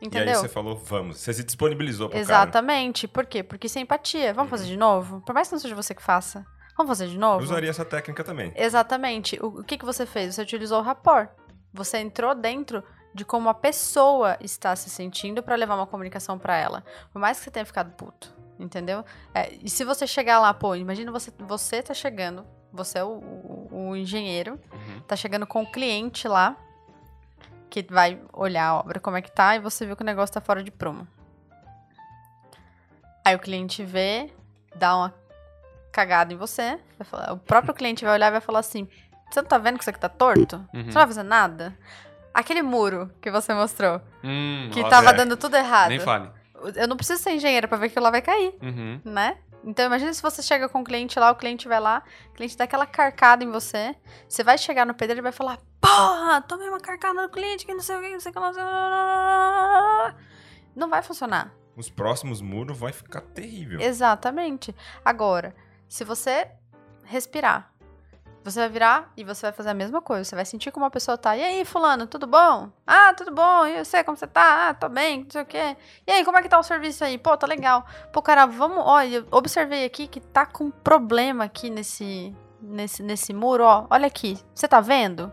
E 0.02 0.04
aí 0.04 0.08
Entendeu? 0.08 0.36
você 0.36 0.50
falou, 0.50 0.76
vamos. 0.76 1.18
Você 1.18 1.34
se 1.34 1.46
disponibilizou 1.46 2.10
pro 2.10 2.14
cara. 2.14 2.22
Exatamente. 2.22 3.08
Por 3.08 3.26
quê? 3.26 3.42
Porque 3.42 3.68
isso 3.68 3.80
é 3.80 3.82
empatia. 3.82 4.34
Vamos 4.34 4.50
fazer 4.50 4.66
de 4.66 4.76
novo? 4.76 5.22
Por 5.22 5.34
mais 5.34 5.48
que 5.48 5.54
não 5.54 5.60
seja 5.62 5.74
você 5.74 5.96
que 5.96 6.04
faça. 6.04 6.46
Vamos 6.76 6.90
fazer 6.92 7.08
de 7.08 7.16
Eu 7.16 7.22
novo? 7.22 7.42
usaria 7.42 7.70
essa 7.70 7.86
técnica 7.86 8.22
também. 8.22 8.52
Exatamente. 8.54 9.40
O, 9.42 9.62
o 9.62 9.64
que, 9.64 9.78
que 9.78 9.86
você 9.86 10.06
fez? 10.06 10.36
Você 10.36 10.42
utilizou 10.42 10.80
o 10.80 10.84
rapport. 10.84 11.30
Você 11.74 11.98
entrou 11.98 12.36
dentro 12.36 12.84
de 13.14 13.24
como 13.24 13.48
a 13.48 13.54
pessoa 13.54 14.38
está 14.42 14.76
se 14.76 14.90
sentindo 14.90 15.42
para 15.42 15.56
levar 15.56 15.76
uma 15.76 15.88
comunicação 15.88 16.38
para 16.38 16.58
ela. 16.58 16.84
Por 17.14 17.20
mais 17.20 17.38
que 17.38 17.46
você 17.46 17.52
tenha 17.52 17.66
ficado 17.66 17.92
puto, 17.96 18.32
entendeu? 18.60 19.06
É, 19.34 19.54
e 19.64 19.70
se 19.70 19.86
você 19.86 20.06
chegar 20.06 20.40
lá, 20.40 20.54
pô, 20.54 20.76
imagina 20.76 21.12
você, 21.12 21.32
você 21.40 21.82
tá 21.82 21.94
chegando, 21.96 22.46
você 22.72 23.00
é 23.00 23.04
o, 23.04 23.08
o- 23.08 23.68
o 23.92 23.96
engenheiro, 23.96 24.60
Uhum. 24.72 25.02
tá 25.08 25.16
chegando 25.16 25.46
com 25.48 25.64
o 25.64 25.72
cliente 25.72 26.28
lá, 26.28 26.56
que 27.70 27.86
vai 27.90 28.20
olhar 28.34 28.68
a 28.68 28.76
obra 28.80 29.00
como 29.00 29.18
é 29.18 29.22
que 29.22 29.32
tá, 29.32 29.56
e 29.56 29.60
você 29.60 29.86
viu 29.86 29.96
que 29.96 30.04
o 30.04 30.06
negócio 30.06 30.34
tá 30.34 30.42
fora 30.42 30.64
de 30.64 30.72
prumo. 30.72 31.08
Aí 33.26 33.36
o 33.36 33.40
cliente 33.40 33.84
vê, 33.84 34.32
dá 34.76 34.96
uma 34.96 35.14
cagada 35.92 36.34
em 36.34 36.38
você, 36.38 36.80
falar- 37.04 37.34
o 37.34 37.38
próprio 37.38 37.74
cliente 37.74 38.06
vai 38.06 38.14
olhar 38.14 38.28
e 38.28 38.32
vai 38.32 38.42
falar 38.42 38.60
assim, 38.60 38.88
você 39.30 39.42
não 39.42 39.48
tá 39.48 39.58
vendo 39.58 39.76
que 39.78 39.84
isso 39.84 39.90
aqui 39.90 40.00
tá 40.00 40.08
torto? 40.10 40.56
Uhum. 40.74 40.82
Você 40.84 40.86
não 40.88 40.94
vai 40.94 41.08
fazer 41.08 41.24
nada? 41.24 41.78
Aquele 42.34 42.62
muro 42.62 43.12
que 43.22 43.30
você 43.32 43.54
mostrou, 43.54 44.00
Hum, 44.24 44.70
que 44.72 44.82
ó, 44.82 44.90
tava 44.90 45.10
é, 45.10 45.14
dando 45.14 45.36
tudo 45.36 45.58
errado. 45.58 45.90
Nem 45.90 46.00
fale. 46.00 46.30
Eu 46.76 46.88
não 46.88 46.96
preciso 46.96 47.22
ser 47.22 47.32
engenheira 47.32 47.68
pra 47.68 47.78
ver 47.78 47.90
que 47.90 48.00
lá 48.00 48.10
vai 48.10 48.22
cair 48.22 48.56
Uhum. 48.62 49.02
né? 49.04 49.38
Então 49.64 49.86
imagina 49.86 50.14
se 50.14 50.22
você 50.22 50.42
chega 50.42 50.70
com 50.70 50.82
o 50.82 50.84
cliente 50.84 51.20
lá, 51.20 51.32
o 51.32 51.36
cliente 51.36 51.68
vai 51.68 51.80
lá, 51.80 52.04
o 52.30 52.34
cliente 52.34 52.56
dá 52.56 52.64
aquela 52.64 52.86
carcada 52.86 53.44
em 53.44 53.52
você, 53.52 53.96
você 54.28 54.44
vai 54.44 54.58
chegar 54.58 54.86
no 54.86 54.94
pedreiro 54.94 55.22
e 55.22 55.24
vai 55.24 55.32
falar, 55.32 55.60
porra, 55.82 56.42
tomei 56.42 56.70
uma 56.70 56.80
carcada 56.80 57.22
no 57.22 57.30
cliente, 57.30 57.66
que 57.66 57.74
não 57.74 57.82
sei 57.82 57.98
o 57.98 58.02
que, 58.02 58.12
não 58.12 58.20
sei 58.20 58.32
o 58.32 58.34
que, 58.34 58.40
não 58.40 58.54
sei 58.54 58.64
o 58.64 58.66
que. 58.66 60.16
Não 60.76 60.90
vai 60.90 61.02
funcionar. 61.02 61.54
Os 61.76 61.90
próximos 61.90 62.42
muros 62.42 62.78
vai 62.78 62.92
ficar 62.92 63.22
terrível. 63.22 63.80
Exatamente. 63.80 64.76
Agora, 65.04 65.56
se 65.88 66.04
você 66.04 66.50
respirar, 67.04 67.74
você 68.50 68.60
vai 68.60 68.70
virar 68.70 69.12
e 69.18 69.24
você 69.24 69.48
vai 69.48 69.52
fazer 69.52 69.70
a 69.70 69.74
mesma 69.74 70.02
coisa. 70.02 70.24
Você 70.24 70.36
vai 70.36 70.46
sentir 70.46 70.72
como 70.72 70.86
a 70.86 70.90
pessoa 70.90 71.18
tá. 71.18 71.36
E 71.36 71.44
aí, 71.44 71.66
fulano, 71.66 72.08
tudo 72.08 72.26
bom? 72.26 72.70
Ah, 72.86 73.14
tudo 73.14 73.32
bom. 73.32 73.66
E 73.66 73.84
você, 73.84 74.04
como 74.04 74.18
você 74.18 74.28
tá? 74.28 74.70
Ah, 74.70 74.74
tô 74.74 74.88
bem, 74.88 75.24
não 75.24 75.30
sei 75.30 75.42
o 75.42 75.46
quê. 75.46 75.78
E 76.06 76.12
aí, 76.12 76.24
como 76.24 76.38
é 76.38 76.42
que 76.42 76.50
tá 76.50 76.58
o 76.58 76.64
serviço 76.64 77.04
aí? 77.04 77.18
Pô, 77.18 77.36
tá 77.36 77.46
legal. 77.46 77.86
Pô, 78.14 78.22
cara, 78.22 78.46
vamos... 78.46 78.84
Olha, 78.86 79.18
eu 79.18 79.28
observei 79.32 79.86
aqui 79.86 80.08
que 80.08 80.20
tá 80.20 80.46
com 80.46 80.72
problema 80.72 81.44
aqui 81.44 81.70
nesse, 81.70 82.36
nesse, 82.62 83.04
nesse 83.04 83.34
muro, 83.34 83.64
ó. 83.64 83.88
Olha 83.90 84.08
aqui. 84.08 84.40
Você 84.54 84.68
tá 84.68 84.80
vendo? 84.80 85.32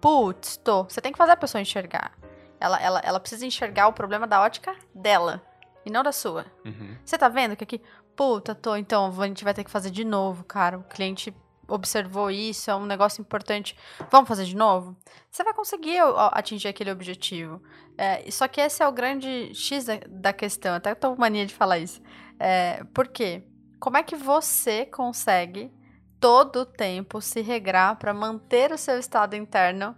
Putz, 0.00 0.56
tô. 0.56 0.84
Você 0.84 1.00
tem 1.00 1.12
que 1.12 1.18
fazer 1.18 1.32
a 1.32 1.36
pessoa 1.36 1.60
enxergar. 1.62 2.12
Ela, 2.60 2.80
ela, 2.80 3.00
ela 3.04 3.20
precisa 3.20 3.46
enxergar 3.46 3.88
o 3.88 3.92
problema 3.92 4.26
da 4.26 4.40
ótica 4.40 4.74
dela 4.94 5.42
e 5.84 5.90
não 5.90 6.02
da 6.02 6.12
sua. 6.12 6.46
Uhum. 6.64 6.96
Você 7.04 7.16
tá 7.16 7.28
vendo 7.28 7.56
que 7.56 7.64
aqui. 7.64 7.80
Puta, 8.14 8.54
tô. 8.54 8.76
Então, 8.76 9.12
a 9.18 9.26
gente 9.26 9.42
vai 9.42 9.54
ter 9.54 9.64
que 9.64 9.70
fazer 9.70 9.90
de 9.90 10.04
novo, 10.04 10.44
cara. 10.44 10.78
O 10.78 10.82
cliente 10.82 11.34
observou 11.68 12.30
isso, 12.30 12.70
é 12.70 12.74
um 12.74 12.86
negócio 12.86 13.20
importante. 13.20 13.76
Vamos 14.10 14.28
fazer 14.28 14.44
de 14.44 14.56
novo? 14.56 14.96
Você 15.30 15.42
vai 15.42 15.54
conseguir 15.54 15.98
atingir 16.32 16.68
aquele 16.68 16.90
objetivo. 16.90 17.62
É, 17.96 18.30
só 18.30 18.48
que 18.48 18.60
esse 18.60 18.82
é 18.82 18.88
o 18.88 18.92
grande 18.92 19.54
X 19.54 19.84
da, 19.84 20.00
da 20.08 20.32
questão. 20.32 20.74
Até 20.74 20.90
eu 20.90 20.96
tô 20.96 21.14
com 21.14 21.20
mania 21.20 21.46
de 21.46 21.54
falar 21.54 21.78
isso. 21.78 22.02
É, 22.38 22.84
por 22.92 23.08
quê? 23.08 23.44
Como 23.78 23.96
é 23.96 24.02
que 24.02 24.16
você 24.16 24.86
consegue 24.86 25.72
todo 26.20 26.60
o 26.60 26.66
tempo 26.66 27.20
se 27.20 27.40
regrar 27.40 27.96
para 27.96 28.14
manter 28.14 28.72
o 28.72 28.78
seu 28.78 28.98
estado 28.98 29.34
interno 29.34 29.96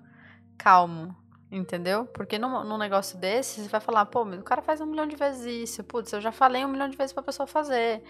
calmo? 0.57 1.15
Entendeu? 1.51 2.05
Porque 2.07 2.36
num, 2.36 2.65
num 2.65 2.78
negócio 2.78 3.16
desse, 3.16 3.61
você 3.61 3.69
vai 3.69 3.81
falar, 3.81 4.07
pô, 4.07 4.24
mas 4.24 4.41
o 4.41 4.43
cara 4.43 4.61
faz 4.61 4.81
um 4.81 4.86
milhão 4.86 5.07
de 5.07 5.15
vezes 5.15 5.45
isso. 5.45 5.85
Putz, 5.85 6.12
eu 6.12 6.20
já 6.20 6.32
falei 6.32 6.65
um 6.65 6.69
milhão 6.69 6.89
de 6.89 6.97
vezes 6.97 7.12
pra 7.12 7.23
pessoa 7.23 7.47
fazer. 7.47 8.03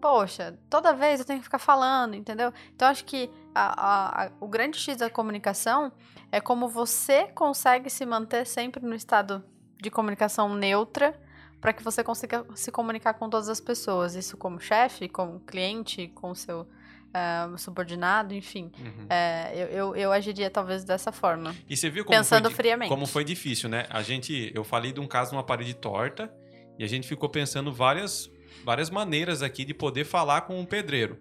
Poxa, 0.00 0.58
toda 0.68 0.92
vez 0.92 1.20
eu 1.20 1.26
tenho 1.26 1.38
que 1.40 1.44
ficar 1.44 1.58
falando, 1.58 2.14
entendeu? 2.14 2.52
Então, 2.74 2.88
acho 2.88 3.04
que 3.04 3.30
a- 3.54 3.74
a- 3.80 4.24
a- 4.26 4.30
o 4.40 4.48
grande 4.48 4.78
X 4.78 4.96
da 4.96 5.10
comunicação 5.10 5.92
é 6.32 6.40
como 6.40 6.68
você 6.68 7.24
consegue 7.28 7.90
se 7.90 8.06
manter 8.06 8.46
sempre 8.46 8.84
no 8.84 8.94
estado 8.94 9.44
de 9.80 9.90
comunicação 9.90 10.54
neutra 10.54 11.18
para 11.60 11.72
que 11.72 11.82
você 11.82 12.02
consiga 12.02 12.46
se 12.54 12.70
comunicar 12.72 13.14
com 13.14 13.28
todas 13.28 13.48
as 13.48 13.60
pessoas. 13.60 14.14
Isso 14.14 14.36
como 14.36 14.58
chefe, 14.60 15.08
como 15.08 15.40
cliente, 15.40 16.08
com 16.08 16.34
seu 16.34 16.66
ah, 17.12 17.50
subordinado, 17.58 18.32
enfim. 18.32 18.70
Uhum. 18.78 19.06
É, 19.10 19.50
eu, 19.54 19.66
eu, 19.66 19.96
eu 19.96 20.12
agiria 20.12 20.48
talvez 20.48 20.84
dessa 20.84 21.10
forma. 21.10 21.54
E 21.68 21.76
você 21.76 21.90
viu 21.90 22.04
como 22.04 22.16
Pensando 22.16 22.46
foi, 22.48 22.54
friamente. 22.54 22.88
como 22.88 23.04
foi 23.06 23.24
difícil, 23.24 23.68
né? 23.68 23.84
A 23.90 24.00
gente, 24.00 24.52
eu 24.54 24.62
falei 24.62 24.92
de 24.92 25.00
um 25.00 25.08
caso 25.08 25.32
numa 25.32 25.42
parede 25.42 25.74
torta 25.74 26.32
e 26.78 26.84
a 26.84 26.86
gente 26.86 27.08
ficou 27.08 27.28
pensando 27.28 27.72
várias, 27.72 28.30
várias 28.64 28.90
maneiras 28.90 29.42
aqui 29.42 29.64
de 29.64 29.74
poder 29.74 30.04
falar 30.04 30.42
com 30.42 30.60
o 30.60 30.66
pedreiro. 30.66 31.18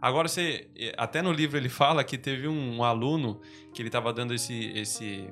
Agora 0.00 0.28
você, 0.28 0.68
até 0.96 1.22
no 1.22 1.32
livro 1.32 1.56
ele 1.56 1.68
fala 1.70 2.02
que 2.02 2.18
teve 2.18 2.48
um, 2.48 2.78
um 2.78 2.84
aluno 2.84 3.40
que 3.72 3.80
ele 3.80 3.88
estava 3.88 4.12
dando 4.12 4.34
esse, 4.34 4.72
esse, 4.76 5.28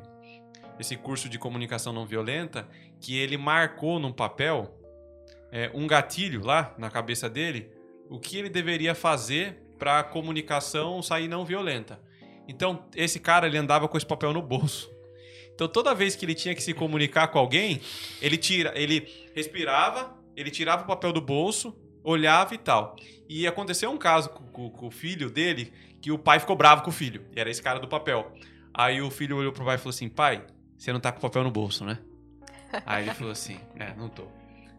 esse 0.78 0.96
curso 0.96 1.28
de 1.28 1.38
comunicação 1.38 1.92
não 1.92 2.06
violenta 2.06 2.68
que 3.00 3.18
ele 3.18 3.36
marcou 3.36 3.98
num 3.98 4.12
papel 4.12 4.78
eh, 5.50 5.70
um 5.74 5.86
gatilho 5.86 6.44
lá 6.44 6.74
na 6.78 6.90
cabeça 6.90 7.28
dele 7.28 7.70
o 8.10 8.18
que 8.18 8.36
ele 8.36 8.48
deveria 8.48 8.94
fazer 8.94 9.62
para 9.78 10.00
a 10.00 10.04
comunicação 10.04 11.00
sair 11.00 11.28
não 11.28 11.44
violenta. 11.44 12.00
Então, 12.46 12.84
esse 12.96 13.20
cara, 13.20 13.46
ele 13.46 13.56
andava 13.56 13.86
com 13.86 13.96
esse 13.96 14.04
papel 14.04 14.32
no 14.32 14.42
bolso. 14.42 14.90
Então, 15.54 15.68
toda 15.68 15.94
vez 15.94 16.16
que 16.16 16.24
ele 16.24 16.34
tinha 16.34 16.54
que 16.54 16.62
se 16.62 16.74
comunicar 16.74 17.28
com 17.28 17.38
alguém, 17.38 17.80
ele 18.20 18.36
tira, 18.36 18.72
ele 18.74 19.08
respirava, 19.34 20.18
ele 20.40 20.50
tirava 20.50 20.82
o 20.82 20.86
papel 20.86 21.12
do 21.12 21.20
bolso, 21.20 21.76
olhava 22.02 22.54
e 22.54 22.58
tal. 22.58 22.96
E 23.28 23.46
aconteceu 23.46 23.90
um 23.90 23.98
caso 23.98 24.30
com, 24.30 24.44
com- 24.46 24.70
com 24.70 24.86
o 24.86 24.90
filho 24.90 25.30
dele, 25.30 25.72
que 26.00 26.10
o 26.10 26.18
pai 26.18 26.40
ficou 26.40 26.56
bravo 26.56 26.82
com 26.82 26.90
o 26.90 26.92
filho. 26.92 27.24
E 27.34 27.40
era 27.40 27.50
esse 27.50 27.62
cara 27.62 27.78
do 27.78 27.86
papel. 27.88 28.32
Aí 28.72 29.00
o 29.02 29.10
filho 29.10 29.36
olhou 29.36 29.52
pro 29.52 29.64
pai 29.64 29.74
e 29.74 29.78
falou 29.78 29.90
assim: 29.90 30.08
pai, 30.08 30.44
você 30.78 30.92
não 30.92 31.00
tá 31.00 31.12
com 31.12 31.18
o 31.18 31.22
papel 31.22 31.44
no 31.44 31.50
bolso, 31.50 31.84
né? 31.84 31.98
Aí 32.86 33.04
ele 33.04 33.14
falou 33.14 33.32
assim: 33.32 33.58
é, 33.76 33.94
não 33.94 34.08
tô. 34.08 34.24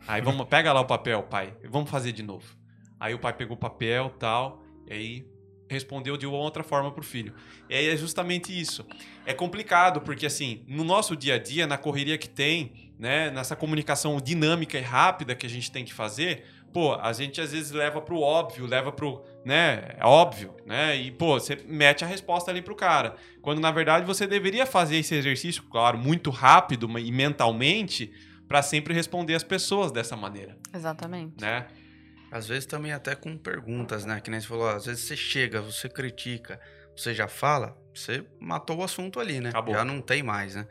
Aí 0.08 0.22
vamos, 0.22 0.48
pega 0.48 0.74
lá 0.74 0.82
o 0.82 0.86
papel, 0.86 1.22
pai, 1.24 1.54
vamos 1.70 1.90
fazer 1.90 2.12
de 2.12 2.24
novo. 2.24 2.56
Aí 3.00 3.14
o 3.14 3.20
pai 3.20 3.34
pegou 3.34 3.56
o 3.56 3.60
papel 3.60 4.10
tal, 4.18 4.64
e 4.88 4.94
aí 4.94 5.26
respondeu 5.70 6.18
de 6.18 6.26
outra 6.26 6.64
forma 6.64 6.92
pro 6.92 7.04
filho. 7.04 7.34
E 7.70 7.76
aí 7.76 7.88
é 7.88 7.96
justamente 7.96 8.58
isso. 8.60 8.86
É 9.26 9.34
complicado, 9.34 10.02
porque 10.02 10.26
assim, 10.26 10.66
no 10.68 10.84
nosso 10.84 11.16
dia 11.16 11.36
a 11.36 11.40
dia, 11.40 11.66
na 11.68 11.78
correria 11.78 12.18
que 12.18 12.28
tem, 12.28 12.91
né, 13.02 13.32
nessa 13.32 13.56
comunicação 13.56 14.22
dinâmica 14.22 14.78
e 14.78 14.82
rápida 14.82 15.34
que 15.34 15.48
a 15.48 15.50
gente 15.50 15.72
tem 15.72 15.84
que 15.84 15.92
fazer, 15.92 16.46
pô, 16.72 16.94
a 16.94 17.12
gente 17.12 17.42
às 17.42 17.52
vezes 17.52 17.72
leva 17.72 18.00
pro 18.00 18.20
óbvio, 18.20 18.68
leva 18.68 18.92
pro, 18.92 19.26
né, 19.44 19.96
é 19.98 20.06
óbvio, 20.06 20.56
né, 20.68 20.96
e 20.96 21.10
pô, 21.10 21.40
você 21.40 21.58
mete 21.66 22.04
a 22.04 22.08
resposta 22.08 22.52
ali 22.52 22.62
pro 22.62 22.76
cara. 22.76 23.16
Quando 23.42 23.60
na 23.60 23.72
verdade 23.72 24.06
você 24.06 24.28
deveria 24.28 24.68
fazer 24.68 24.98
esse 24.98 25.16
exercício, 25.16 25.64
claro, 25.64 25.98
muito 25.98 26.30
rápido 26.30 26.88
e 27.00 27.12
mentalmente, 27.12 28.14
para 28.48 28.62
sempre 28.62 28.94
responder 28.94 29.34
as 29.34 29.44
pessoas 29.44 29.92
dessa 29.92 30.16
maneira, 30.16 30.56
Exatamente. 30.72 31.42
né? 31.42 31.66
Às 32.32 32.48
vezes 32.48 32.68
também 32.68 32.94
até 32.94 33.16
com 33.16 33.36
perguntas, 33.36 34.06
né? 34.06 34.22
Que 34.22 34.30
nem 34.30 34.40
você 34.40 34.48
falou, 34.48 34.70
às 34.70 34.86
vezes 34.86 35.04
você 35.06 35.18
chega, 35.18 35.60
você 35.60 35.90
critica, 35.90 36.60
você 36.96 37.14
já 37.14 37.28
fala, 37.28 37.78
você 37.94 38.24
matou 38.40 38.78
o 38.78 38.84
assunto 38.84 39.20
ali, 39.20 39.40
né? 39.40 39.50
Acabou. 39.50 39.74
Já 39.74 39.84
não 39.84 40.02
tem 40.02 40.22
mais, 40.22 40.56
né? 40.56 40.68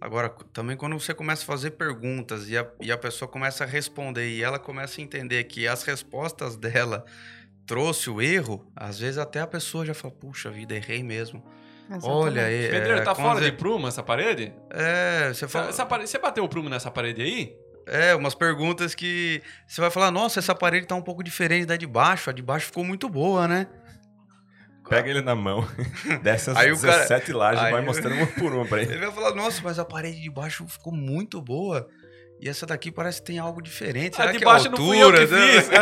Agora, 0.00 0.30
também 0.52 0.76
quando 0.76 0.98
você 0.98 1.12
começa 1.12 1.42
a 1.42 1.46
fazer 1.46 1.72
perguntas 1.72 2.48
e 2.48 2.56
a, 2.56 2.66
e 2.80 2.90
a 2.90 2.96
pessoa 2.96 3.28
começa 3.28 3.64
a 3.64 3.66
responder 3.66 4.28
e 4.28 4.42
ela 4.42 4.58
começa 4.58 5.00
a 5.00 5.04
entender 5.04 5.44
que 5.44 5.68
as 5.68 5.82
respostas 5.82 6.56
dela 6.58 7.04
trouxe 7.66 8.08
o 8.10 8.20
erro, 8.20 8.66
às 8.74 8.98
vezes 8.98 9.18
até 9.18 9.40
a 9.40 9.46
pessoa 9.46 9.84
já 9.84 9.94
fala, 9.94 10.12
puxa 10.14 10.50
vida, 10.50 10.74
errei 10.74 11.02
mesmo. 11.02 11.44
Olha, 12.02 12.42
é, 12.42 12.68
Pedreiro, 12.70 13.04
tá 13.04 13.14
quando 13.14 13.26
fora 13.26 13.38
você- 13.40 13.50
de 13.50 13.56
prumo 13.56 13.88
essa 13.88 14.02
parede? 14.02 14.52
É, 14.70 15.24
você 15.34 15.44
Essa, 15.44 15.48
fala, 15.48 15.68
essa 15.68 15.84
parede- 15.86 16.08
Você 16.10 16.18
bateu 16.18 16.44
o 16.44 16.48
prumo 16.48 16.68
nessa 16.68 16.90
parede 16.90 17.20
aí? 17.20 17.56
É, 17.86 18.14
umas 18.14 18.34
perguntas 18.34 18.94
que 18.94 19.42
você 19.66 19.80
vai 19.80 19.90
falar, 19.90 20.10
nossa, 20.12 20.38
essa 20.38 20.54
parede 20.54 20.86
tá 20.86 20.94
um 20.94 21.02
pouco 21.02 21.22
diferente 21.24 21.66
da 21.66 21.76
de 21.76 21.86
baixo, 21.88 22.30
a 22.30 22.32
de 22.32 22.42
baixo 22.42 22.66
ficou 22.66 22.84
muito 22.84 23.08
boa, 23.08 23.48
né? 23.48 23.66
Pega 24.90 25.08
ele 25.10 25.22
na 25.22 25.34
mão, 25.34 25.66
desce 26.22 26.50
as 26.50 26.56
Aí 26.56 26.70
o 26.72 26.78
cara- 26.80 26.98
17 26.98 27.32
lajes 27.32 27.64
e 27.66 27.70
vai 27.70 27.80
mostrando 27.82 28.16
uma 28.16 28.26
por 28.26 28.52
uma 28.52 28.66
pra 28.66 28.82
ele. 28.82 28.92
Ele 28.94 29.06
vai 29.06 29.12
falar, 29.14 29.34
nossa, 29.34 29.60
mas 29.62 29.78
a 29.78 29.84
parede 29.84 30.20
de 30.20 30.30
baixo 30.30 30.66
ficou 30.68 30.92
muito 30.92 31.40
boa. 31.40 31.88
E 32.42 32.48
essa 32.48 32.64
daqui 32.66 32.90
parece 32.90 33.20
que 33.20 33.26
tem 33.26 33.38
algo 33.38 33.60
diferente. 33.62 34.14
A 34.14 34.16
Será 34.16 34.32
de 34.32 34.38
que 34.38 34.44
baixo 34.44 34.66
é 34.66 34.70
não 34.70 34.76
fui 34.78 34.96
eu 35.02 35.12
que 35.12 35.20
altura? 35.20 35.38
né? 35.38 35.60
fiz. 35.60 35.70
A 35.70 35.80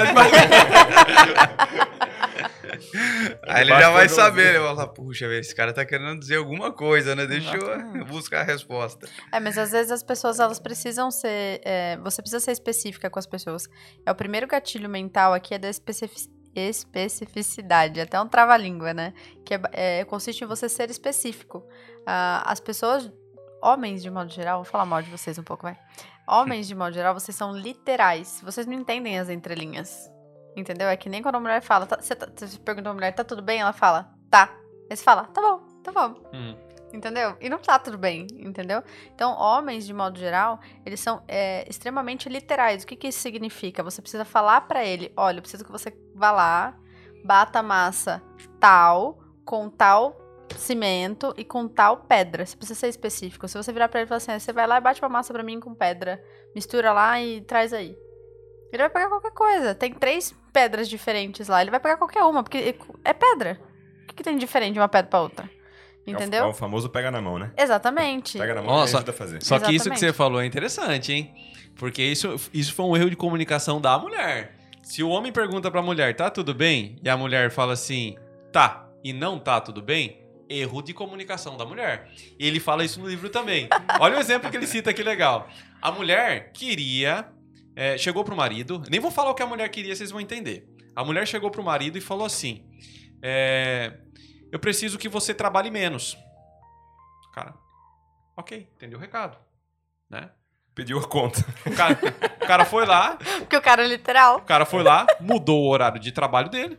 Aí 3.48 3.62
ele 3.62 3.70
já 3.70 3.90
vai 3.90 4.08
saber, 4.08 4.46
ele 4.48 4.58
vai 4.58 4.68
falar, 4.68 4.88
puxa, 4.88 5.26
velho, 5.28 5.40
esse 5.40 5.54
cara 5.54 5.72
tá 5.72 5.84
querendo 5.84 6.18
dizer 6.20 6.36
alguma 6.36 6.72
coisa, 6.72 7.14
né? 7.16 7.26
Deixa 7.26 7.56
eu 7.56 7.62
Exatamente. 7.62 8.04
buscar 8.06 8.40
a 8.40 8.44
resposta. 8.44 9.08
É, 9.32 9.40
mas 9.40 9.56
às 9.58 9.70
vezes 9.72 9.90
as 9.90 10.02
pessoas 10.02 10.38
elas 10.38 10.58
precisam 10.60 11.10
ser. 11.10 11.60
é, 11.64 11.96
você 11.98 12.20
precisa 12.22 12.40
ser 12.40 12.52
específica 12.52 13.08
com 13.10 13.18
as 13.18 13.26
pessoas. 13.26 13.64
É 14.06 14.10
o 14.10 14.14
primeiro 14.14 14.46
gatilho 14.46 14.88
mental 14.88 15.32
aqui 15.34 15.54
é 15.54 15.58
da 15.58 15.68
especific- 15.68 16.28
especificidade, 16.58 18.00
até 18.00 18.20
um 18.20 18.28
trava-língua, 18.28 18.92
né? 18.92 19.12
Que 19.44 19.54
é, 19.54 19.60
é, 19.72 20.04
consiste 20.04 20.42
em 20.44 20.46
você 20.46 20.68
ser 20.68 20.90
específico. 20.90 21.62
Ah, 22.06 22.42
as 22.46 22.60
pessoas, 22.60 23.10
homens 23.62 24.02
de 24.02 24.10
modo 24.10 24.30
geral, 24.30 24.62
vou 24.62 24.70
falar 24.70 24.84
mal 24.84 25.02
de 25.02 25.10
vocês 25.10 25.38
um 25.38 25.42
pouco, 25.42 25.64
vai. 25.64 25.78
Homens 26.26 26.66
de 26.68 26.74
modo 26.74 26.92
geral, 26.92 27.14
vocês 27.14 27.36
são 27.36 27.56
literais. 27.56 28.40
Vocês 28.44 28.66
não 28.66 28.74
entendem 28.74 29.18
as 29.18 29.28
entrelinhas. 29.28 30.10
Entendeu? 30.56 30.88
É 30.88 30.96
que 30.96 31.08
nem 31.08 31.22
quando 31.22 31.36
a 31.36 31.40
mulher 31.40 31.62
fala, 31.62 31.86
tá- 31.86 31.98
você, 32.00 32.14
tá, 32.14 32.28
você 32.34 32.58
pergunta 32.58 32.90
a 32.90 32.94
mulher, 32.94 33.12
tá 33.14 33.24
tudo 33.24 33.40
bem? 33.40 33.60
Ela 33.60 33.72
fala, 33.72 34.10
tá. 34.30 34.50
Aí 34.90 34.96
você 34.96 35.02
fala, 35.04 35.24
tá 35.24 35.40
bom, 35.40 35.58
tá 35.82 35.92
bom. 35.92 36.14
Hum. 36.34 36.56
Entendeu? 36.92 37.36
E 37.40 37.50
não 37.50 37.58
tá 37.58 37.78
tudo 37.78 37.98
bem, 37.98 38.26
entendeu? 38.32 38.82
Então, 39.14 39.32
homens, 39.38 39.86
de 39.86 39.92
modo 39.92 40.18
geral, 40.18 40.58
eles 40.86 41.00
são 41.00 41.22
é, 41.28 41.68
extremamente 41.68 42.28
literais. 42.28 42.82
O 42.82 42.86
que, 42.86 42.96
que 42.96 43.08
isso 43.08 43.18
significa? 43.18 43.82
Você 43.82 44.00
precisa 44.00 44.24
falar 44.24 44.62
pra 44.62 44.84
ele: 44.84 45.12
olha, 45.16 45.38
eu 45.38 45.42
preciso 45.42 45.64
que 45.64 45.72
você 45.72 45.92
vá 46.14 46.30
lá, 46.30 46.74
bata 47.24 47.58
a 47.58 47.62
massa 47.62 48.22
tal, 48.58 49.18
com 49.44 49.68
tal 49.68 50.16
cimento 50.56 51.34
e 51.36 51.44
com 51.44 51.68
tal 51.68 51.98
pedra. 51.98 52.46
Você 52.46 52.56
precisa 52.56 52.80
ser 52.80 52.88
específico. 52.88 53.46
Se 53.46 53.56
você 53.56 53.72
virar 53.72 53.88
pra 53.88 54.00
ele 54.00 54.06
e 54.06 54.08
falar 54.08 54.16
assim: 54.16 54.38
você 54.38 54.52
vai 54.52 54.66
lá 54.66 54.78
e 54.78 54.80
bate 54.80 55.02
uma 55.02 55.10
massa 55.10 55.32
pra 55.32 55.42
mim 55.42 55.60
com 55.60 55.74
pedra, 55.74 56.22
mistura 56.54 56.92
lá 56.92 57.20
e 57.20 57.42
traz 57.42 57.72
aí. 57.72 57.96
Ele 58.72 58.82
vai 58.82 58.90
pegar 58.90 59.08
qualquer 59.08 59.32
coisa. 59.32 59.74
Tem 59.74 59.92
três 59.92 60.34
pedras 60.52 60.88
diferentes 60.88 61.48
lá. 61.48 61.60
Ele 61.60 61.70
vai 61.70 61.80
pegar 61.80 61.96
qualquer 61.96 62.22
uma, 62.24 62.42
porque 62.42 62.76
é 63.04 63.12
pedra. 63.12 63.60
O 64.02 64.06
que, 64.06 64.16
que 64.16 64.22
tem 64.22 64.34
de 64.34 64.40
diferente 64.40 64.74
de 64.74 64.80
uma 64.80 64.88
pedra 64.88 65.10
pra 65.10 65.20
outra? 65.20 65.57
É 66.08 66.14
Entendeu? 66.16 66.44
o, 66.44 66.46
é 66.48 66.50
o 66.50 66.54
famoso 66.54 66.88
pega 66.88 67.10
na 67.10 67.20
mão, 67.20 67.38
né? 67.38 67.50
Exatamente. 67.56 68.38
Pega 68.38 68.54
na 68.54 68.62
mão 68.62 68.76
Nossa. 68.76 68.94
e 68.94 68.96
ajuda 68.96 69.10
a 69.10 69.14
fazer. 69.14 69.42
Só 69.42 69.58
que 69.58 69.64
isso 69.66 69.84
que 69.84 69.94
Exatamente. 69.94 70.00
você 70.00 70.12
falou 70.12 70.40
é 70.40 70.46
interessante, 70.46 71.12
hein? 71.12 71.34
Porque 71.76 72.02
isso, 72.02 72.34
isso 72.52 72.72
foi 72.74 72.86
um 72.86 72.96
erro 72.96 73.10
de 73.10 73.16
comunicação 73.16 73.80
da 73.80 73.98
mulher. 73.98 74.56
Se 74.82 75.02
o 75.02 75.08
homem 75.10 75.30
pergunta 75.30 75.70
pra 75.70 75.82
mulher, 75.82 76.14
tá 76.16 76.30
tudo 76.30 76.54
bem? 76.54 76.96
E 77.02 77.08
a 77.08 77.16
mulher 77.16 77.50
fala 77.50 77.74
assim, 77.74 78.16
tá, 78.52 78.88
e 79.04 79.12
não 79.12 79.38
tá 79.38 79.60
tudo 79.60 79.80
bem, 79.82 80.18
erro 80.48 80.82
de 80.82 80.92
comunicação 80.94 81.56
da 81.56 81.64
mulher. 81.64 82.08
E 82.38 82.46
ele 82.46 82.58
fala 82.58 82.84
isso 82.84 82.98
no 83.00 83.08
livro 83.08 83.28
também. 83.28 83.68
Olha 84.00 84.16
o 84.16 84.20
exemplo 84.20 84.50
que 84.50 84.56
ele 84.56 84.66
cita 84.66 84.92
que 84.92 85.02
legal. 85.02 85.46
A 85.80 85.92
mulher 85.92 86.50
queria. 86.52 87.28
é, 87.76 87.96
chegou 87.96 88.24
pro 88.24 88.34
marido. 88.34 88.82
Nem 88.90 88.98
vou 88.98 89.10
falar 89.10 89.30
o 89.30 89.34
que 89.34 89.42
a 89.42 89.46
mulher 89.46 89.68
queria, 89.68 89.94
vocês 89.94 90.10
vão 90.10 90.20
entender. 90.20 90.66
A 90.96 91.04
mulher 91.04 91.28
chegou 91.28 91.48
pro 91.50 91.62
marido 91.62 91.96
e 91.96 92.00
falou 92.00 92.26
assim: 92.26 92.64
é, 93.22 93.92
Eu 94.50 94.58
preciso 94.58 94.98
que 94.98 95.08
você 95.08 95.34
trabalhe 95.34 95.70
menos. 95.70 96.16
Cara, 97.34 97.54
ok, 98.36 98.68
entendeu 98.74 98.98
o 98.98 99.00
recado. 99.00 99.38
Né? 100.08 100.30
Pediu 100.74 100.98
a 100.98 101.06
conta. 101.06 101.40
O 101.66 101.74
cara, 101.74 101.98
o 102.42 102.46
cara 102.46 102.64
foi 102.64 102.86
lá, 102.86 103.16
Porque 103.40 103.56
o 103.56 103.62
cara 103.62 103.84
é 103.84 103.88
literal. 103.88 104.38
o 104.38 104.42
cara 104.42 104.64
foi 104.64 104.82
lá, 104.82 105.06
mudou 105.20 105.64
o 105.64 105.68
horário 105.68 106.00
de 106.00 106.12
trabalho 106.12 106.48
dele, 106.48 106.78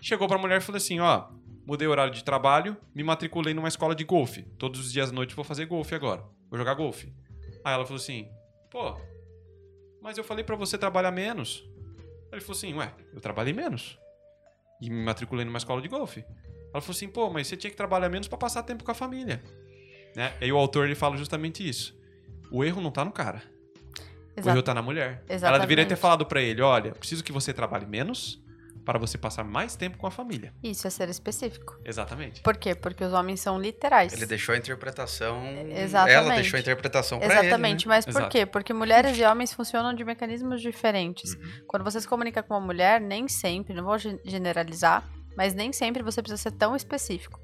chegou 0.00 0.26
pra 0.28 0.38
mulher 0.38 0.58
e 0.58 0.64
falou 0.64 0.76
assim, 0.76 1.00
ó, 1.00 1.28
mudei 1.66 1.86
o 1.86 1.90
horário 1.90 2.12
de 2.12 2.24
trabalho, 2.24 2.76
me 2.94 3.02
matriculei 3.02 3.52
numa 3.52 3.68
escola 3.68 3.94
de 3.94 4.04
golfe. 4.04 4.42
Todos 4.58 4.80
os 4.80 4.92
dias 4.92 5.10
à 5.10 5.12
noite 5.12 5.30
eu 5.30 5.36
vou 5.36 5.44
fazer 5.44 5.66
golfe 5.66 5.94
agora. 5.94 6.22
Vou 6.48 6.58
jogar 6.58 6.74
golfe. 6.74 7.12
Aí 7.64 7.74
ela 7.74 7.84
falou 7.84 8.00
assim, 8.00 8.28
pô, 8.70 8.96
mas 10.00 10.16
eu 10.18 10.24
falei 10.24 10.44
pra 10.44 10.56
você 10.56 10.78
trabalhar 10.78 11.10
menos. 11.10 11.64
Aí 12.30 12.38
ele 12.38 12.40
falou 12.40 12.56
assim, 12.56 12.74
ué, 12.74 12.92
eu 13.12 13.20
trabalhei 13.20 13.52
menos. 13.52 13.98
E 14.80 14.88
me 14.90 15.04
matriculei 15.04 15.44
numa 15.44 15.58
escola 15.58 15.80
de 15.82 15.88
golfe. 15.88 16.24
Ela 16.72 16.80
falou 16.80 16.94
assim, 16.96 17.08
pô, 17.08 17.30
mas 17.30 17.46
você 17.46 17.56
tinha 17.56 17.70
que 17.70 17.76
trabalhar 17.76 18.08
menos 18.08 18.28
pra 18.28 18.38
passar 18.38 18.62
tempo 18.62 18.82
com 18.84 18.90
a 18.90 18.94
família. 18.94 19.42
Né? 20.16 20.32
E 20.40 20.44
aí 20.44 20.52
o 20.52 20.56
autor 20.56 20.86
ele 20.86 20.94
fala 20.94 21.16
justamente 21.16 21.66
isso. 21.66 21.94
O 22.50 22.64
erro 22.64 22.80
não 22.80 22.90
tá 22.90 23.04
no 23.04 23.12
cara. 23.12 23.42
O 24.36 24.40
Exato. 24.40 24.56
erro 24.56 24.62
tá 24.62 24.74
na 24.74 24.82
mulher. 24.82 25.22
Ela 25.28 25.34
Exatamente. 25.36 25.60
deveria 25.62 25.86
ter 25.86 25.96
falado 25.96 26.24
pra 26.26 26.40
ele: 26.40 26.60
olha, 26.62 26.92
preciso 26.92 27.22
que 27.24 27.32
você 27.32 27.52
trabalhe 27.52 27.86
menos 27.86 28.40
para 28.84 28.98
você 28.98 29.16
passar 29.16 29.44
mais 29.44 29.76
tempo 29.76 29.96
com 29.96 30.06
a 30.06 30.10
família. 30.10 30.52
Isso 30.62 30.86
é 30.86 30.90
ser 30.90 31.08
específico. 31.08 31.78
Exatamente. 31.84 32.40
Por 32.42 32.56
quê? 32.56 32.74
Porque 32.74 33.04
os 33.04 33.12
homens 33.12 33.40
são 33.40 33.60
literais. 33.60 34.12
Ele 34.12 34.26
deixou 34.26 34.54
a 34.54 34.58
interpretação. 34.58 35.40
Exatamente. 35.70 36.14
Ela 36.16 36.34
deixou 36.34 36.56
a 36.56 36.60
interpretação 36.60 37.18
pra 37.18 37.26
ele. 37.26 37.34
né? 37.34 37.40
Exatamente, 37.46 37.86
mas 37.88 38.04
por 38.04 38.10
Exato. 38.10 38.28
quê? 38.30 38.44
Porque 38.44 38.72
mulheres 38.72 39.16
e 39.16 39.22
homens 39.22 39.52
funcionam 39.52 39.94
de 39.94 40.04
mecanismos 40.04 40.60
diferentes. 40.60 41.34
Uhum. 41.34 41.64
Quando 41.68 41.84
você 41.84 42.00
se 42.00 42.08
comunica 42.08 42.42
com 42.42 42.54
uma 42.54 42.60
mulher, 42.60 43.00
nem 43.00 43.28
sempre, 43.28 43.72
não 43.72 43.84
vou 43.84 43.96
gen- 43.98 44.18
generalizar, 44.24 45.08
mas 45.36 45.54
nem 45.54 45.72
sempre 45.72 46.02
você 46.02 46.22
precisa 46.22 46.42
ser 46.42 46.52
tão 46.52 46.74
específico. 46.74 47.40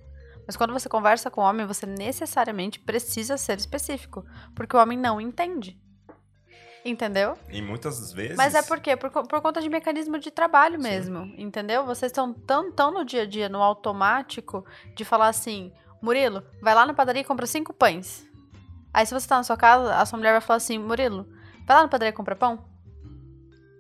Mas 0.47 0.57
quando 0.57 0.73
você 0.73 0.89
conversa 0.89 1.31
com 1.31 1.43
o 1.43 1.45
homem, 1.45 1.67
você 1.67 1.85
necessariamente 1.85 2.81
precisa 2.81 3.37
ser 3.37 3.59
específico, 3.59 4.25
porque 4.55 4.75
o 4.75 4.81
homem 4.81 4.97
não 4.97 5.21
entende. 5.21 5.79
Entendeu? 6.85 7.37
E 7.51 7.61
muitas 7.61 8.13
vezes. 8.13 8.37
Mas 8.37 8.55
é 8.55 8.63
por 8.63 8.81
quê? 8.81 8.97
Por, 8.97 9.11
por 9.11 9.41
conta 9.43 9.61
de 9.61 9.69
mecanismo 9.69 10.19
de 10.19 10.31
trabalho 10.31 10.81
mesmo, 10.81 11.35
entendeu? 11.37 11.85
Vocês 11.85 12.11
estão 12.11 12.33
tão, 12.33 12.73
tão 12.73 12.91
no 12.91 13.05
dia 13.05 13.23
a 13.23 13.27
dia, 13.27 13.49
no 13.49 13.63
automático, 13.63 14.65
de 14.95 15.05
falar 15.05 15.29
assim, 15.29 15.71
Murilo, 16.01 16.43
vai 16.63 16.75
lá 16.75 16.87
na 16.87 16.95
padaria 16.95 17.21
e 17.21 17.25
compra 17.25 17.47
cinco 17.47 17.75
pães. 17.75 18.27
Aí 18.95 19.05
se 19.05 19.13
você 19.13 19.29
tá 19.29 19.37
na 19.37 19.43
sua 19.43 19.57
casa, 19.57 19.97
a 19.97 20.07
sua 20.07 20.17
mulher 20.17 20.33
vai 20.33 20.41
falar 20.41 20.57
assim, 20.57 20.79
Murilo, 20.79 21.29
vai 21.67 21.77
lá 21.77 21.83
na 21.83 21.89
padaria 21.89 22.11
e 22.11 22.15
compra 22.15 22.35
pão. 22.35 22.65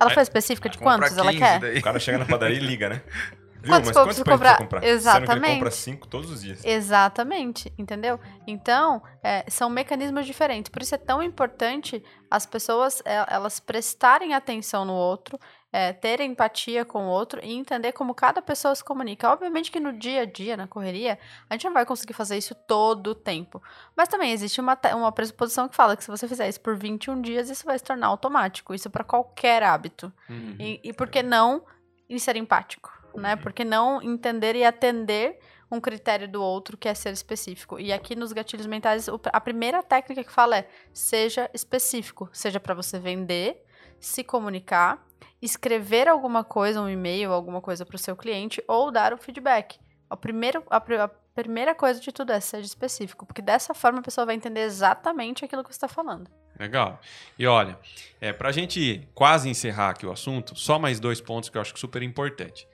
Ela 0.00 0.10
foi 0.10 0.22
específica 0.22 0.68
de 0.68 0.78
quantos 0.78 1.16
ela 1.16 1.32
15 1.32 1.38
quer? 1.38 1.60
daí. 1.60 1.78
O 1.78 1.82
cara 1.82 1.98
chega 1.98 2.18
na 2.18 2.26
padaria 2.26 2.58
e 2.58 2.60
liga, 2.60 2.88
né? 2.88 3.02
Viu, 3.68 3.76
Quantos 3.76 3.88
mas 3.88 3.94
pães 3.94 4.06
precisa 4.06 4.24
comprar? 4.24 4.58
comprar? 4.58 4.80
Sendo 4.80 4.80
que 4.80 4.86
ele 4.86 4.96
Exatamente. 4.96 5.54
compra 5.54 5.70
cinco 5.70 6.08
todos 6.08 6.30
os 6.30 6.42
dias. 6.42 6.64
Exatamente, 6.64 7.72
entendeu? 7.76 8.18
Então, 8.46 9.02
é, 9.22 9.44
são 9.48 9.68
mecanismos 9.68 10.24
diferentes. 10.24 10.70
Por 10.70 10.80
isso 10.80 10.94
é 10.94 10.98
tão 10.98 11.22
importante 11.22 12.02
as 12.30 12.46
pessoas 12.46 13.02
é, 13.04 13.24
elas 13.28 13.60
prestarem 13.60 14.32
atenção 14.32 14.84
no 14.86 14.94
outro, 14.94 15.38
é, 15.70 15.92
terem 15.92 16.30
empatia 16.32 16.82
com 16.84 17.04
o 17.04 17.08
outro 17.08 17.40
e 17.44 17.52
entender 17.52 17.92
como 17.92 18.14
cada 18.14 18.40
pessoa 18.40 18.74
se 18.74 18.82
comunica. 18.82 19.30
Obviamente 19.30 19.70
que 19.70 19.78
no 19.78 19.92
dia 19.92 20.22
a 20.22 20.24
dia, 20.24 20.56
na 20.56 20.66
correria, 20.66 21.18
a 21.48 21.54
gente 21.54 21.64
não 21.64 21.74
vai 21.74 21.84
conseguir 21.84 22.14
fazer 22.14 22.38
isso 22.38 22.54
todo 22.54 23.08
o 23.08 23.14
tempo. 23.14 23.62
Mas 23.94 24.08
também 24.08 24.32
existe 24.32 24.60
uma, 24.60 24.78
uma 24.94 25.12
pressuposição 25.12 25.68
que 25.68 25.76
fala 25.76 25.94
que 25.94 26.04
se 26.04 26.10
você 26.10 26.26
fizer 26.26 26.48
isso 26.48 26.60
por 26.60 26.74
21 26.74 27.20
dias, 27.20 27.50
isso 27.50 27.66
vai 27.66 27.78
se 27.78 27.84
tornar 27.84 28.06
automático. 28.06 28.74
Isso 28.74 28.88
para 28.88 29.04
qualquer 29.04 29.62
hábito. 29.62 30.10
Uhum. 30.28 30.56
E, 30.58 30.80
e 30.82 30.92
por 30.94 31.08
que 31.08 31.22
não 31.22 31.62
em 32.08 32.18
ser 32.18 32.36
empático, 32.36 32.90
né? 33.18 33.36
Por 33.36 33.52
que 33.52 33.64
não 33.64 34.02
entender 34.02 34.56
e 34.56 34.64
atender 34.64 35.38
um 35.70 35.80
critério 35.80 36.28
do 36.28 36.42
outro 36.42 36.76
que 36.76 36.88
é 36.88 36.94
ser 36.94 37.12
específico? 37.12 37.78
E 37.78 37.92
aqui 37.92 38.16
nos 38.16 38.32
gatilhos 38.32 38.66
mentais, 38.66 39.08
a 39.32 39.40
primeira 39.40 39.82
técnica 39.82 40.24
que 40.24 40.32
fala 40.32 40.58
é 40.58 40.68
seja 40.92 41.50
específico, 41.52 42.28
seja 42.32 42.58
para 42.58 42.74
você 42.74 42.98
vender, 42.98 43.64
se 44.00 44.24
comunicar, 44.24 45.04
escrever 45.40 46.08
alguma 46.08 46.42
coisa, 46.44 46.80
um 46.80 46.88
e-mail, 46.88 47.32
alguma 47.32 47.60
coisa 47.60 47.84
para 47.84 47.96
o 47.96 47.98
seu 47.98 48.16
cliente 48.16 48.62
ou 48.66 48.90
dar 48.90 49.12
o 49.12 49.18
feedback. 49.18 49.78
O 50.10 50.16
primeiro, 50.16 50.64
a, 50.70 50.76
a 50.76 51.08
primeira 51.34 51.74
coisa 51.74 52.00
de 52.00 52.10
tudo 52.10 52.32
é 52.32 52.40
seja 52.40 52.66
específico, 52.66 53.26
porque 53.26 53.42
dessa 53.42 53.74
forma 53.74 54.00
a 54.00 54.02
pessoa 54.02 54.24
vai 54.24 54.34
entender 54.34 54.62
exatamente 54.62 55.44
aquilo 55.44 55.62
que 55.62 55.70
você 55.70 55.76
está 55.76 55.88
falando. 55.88 56.30
Legal. 56.58 57.00
E 57.38 57.46
olha, 57.46 57.78
é, 58.20 58.32
pra 58.32 58.50
gente 58.50 59.06
quase 59.14 59.48
encerrar 59.48 59.90
aqui 59.90 60.04
o 60.04 60.10
assunto, 60.10 60.56
só 60.56 60.78
mais 60.78 60.98
dois 60.98 61.20
pontos 61.20 61.48
que 61.48 61.56
eu 61.56 61.62
acho 61.62 61.72
que 61.72 61.78
super 61.78 62.02
importante. 62.02 62.66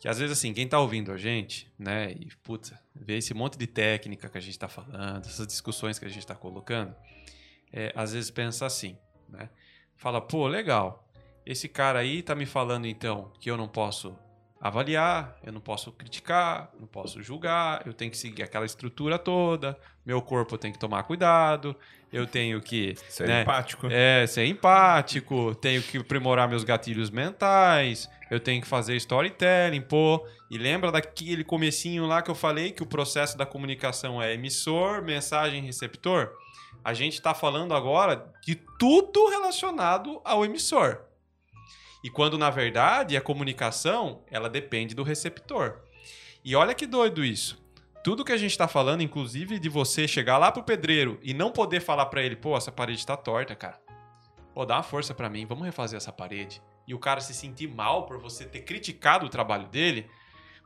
Que 0.00 0.08
às 0.08 0.18
vezes, 0.18 0.38
assim, 0.38 0.52
quem 0.54 0.68
tá 0.68 0.78
ouvindo 0.78 1.10
a 1.10 1.16
gente, 1.16 1.72
né, 1.78 2.12
e 2.12 2.28
puta, 2.42 2.80
vê 2.94 3.18
esse 3.18 3.34
monte 3.34 3.58
de 3.58 3.66
técnica 3.66 4.28
que 4.28 4.38
a 4.38 4.40
gente 4.40 4.58
tá 4.58 4.68
falando, 4.68 5.26
essas 5.26 5.46
discussões 5.46 5.98
que 5.98 6.04
a 6.04 6.08
gente 6.08 6.26
tá 6.26 6.34
colocando, 6.34 6.94
é, 7.72 7.92
às 7.96 8.12
vezes 8.12 8.30
pensa 8.30 8.64
assim, 8.66 8.96
né? 9.28 9.50
Fala, 9.96 10.20
pô, 10.20 10.46
legal. 10.46 11.04
esse 11.44 11.68
cara 11.68 11.98
aí 11.98 12.22
tá 12.22 12.34
me 12.34 12.46
falando 12.46 12.86
então 12.86 13.32
que 13.40 13.50
eu 13.50 13.56
não 13.56 13.66
posso 13.66 14.16
avaliar, 14.60 15.36
eu 15.44 15.52
não 15.52 15.60
posso 15.60 15.92
criticar, 15.92 16.70
não 16.78 16.86
posso 16.86 17.22
julgar, 17.22 17.86
eu 17.86 17.92
tenho 17.92 18.10
que 18.10 18.16
seguir 18.18 18.42
aquela 18.42 18.66
estrutura 18.66 19.18
toda, 19.18 19.78
meu 20.04 20.20
corpo 20.20 20.58
tem 20.58 20.72
que 20.72 20.78
tomar 20.78 21.04
cuidado, 21.04 21.76
eu 22.12 22.26
tenho 22.26 22.60
que 22.60 22.96
Ser 23.08 23.28
né, 23.28 23.42
empático. 23.42 23.86
é, 23.90 24.26
ser 24.26 24.46
empático, 24.46 25.54
tenho 25.54 25.82
que 25.82 25.98
aprimorar 25.98 26.48
meus 26.48 26.64
gatilhos 26.64 27.10
mentais, 27.10 28.08
eu 28.30 28.40
tenho 28.40 28.60
que 28.60 28.66
fazer 28.66 28.96
storytelling, 28.96 29.82
pô. 29.82 30.26
E 30.50 30.56
lembra 30.58 30.90
daquele 30.90 31.44
comecinho 31.44 32.06
lá 32.06 32.22
que 32.22 32.30
eu 32.30 32.34
falei 32.34 32.72
que 32.72 32.82
o 32.82 32.86
processo 32.86 33.36
da 33.36 33.44
comunicação 33.46 34.20
é 34.20 34.32
emissor, 34.32 35.02
mensagem, 35.02 35.62
receptor? 35.62 36.30
A 36.82 36.94
gente 36.94 37.14
está 37.14 37.34
falando 37.34 37.74
agora 37.74 38.32
de 38.42 38.54
tudo 38.78 39.28
relacionado 39.28 40.20
ao 40.24 40.44
emissor. 40.44 41.00
E 42.02 42.10
quando, 42.10 42.38
na 42.38 42.50
verdade, 42.50 43.16
a 43.16 43.20
comunicação, 43.20 44.22
ela 44.30 44.48
depende 44.48 44.94
do 44.94 45.02
receptor. 45.02 45.80
E 46.44 46.54
olha 46.54 46.74
que 46.74 46.86
doido 46.86 47.24
isso. 47.24 47.60
Tudo 48.04 48.24
que 48.24 48.32
a 48.32 48.36
gente 48.36 48.52
está 48.52 48.68
falando, 48.68 49.02
inclusive 49.02 49.58
de 49.58 49.68
você 49.68 50.06
chegar 50.06 50.38
lá 50.38 50.52
pro 50.52 50.62
pedreiro 50.62 51.18
e 51.22 51.34
não 51.34 51.50
poder 51.50 51.80
falar 51.80 52.06
para 52.06 52.22
ele, 52.22 52.36
pô, 52.36 52.56
essa 52.56 52.70
parede 52.70 53.04
tá 53.04 53.16
torta, 53.16 53.56
cara. 53.56 53.80
Pô, 54.54 54.64
dá 54.64 54.76
uma 54.76 54.82
força 54.82 55.12
para 55.12 55.28
mim, 55.28 55.44
vamos 55.44 55.64
refazer 55.64 55.96
essa 55.96 56.12
parede. 56.12 56.62
E 56.86 56.94
o 56.94 56.98
cara 56.98 57.20
se 57.20 57.34
sentir 57.34 57.68
mal 57.68 58.06
por 58.06 58.18
você 58.18 58.44
ter 58.44 58.62
criticado 58.62 59.26
o 59.26 59.28
trabalho 59.28 59.68
dele, 59.68 60.08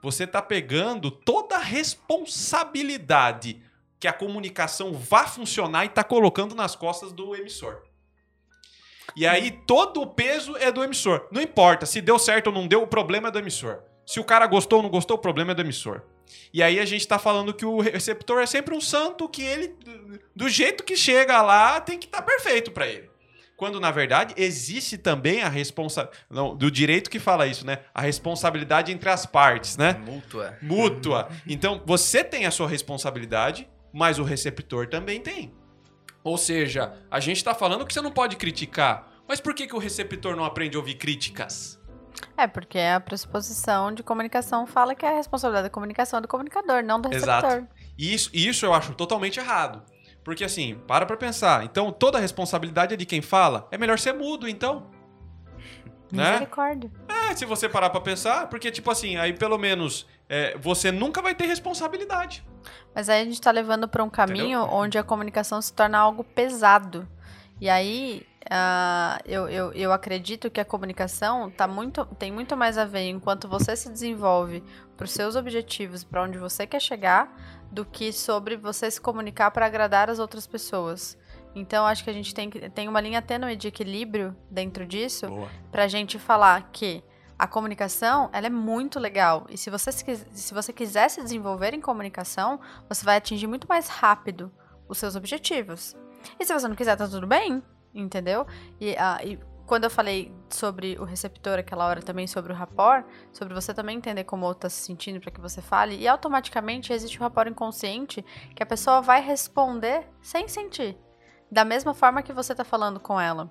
você 0.03 0.27
tá 0.27 0.43
pegando 0.43 1.11
toda 1.11 1.57
a 1.57 1.63
responsabilidade 1.63 3.63
que 3.99 4.07
a 4.07 4.13
comunicação 4.13 4.93
vá 4.93 5.27
funcionar 5.27 5.85
e 5.85 5.89
tá 5.89 6.05
colocando 6.05 6.55
nas 6.55 6.77
costas 6.77 7.13
do 7.13 7.35
emissor. 7.35 7.83
E 9.17 9.27
aí 9.27 9.51
todo 9.67 10.01
o 10.01 10.07
peso 10.07 10.57
é 10.57 10.71
do 10.71 10.83
emissor. 10.83 11.27
Não 11.31 11.41
importa 11.41 11.87
se 11.87 12.01
deu 12.01 12.19
certo 12.19 12.49
ou 12.49 12.53
não 12.53 12.67
deu, 12.67 12.83
o 12.83 12.87
problema 12.87 13.29
é 13.29 13.31
do 13.31 13.39
emissor. 13.39 13.83
Se 14.07 14.21
o 14.21 14.25
cara 14.25 14.47
gostou 14.47 14.79
ou 14.79 14.83
não 14.83 14.91
gostou, 14.91 15.17
o 15.17 15.21
problema 15.21 15.53
é 15.53 15.55
do 15.55 15.63
emissor. 15.63 16.03
E 16.53 16.63
aí 16.63 16.79
a 16.79 16.85
gente 16.85 17.07
tá 17.07 17.19
falando 17.19 17.55
que 17.55 17.65
o 17.65 17.81
receptor 17.81 18.43
é 18.43 18.47
sempre 18.47 18.75
um 18.75 18.81
santo 18.81 19.29
que 19.29 19.43
ele, 19.43 19.75
do 20.35 20.49
jeito 20.49 20.85
que 20.85 20.97
chega 20.97 21.43
lá, 21.43 21.81
tem 21.81 21.99
que 21.99 22.07
estar 22.07 22.23
perfeito 22.23 22.71
para 22.71 22.87
ele. 22.87 23.11
Quando, 23.57 23.79
na 23.79 23.93
verdade, 23.93 24.35
existe 24.37 24.99
também 24.99 25.43
a 25.43 25.49
responsabilidade. 25.49 26.57
Do 26.57 26.71
direito 26.71 27.09
que 27.09 27.21
fala 27.21 27.47
isso, 27.47 27.65
né? 27.65 27.79
A 27.95 28.01
responsabilidade 28.01 28.91
entre 28.91 29.09
as 29.09 29.25
partes, 29.25 29.77
né? 29.77 30.03
Mútua. 30.05 30.59
mútua. 30.61 31.29
Então, 31.47 31.81
você 31.87 32.25
tem 32.25 32.45
a 32.45 32.51
sua 32.51 32.69
responsabilidade, 32.69 33.69
mas 33.93 34.19
o 34.19 34.25
receptor 34.25 34.89
também 34.89 35.21
tem. 35.21 35.55
Ou 36.25 36.39
seja, 36.39 36.95
a 37.11 37.21
gente 37.21 37.39
está 37.39 37.55
falando 37.55 37.87
que 37.87 37.93
você 37.93 38.01
não 38.01 38.13
pode 38.13 38.37
criticar. 38.37 39.09
Mas 39.27 39.41
por 39.41 39.55
que, 39.55 39.67
que 39.67 39.75
o 39.75 39.79
receptor 39.79 40.37
não 40.37 40.45
aprende 40.45 40.77
a 40.77 40.81
ouvir 40.81 40.95
críticas? 40.95 41.81
É, 42.37 42.47
porque 42.47 42.79
a 42.79 43.01
pressuposição 43.01 43.93
de 43.93 44.03
comunicação 44.03 44.67
fala 44.67 44.95
que 44.95 45.05
a 45.05 45.15
responsabilidade 45.17 45.69
da 45.69 45.71
comunicação 45.71 46.19
é 46.19 46.23
do 46.23 46.29
comunicador, 46.29 46.83
não 46.83 47.01
do 47.01 47.09
receptor. 47.09 47.51
Exato. 47.51 47.69
E 47.99 48.15
isso, 48.15 48.31
isso 48.33 48.67
eu 48.67 48.73
acho 48.75 48.95
totalmente 48.95 49.39
errado. 49.39 49.83
Porque 50.25 50.45
assim, 50.45 50.81
para 50.87 51.05
pra 51.05 51.17
pensar. 51.17 51.65
Então, 51.65 51.91
toda 51.91 52.19
a 52.19 52.21
responsabilidade 52.21 52.95
é 52.95 52.97
de 52.97 53.07
quem 53.07 53.21
fala. 53.21 53.67
É 53.71 53.79
melhor 53.79 53.99
ser 53.99 54.13
mudo, 54.13 54.49
então. 54.49 54.91
Né? 56.13 56.33
Misericórdia. 56.33 56.91
É, 57.09 57.35
se 57.35 57.47
você 57.47 57.71
parar 57.71 57.89
pra 57.89 57.99
pensar. 57.99 58.47
Porque, 58.49 58.71
tipo 58.71 58.91
assim, 58.91 59.17
aí 59.17 59.33
pelo 59.33 59.57
menos 59.57 60.07
é, 60.29 60.59
você 60.59 60.93
nunca 60.93 61.23
vai 61.23 61.35
ter 61.35 61.47
responsabilidade. 61.47 62.45
Mas 62.95 63.09
aí 63.09 63.23
a 63.23 63.25
gente 63.25 63.41
tá 63.41 63.51
levando 63.51 63.89
pra 63.89 64.03
um 64.03 64.11
caminho 64.11 64.61
Entendeu? 64.61 64.77
onde 64.79 64.99
a 64.99 65.03
comunicação 65.03 65.61
se 65.61 65.73
torna 65.73 65.99
algo 65.99 66.23
pesado. 66.23 67.09
E 67.61 67.69
aí, 67.71 68.27
ah, 68.51 69.21
eu, 69.25 69.49
eu, 69.49 69.73
eu 69.73 69.93
acredito 69.93 70.51
que 70.51 70.61
a 70.61 70.65
comunicação 70.65 71.51
tá 71.51 71.69
muito, 71.69 72.05
tem 72.19 72.33
muito 72.33 72.57
mais 72.57 72.77
a 72.77 72.85
ver 72.85 73.09
enquanto 73.09 73.49
você 73.49 73.77
se 73.77 73.89
desenvolve 73.89 74.63
para 74.97 75.05
os 75.05 75.13
seus 75.13 75.37
objetivos, 75.37 76.03
para 76.03 76.23
onde 76.23 76.39
você 76.39 76.67
quer 76.67 76.81
chegar, 76.81 77.33
do 77.71 77.85
que 77.85 78.13
sobre 78.13 78.57
você 78.57 78.91
se 78.91 79.01
comunicar 79.01 79.51
para 79.51 79.67
agradar 79.67 80.11
as 80.11 80.19
outras 80.19 80.47
pessoas. 80.47 81.17
Então, 81.55 81.87
acho 81.87 82.03
que 82.03 82.11
a 82.11 82.13
gente 82.13 82.35
tem, 82.35 82.51
tem 82.51 82.89
uma 82.89 83.01
linha 83.01 83.23
tênue 83.23 83.55
de 83.57 83.69
equilíbrio 83.69 84.37
dentro 84.51 84.87
disso 84.87 85.29
Boa. 85.29 85.49
pra 85.71 85.87
gente 85.87 86.19
falar 86.19 86.71
que 86.73 87.05
a 87.43 87.47
comunicação, 87.49 88.31
ela 88.33 88.47
é 88.47 88.51
muito 88.51 89.01
legal. 89.01 89.47
E 89.51 89.59
se 89.59 89.69
você, 89.69 89.91
se, 89.91 90.55
você 90.55 90.73
quiser 90.73 91.09
se 91.09 91.21
desenvolver 91.21 91.75
em 91.75 91.81
comunicação, 91.81 92.61
você 92.89 93.05
vai 93.05 93.17
atingir 93.17 93.49
muito 93.49 93.67
mais 93.69 93.89
rápido 93.89 94.49
os 94.89 94.97
seus 94.97 95.17
objetivos. 95.17 95.97
E 96.39 96.47
se 96.47 96.55
você 96.55 96.69
não 96.69 96.77
quiser, 96.77 96.95
tá 96.95 97.09
tudo 97.09 97.27
bem, 97.27 97.61
entendeu? 97.93 98.47
E, 98.81 98.95
ah, 98.97 99.19
e 99.25 99.41
quando 99.67 99.83
eu 99.83 99.91
falei 99.91 100.33
sobre 100.49 100.97
o 101.01 101.05
receptor 101.05 101.59
aquela 101.59 101.85
hora 101.85 102.01
também, 102.01 102.29
sobre 102.29 102.53
o 102.53 102.55
rapport, 102.55 103.05
sobre 103.33 103.53
você 103.55 103.75
também 103.75 103.97
entender 103.97 104.23
como 104.23 104.45
o 104.45 104.47
outro 104.47 104.61
tá 104.63 104.71
se 104.71 104.81
sentindo 104.81 105.19
para 105.21 105.33
que 105.33 105.41
você 105.41 105.61
fale, 105.61 105.97
e 105.97 106.07
automaticamente 106.07 106.93
existe 106.93 107.19
um 107.19 107.25
rapport 107.25 107.49
inconsciente 107.51 108.25
que 108.55 108.63
a 108.63 108.67
pessoa 108.67 109.01
vai 109.03 109.21
responder 109.21 110.09
sem 110.21 110.47
sentir. 110.47 110.97
Da 111.51 111.65
mesma 111.65 111.93
forma 111.93 112.23
que 112.23 112.33
você 112.33 112.55
tá 112.55 112.63
falando 112.63 113.01
com 113.01 113.21
ela. 113.21 113.51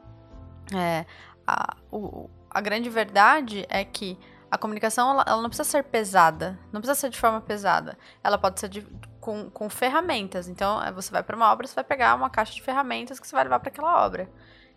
É, 0.74 1.06
a, 1.46 1.76
o- 1.92 2.30
a 2.52 2.62
grande 2.62 2.90
verdade 2.90 3.66
é 3.70 3.84
que 3.84 4.18
a 4.50 4.58
comunicação 4.58 5.10
ela, 5.12 5.24
ela 5.28 5.42
não 5.42 5.50
precisa 5.50 5.70
ser 5.70 5.84
pesada, 5.86 6.60
não 6.72 6.82
precisa 6.82 7.00
ser 7.00 7.10
de 7.10 7.18
forma 7.20 7.40
pesada. 7.42 7.98
Ela 8.24 8.38
pode 8.38 8.60
ser 8.60 8.68
de- 8.70 8.86
com, 9.20 9.50
com 9.50 9.70
ferramentas. 9.70 10.48
Então, 10.48 10.82
é, 10.84 10.92
você 10.92 11.12
vai 11.12 11.24
para 11.24 11.36
uma 11.36 11.52
obra, 11.52 11.66
você 11.66 11.76
vai 11.76 11.84
pegar 11.84 12.16
uma 12.16 12.30
caixa 12.30 12.54
de 12.54 12.62
ferramentas 12.62 13.20
que 13.20 13.26
você 13.28 13.34
vai 13.36 13.44
levar 13.46 13.60
para 13.60 13.70
aquela 13.70 14.06
obra. 14.06 14.30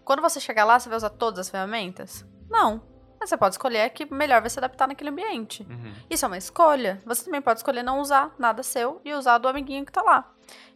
Quando 0.05 0.23
você 0.23 0.39
chegar 0.39 0.65
lá, 0.65 0.79
você 0.79 0.89
vai 0.89 0.97
usar 0.97 1.11
todas 1.11 1.41
as 1.41 1.51
ferramentas? 1.51 2.25
Não. 2.49 2.83
Mas 3.19 3.31
você 3.31 3.37
pode 3.39 3.55
escolher 3.55 3.81
a 3.83 3.89
que 3.91 4.05
melhor 4.13 4.41
vai 4.43 4.51
se 4.51 4.59
adaptar 4.59 4.87
naquele 4.87 5.09
ambiente. 5.11 5.67
Uhum. 5.69 5.95
Isso 6.11 6.25
é 6.25 6.29
uma 6.29 6.37
escolha. 6.37 7.03
Você 7.07 7.25
também 7.25 7.41
pode 7.41 7.59
escolher 7.61 7.83
não 7.83 8.01
usar 8.01 8.35
nada 8.39 8.63
seu 8.63 9.01
e 9.05 9.15
usar 9.15 9.39
do 9.39 9.49
amiguinho 9.49 9.85
que 9.87 9.93
tá 9.93 10.03
lá. 10.03 10.31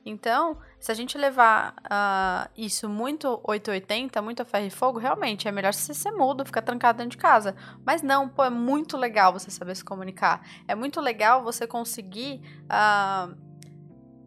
Então, 0.05 0.57
se 0.81 0.91
a 0.91 0.95
gente 0.95 1.19
levar 1.19 1.75
ah, 1.85 2.49
isso 2.57 2.89
muito 2.89 3.41
880, 3.45 4.23
muito 4.23 4.41
a 4.41 4.45
ferro 4.45 4.67
e 4.67 4.71
fogo, 4.71 4.99
realmente 4.99 5.47
é 5.47 5.53
melhor 5.53 5.75
você 5.75 5.93
ser 5.93 6.13
mudo, 6.13 6.45
ficar 6.45 6.63
trancado 6.63 6.99
dentro 6.99 7.11
de 7.11 7.19
casa. 7.19 7.55
Mas 7.85 8.01
não, 8.01 8.29
pô, 8.29 8.45
é 8.45 8.51
muito 8.51 8.97
legal 8.97 9.33
você 9.33 9.51
saber 9.51 9.77
se 9.77 9.85
comunicar. 9.85 10.47
É 10.67 10.75
muito 10.75 11.01
legal 11.01 11.43
você 11.43 11.67
conseguir 11.67 12.41
ah, 12.69 13.29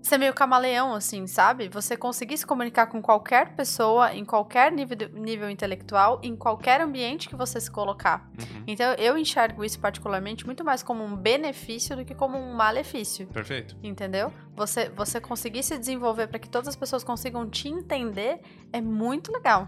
ser 0.01 0.17
meio 0.17 0.33
camaleão, 0.33 0.93
assim, 0.93 1.27
sabe? 1.27 1.69
Você 1.69 1.95
conseguir 1.95 2.37
se 2.37 2.45
comunicar 2.45 2.87
com 2.87 3.01
qualquer 3.01 3.55
pessoa, 3.55 4.13
em 4.13 4.25
qualquer 4.25 4.71
nível, 4.71 4.97
nível 5.13 5.49
intelectual, 5.49 6.19
em 6.23 6.35
qualquer 6.35 6.81
ambiente 6.81 7.29
que 7.29 7.35
você 7.35 7.59
se 7.61 7.69
colocar. 7.69 8.29
Uhum. 8.39 8.63
Então 8.67 8.93
eu 8.95 9.17
enxergo 9.17 9.63
isso 9.63 9.79
particularmente 9.79 10.45
muito 10.45 10.63
mais 10.63 10.81
como 10.81 11.03
um 11.03 11.15
benefício 11.15 11.95
do 11.95 12.03
que 12.03 12.15
como 12.15 12.37
um 12.37 12.53
malefício. 12.53 13.27
Perfeito. 13.27 13.77
Entendeu? 13.83 14.33
Você, 14.55 14.89
você 14.89 15.21
conseguir 15.21 15.63
se 15.63 15.77
desenvolver 15.77 16.27
para 16.27 16.39
que 16.39 16.49
todas 16.49 16.67
as 16.67 16.75
pessoas 16.75 17.03
consigam 17.03 17.47
te 17.49 17.69
entender 17.69 18.39
é 18.73 18.81
muito 18.81 19.31
legal. 19.31 19.67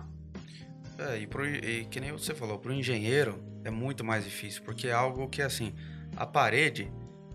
É, 0.97 1.17
e, 1.17 1.27
pro, 1.27 1.45
e 1.45 1.85
que 1.85 1.99
nem 1.99 2.11
você 2.11 2.33
falou, 2.33 2.59
pro 2.59 2.71
engenheiro 2.71 3.43
é 3.63 3.71
muito 3.71 4.03
mais 4.03 4.23
difícil, 4.23 4.61
porque 4.63 4.87
é 4.87 4.93
algo 4.93 5.27
que, 5.27 5.41
assim, 5.41 5.73
a 6.15 6.25
parede, 6.25 6.91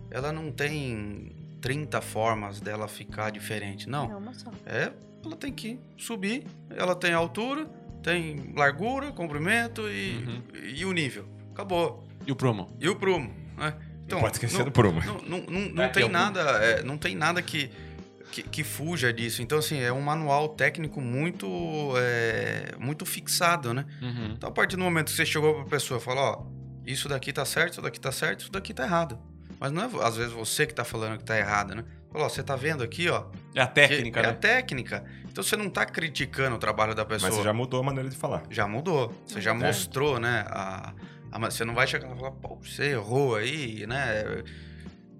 ela 0.09 0.31
não 0.31 0.51
tem 0.51 1.38
30 1.61 1.99
formas 2.01 2.59
dela 2.61 2.87
ficar 2.87 3.29
diferente, 3.31 3.87
não. 3.89 4.11
É 4.11 4.15
uma 4.15 4.33
só. 4.33 4.51
É, 4.65 4.91
ela 5.25 5.35
tem 5.35 5.51
que 5.51 5.79
subir, 5.97 6.45
ela 6.69 6.95
tem 6.95 7.13
altura, 7.13 7.65
tem 8.01 8.53
largura, 8.55 9.11
comprimento 9.11 9.89
e, 9.89 10.15
Uhum. 10.17 10.43
e 10.75 10.85
o 10.85 10.91
nível. 10.91 11.27
Acabou. 11.51 12.07
E 12.25 12.31
o 12.31 12.35
prumo? 12.35 12.75
E 12.79 12.87
o 12.87 12.95
prumo, 12.95 13.33
né? 13.57 13.73
Não 14.09 14.21
pode 14.21 14.33
esquecer 14.37 14.57
não, 14.59 14.65
do 14.65 14.71
prumo. 14.71 15.01
Não, 15.05 15.17
não, 15.21 15.39
não, 15.45 15.69
não 15.69 15.83
É, 15.83 15.87
tem 15.89 16.09
nada, 16.09 16.39
é, 16.63 16.81
não 16.83 16.97
tem 16.97 17.15
nada 17.15 17.41
que, 17.43 17.69
que, 18.31 18.41
que 18.41 18.63
fuja 18.63 19.13
disso. 19.13 19.41
Então, 19.43 19.59
assim, 19.59 19.79
é 19.79 19.91
um 19.93 20.01
manual 20.01 20.49
técnico 20.49 20.99
muito, 20.99 21.47
é, 21.97 22.71
muito 22.79 23.05
fixado, 23.05 23.71
né? 23.73 23.85
Uhum. 24.01 24.31
Então, 24.35 24.49
a 24.49 24.51
partir 24.51 24.77
do 24.77 24.83
momento 24.83 25.07
que 25.11 25.15
você 25.15 25.25
chegou 25.25 25.53
pra 25.55 25.65
pessoa 25.65 25.99
e 25.99 26.03
falou, 26.03 26.23
ó, 26.23 26.59
isso 26.87 27.07
daqui 27.07 27.31
tá 27.31 27.45
certo, 27.45 27.73
isso 27.73 27.81
daqui 27.83 27.99
tá 27.99 28.11
certo, 28.11 28.39
isso 28.41 28.51
daqui 28.51 28.73
tá 28.73 28.83
errado. 28.83 29.19
Mas 29.59 29.71
não 29.71 29.83
é, 29.83 30.05
às 30.07 30.15
vezes, 30.15 30.31
você 30.31 30.65
que 30.65 30.73
tá 30.73 30.83
falando 30.85 31.17
que 31.17 31.23
tá 31.23 31.37
errado, 31.37 31.75
né? 31.75 31.83
Falou, 32.11 32.25
ó, 32.25 32.29
você 32.29 32.41
tá 32.41 32.55
vendo 32.55 32.81
aqui, 32.83 33.09
ó, 33.09 33.25
É 33.53 33.61
a 33.61 33.67
técnica, 33.67 34.19
que 34.21 34.25
é 34.25 34.29
né? 34.29 34.35
a 34.35 34.39
técnica. 34.39 35.03
Então, 35.29 35.43
você 35.43 35.55
não 35.57 35.69
tá 35.69 35.85
criticando 35.85 36.55
o 36.55 36.59
trabalho 36.59 36.95
da 36.95 37.05
pessoa. 37.05 37.29
Mas 37.29 37.37
você 37.37 37.43
já 37.43 37.53
mudou 37.53 37.81
a 37.81 37.83
maneira 37.83 38.09
de 38.09 38.15
falar. 38.15 38.43
Já 38.49 38.67
mudou. 38.67 39.13
Você 39.25 39.39
já 39.41 39.51
É. 39.51 39.53
mostrou, 39.53 40.19
né? 40.19 40.45
A, 40.49 40.93
a- 41.31 41.39
você 41.51 41.63
não 41.65 41.75
vai 41.75 41.85
chegar 41.85 42.07
lá 42.07 42.15
e 42.15 42.17
falar, 42.17 42.31
pô, 42.31 42.55
você 42.55 42.91
errou 42.91 43.35
aí, 43.35 43.85
né? 43.85 44.43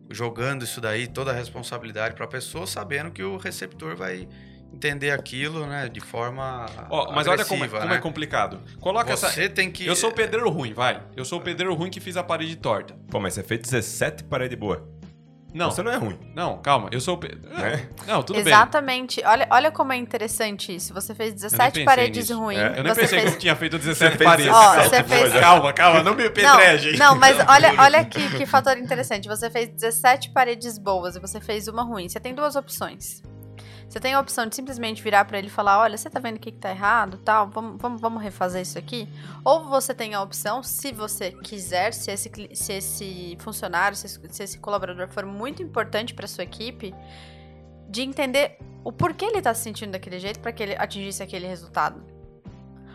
Jogando 0.09 0.63
isso 0.63 0.81
daí, 0.81 1.05
toda 1.07 1.29
a 1.31 1.33
responsabilidade 1.35 2.15
pra 2.15 2.25
pessoa, 2.25 2.65
sabendo 2.65 3.11
que 3.11 3.21
o 3.23 3.37
receptor 3.37 3.95
vai 3.95 4.27
entender 4.73 5.11
aquilo, 5.11 5.65
né? 5.65 5.89
De 5.89 5.99
forma. 5.99 6.65
Ó, 6.89 7.11
mas 7.11 7.27
olha 7.27 7.43
como, 7.45 7.63
é, 7.63 7.67
como 7.67 7.83
é 7.83 7.87
né? 7.87 7.97
complicado. 7.97 8.59
Coloca 8.79 9.11
essa. 9.13 9.29
Você 9.29 9.49
tem 9.49 9.71
que. 9.71 9.85
Eu 9.85 9.95
sou 9.95 10.09
o 10.09 10.13
pedreiro 10.13 10.49
ruim, 10.49 10.73
vai. 10.73 11.01
Eu 11.15 11.25
sou 11.25 11.39
o 11.39 11.41
pedreiro 11.41 11.73
ruim 11.75 11.89
que 11.89 11.99
fiz 11.99 12.15
a 12.17 12.23
parede 12.23 12.55
torta. 12.55 12.95
Pô, 13.09 13.19
mas 13.19 13.33
você 13.33 13.43
fez 13.43 13.61
17 13.61 14.23
parede 14.25 14.55
boa. 14.55 14.87
Não, 15.51 15.71
Você 15.71 15.81
não 15.81 15.91
é 15.91 15.95
ruim. 15.95 16.15
não, 16.35 16.59
calma. 16.59 16.89
Eu 16.91 17.01
sou 17.01 17.15
o. 17.15 17.17
Pe- 17.17 17.35
Né? 17.35 17.89
Não, 18.05 18.21
tudo 18.21 18.35
bem. 18.35 18.53
Exatamente. 18.53 19.19
Olha, 19.25 19.47
olha 19.49 19.71
como 19.71 19.91
é 19.91 19.97
interessante 19.97 20.75
isso. 20.75 20.93
Você 20.93 21.15
fez 21.15 21.29
Eu 21.29 21.33
nem 21.33 21.41
17 21.49 21.71
pensei 21.71 21.85
paredes 21.85 22.29
nisso. 22.29 22.39
ruins. 22.39 22.59
É, 22.59 22.67
eu 22.77 22.83
nem 22.83 22.93
você 22.93 23.01
pensei 23.01 23.19
fez... 23.19 23.31
que 23.31 23.35
eu 23.35 23.39
tinha 23.39 23.55
feito 23.55 23.79
17 23.79 24.15
fez 24.17 24.29
paredes. 24.29 24.53
17 24.53 24.89
você 24.89 25.03
fez- 25.03 25.21
coisas. 25.21 25.39
Calma, 25.39 25.73
calma, 25.73 26.03
não 26.03 26.13
me 26.13 26.23
apedreje. 26.27 26.97
Não, 26.99 27.13
não, 27.13 27.15
mas 27.19 27.35
olha, 27.49 27.73
olha 27.79 28.05
que, 28.05 28.37
que 28.37 28.45
fator 28.45 28.77
interessante. 28.77 29.27
Você 29.27 29.49
fez 29.49 29.69
17 29.69 30.29
paredes 30.29 30.77
boas 30.77 31.15
e 31.15 31.19
você 31.19 31.41
fez 31.41 31.67
uma 31.67 31.81
ruim. 31.81 32.07
Você 32.07 32.19
tem 32.19 32.35
duas 32.35 32.55
opções. 32.55 33.23
Você 33.89 33.99
tem 33.99 34.13
a 34.13 34.19
opção 34.19 34.45
de 34.45 34.55
simplesmente 34.55 35.01
virar 35.01 35.25
pra 35.25 35.39
ele 35.39 35.47
e 35.47 35.49
falar: 35.49 35.79
olha, 35.79 35.97
você 35.97 36.09
tá 36.09 36.19
vendo 36.19 36.37
o 36.37 36.39
que, 36.39 36.51
que 36.51 36.59
tá 36.59 36.69
errado, 36.69 37.17
tal, 37.17 37.49
vamos, 37.49 37.81
vamos, 37.81 37.99
vamos 37.99 38.21
refazer 38.21 38.61
isso 38.61 38.77
aqui. 38.77 39.09
Ou 39.43 39.65
você 39.65 39.95
tem 39.95 40.13
a 40.13 40.21
opção, 40.21 40.61
se 40.61 40.91
você 40.91 41.31
quiser, 41.31 41.91
se 41.91 42.11
esse, 42.11 42.31
se 42.53 42.73
esse 42.73 43.37
funcionário, 43.39 43.97
se 43.97 44.05
esse, 44.05 44.19
se 44.29 44.43
esse 44.43 44.59
colaborador 44.59 45.09
for 45.09 45.25
muito 45.25 45.63
importante 45.63 46.13
pra 46.13 46.27
sua 46.27 46.43
equipe, 46.43 46.93
de 47.89 48.03
entender 48.03 48.59
o 48.83 48.91
porquê 48.91 49.25
ele 49.25 49.41
tá 49.41 49.55
se 49.55 49.63
sentindo 49.63 49.91
daquele 49.91 50.19
jeito 50.19 50.39
para 50.39 50.51
que 50.51 50.61
ele 50.61 50.75
atingisse 50.77 51.23
aquele 51.23 51.47
resultado. 51.47 52.03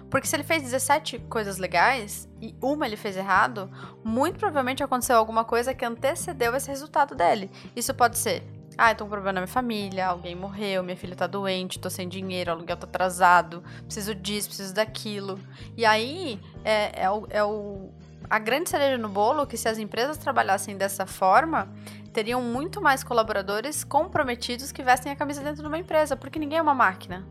Porque 0.09 0.29
se 0.29 0.37
ele 0.37 0.45
fez 0.45 0.63
17 0.63 1.19
coisas 1.29 1.59
legais 1.59 2.29
e 2.41 2.55
uma 2.63 2.87
ele 2.87 2.97
fez 2.97 3.17
errado, 3.17 3.69
muito 4.05 4.39
provavelmente 4.39 4.81
aconteceu 4.81 5.17
alguma 5.17 5.45
coisa 5.45 5.75
que 5.75 5.85
antecedeu 5.85 6.55
esse 6.55 6.69
resultado 6.69 7.17
dele. 7.17 7.51
Isso 7.75 7.93
pode 7.93 8.17
ser, 8.17 8.45
ah, 8.77 8.91
eu 8.91 8.97
tô 8.97 9.05
com 9.05 9.11
problema 9.11 9.35
na 9.35 9.41
minha 9.43 9.53
família, 9.53 10.07
alguém 10.07 10.35
morreu, 10.35 10.83
minha 10.83 10.97
filha 10.97 11.15
tá 11.15 11.27
doente, 11.27 11.79
tô 11.79 11.89
sem 11.89 12.09
dinheiro, 12.09 12.51
o 12.51 12.55
aluguel 12.55 12.77
tá 12.77 12.87
atrasado, 12.87 13.63
preciso 13.85 14.15
disso, 14.15 14.49
preciso 14.49 14.75
daquilo. 14.75 15.39
E 15.77 15.85
aí 15.85 16.41
é, 16.65 17.05
é, 17.05 17.11
o, 17.11 17.27
é 17.31 17.45
o, 17.45 17.91
a 18.29 18.39
grande 18.39 18.71
cereja 18.71 18.99
no 18.99 19.09
bolo 19.09 19.47
que 19.47 19.57
se 19.57 19.69
as 19.69 19.79
empresas 19.79 20.17
trabalhassem 20.19 20.77
dessa 20.77 21.07
forma, 21.07 21.69
teriam 22.13 22.41
muito 22.41 22.81
mais 22.81 23.05
colaboradores 23.05 23.85
comprometidos 23.85 24.73
que 24.73 24.83
vestem 24.83 25.13
a 25.13 25.17
camisa 25.17 25.43
dentro 25.43 25.63
de 25.63 25.69
uma 25.69 25.79
empresa, 25.79 26.17
porque 26.17 26.39
ninguém 26.39 26.59
é 26.59 26.63
uma 26.63 26.75
máquina. 26.75 27.25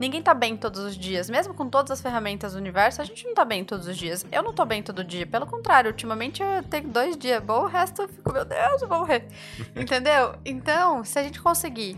Ninguém 0.00 0.22
tá 0.22 0.34
bem 0.34 0.56
todos 0.56 0.80
os 0.80 0.96
dias. 0.96 1.30
Mesmo 1.30 1.54
com 1.54 1.68
todas 1.68 1.90
as 1.92 2.00
ferramentas 2.00 2.52
do 2.54 2.58
universo, 2.58 3.00
a 3.00 3.04
gente 3.04 3.24
não 3.24 3.34
tá 3.34 3.44
bem 3.44 3.64
todos 3.64 3.86
os 3.86 3.96
dias. 3.96 4.26
Eu 4.32 4.42
não 4.42 4.52
tô 4.52 4.64
bem 4.64 4.82
todo 4.82 5.04
dia. 5.04 5.26
Pelo 5.26 5.46
contrário, 5.46 5.90
ultimamente 5.90 6.42
eu 6.42 6.62
tenho 6.64 6.88
dois 6.88 7.16
dias 7.16 7.42
bom, 7.42 7.62
o 7.62 7.66
resto 7.66 8.02
eu 8.02 8.08
fico, 8.08 8.32
meu 8.32 8.44
Deus, 8.44 8.82
eu 8.82 8.88
vou 8.88 8.98
morrer. 8.98 9.28
Entendeu? 9.76 10.34
Então, 10.44 11.04
se 11.04 11.18
a 11.18 11.22
gente 11.22 11.40
conseguir. 11.40 11.96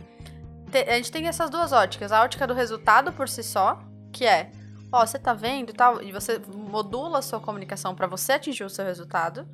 ter- 0.70 0.88
a 0.90 0.96
gente 0.96 1.10
tem 1.10 1.26
essas 1.28 1.48
duas 1.48 1.72
óticas. 1.72 2.12
A 2.12 2.22
ótica 2.22 2.46
do 2.46 2.52
resultado 2.52 3.12
por 3.12 3.28
si 3.28 3.42
só, 3.42 3.80
que 4.12 4.26
é, 4.26 4.50
ó, 4.92 5.06
você 5.06 5.18
tá 5.18 5.32
vendo 5.32 5.70
e 5.70 5.72
tal, 5.72 6.02
e 6.02 6.12
você 6.12 6.38
modula 6.52 7.20
a 7.20 7.22
sua 7.22 7.40
comunicação 7.40 7.94
pra 7.94 8.06
você 8.06 8.32
atingir 8.32 8.64
o 8.64 8.70
seu 8.70 8.84
resultado. 8.84 9.46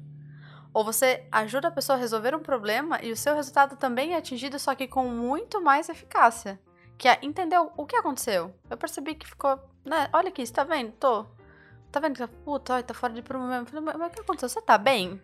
Ou 0.72 0.84
você 0.84 1.24
ajuda 1.30 1.68
a 1.68 1.70
pessoa 1.70 1.96
a 1.96 2.00
resolver 2.00 2.34
um 2.34 2.40
problema 2.40 2.98
e 3.02 3.12
o 3.12 3.16
seu 3.16 3.34
resultado 3.36 3.76
também 3.76 4.14
é 4.14 4.16
atingido, 4.16 4.58
só 4.58 4.74
que 4.74 4.86
com 4.88 5.04
muito 5.08 5.60
mais 5.62 5.88
eficácia. 5.88 6.58
Que 7.00 7.08
é, 7.08 7.18
entendeu 7.22 7.72
o 7.78 7.86
que 7.86 7.96
aconteceu? 7.96 8.54
Eu 8.68 8.76
percebi 8.76 9.14
que 9.14 9.26
ficou, 9.26 9.58
né? 9.86 10.10
Olha 10.12 10.28
aqui, 10.28 10.44
você 10.44 10.52
tá 10.52 10.64
vendo? 10.64 10.92
Tô. 10.92 11.24
Tá 11.90 11.98
vendo 11.98 12.12
que 12.12 12.18
tá, 12.18 12.28
puta, 12.28 12.74
ai, 12.74 12.82
tá 12.82 12.92
fora 12.92 13.10
de 13.14 13.22
prumo 13.22 13.46
mesmo. 13.46 13.64
Falei, 13.64 13.82
Mas 13.98 14.12
o 14.12 14.14
que 14.14 14.20
aconteceu? 14.20 14.50
Você 14.50 14.60
tá 14.60 14.76
bem? 14.76 15.18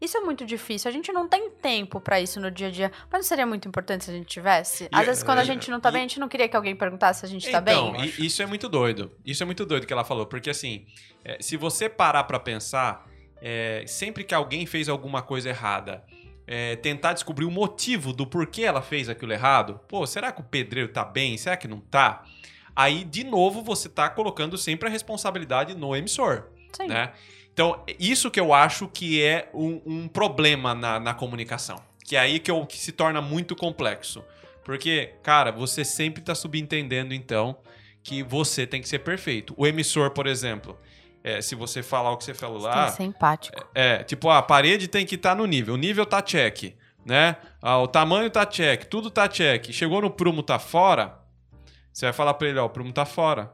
Isso 0.00 0.16
é 0.16 0.20
muito 0.20 0.46
difícil. 0.46 0.88
A 0.88 0.92
gente 0.92 1.10
não 1.10 1.26
tem 1.26 1.50
tempo 1.50 2.00
pra 2.00 2.20
isso 2.20 2.38
no 2.38 2.48
dia 2.48 2.68
a 2.68 2.70
dia. 2.70 2.92
Mas 3.10 3.22
não 3.22 3.22
seria 3.24 3.44
muito 3.44 3.66
importante 3.66 4.04
se 4.04 4.10
a 4.12 4.14
gente 4.14 4.26
tivesse? 4.28 4.88
Às 4.92 5.02
E- 5.02 5.06
vezes, 5.06 5.22
quando 5.24 5.38
a 5.38 5.42
é, 5.42 5.44
gente 5.44 5.68
não 5.68 5.80
tá 5.80 5.88
e- 5.88 5.92
bem, 5.94 6.02
a 6.02 6.04
gente 6.04 6.20
não 6.20 6.28
queria 6.28 6.48
que 6.48 6.54
alguém 6.56 6.76
perguntasse 6.76 7.18
se 7.20 7.26
a 7.26 7.28
gente 7.28 7.50
tá 7.50 7.58
então, 7.58 7.90
bem. 7.90 8.04
i- 8.04 8.24
isso 8.26 8.40
é 8.40 8.46
muito 8.46 8.68
doido. 8.68 9.10
Isso 9.24 9.42
é 9.42 9.46
muito 9.46 9.66
doido 9.66 9.84
que 9.84 9.92
ela 9.92 10.04
falou, 10.04 10.26
porque 10.26 10.48
assim, 10.48 10.86
é, 11.24 11.38
se 11.42 11.56
você 11.56 11.88
parar 11.88 12.22
pra 12.22 12.38
pensar, 12.38 13.04
é, 13.42 13.84
sempre 13.88 14.22
que 14.22 14.32
alguém 14.32 14.64
fez 14.64 14.88
alguma 14.88 15.22
coisa 15.22 15.48
errada, 15.48 16.04
é, 16.46 16.76
tentar 16.76 17.12
descobrir 17.12 17.44
o 17.44 17.50
motivo 17.50 18.12
do 18.12 18.26
porquê 18.26 18.62
ela 18.62 18.82
fez 18.82 19.08
aquilo 19.08 19.32
errado, 19.32 19.80
pô, 19.88 20.06
será 20.06 20.30
que 20.30 20.40
o 20.40 20.44
pedreiro 20.44 20.92
tá 20.92 21.04
bem? 21.04 21.36
Será 21.36 21.56
que 21.56 21.66
não 21.66 21.80
tá? 21.80 22.24
Aí, 22.74 23.04
de 23.04 23.24
novo, 23.24 23.62
você 23.62 23.88
tá 23.88 24.08
colocando 24.08 24.56
sempre 24.58 24.88
a 24.88 24.90
responsabilidade 24.90 25.74
no 25.74 25.96
emissor 25.96 26.44
Sim. 26.76 26.88
né? 26.88 27.12
Então, 27.52 27.82
isso 27.98 28.30
que 28.30 28.38
eu 28.38 28.52
acho 28.52 28.86
que 28.86 29.22
é 29.22 29.48
um, 29.54 29.80
um 29.86 30.08
problema 30.08 30.74
na, 30.74 31.00
na 31.00 31.14
comunicação. 31.14 31.80
Que 32.04 32.14
é 32.14 32.20
aí 32.20 32.38
que, 32.38 32.50
eu, 32.50 32.66
que 32.66 32.78
se 32.78 32.92
torna 32.92 33.22
muito 33.22 33.56
complexo. 33.56 34.22
Porque, 34.62 35.14
cara, 35.22 35.50
você 35.50 35.84
sempre 35.84 36.20
está 36.20 36.34
subentendendo, 36.34 37.14
então, 37.14 37.56
que 38.02 38.22
você 38.22 38.66
tem 38.66 38.82
que 38.82 38.88
ser 38.88 38.98
perfeito. 38.98 39.54
O 39.56 39.66
emissor, 39.66 40.10
por 40.10 40.26
exemplo, 40.26 40.78
é, 41.26 41.42
se 41.42 41.56
você 41.56 41.82
falar 41.82 42.12
o 42.12 42.16
que 42.16 42.22
você 42.22 42.32
falou 42.32 42.58
lá, 42.58 42.84
tem 42.84 42.84
que 42.84 42.96
ser 42.98 43.02
empático. 43.02 43.68
é, 43.74 44.04
tipo, 44.04 44.30
a 44.30 44.40
parede 44.40 44.86
tem 44.86 45.04
que 45.04 45.16
estar 45.16 45.34
no 45.34 45.44
nível. 45.44 45.74
O 45.74 45.76
nível 45.76 46.06
tá 46.06 46.22
check, 46.22 46.76
né? 47.04 47.34
Ah, 47.60 47.78
o 47.78 47.88
tamanho 47.88 48.30
tá 48.30 48.46
check, 48.46 48.84
tudo 48.84 49.10
tá 49.10 49.26
check. 49.28 49.72
Chegou 49.72 50.00
no 50.00 50.08
prumo 50.08 50.40
tá 50.40 50.60
fora, 50.60 51.18
você 51.92 52.06
vai 52.06 52.12
falar 52.12 52.34
pra 52.34 52.46
ele, 52.46 52.60
ó, 52.60 52.66
o 52.66 52.70
prumo 52.70 52.92
tá 52.92 53.04
fora. 53.04 53.52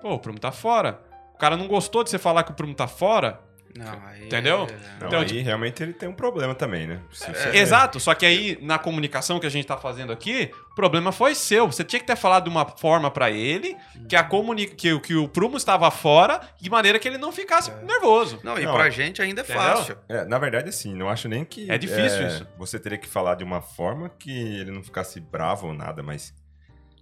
Pô, 0.00 0.14
o 0.14 0.18
prumo 0.20 0.38
tá 0.38 0.52
fora. 0.52 1.02
O 1.34 1.38
cara 1.38 1.56
não 1.56 1.66
gostou 1.66 2.04
de 2.04 2.10
você 2.10 2.18
falar 2.18 2.44
que 2.44 2.52
o 2.52 2.54
prumo 2.54 2.74
tá 2.74 2.86
fora? 2.86 3.40
Não, 3.76 4.00
aí 4.06 4.24
Entendeu? 4.26 4.66
é- 4.68 5.00
Não, 5.00 5.06
Então, 5.06 5.20
aí 5.20 5.26
tipo- 5.26 5.44
realmente 5.44 5.82
ele 5.82 5.92
tem 5.92 6.08
um 6.08 6.12
problema 6.12 6.54
também, 6.54 6.86
né? 6.86 7.00
Se 7.12 7.32
você- 7.32 7.56
Exato, 7.56 8.00
só 8.00 8.14
que 8.14 8.26
aí 8.26 8.58
na 8.60 8.78
comunicação 8.78 9.38
que 9.38 9.46
a 9.46 9.50
gente 9.50 9.66
tá 9.66 9.76
fazendo 9.76 10.12
aqui, 10.12 10.50
o 10.72 10.74
problema 10.74 11.12
foi 11.12 11.34
seu. 11.34 11.66
Você 11.66 11.84
tinha 11.84 12.00
que 12.00 12.06
ter 12.06 12.16
falado 12.16 12.44
de 12.44 12.50
uma 12.50 12.66
forma 12.66 13.10
pra 13.10 13.30
ele 13.30 13.76
que, 14.08 14.16
a 14.16 14.24
comuni 14.24 14.66
que, 14.66 14.92
o- 14.92 15.00
que 15.00 15.14
o 15.14 15.28
prumo 15.28 15.56
estava 15.56 15.90
fora, 15.90 16.40
de 16.60 16.68
maneira 16.68 16.98
que 16.98 17.06
ele 17.06 17.18
não 17.18 17.30
ficasse 17.30 17.70
nervoso. 17.84 18.40
Não, 18.42 18.58
e 18.58 18.64
Não, 18.64 18.74
pra 18.74 18.90
gente 18.90 19.22
ainda 19.22 19.40
é 19.40 19.44
entendeu? 19.44 19.62
fácil. 19.62 19.96
É, 20.08 20.24
na 20.24 20.38
verdade, 20.38 20.68
assim, 20.68 20.94
não 20.94 21.08
acho 21.08 21.28
nem 21.28 21.44
que. 21.44 21.70
É 21.70 21.78
difícil 21.78 22.26
isso. 22.26 22.46
Você 22.58 22.78
teria 22.78 22.98
que 22.98 23.06
falar 23.08 23.36
de 23.36 23.44
uma 23.44 23.60
forma 23.62 24.08
que 24.08 24.30
ele 24.58 24.70
não 24.70 24.82
ficasse 24.82 25.20
bravo 25.20 25.68
ou 25.68 25.72
nada, 25.74 26.02
mas 26.02 26.34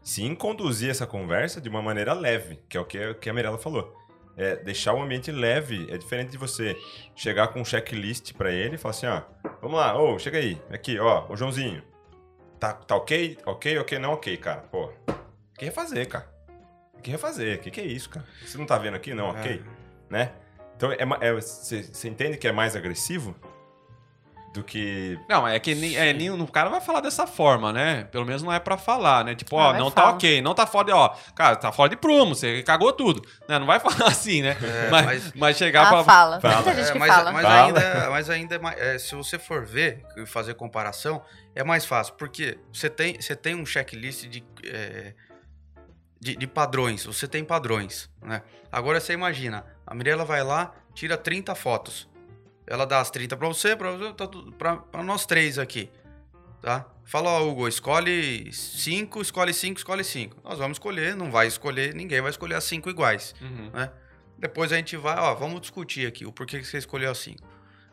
sim 0.03 0.35
conduzir 0.35 0.91
essa 0.91 1.07
conversa 1.07 1.61
de 1.61 1.69
uma 1.69 1.83
maneira 1.83 2.13
leve, 2.13 2.59
que 2.69 2.77
é 2.77 2.81
o 2.81 2.85
que, 2.85 3.15
que 3.15 3.29
a 3.31 3.33
Mirella 3.33 3.59
falou. 3.59 3.97
É, 4.39 4.55
deixar 4.55 4.95
o 4.95 5.03
ambiente 5.03 5.33
leve 5.33 5.89
é 5.91 5.99
diferente 5.99 6.31
de 6.31 6.39
você 6.39 6.77
chegar 7.15 7.49
com 7.49 7.61
um 7.61 7.65
checklist 7.65 8.33
pra 8.35 8.53
ele 8.53 8.77
e 8.77 8.79
falar 8.79 8.91
assim: 8.91 9.07
ó, 9.07 9.23
vamos 9.61 9.77
lá, 9.77 10.01
ô, 10.01 10.17
chega 10.17 10.39
aí, 10.39 10.63
aqui, 10.71 10.99
ó, 10.99 11.27
ô 11.29 11.37
Joãozinho. 11.37 11.83
Tá, 12.59 12.73
tá 12.73 12.95
ok? 12.95 13.37
Ok, 13.45 13.79
ok, 13.79 13.99
não 13.99 14.13
ok, 14.13 14.37
cara. 14.37 14.61
Pô, 14.61 14.93
tem 15.07 15.17
que 15.59 15.65
refazer, 15.65 16.09
cara. 16.09 16.29
Tem 16.95 17.03
que 17.03 17.11
refazer. 17.11 17.59
O 17.59 17.61
que, 17.61 17.71
que 17.71 17.81
é 17.81 17.85
isso, 17.85 18.11
cara? 18.11 18.27
Você 18.45 18.57
não 18.57 18.67
tá 18.67 18.79
vendo 18.79 18.95
aqui? 18.95 19.13
Não, 19.13 19.31
ok. 19.31 19.63
Né? 20.09 20.33
Então, 20.77 20.91
você 21.35 21.77
é, 21.77 22.09
entende 22.09 22.39
que 22.39 22.47
é 22.47 22.53
mais 22.53 22.77
agressivo 22.77 23.35
do 24.53 24.65
que. 24.65 25.19
Não, 25.29 25.47
é 25.47 25.59
que 25.61 25.73
é, 25.97 26.13
nem, 26.13 26.31
o 26.31 26.47
cara 26.47 26.71
vai 26.71 26.81
falar 26.81 27.01
dessa 27.01 27.27
forma, 27.27 27.73
né? 27.73 28.05
Pelo 28.05 28.25
menos 28.25 28.43
não 28.43 28.53
é 28.53 28.59
pra 28.59 28.77
falar, 28.79 29.25
né? 29.25 29.35
Tipo, 29.35 29.59
Ah, 29.59 29.69
ó, 29.69 29.73
não 29.75 29.91
tá 29.91 30.03
falar. 30.03 30.15
ok, 30.15 30.41
não 30.43 30.55
tá 30.55 30.67
fora 30.67 30.87
de, 30.87 30.93
ó, 30.93 31.09
cara, 31.35 31.55
tá 31.57 31.71
fora 31.71 31.91
de 31.91 31.97
prumo, 31.97 32.35
você 32.35 32.63
cagou 32.63 32.93
tudo. 32.93 33.23
Né? 33.49 33.59
Não 33.59 33.67
vai 33.67 33.79
falar 33.81 34.09
assim, 34.09 34.43
né? 34.43 34.57
É, 34.63 34.91
mas, 34.91 35.05
mas- 35.07 35.33
mas 35.35 35.57
chegar 35.59 35.87
Ah, 35.87 35.91
pra. 35.91 36.05
fala. 36.05 36.41
Fala. 36.41 36.55
Muita 36.57 36.75
gente 36.75 36.89
É, 36.89 36.93
que 36.93 36.99
mas, 36.99 37.15
fala. 37.15 37.33
mas 37.33 37.43
Fala. 37.43 37.67
ainda, 37.67 38.11
mas 38.11 38.31
ainda 38.31 38.55
é 38.55 38.59
mais- 38.59 38.79
é, 38.79 38.99
se 38.99 39.15
você 39.15 39.39
for 39.39 39.65
ver 39.65 40.03
e 40.17 40.25
fazer 40.27 40.55
comparação, 40.55 41.23
é 41.55 41.63
mais 41.63 41.85
fácil, 41.85 42.15
porque 42.15 42.59
você 42.73 42.89
tem, 42.89 43.21
você 43.21 43.37
tem 43.37 43.55
um 43.55 43.67
checklist 43.67 44.25
de, 44.29 44.43
é, 44.65 45.15
de, 46.21 46.37
de 46.37 46.47
padrões, 46.47 47.05
você 47.05 47.29
tem 47.29 47.45
padrões, 47.45 48.11
né? 48.23 48.43
Agora 48.73 48.99
você 48.99 49.13
imagina, 49.13 49.65
a 49.87 49.95
Mirella 49.95 50.25
vai 50.25 50.43
lá, 50.43 50.73
tira 50.95 51.17
30 51.17 51.55
fotos. 51.55 52.09
Ela 52.69 52.85
dá 52.85 53.01
as 53.01 53.11
30 53.11 53.37
pra 53.37 53.49
você, 53.49 53.75
pra, 53.75 53.93
você, 53.93 54.13
tá 54.13 55.03
nós 55.03 55.25
três 55.25 55.59
aqui, 55.59 55.91
tá? 56.61 56.87
Fala, 57.05 57.31
ó, 57.31 57.43
Hugo, 57.43 57.67
escolhe 57.67 58.53
5, 58.53 59.23
escolhe 59.23 59.55
5, 59.55 59.79
escolhe 59.79 60.05
5. 60.05 60.37
Nós 60.45 60.59
vamos 60.59 60.77
escolher, 60.77 61.17
não 61.17 61.31
vai 61.31 61.47
escolher, 61.47 61.95
ninguém 61.95 62.21
vai 62.21 62.31
escolher 62.31 62.55
as 62.55 62.65
5 62.65 62.91
iguais. 62.91 63.35
Uhum. 63.41 63.71
Depois 64.39 64.73
a 64.73 64.77
gente 64.77 64.97
vai, 64.97 65.17
ó, 65.19 65.35
vamos 65.35 65.63
discutir 65.63 66.07
aqui 66.07 66.27
o 66.27 66.33
porquê 66.33 66.59
que 66.59 66.67
você 66.67 66.77
escolheu 66.77 67.11
as 67.11 67.19
5. 67.19 67.43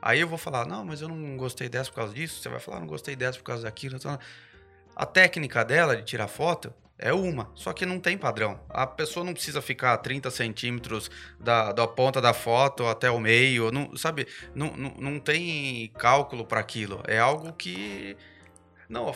Aí 0.01 0.19
eu 0.19 0.27
vou 0.27 0.37
falar, 0.37 0.67
não, 0.67 0.83
mas 0.83 1.01
eu 1.01 1.07
não 1.07 1.37
gostei 1.37 1.69
dessa 1.69 1.89
por 1.89 1.95
causa 1.95 2.13
disso. 2.13 2.41
Você 2.41 2.49
vai 2.49 2.59
falar, 2.59 2.79
não 2.79 2.87
gostei 2.87 3.15
dessa 3.15 3.37
por 3.37 3.45
causa 3.45 3.63
daquilo. 3.63 3.97
A 4.95 5.05
técnica 5.05 5.63
dela 5.63 5.95
de 5.95 6.03
tirar 6.03 6.27
foto 6.27 6.73
é 6.97 7.13
uma, 7.13 7.51
só 7.55 7.73
que 7.73 7.85
não 7.85 7.99
tem 7.99 8.17
padrão. 8.17 8.59
A 8.69 8.87
pessoa 8.87 9.25
não 9.25 9.33
precisa 9.33 9.61
ficar 9.61 9.93
a 9.93 9.97
30 9.97 10.31
centímetros 10.31 11.11
da, 11.39 11.73
da 11.73 11.85
ponta 11.85 12.21
da 12.21 12.33
foto 12.33 12.87
até 12.87 13.11
o 13.11 13.19
meio, 13.19 13.69
não, 13.69 13.95
sabe? 13.97 14.27
Não, 14.53 14.71
não, 14.77 14.93
não 14.97 15.19
tem 15.19 15.91
cálculo 15.97 16.45
para 16.45 16.61
aquilo. 16.61 17.03
É 17.05 17.19
algo 17.19 17.51
que. 17.53 18.15
Não, 18.87 19.13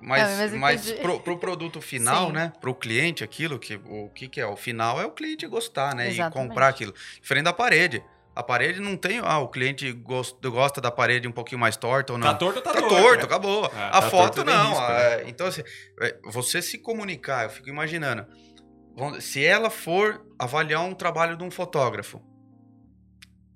mas, 0.00 0.38
mas 0.38 0.52
mas 0.52 0.92
pro, 0.92 1.20
pro 1.20 1.36
produto 1.36 1.80
final, 1.82 2.28
Sim. 2.28 2.32
né? 2.32 2.52
Pro 2.58 2.74
cliente, 2.74 3.22
aquilo 3.22 3.58
que 3.58 3.78
o 3.84 4.08
que, 4.14 4.26
que 4.26 4.40
é? 4.40 4.46
O 4.46 4.56
final 4.56 4.98
é 4.98 5.04
o 5.04 5.10
cliente 5.10 5.46
gostar, 5.46 5.94
né? 5.94 6.08
Exatamente. 6.08 6.46
E 6.46 6.48
comprar 6.48 6.68
aquilo. 6.68 6.94
Diferente 7.20 7.44
da 7.44 7.52
parede. 7.52 8.02
A 8.34 8.42
parede 8.42 8.80
não 8.80 8.96
tem, 8.96 9.18
ah, 9.22 9.38
o 9.38 9.48
cliente 9.48 9.90
gosta, 9.92 10.80
da 10.80 10.90
parede 10.90 11.26
um 11.26 11.32
pouquinho 11.32 11.60
mais 11.60 11.76
torta 11.76 12.12
ou 12.12 12.18
não. 12.18 12.28
Tá 12.28 12.34
torto, 12.34 12.60
tá, 12.62 12.72
Tá 12.72 12.80
torto. 12.80 12.94
torto, 12.96 13.24
acabou. 13.26 13.64
É, 13.66 13.82
a 13.88 13.90
tá 13.90 14.02
foto 14.02 14.34
torto, 14.36 14.44
tem 14.44 14.54
não. 14.54 14.68
risco, 14.70 14.82
é, 14.92 15.24
então, 15.28 15.46
assim, 15.48 15.62
é, 16.00 16.16
você 16.24 16.62
se 16.62 16.78
comunicar, 16.78 17.44
eu 17.44 17.50
fico 17.50 17.68
imaginando. 17.68 18.26
Se 19.20 19.44
ela 19.44 19.68
for 19.70 20.24
avaliar 20.38 20.82
um 20.84 20.94
trabalho 20.94 21.36
de 21.36 21.42
um 21.42 21.50
fotógrafo, 21.50 22.22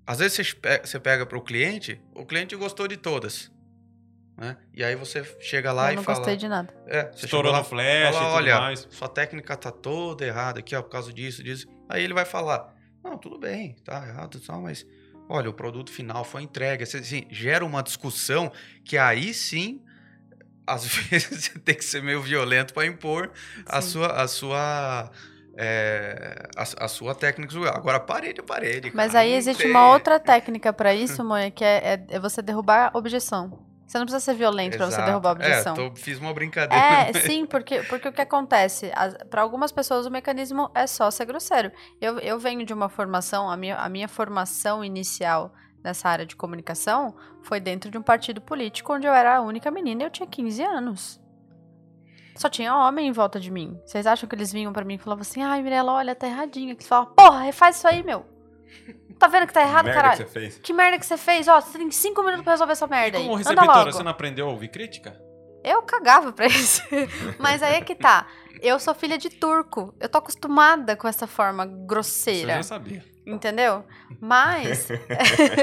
às 0.07 0.19
vezes 0.19 0.35
você 0.47 0.55
pe- 0.57 0.81
você 0.85 0.99
pega 1.01 1.25
para 1.25 1.39
o 1.39 1.43
cliente, 1.43 2.01
o 2.15 2.27
cliente 2.27 2.55
gostou 2.57 2.87
de 2.89 2.97
todas. 2.97 3.51
né? 4.37 4.57
E 4.75 4.83
aí 4.83 4.97
você 4.97 5.23
chega 5.39 5.71
lá 5.73 5.89
Eu 5.91 5.93
e 5.93 5.97
não 5.97 6.03
fala. 6.03 6.19
gostei 6.19 6.37
de 6.37 6.49
nada. 6.49 6.75
É, 6.89 7.11
você 7.13 7.27
Estourou 7.27 7.53
lá, 7.53 7.59
no 7.59 7.65
flash 7.65 8.13
fala, 8.13 8.17
e 8.17 8.27
tudo 8.27 8.35
olha, 8.37 8.61
mais. 8.61 8.89
sua 8.91 9.09
técnica 9.09 9.57
tá 9.57 9.71
toda 9.71 10.27
errada 10.27 10.59
aqui, 10.59 10.75
ó, 10.75 10.83
por 10.83 10.91
causa 10.91 11.13
disso, 11.13 11.43
disso. 11.43 11.69
Aí 11.89 12.03
ele 12.03 12.13
vai 12.13 12.25
falar, 12.25 12.74
não, 13.05 13.19
tudo 13.19 13.39
bem, 13.39 13.77
tá 13.85 14.07
errado 14.07 14.39
e 14.39 14.41
tal, 14.41 14.63
mas 14.63 14.87
olha, 15.29 15.49
o 15.51 15.53
produto 15.55 15.93
final 15.93 16.25
foi 16.25 16.43
entregue. 16.43 16.83
Assim, 16.85 17.27
gera 17.31 17.65
uma 17.65 17.83
discussão 17.83 18.51
que 18.85 18.97
aí 18.99 19.33
sim, 19.35 19.81
às 20.67 20.87
vezes, 20.89 21.29
você 21.45 21.59
tem 21.59 21.75
que 21.75 21.85
ser 21.85 22.03
meio 22.03 22.23
violento 22.23 22.73
para 22.73 22.87
impor 22.87 23.31
a 23.67 23.81
sua, 23.83 24.07
a 24.23 24.27
sua, 24.27 25.11
é, 25.57 26.49
a, 26.57 26.85
a 26.85 26.89
sua 26.89 27.15
técnica. 27.15 27.55
Agora, 27.71 28.01
parede 28.01 28.41
é 28.41 28.43
parede. 28.43 28.91
Mas 28.95 29.13
cara, 29.13 29.21
aí 29.25 29.35
existe 29.35 29.63
tem- 29.63 29.71
uma 29.71 29.89
outra 29.93 30.19
técnica 30.21 30.73
pra 30.73 30.95
isso, 30.95 31.23
Moia, 31.23 31.51
que 31.51 31.63
é, 31.65 31.95
é- 31.95 32.07
é 32.17 32.19
você 32.19 32.41
derrubar 32.43 32.91
a 32.95 32.99
objeção. 32.99 33.65
Você 33.87 33.99
não 33.99 34.07
precisa 34.07 34.25
ser 34.25 34.35
violento 34.35 34.77
pra 34.77 34.87
você 34.87 34.97
derrubar 35.07 35.29
a 35.29 35.33
objeção. 35.33 35.75
É, 35.75 35.77
tô- 35.91 35.95
fiz 35.97 36.19
uma 36.19 36.33
brincadeira. 36.33 36.83
É, 36.85 37.13
sim, 37.21 37.45
porque, 37.47 37.83
porque 37.83 38.09
o 38.09 38.13
que 38.13 38.23
acontece? 38.23 38.91
Para 39.31 39.43
algumas 39.43 39.71
pessoas 39.73 40.07
o 40.07 40.11
mecanismo 40.11 40.71
é 40.75 40.87
só 40.87 41.11
ser 41.11 41.27
grosseiro. 41.27 41.71
Eu, 42.01 42.19
eu 42.19 42.39
venho 42.39 42.65
de 42.65 42.73
uma 42.73 42.89
formação, 42.89 43.49
a 43.51 43.57
minha, 43.57 43.77
a 43.77 43.89
minha 43.89 44.09
formação 44.09 44.83
inicial 44.83 45.53
nessa 45.83 46.09
área 46.09 46.25
de 46.25 46.35
comunicação 46.35 47.15
foi 47.43 47.61
dentro 47.61 47.91
de 47.91 47.99
um 47.99 48.03
partido 48.03 48.41
político 48.41 48.95
onde 48.95 49.07
eu 49.07 49.13
era 49.13 49.37
a 49.37 49.41
única 49.43 49.71
menina 49.71 50.03
e 50.03 50.07
eu 50.07 50.11
tinha 50.11 50.27
15 50.27 50.63
anos. 50.63 51.21
Só 52.37 52.49
tinha 52.49 52.75
homem 52.75 53.07
em 53.09 53.13
volta 53.13 53.39
de 53.39 53.51
mim. 53.51 53.79
Vocês 53.85 54.07
acham 54.07 54.29
que 54.29 54.35
eles 54.35 54.51
vinham 54.51 54.73
pra 54.73 54.85
mim 54.85 54.95
e 54.95 54.99
falavam 54.99 55.23
assim: 55.23 55.43
ai, 55.43 55.63
Mirella, 55.63 55.93
olha, 55.93 56.15
tá 56.17 56.27
erradinho. 56.27 56.75
Que 56.75 56.81
eles 56.83 56.89
falavam: 56.89 57.15
porra, 57.15 57.41
refaz 57.43 57.77
isso 57.77 57.87
aí, 57.87 58.03
meu. 58.03 58.25
Tá 59.19 59.29
vendo 59.29 59.47
que 59.47 59.53
tá 59.53 59.63
errado, 59.63 59.85
merda 59.87 60.01
caralho? 60.01 60.25
que 60.25 60.31
você 60.31 60.41
fez. 60.41 60.59
Que 60.63 60.73
merda 60.73 60.99
que 60.99 61.07
você 61.07 61.17
fez? 61.17 61.49
Ó, 61.49 61.61
você 61.61 61.79
tem 61.79 61.91
cinco 61.91 62.23
minutos 62.23 62.43
pra 62.43 62.53
resolver 62.53 62.73
essa 62.73 62.87
E 62.87 62.91
merda 62.91 63.19
aí. 63.19 63.25
como 63.25 63.37
receptora, 63.37 63.93
você 63.93 64.03
não 64.03 64.11
aprendeu 64.11 64.49
a 64.49 64.51
ouvir 64.51 64.69
crítica? 64.69 65.19
Eu 65.63 65.83
cagava 65.83 66.31
pra 66.33 66.47
isso. 66.47 66.83
Mas 67.39 67.63
aí 67.63 67.77
é 67.77 67.81
que 67.81 67.95
tá. 67.95 68.27
Eu 68.61 68.79
sou 68.79 68.95
filha 68.95 69.17
de 69.17 69.31
turco. 69.31 69.95
Eu 69.99 70.09
tô 70.09 70.19
acostumada 70.19 70.95
com 70.95 71.09
essa 71.09 71.27
forma 71.27 71.65
Você 71.67 71.87
grosseira. 71.87 72.55
já 72.57 72.63
sabia. 72.63 73.05
Entendeu? 73.27 73.85
Mas. 74.21 74.89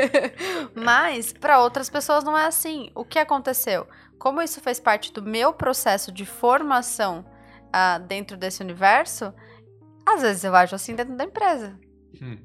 mas, 0.73 1.31
para 1.31 1.59
outras 1.59 1.89
pessoas 1.89 2.23
não 2.23 2.35
é 2.35 2.45
assim. 2.45 2.89
O 2.95 3.05
que 3.05 3.19
aconteceu? 3.19 3.87
Como 4.17 4.41
isso 4.41 4.59
fez 4.61 4.79
parte 4.79 5.13
do 5.13 5.21
meu 5.21 5.53
processo 5.53 6.11
de 6.11 6.25
formação 6.25 7.25
ah, 7.71 7.99
dentro 7.99 8.35
desse 8.37 8.63
universo, 8.63 9.33
às 10.05 10.21
vezes 10.21 10.43
eu 10.43 10.55
ajo 10.55 10.75
assim 10.75 10.95
dentro 10.95 11.15
da 11.15 11.23
empresa. 11.23 11.79
Hum. 12.21 12.37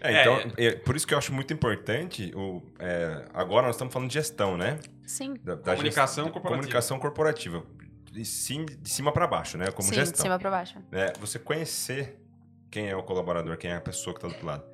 É, 0.00 0.12
É, 0.12 0.20
então, 0.22 0.52
é, 0.56 0.72
por 0.72 0.96
isso 0.96 1.06
que 1.06 1.14
eu 1.14 1.18
acho 1.18 1.32
muito 1.32 1.52
importante. 1.52 2.32
O, 2.34 2.62
é, 2.78 3.24
agora 3.34 3.66
nós 3.66 3.76
estamos 3.76 3.92
falando 3.92 4.08
de 4.08 4.14
gestão, 4.14 4.56
né? 4.56 4.78
Sim. 5.06 5.34
Da, 5.42 5.54
da 5.54 5.72
Comunicação 5.72 6.24
gest- 6.24 6.32
corporativa. 6.32 6.56
Comunicação 6.60 6.98
corporativa. 6.98 7.62
De, 8.10 8.24
sim, 8.24 8.64
de 8.64 8.88
cima 8.88 9.12
para 9.12 9.26
baixo, 9.26 9.56
né? 9.58 9.70
Como 9.70 9.88
Sim, 9.88 9.94
gestão. 9.96 10.12
de 10.16 10.18
cima 10.22 10.38
pra 10.38 10.50
baixo. 10.50 10.78
É, 10.90 11.12
você 11.20 11.38
conhecer 11.38 12.18
quem 12.70 12.88
é 12.88 12.96
o 12.96 13.02
colaborador, 13.02 13.56
quem 13.56 13.70
é 13.70 13.76
a 13.76 13.80
pessoa 13.80 14.14
que 14.14 14.18
está 14.18 14.28
do 14.28 14.32
outro 14.32 14.46
lado. 14.46 14.64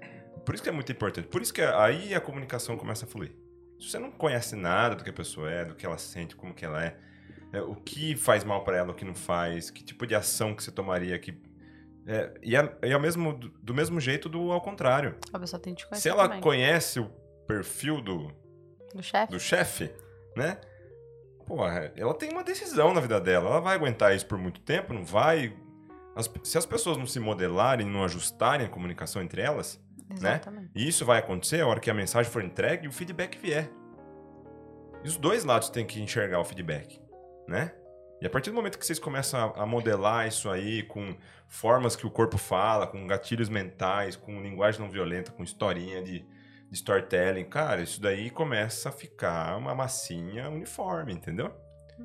Por 0.44 0.55
isso 0.55 0.62
que 0.62 0.68
é 0.68 0.72
muito 0.72 0.90
importante. 0.93 1.26
Por 1.28 1.43
isso 1.43 1.52
que 1.52 1.60
aí 1.62 2.14
a 2.14 2.20
comunicação 2.20 2.76
começa 2.76 3.05
a 3.05 3.09
fluir. 3.09 3.32
Se 3.81 3.90
você 3.90 3.98
não 3.98 4.10
conhece 4.10 4.55
nada 4.56 4.94
do 4.94 5.02
que 5.05 5.10
a 5.10 5.12
pessoa 5.12 5.51
é, 5.51 5.64
do 5.64 5.74
que 5.74 5.85
ela 5.85 5.98
sente, 5.98 6.36
como 6.36 6.55
que 6.55 6.64
ela 6.64 6.85
é, 6.85 6.97
é, 7.52 7.60
o 7.60 7.74
que 7.74 8.14
faz 8.16 8.44
mal 8.44 8.62
para 8.62 8.76
ela, 8.76 8.93
o 8.93 8.94
que 8.94 9.05
não 9.05 9.14
faz, 9.14 9.68
que 9.70 9.82
tipo 9.82 10.06
de 10.06 10.14
ação 10.14 10.55
que 10.55 10.62
você 10.62 10.70
tomaria, 10.70 11.18
que 11.18 11.32
é, 12.06 12.35
e, 12.43 12.56
é, 12.56 12.76
e 12.82 12.93
é 12.93 12.98
mesmo, 12.98 13.32
do, 13.35 13.74
mesmo 13.74 13.98
jeito 14.01 14.28
do 14.28 14.52
ao 14.52 14.60
contrário. 14.60 15.16
A 15.32 15.39
pessoa 15.39 15.60
tem 15.60 15.74
que 15.74 15.86
te 15.89 15.98
Se 15.98 16.09
ela 16.09 16.24
também. 16.24 16.40
conhece 16.40 17.01
o 17.01 17.06
perfil 17.47 18.01
do, 18.01 18.31
Do 18.94 19.02
chefe? 19.02 19.32
do 19.32 19.40
chefe, 19.40 19.90
né? 20.36 20.59
Pô, 21.47 21.59
ela 21.94 22.14
tem 22.14 22.31
uma 22.31 22.43
decisão 22.43 22.94
na 22.94 23.01
vida 23.01 23.20
dela. 23.20 23.51
Ela 23.51 23.60
vai 23.60 23.74
aguentar 23.74 24.14
isso 24.16 24.26
por 24.26 24.39
muito 24.39 24.60
tempo? 24.60 24.93
Não 24.94 25.05
vai? 25.05 25.55
As- 26.16 26.31
se 26.43 26.56
as 26.56 26.64
pessoas 26.64 26.97
não 26.97 27.06
se 27.06 27.20
modelarem, 27.20 27.86
não 27.86 28.02
ajustarem 28.05 28.66
a 28.66 28.70
comunicação 28.70 29.20
entre 29.20 29.43
elas, 29.43 29.78
Exatamente. 30.10 30.70
e 30.74 30.89
isso 30.89 31.05
vai 31.05 31.18
acontecer 31.18 31.60
a 31.60 31.66
hora 31.66 31.81
que 31.81 31.90
a 31.90 31.94
mensagem 31.94 32.31
for 32.31 32.43
entregue 32.43 32.86
e 32.86 32.89
o 32.89 32.93
feedback 32.93 33.36
vier. 33.39 33.68
E 35.02 35.09
os 35.09 35.16
dois 35.18 35.44
lados 35.44 35.68
têm 35.68 35.85
que 35.85 36.01
enxergar 36.01 36.40
o 36.40 36.44
feedback, 36.44 36.98
né? 37.48 37.74
E 38.24 38.26
a 38.26 38.30
partir 38.30 38.48
do 38.48 38.56
momento 38.56 38.78
que 38.78 38.86
vocês 38.86 38.98
começam 38.98 39.52
a, 39.55 39.66
modelar 39.66 40.26
isso 40.26 40.48
aí 40.48 40.82
com 40.82 41.14
formas 41.46 41.94
que 41.94 42.06
o 42.06 42.10
corpo 42.10 42.38
fala, 42.38 42.86
com 42.86 43.06
gatilhos 43.06 43.51
mentais, 43.51 44.16
com 44.16 44.40
linguagem 44.40 44.80
não 44.80 44.88
violenta, 44.88 45.30
com 45.30 45.42
historinha 45.42 46.02
de, 46.02 46.20
de 46.20 46.26
storytelling, 46.72 47.44
cara, 47.44 47.82
isso 47.82 48.01
daí 48.01 48.30
começa 48.30 48.88
a 48.88 48.92
ficar 48.92 49.59
uma 49.59 49.74
massinha 49.74 50.48
uniforme, 50.48 51.12
entendeu? 51.12 51.52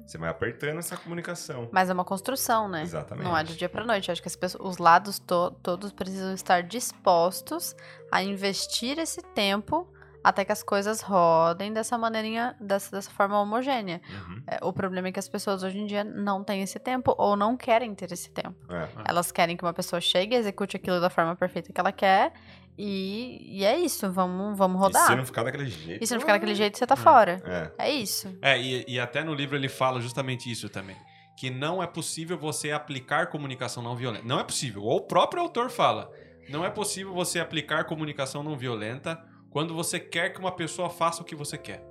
Você 0.05 0.17
vai 0.17 0.29
apertando 0.29 0.79
essa 0.79 0.97
comunicação. 0.97 1.69
Mas 1.71 1.89
é 1.89 1.93
uma 1.93 2.03
construção, 2.03 2.67
né? 2.67 2.81
Exatamente. 2.83 3.23
Não 3.23 3.37
é 3.37 3.41
do 3.41 3.53
dia 3.53 3.69
pra 3.69 3.85
noite. 3.85 4.11
Acho 4.11 4.21
que 4.21 4.27
as 4.27 4.35
pessoas, 4.35 4.73
os 4.73 4.77
lados 4.77 5.19
to- 5.19 5.51
todos 5.63 5.93
precisam 5.93 6.33
estar 6.33 6.63
dispostos 6.63 7.73
a 8.11 8.21
investir 8.21 8.99
esse 8.99 9.21
tempo 9.33 9.89
até 10.23 10.43
que 10.43 10.51
as 10.51 10.61
coisas 10.63 11.01
rodem 11.01 11.71
dessa 11.71 11.97
maneirinha, 11.97 12.55
dessa, 12.59 12.91
dessa 12.91 13.11
forma 13.11 13.39
homogênea. 13.39 14.01
Uhum. 14.09 14.43
É, 14.47 14.59
o 14.61 14.73
problema 14.73 15.07
é 15.07 15.11
que 15.11 15.19
as 15.19 15.29
pessoas 15.29 15.63
hoje 15.63 15.79
em 15.79 15.85
dia 15.85 16.03
não 16.03 16.43
têm 16.43 16.61
esse 16.61 16.79
tempo 16.79 17.15
ou 17.17 17.35
não 17.35 17.55
querem 17.55 17.93
ter 17.95 18.11
esse 18.11 18.29
tempo. 18.29 18.55
É. 18.69 18.87
Elas 19.05 19.31
querem 19.31 19.55
que 19.55 19.63
uma 19.63 19.73
pessoa 19.73 20.01
chegue, 20.01 20.35
execute 20.35 20.75
aquilo 20.75 20.99
da 20.99 21.09
forma 21.09 21.35
perfeita 21.35 21.71
que 21.71 21.79
ela 21.79 21.91
quer 21.91 22.33
e, 22.77 23.59
e 23.59 23.65
é 23.65 23.77
isso. 23.77 24.09
Vamos, 24.09 24.57
vamos 24.57 24.77
E 24.77 24.83
rodar. 24.83 25.07
se 25.07 25.15
não 25.15 25.25
ficar 25.25 25.43
daquele 25.43 25.67
jeito. 25.67 26.01
E 26.01 26.07
se 26.07 26.13
não 26.13 26.21
ficar 26.21 26.33
daquele 26.33 26.55
jeito, 26.55 26.77
você 26.77 26.87
tá 26.87 26.95
fora. 26.95 27.41
É. 27.77 27.87
É 27.87 27.91
isso. 27.91 28.33
É, 28.41 28.57
e, 28.59 28.85
e 28.87 28.99
até 28.99 29.21
no 29.23 29.33
livro 29.33 29.57
ele 29.57 29.67
fala 29.67 29.99
justamente 29.99 30.49
isso 30.49 30.69
também. 30.69 30.95
Que 31.37 31.49
não 31.49 31.83
é 31.83 31.87
possível 31.87 32.37
você 32.37 32.71
aplicar 32.71 33.27
comunicação 33.27 33.83
não 33.83 33.95
violenta. 33.95 34.25
Não 34.25 34.39
é 34.39 34.43
possível. 34.43 34.83
Ou 34.83 34.97
o 34.97 35.01
próprio 35.01 35.41
autor 35.41 35.69
fala. 35.69 36.09
Não 36.49 36.65
é 36.65 36.69
possível 36.69 37.13
você 37.13 37.39
aplicar 37.39 37.83
comunicação 37.83 38.43
não 38.43 38.57
violenta 38.57 39.21
quando 39.49 39.73
você 39.73 39.99
quer 39.99 40.29
que 40.33 40.39
uma 40.39 40.51
pessoa 40.51 40.89
faça 40.89 41.21
o 41.21 41.25
que 41.25 41.35
você 41.35 41.57
quer. 41.57 41.83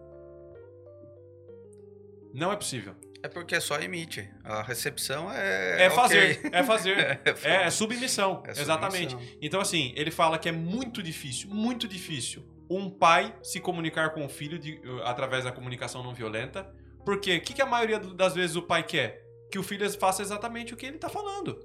Não 2.32 2.52
é 2.52 2.56
possível. 2.56 2.94
É 3.22 3.28
porque 3.28 3.60
só 3.60 3.80
emite. 3.80 4.28
A 4.44 4.62
recepção 4.62 5.32
é. 5.32 5.86
É, 5.86 5.90
fazer, 5.90 6.40
é 6.52 6.62
fazer. 6.62 6.96
É, 7.44 7.48
É, 7.50 7.62
é 7.64 7.70
submissão, 7.70 8.42
É 8.46 8.50
exatamente. 8.52 9.10
submissão. 9.10 9.38
Então, 9.42 9.60
assim, 9.60 9.92
ele 9.96 10.10
fala 10.10 10.38
que 10.38 10.48
é 10.48 10.52
muito 10.52 11.02
difícil, 11.02 11.48
muito 11.50 11.88
difícil, 11.88 12.44
um 12.70 12.88
pai 12.88 13.34
se 13.42 13.58
comunicar 13.60 14.10
com 14.10 14.24
o 14.24 14.28
filho 14.28 14.58
de- 14.58 14.80
uh, 14.84 15.02
através 15.04 15.44
da 15.44 15.50
comunicação 15.52 16.02
não 16.02 16.14
violenta. 16.14 16.72
Porque 17.04 17.36
o 17.38 17.40
que, 17.40 17.54
que 17.54 17.62
a 17.62 17.66
maioria 17.66 17.98
das 17.98 18.34
vezes 18.34 18.54
o 18.54 18.62
pai 18.62 18.82
quer? 18.84 19.24
Que 19.50 19.58
o 19.58 19.62
filho 19.62 19.88
faça 19.98 20.20
exatamente 20.22 20.74
o 20.74 20.76
que 20.76 20.84
ele 20.86 20.98
tá 20.98 21.08
falando. 21.08 21.58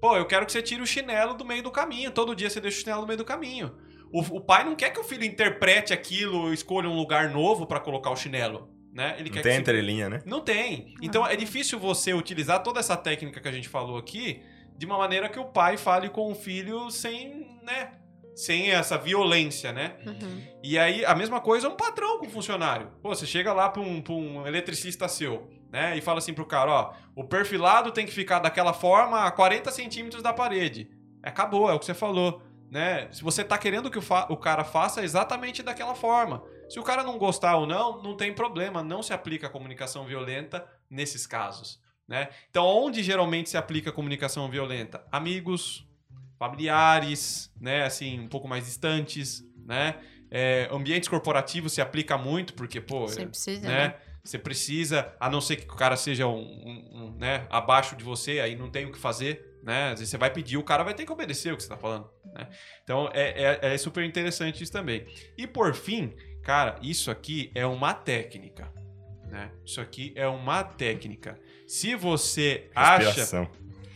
Pô, 0.00 0.16
eu 0.16 0.24
quero 0.24 0.46
que 0.46 0.52
você 0.52 0.62
tire 0.62 0.80
o 0.80 0.86
chinelo 0.86 1.34
do 1.34 1.44
meio 1.44 1.62
do 1.62 1.70
caminho. 1.70 2.10
Todo 2.12 2.34
dia 2.34 2.48
você 2.48 2.60
deixa 2.60 2.78
o 2.78 2.80
chinelo 2.80 3.00
no 3.02 3.06
meio 3.06 3.18
do 3.18 3.24
caminho. 3.24 3.76
O, 4.12 4.20
o 4.20 4.40
pai 4.40 4.62
não 4.64 4.74
quer 4.76 4.90
que 4.90 5.00
o 5.00 5.04
filho 5.04 5.24
interprete 5.24 5.92
aquilo, 5.92 6.52
escolha 6.52 6.88
um 6.88 6.96
lugar 6.96 7.30
novo 7.30 7.66
pra 7.66 7.80
colocar 7.80 8.10
o 8.10 8.16
chinelo. 8.16 8.68
Né? 8.92 9.14
Ele 9.18 9.30
Não 9.30 9.34
quer 9.36 9.42
tem 9.42 9.52
que 9.52 9.56
se- 9.56 9.60
entrelinha, 9.62 10.08
né? 10.10 10.20
não 10.26 10.40
tem. 10.42 10.94
Então 11.00 11.26
é 11.26 11.34
difícil 11.34 11.78
você 11.78 12.12
utilizar 12.12 12.62
toda 12.62 12.78
essa 12.78 12.94
técnica 12.96 13.40
que 13.40 13.48
a 13.48 13.52
gente 13.52 13.66
falou 13.68 13.96
aqui 13.96 14.42
de 14.76 14.84
uma 14.84 14.98
maneira 14.98 15.30
que 15.30 15.38
o 15.38 15.46
pai 15.46 15.78
fale 15.78 16.10
com 16.10 16.30
o 16.30 16.34
filho 16.34 16.90
sem, 16.90 17.58
né? 17.62 17.92
Sem 18.34 18.70
essa 18.70 18.98
violência, 18.98 19.72
né? 19.72 19.94
Uhum. 20.06 20.42
E 20.62 20.78
aí, 20.78 21.04
a 21.06 21.14
mesma 21.14 21.40
coisa 21.40 21.66
é 21.66 21.70
um 21.70 21.76
patrão 21.76 22.18
com 22.18 22.26
o 22.26 22.30
funcionário. 22.30 22.88
Pô, 23.02 23.10
você 23.14 23.26
chega 23.26 23.52
lá 23.52 23.68
pra 23.70 23.80
um, 23.80 24.00
pra 24.02 24.12
um 24.14 24.46
eletricista 24.46 25.06
seu, 25.08 25.50
né? 25.70 25.96
E 25.96 26.00
fala 26.02 26.18
assim 26.18 26.32
pro 26.34 26.44
cara, 26.46 26.70
ó, 26.70 26.92
o 27.14 27.24
perfilado 27.24 27.92
tem 27.92 28.04
que 28.06 28.12
ficar 28.12 28.40
daquela 28.40 28.72
forma 28.74 29.24
a 29.24 29.30
40 29.30 29.70
centímetros 29.70 30.22
da 30.22 30.32
parede. 30.34 30.90
Acabou, 31.22 31.70
é 31.70 31.74
o 31.74 31.78
que 31.78 31.84
você 31.86 31.94
falou, 31.94 32.42
né? 32.72 33.06
Se 33.12 33.22
você 33.22 33.44
tá 33.44 33.58
querendo 33.58 33.90
que 33.90 33.98
o, 33.98 34.02
o 34.30 34.36
cara 34.38 34.64
faça 34.64 35.04
exatamente 35.04 35.62
daquela 35.62 35.94
forma. 35.94 36.42
Se 36.70 36.80
o 36.80 36.82
cara 36.82 37.02
não 37.02 37.18
gostar 37.18 37.54
ou 37.58 37.66
não, 37.66 38.02
não 38.02 38.16
tem 38.16 38.32
problema, 38.32 38.82
não 38.82 39.02
se 39.02 39.12
aplica 39.12 39.46
a 39.46 39.50
comunicação 39.50 40.06
violenta 40.06 40.66
nesses 40.88 41.26
casos, 41.26 41.78
né? 42.08 42.30
Então, 42.48 42.64
onde 42.64 43.02
geralmente 43.02 43.50
se 43.50 43.58
aplica 43.58 43.90
a 43.90 43.92
comunicação 43.92 44.48
violenta? 44.48 45.04
Amigos, 45.12 45.86
familiares, 46.38 47.52
né? 47.60 47.84
Assim, 47.84 48.18
um 48.20 48.26
pouco 48.28 48.48
mais 48.48 48.64
distantes, 48.64 49.44
né? 49.66 49.96
É, 50.30 50.66
ambientes 50.72 51.10
corporativos 51.10 51.74
se 51.74 51.82
aplica 51.82 52.16
muito, 52.16 52.54
porque, 52.54 52.80
pô, 52.80 53.06
Sim, 53.06 53.28
precisa, 53.28 53.68
né? 53.68 53.88
né? 53.88 53.94
Você 54.24 54.38
precisa, 54.38 55.12
a 55.20 55.28
não 55.28 55.42
ser 55.42 55.56
que 55.56 55.64
o 55.70 55.76
cara 55.76 55.94
seja 55.94 56.26
um, 56.26 56.38
um- 56.40 56.90
um, 56.94 57.16
né, 57.18 57.46
abaixo 57.50 57.94
de 57.96 58.02
você, 58.04 58.40
aí 58.40 58.56
não 58.56 58.70
tem 58.70 58.86
o 58.86 58.92
que 58.92 58.98
fazer, 58.98 59.51
né? 59.62 59.90
Às 59.92 60.00
vezes 60.00 60.10
você 60.10 60.18
vai 60.18 60.30
pedir, 60.30 60.56
o 60.56 60.64
cara 60.64 60.82
vai 60.82 60.94
ter 60.94 61.04
que 61.06 61.12
obedecer 61.12 61.52
o 61.52 61.56
que 61.56 61.62
você 61.62 61.68
tá 61.68 61.76
falando, 61.76 62.08
né? 62.34 62.48
Então 62.82 63.08
é, 63.12 63.58
é, 63.62 63.74
é 63.74 63.78
super 63.78 64.04
interessante 64.04 64.62
isso 64.62 64.72
também. 64.72 65.06
E 65.38 65.46
por 65.46 65.74
fim, 65.74 66.12
cara, 66.42 66.76
isso 66.82 67.10
aqui 67.10 67.50
é 67.54 67.64
uma 67.66 67.94
técnica, 67.94 68.72
né? 69.30 69.50
Isso 69.64 69.80
aqui 69.80 70.12
é 70.16 70.26
uma 70.26 70.62
técnica. 70.64 71.38
Se 71.66 71.94
você 71.94 72.70
acha 72.74 73.06
Respiração. 73.06 73.48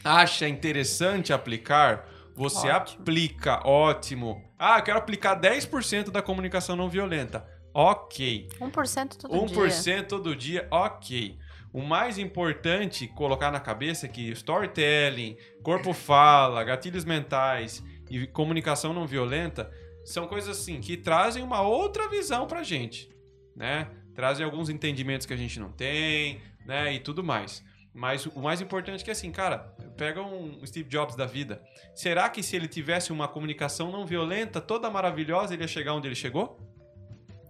acha 0.05 0.48
interessante 0.48 1.32
aplicar, 1.32 2.09
você 2.34 2.68
Ótimo. 2.70 3.02
aplica, 3.02 3.66
ótimo. 3.66 4.43
Ah, 4.59 4.78
eu 4.78 4.82
quero 4.84 4.98
aplicar 4.98 5.38
10% 5.40 6.10
da 6.10 6.22
comunicação 6.22 6.76
não 6.76 6.88
violenta. 6.88 7.47
ok. 7.74 8.48
1% 8.60 9.16
todo 9.18 9.34
1% 9.34 9.82
dia. 9.84 10.02
todo 10.02 10.34
dia, 10.36 10.66
ok. 10.70 11.38
O 11.77 11.82
mais 11.82 12.16
importante 12.16 13.07
colocar 13.07 13.51
na 13.51 13.61
cabeça 13.61 14.07
é 14.07 14.09
que 14.09 14.31
storytelling, 14.31 15.36
corpo 15.62 15.93
fala, 15.93 16.65
gatilhos 16.65 17.05
mentais 17.05 17.85
e 18.09 18.27
comunicação 18.27 18.94
não 18.94 19.07
violenta 19.07 19.70
são 20.03 20.27
coisas 20.27 20.59
assim 20.59 20.81
que 20.81 20.97
trazem 20.97 21.43
uma 21.43 21.61
outra 21.61 22.09
visão 22.09 22.47
pra 22.47 22.62
gente, 22.62 23.11
né? 23.55 23.90
Trazem 24.15 24.43
alguns 24.43 24.70
entendimentos 24.70 25.27
que 25.27 25.35
a 25.35 25.36
gente 25.36 25.61
não 25.61 25.70
tem, 25.70 26.40
né, 26.65 26.94
e 26.94 26.98
tudo 26.98 27.23
mais. 27.23 27.62
Mas 27.93 28.24
o 28.24 28.40
mais 28.40 28.62
importante 28.62 29.03
é 29.03 29.05
que 29.05 29.11
assim, 29.11 29.31
cara, 29.31 29.59
pega 29.98 30.23
um 30.23 30.65
Steve 30.65 30.89
Jobs 30.89 31.15
da 31.15 31.27
vida. 31.27 31.62
Será 31.94 32.31
que 32.31 32.43
se 32.43 32.57
ele 32.57 32.69
tivesse 32.69 33.12
uma 33.12 33.28
comunicação 33.28 33.93
não 33.93 34.07
violenta, 34.07 34.62
toda 34.62 34.89
maravilhosa, 34.89 35.53
ele 35.53 35.65
ia 35.65 35.69
chegar 35.69 35.93
onde 35.93 36.09
ele 36.09 36.15
chegou? 36.15 36.59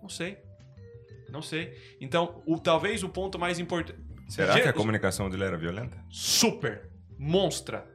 Não 0.03 0.09
sei. 0.09 0.39
Não 1.31 1.43
sei. 1.43 1.77
Então, 2.01 2.43
o, 2.45 2.59
talvez 2.59 3.05
o 3.05 3.09
ponto 3.09 3.39
mais 3.39 3.61
importante. 3.61 4.06
Será 4.29 4.61
que 4.61 4.69
a 4.69 4.73
comunicação 4.73 5.31
dele 5.31 5.45
era 5.45 5.57
violenta? 5.57 6.03
Super. 6.11 6.91
Monstra. 7.19 7.87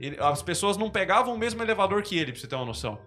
Ele- 0.00 0.16
as 0.20 0.42
pessoas 0.42 0.76
não 0.76 0.90
pegavam 0.90 1.34
o 1.34 1.38
mesmo 1.38 1.62
elevador 1.62 2.02
que 2.02 2.18
ele, 2.18 2.32
pra 2.32 2.40
você 2.40 2.46
ter 2.46 2.54
uma 2.56 2.64
noção. 2.64 3.00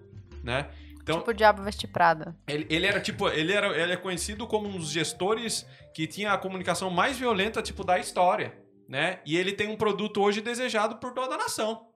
Né? 0.43 0.69
Então, 1.01 1.19
Tipo 1.19 1.31
o 1.31 1.33
Diabo 1.33 1.61
Veste 1.63 1.87
Prada. 1.87 2.35
ele, 2.47 2.65
ele 2.69 2.85
era 2.85 2.99
tipo, 3.01 3.27
ele 3.29 3.51
era 3.51 3.67
ele 3.77 3.93
é 3.93 3.97
conhecido 3.97 4.45
como 4.47 4.67
um 4.67 4.77
dos 4.77 4.89
gestores 4.89 5.65
que 5.93 6.05
tinha 6.07 6.31
a 6.33 6.37
comunicação 6.37 6.89
mais 6.89 7.17
violenta 7.17 7.61
tipo 7.61 7.83
da 7.83 7.97
história, 7.99 8.57
né? 8.87 9.19
E 9.25 9.35
ele 9.37 9.51
tem 9.53 9.67
um 9.69 9.75
produto 9.75 10.21
hoje 10.21 10.39
desejado 10.39 10.97
por 10.97 11.11
toda 11.13 11.33
a 11.35 11.37
nação, 11.37 11.87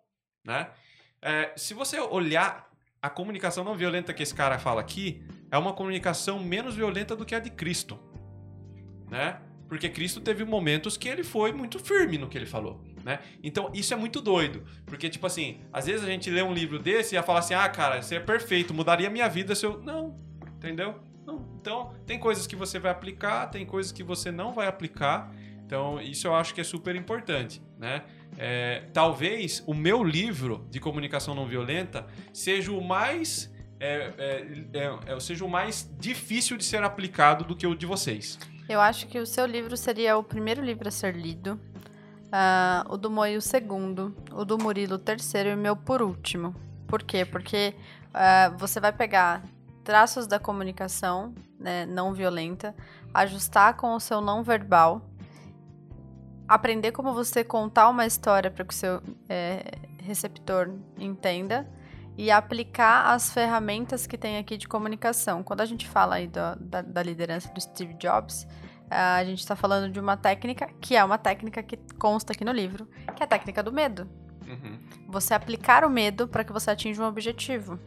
né? 0.43 0.69
É, 1.21 1.53
se 1.55 1.73
você 1.73 1.99
olhar 1.99 2.67
a 3.01 3.09
comunicação 3.09 3.63
não 3.63 3.75
violenta 3.75 4.13
que 4.13 4.23
esse 4.23 4.33
cara 4.33 4.57
fala 4.57 4.81
aqui, 4.81 5.23
é 5.51 5.57
uma 5.57 5.73
comunicação 5.73 6.39
menos 6.39 6.75
violenta 6.75 7.15
do 7.15 7.23
que 7.25 7.35
a 7.35 7.39
de 7.39 7.49
Cristo, 7.51 7.99
né? 9.09 9.39
Porque 9.67 9.89
Cristo 9.89 10.19
teve 10.21 10.43
momentos 10.43 10.97
que 10.97 11.07
ele 11.09 11.23
foi 11.23 11.51
muito 11.51 11.79
firme 11.79 12.17
no 12.17 12.27
que 12.27 12.37
ele 12.37 12.45
falou, 12.45 12.81
né? 13.03 13.19
Então 13.41 13.71
isso 13.73 13.93
é 13.93 13.97
muito 13.97 14.21
doido, 14.21 14.63
porque 14.85 15.09
tipo 15.09 15.25
assim, 15.25 15.59
às 15.71 15.85
vezes 15.85 16.03
a 16.03 16.07
gente 16.07 16.29
lê 16.29 16.43
um 16.43 16.53
livro 16.53 16.77
desse 16.77 17.15
e 17.15 17.17
ia 17.17 17.23
falar 17.23 17.39
assim: 17.39 17.53
"Ah, 17.53 17.67
cara, 17.69 17.99
isso 17.99 18.13
é 18.13 18.19
perfeito, 18.19 18.73
mudaria 18.73 19.09
minha 19.09 19.27
vida 19.27 19.55
se 19.55 19.65
eu 19.65 19.81
não, 19.81 20.19
entendeu? 20.57 20.99
Não. 21.25 21.45
Então, 21.59 21.93
tem 22.05 22.19
coisas 22.19 22.45
que 22.45 22.55
você 22.55 22.77
vai 22.79 22.91
aplicar, 22.91 23.47
tem 23.47 23.65
coisas 23.65 23.91
que 23.91 24.03
você 24.03 24.31
não 24.31 24.51
vai 24.51 24.67
aplicar. 24.67 25.33
Então, 25.65 25.99
isso 26.01 26.27
eu 26.27 26.35
acho 26.35 26.53
que 26.53 26.61
é 26.61 26.63
super 26.63 26.95
importante, 26.95 27.61
né? 27.79 28.03
É, 28.37 28.83
talvez 28.93 29.63
o 29.65 29.73
meu 29.73 30.03
livro 30.03 30.67
de 30.69 30.79
comunicação 30.79 31.33
não 31.33 31.47
violenta 31.47 32.05
seja 32.33 32.71
o 32.71 32.81
mais 32.83 33.51
é, 33.79 34.13
é, 34.17 34.47
é, 34.73 35.13
é, 35.13 35.19
seja 35.19 35.43
o 35.43 35.49
mais 35.49 35.89
difícil 35.99 36.57
de 36.57 36.63
ser 36.63 36.83
aplicado 36.83 37.43
do 37.43 37.55
que 37.55 37.67
o 37.67 37.75
de 37.75 37.85
vocês. 37.85 38.39
Eu 38.67 38.79
acho 38.79 39.07
que 39.07 39.19
o 39.19 39.25
seu 39.25 39.45
livro 39.45 39.75
seria 39.75 40.17
o 40.17 40.23
primeiro 40.23 40.63
livro 40.63 40.87
a 40.87 40.91
ser 40.91 41.15
lido. 41.15 41.59
ah, 42.31 42.85
o 42.89 42.97
do 42.97 43.09
Moi 43.09 43.35
o 43.37 43.41
segundo. 43.41 44.15
O 44.31 44.45
do 44.45 44.57
Murilo 44.57 44.95
o 44.95 44.99
terceiro 44.99 45.49
e 45.49 45.53
o 45.53 45.57
meu 45.57 45.75
por 45.75 46.01
último. 46.01 46.55
Por 46.87 47.03
quê? 47.03 47.25
Porque 47.25 47.75
ah, 48.13 48.53
você 48.57 48.79
vai 48.79 48.93
pegar 48.93 49.43
traços 49.83 50.27
da 50.27 50.39
comunicação 50.39 51.33
né, 51.59 51.85
não 51.85 52.13
violenta, 52.13 52.75
ajustar 53.13 53.75
com 53.75 53.93
o 53.95 53.99
seu 53.99 54.21
não 54.21 54.43
verbal, 54.43 55.01
aprender 56.47 56.91
como 56.91 57.13
você 57.13 57.43
contar 57.43 57.89
uma 57.89 58.05
história 58.05 58.49
para 58.49 58.63
que 58.63 58.73
o 58.73 58.77
seu 58.77 59.01
é, 59.29 59.63
receptor 59.99 60.73
entenda 60.97 61.67
e 62.17 62.29
aplicar 62.29 63.11
as 63.11 63.31
ferramentas 63.31 64.05
que 64.05 64.17
tem 64.17 64.37
aqui 64.37 64.57
de 64.57 64.67
comunicação. 64.67 65.43
Quando 65.43 65.61
a 65.61 65.65
gente 65.65 65.87
fala 65.87 66.15
aí 66.15 66.27
da, 66.27 66.55
da, 66.55 66.81
da 66.81 67.03
liderança 67.03 67.51
do 67.51 67.59
Steve 67.59 67.93
Jobs, 67.95 68.47
ah, 68.89 69.15
a 69.15 69.25
gente 69.25 69.39
está 69.39 69.55
falando 69.55 69.91
de 69.91 69.99
uma 69.99 70.15
técnica 70.15 70.69
que 70.79 70.95
é 70.95 71.03
uma 71.03 71.17
técnica 71.17 71.63
que 71.63 71.77
consta 71.97 72.33
aqui 72.33 72.45
no 72.45 72.51
livro, 72.51 72.87
que 73.15 73.23
é 73.23 73.25
a 73.25 73.27
técnica 73.27 73.63
do 73.63 73.71
medo. 73.71 74.07
Uhum. 74.47 74.79
Você 75.07 75.33
aplicar 75.33 75.83
o 75.83 75.89
medo 75.89 76.27
para 76.27 76.43
que 76.43 76.53
você 76.53 76.69
atinja 76.69 77.01
um 77.01 77.07
objetivo. 77.07 77.79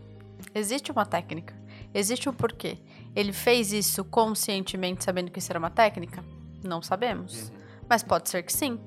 Existe 0.54 0.90
uma 0.90 1.06
técnica. 1.06 1.54
Existe 1.94 2.28
o 2.28 2.32
porquê. 2.32 2.78
Ele 3.14 3.32
fez 3.32 3.72
isso 3.72 4.04
conscientemente, 4.04 5.04
sabendo 5.04 5.30
que 5.30 5.38
isso 5.38 5.52
era 5.52 5.58
uma 5.58 5.70
técnica? 5.70 6.24
Não 6.64 6.82
sabemos. 6.82 7.52
Mas 7.88 8.02
pode 8.02 8.28
ser 8.28 8.42
que 8.42 8.52
sim. 8.52 8.78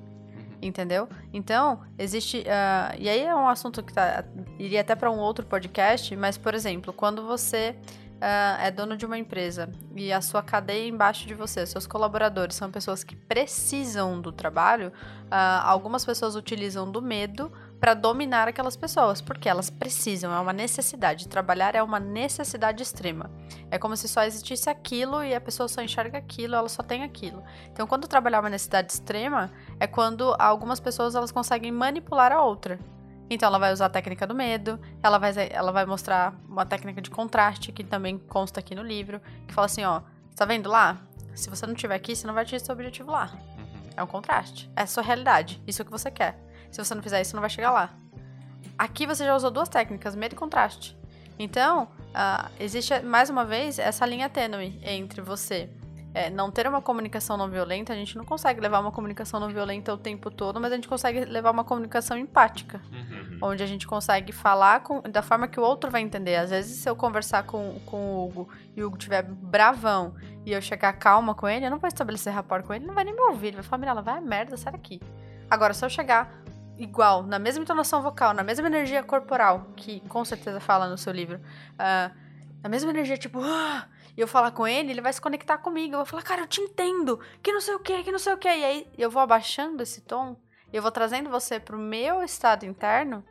Entendeu? 0.62 1.08
Então, 1.32 1.80
existe. 1.98 2.44
ah, 2.48 2.94
e 2.98 3.08
aí 3.08 3.22
é 3.22 3.34
um 3.34 3.48
assunto 3.48 3.82
que 3.82 3.92
tá, 3.92 4.24
iria 4.58 4.82
até 4.82 4.94
para 4.94 5.10
um 5.10 5.18
outro 5.18 5.46
podcast, 5.46 6.14
mas, 6.16 6.36
por 6.36 6.54
exemplo, 6.54 6.92
quando 6.92 7.26
você 7.26 7.76
ah, 8.20 8.58
é 8.60 8.70
dono 8.70 8.96
de 8.96 9.06
uma 9.06 9.16
empresa 9.16 9.70
e 9.96 10.12
a 10.12 10.20
sua 10.20 10.42
cadeia 10.42 10.86
embaixo 10.86 11.26
de 11.26 11.34
você, 11.34 11.64
seus 11.64 11.86
colaboradores 11.86 12.54
são 12.54 12.70
pessoas 12.70 13.02
que 13.02 13.16
precisam 13.16 14.20
do 14.20 14.30
trabalho, 14.30 14.92
ah, 15.30 15.62
algumas 15.66 16.04
pessoas 16.04 16.36
utilizam 16.36 16.90
do 16.90 17.00
medo 17.00 17.50
para 17.80 17.94
dominar 17.94 18.46
aquelas 18.46 18.76
pessoas, 18.76 19.22
porque 19.22 19.48
elas 19.48 19.70
precisam, 19.70 20.32
é 20.32 20.38
uma 20.38 20.52
necessidade. 20.52 21.26
Trabalhar 21.26 21.74
é 21.74 21.82
uma 21.82 21.98
necessidade 21.98 22.82
extrema. 22.82 23.30
É 23.70 23.78
como 23.78 23.96
se 23.96 24.06
só 24.06 24.22
existisse 24.22 24.68
aquilo 24.68 25.24
e 25.24 25.34
a 25.34 25.40
pessoa 25.40 25.66
só 25.66 25.80
enxerga 25.80 26.18
aquilo, 26.18 26.54
ela 26.54 26.68
só 26.68 26.82
tem 26.82 27.02
aquilo. 27.02 27.42
Então, 27.72 27.86
quando 27.86 28.06
trabalhar 28.06 28.36
é 28.36 28.40
uma 28.40 28.50
necessidade 28.50 28.92
extrema, 28.92 29.50
é 29.80 29.86
quando 29.86 30.36
algumas 30.38 30.78
pessoas 30.78 31.14
elas 31.14 31.32
conseguem 31.32 31.72
manipular 31.72 32.30
a 32.32 32.44
outra. 32.44 32.78
Então, 33.30 33.46
ela 33.46 33.58
vai 33.58 33.72
usar 33.72 33.86
a 33.86 33.90
técnica 33.90 34.26
do 34.26 34.34
medo, 34.34 34.78
ela 35.02 35.16
vai, 35.16 35.32
ela 35.50 35.72
vai 35.72 35.86
mostrar 35.86 36.34
uma 36.46 36.66
técnica 36.66 37.00
de 37.00 37.08
contraste, 37.08 37.72
que 37.72 37.82
também 37.82 38.18
consta 38.18 38.60
aqui 38.60 38.74
no 38.74 38.82
livro, 38.82 39.22
que 39.48 39.54
fala 39.54 39.64
assim: 39.66 39.84
ó, 39.84 40.02
tá 40.36 40.44
vendo 40.44 40.68
lá? 40.68 41.00
Se 41.34 41.48
você 41.48 41.64
não 41.64 41.72
estiver 41.72 41.94
aqui, 41.94 42.14
você 42.14 42.26
não 42.26 42.34
vai 42.34 42.42
atingir 42.42 42.60
seu 42.60 42.74
objetivo 42.74 43.10
lá. 43.10 43.32
É 43.96 44.02
um 44.02 44.06
contraste. 44.06 44.70
É 44.76 44.82
a 44.82 44.86
sua 44.86 45.02
realidade. 45.02 45.62
Isso 45.66 45.80
é 45.80 45.82
o 45.82 45.86
que 45.86 45.92
você 45.92 46.10
quer. 46.10 46.49
Se 46.70 46.82
você 46.82 46.94
não 46.94 47.02
fizer 47.02 47.20
isso, 47.20 47.34
não 47.34 47.40
vai 47.40 47.50
chegar 47.50 47.70
lá. 47.70 47.90
Aqui 48.78 49.06
você 49.06 49.24
já 49.24 49.34
usou 49.36 49.50
duas 49.50 49.68
técnicas, 49.68 50.14
medo 50.16 50.32
e 50.34 50.36
contraste. 50.36 50.96
Então, 51.38 51.88
ah, 52.14 52.50
existe 52.58 52.98
mais 53.00 53.28
uma 53.30 53.44
vez 53.44 53.78
essa 53.78 54.04
linha 54.06 54.28
tênue 54.28 54.78
entre 54.82 55.20
você 55.20 55.68
é, 56.12 56.28
não 56.28 56.50
ter 56.50 56.66
uma 56.66 56.82
comunicação 56.82 57.36
não 57.36 57.48
violenta. 57.48 57.92
A 57.92 57.96
gente 57.96 58.16
não 58.16 58.24
consegue 58.24 58.60
levar 58.60 58.80
uma 58.80 58.90
comunicação 58.90 59.38
não 59.38 59.48
violenta 59.48 59.94
o 59.94 59.96
tempo 59.98 60.28
todo, 60.30 60.58
mas 60.60 60.72
a 60.72 60.74
gente 60.74 60.88
consegue 60.88 61.24
levar 61.24 61.50
uma 61.52 61.62
comunicação 61.62 62.16
empática 62.18 62.80
Uhum. 62.90 63.38
onde 63.42 63.62
a 63.62 63.66
gente 63.66 63.86
consegue 63.86 64.32
falar 64.32 64.80
com- 64.82 65.00
da 65.02 65.22
forma 65.22 65.46
que 65.46 65.60
o 65.60 65.62
outro 65.62 65.88
vai 65.90 66.00
entender. 66.02 66.34
Às 66.36 66.50
vezes, 66.50 66.78
se 66.80 66.88
eu 66.90 66.96
conversar 66.96 67.44
com, 67.44 67.78
com 67.86 67.96
o 68.16 68.24
Hugo 68.26 68.48
e 68.76 68.82
o 68.82 68.88
Hugo 68.88 68.96
estiver 68.96 69.22
bravão 69.22 70.14
e 70.44 70.50
eu 70.52 70.60
chegar 70.60 70.92
calma 70.94 71.32
com 71.34 71.46
ele, 71.48 71.64
eu 71.66 71.70
não 71.70 71.78
vou 71.78 71.86
estabelecer 71.88 72.32
rapport 72.32 72.64
com 72.66 72.72
ele, 72.74 72.82
ele 72.82 72.88
não 72.88 72.94
vai 72.94 73.04
nem 73.04 73.14
me 73.14 73.20
ouvir. 73.22 73.48
Ele 73.48 73.56
vai 73.58 73.64
falar, 73.64 73.78
Mirella, 73.78 74.02
vai 74.02 74.18
a 74.18 74.20
merda, 74.20 74.56
sai 74.56 74.72
daqui. 74.72 75.00
Agora, 75.48 75.72
se 75.74 75.84
eu 75.84 75.88
chegar 75.88 76.39
igual, 76.80 77.22
na 77.22 77.38
mesma 77.38 77.62
entonação 77.62 78.02
vocal, 78.02 78.32
na 78.32 78.42
mesma 78.42 78.66
energia 78.66 79.02
corporal, 79.02 79.66
que 79.76 80.00
com 80.08 80.24
certeza 80.24 80.58
fala 80.58 80.88
no 80.88 80.96
seu 80.96 81.12
livro, 81.12 81.38
ah, 81.78 82.10
na 82.62 82.68
mesma 82.68 82.90
energia, 82.90 83.18
tipo, 83.18 83.38
"Ah", 83.42 83.86
e 84.16 84.20
eu 84.20 84.26
falar 84.26 84.50
com 84.50 84.66
ele, 84.66 84.90
ele 84.90 85.00
vai 85.02 85.12
se 85.12 85.20
conectar 85.20 85.58
comigo. 85.58 85.94
Eu 85.94 85.98
vou 85.98 86.06
falar, 86.06 86.22
cara, 86.22 86.42
eu 86.42 86.46
te 86.46 86.60
entendo, 86.60 87.20
que 87.42 87.52
não 87.52 87.60
sei 87.60 87.74
o 87.74 87.78
que, 87.78 88.02
que 88.02 88.10
não 88.10 88.18
sei 88.18 88.32
o 88.32 88.38
que. 88.38 88.48
E 88.48 88.64
aí 88.64 88.86
eu 88.96 89.10
vou 89.10 89.20
abaixando 89.20 89.82
esse 89.82 90.00
tom, 90.00 90.36
eu 90.72 90.80
vou 90.82 90.90
trazendo 90.90 91.28
você 91.30 91.60
pro 91.60 91.78
meu 91.78 92.22
estado 92.22 92.64
interno, 92.64 93.22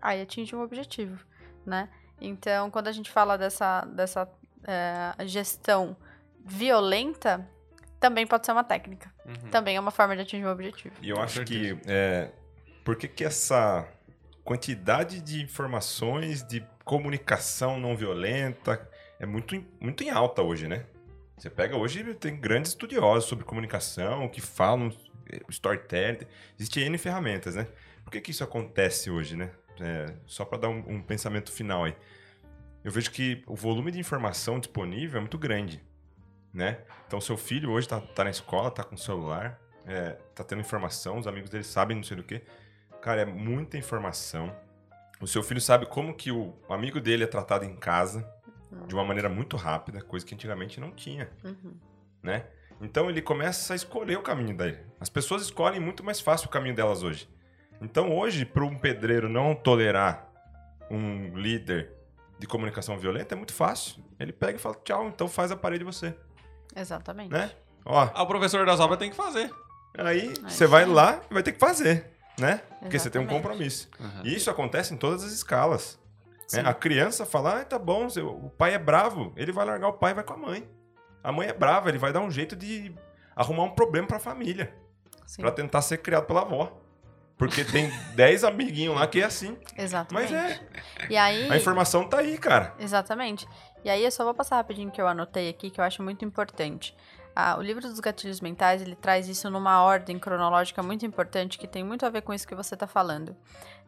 aí 0.00 0.22
atinge 0.22 0.56
um 0.56 0.62
objetivo, 0.62 1.22
né? 1.64 1.88
Então, 2.20 2.70
quando 2.70 2.88
a 2.88 2.92
gente 2.92 3.10
fala 3.10 3.36
dessa, 3.36 3.82
dessa 3.82 4.28
eh, 4.64 5.26
gestão 5.26 5.96
violenta, 6.44 7.46
também 8.00 8.26
pode 8.26 8.46
ser 8.46 8.52
uma 8.52 8.64
técnica. 8.64 9.12
Uhum. 9.26 9.50
Também 9.50 9.76
é 9.76 9.80
uma 9.80 9.90
forma 9.90 10.16
de 10.16 10.22
atingir 10.22 10.46
um 10.46 10.50
objetivo. 10.50 10.94
E 11.02 11.10
eu 11.10 11.20
acho 11.20 11.44
que. 11.44 11.78
É, 11.86 12.30
por 12.86 12.94
que, 12.94 13.08
que 13.08 13.24
essa 13.24 13.84
quantidade 14.44 15.20
de 15.20 15.42
informações, 15.42 16.44
de 16.44 16.64
comunicação 16.84 17.80
não 17.80 17.96
violenta, 17.96 18.88
é 19.18 19.26
muito, 19.26 19.60
muito 19.80 20.04
em 20.04 20.10
alta 20.10 20.40
hoje, 20.40 20.68
né? 20.68 20.86
Você 21.36 21.50
pega 21.50 21.76
hoje, 21.76 22.14
tem 22.14 22.36
grandes 22.36 22.70
estudiosos 22.70 23.28
sobre 23.28 23.44
comunicação 23.44 24.28
que 24.28 24.40
falam 24.40 24.92
eh, 25.28 25.40
storytelling. 25.48 26.28
Existem 26.56 26.84
N 26.84 26.96
ferramentas, 26.96 27.56
né? 27.56 27.66
Por 28.04 28.12
que, 28.12 28.20
que 28.20 28.30
isso 28.30 28.44
acontece 28.44 29.10
hoje, 29.10 29.34
né? 29.34 29.50
É, 29.80 30.14
só 30.24 30.44
para 30.44 30.58
dar 30.58 30.68
um, 30.68 30.84
um 30.86 31.02
pensamento 31.02 31.50
final 31.50 31.82
aí. 31.82 31.96
Eu 32.84 32.92
vejo 32.92 33.10
que 33.10 33.42
o 33.48 33.56
volume 33.56 33.90
de 33.90 33.98
informação 33.98 34.60
disponível 34.60 35.18
é 35.18 35.20
muito 35.20 35.36
grande, 35.36 35.82
né? 36.54 36.78
Então, 37.08 37.20
seu 37.20 37.36
filho 37.36 37.68
hoje 37.72 37.88
tá, 37.88 38.00
tá 38.00 38.22
na 38.22 38.30
escola, 38.30 38.70
tá 38.70 38.84
com 38.84 38.94
o 38.94 38.98
celular, 38.98 39.60
é, 39.84 40.10
tá 40.36 40.44
tendo 40.44 40.60
informação, 40.60 41.18
os 41.18 41.26
amigos 41.26 41.50
dele 41.50 41.64
sabem 41.64 41.96
não 41.96 42.04
sei 42.04 42.16
do 42.16 42.22
que. 42.22 42.40
Cara, 43.06 43.20
é 43.20 43.24
muita 43.24 43.78
informação. 43.78 44.52
O 45.20 45.28
seu 45.28 45.40
filho 45.40 45.60
sabe 45.60 45.86
como 45.86 46.12
que 46.12 46.32
o 46.32 46.52
amigo 46.68 47.00
dele 47.00 47.22
é 47.22 47.26
tratado 47.28 47.64
em 47.64 47.76
casa 47.76 48.28
de 48.88 48.94
uma 48.96 49.04
maneira 49.04 49.28
muito 49.28 49.56
rápida, 49.56 50.00
coisa 50.02 50.26
que 50.26 50.34
antigamente 50.34 50.80
não 50.80 50.90
tinha, 50.90 51.30
Uhum. 51.44 51.76
né? 52.20 52.46
Então 52.80 53.08
ele 53.08 53.22
começa 53.22 53.74
a 53.74 53.76
escolher 53.76 54.18
o 54.18 54.22
caminho 54.22 54.56
dele. 54.56 54.80
As 54.98 55.08
pessoas 55.08 55.42
escolhem 55.42 55.78
muito 55.78 56.02
mais 56.02 56.18
fácil 56.20 56.48
o 56.48 56.50
caminho 56.50 56.74
delas 56.74 57.04
hoje. 57.04 57.28
Então 57.80 58.12
hoje, 58.12 58.44
para 58.44 58.64
um 58.64 58.76
pedreiro 58.76 59.28
não 59.28 59.54
tolerar 59.54 60.28
um 60.90 61.32
líder 61.38 61.92
de 62.40 62.46
comunicação 62.48 62.98
violenta 62.98 63.34
é 63.34 63.36
muito 63.36 63.54
fácil. 63.54 64.02
Ele 64.18 64.32
pega 64.32 64.58
e 64.58 64.60
fala, 64.60 64.74
tchau, 64.82 65.06
então 65.06 65.28
faz 65.28 65.52
a 65.52 65.56
parede 65.56 65.84
você, 65.84 66.12
Exatamente. 66.74 67.30
né? 67.30 67.52
Ó, 67.84 68.10
Ah, 68.12 68.22
o 68.24 68.26
professor 68.26 68.66
das 68.66 68.80
obras 68.80 68.98
tem 68.98 69.10
que 69.10 69.16
fazer. 69.16 69.48
aí 69.96 70.34
você 70.42 70.66
vai 70.66 70.84
lá 70.84 71.20
e 71.30 71.34
vai 71.34 71.44
ter 71.44 71.52
que 71.52 71.60
fazer, 71.60 72.15
né? 72.38 72.60
Porque 72.80 72.98
você 72.98 73.08
tem 73.10 73.20
um 73.20 73.26
compromisso. 73.26 73.88
Aham. 74.00 74.22
E 74.24 74.34
isso 74.34 74.50
acontece 74.50 74.92
em 74.94 74.96
todas 74.96 75.24
as 75.24 75.32
escalas. 75.32 75.98
né? 76.52 76.62
A 76.64 76.72
criança 76.74 77.26
fala, 77.26 77.60
ah, 77.60 77.64
tá 77.64 77.78
bom, 77.78 78.08
seu- 78.08 78.28
o 78.28 78.50
pai 78.50 78.74
é 78.74 78.78
bravo, 78.78 79.32
ele 79.36 79.50
vai 79.52 79.64
largar 79.66 79.88
o 79.88 79.92
pai 79.94 80.12
e 80.12 80.14
vai 80.14 80.24
com 80.24 80.34
a 80.34 80.36
mãe. 80.36 80.68
A 81.24 81.32
mãe 81.32 81.48
é 81.48 81.52
brava, 81.52 81.88
ele 81.88 81.98
vai 81.98 82.12
dar 82.12 82.20
um 82.20 82.30
jeito 82.30 82.54
de 82.54 82.94
arrumar 83.34 83.64
um 83.64 83.70
problema 83.70 84.06
pra 84.06 84.18
família, 84.20 84.72
Sim. 85.26 85.42
Pra 85.42 85.50
tentar 85.50 85.82
ser 85.82 85.98
criado 85.98 86.24
pela 86.26 86.42
avó. 86.42 86.80
Porque 87.36 87.64
tem 87.64 87.90
10 88.14 88.44
amiguinhos 88.44 88.94
lá 88.94 89.06
que 89.08 89.20
é 89.20 89.24
assim. 89.24 89.58
Exatamente. 89.76 90.32
Mas 90.32 90.50
é, 90.52 90.60
E 91.10 91.16
aí. 91.16 91.50
a 91.50 91.56
informação 91.56 92.08
tá 92.08 92.18
aí, 92.18 92.38
cara. 92.38 92.72
Exatamente. 92.78 93.46
E 93.84 93.90
aí 93.90 94.04
eu 94.04 94.10
só 94.12 94.22
vou 94.24 94.32
passar 94.34 94.56
rapidinho 94.56 94.90
que 94.90 95.00
eu 95.02 95.08
anotei 95.08 95.48
aqui, 95.50 95.68
que 95.68 95.80
eu 95.80 95.84
acho 95.84 96.00
muito 96.02 96.24
importante. 96.24 96.96
Ah, 97.38 97.56
o 97.58 97.62
livro 97.62 97.82
dos 97.82 98.00
gatilhos 98.00 98.40
mentais, 98.40 98.80
ele 98.80 98.96
traz 98.96 99.28
isso 99.28 99.50
numa 99.50 99.82
ordem 99.82 100.18
cronológica 100.18 100.82
muito 100.82 101.04
importante, 101.04 101.58
que 101.58 101.66
tem 101.68 101.84
muito 101.84 102.06
a 102.06 102.08
ver 102.08 102.22
com 102.22 102.32
isso 102.32 102.48
que 102.48 102.54
você 102.54 102.72
está 102.72 102.86
falando. 102.86 103.36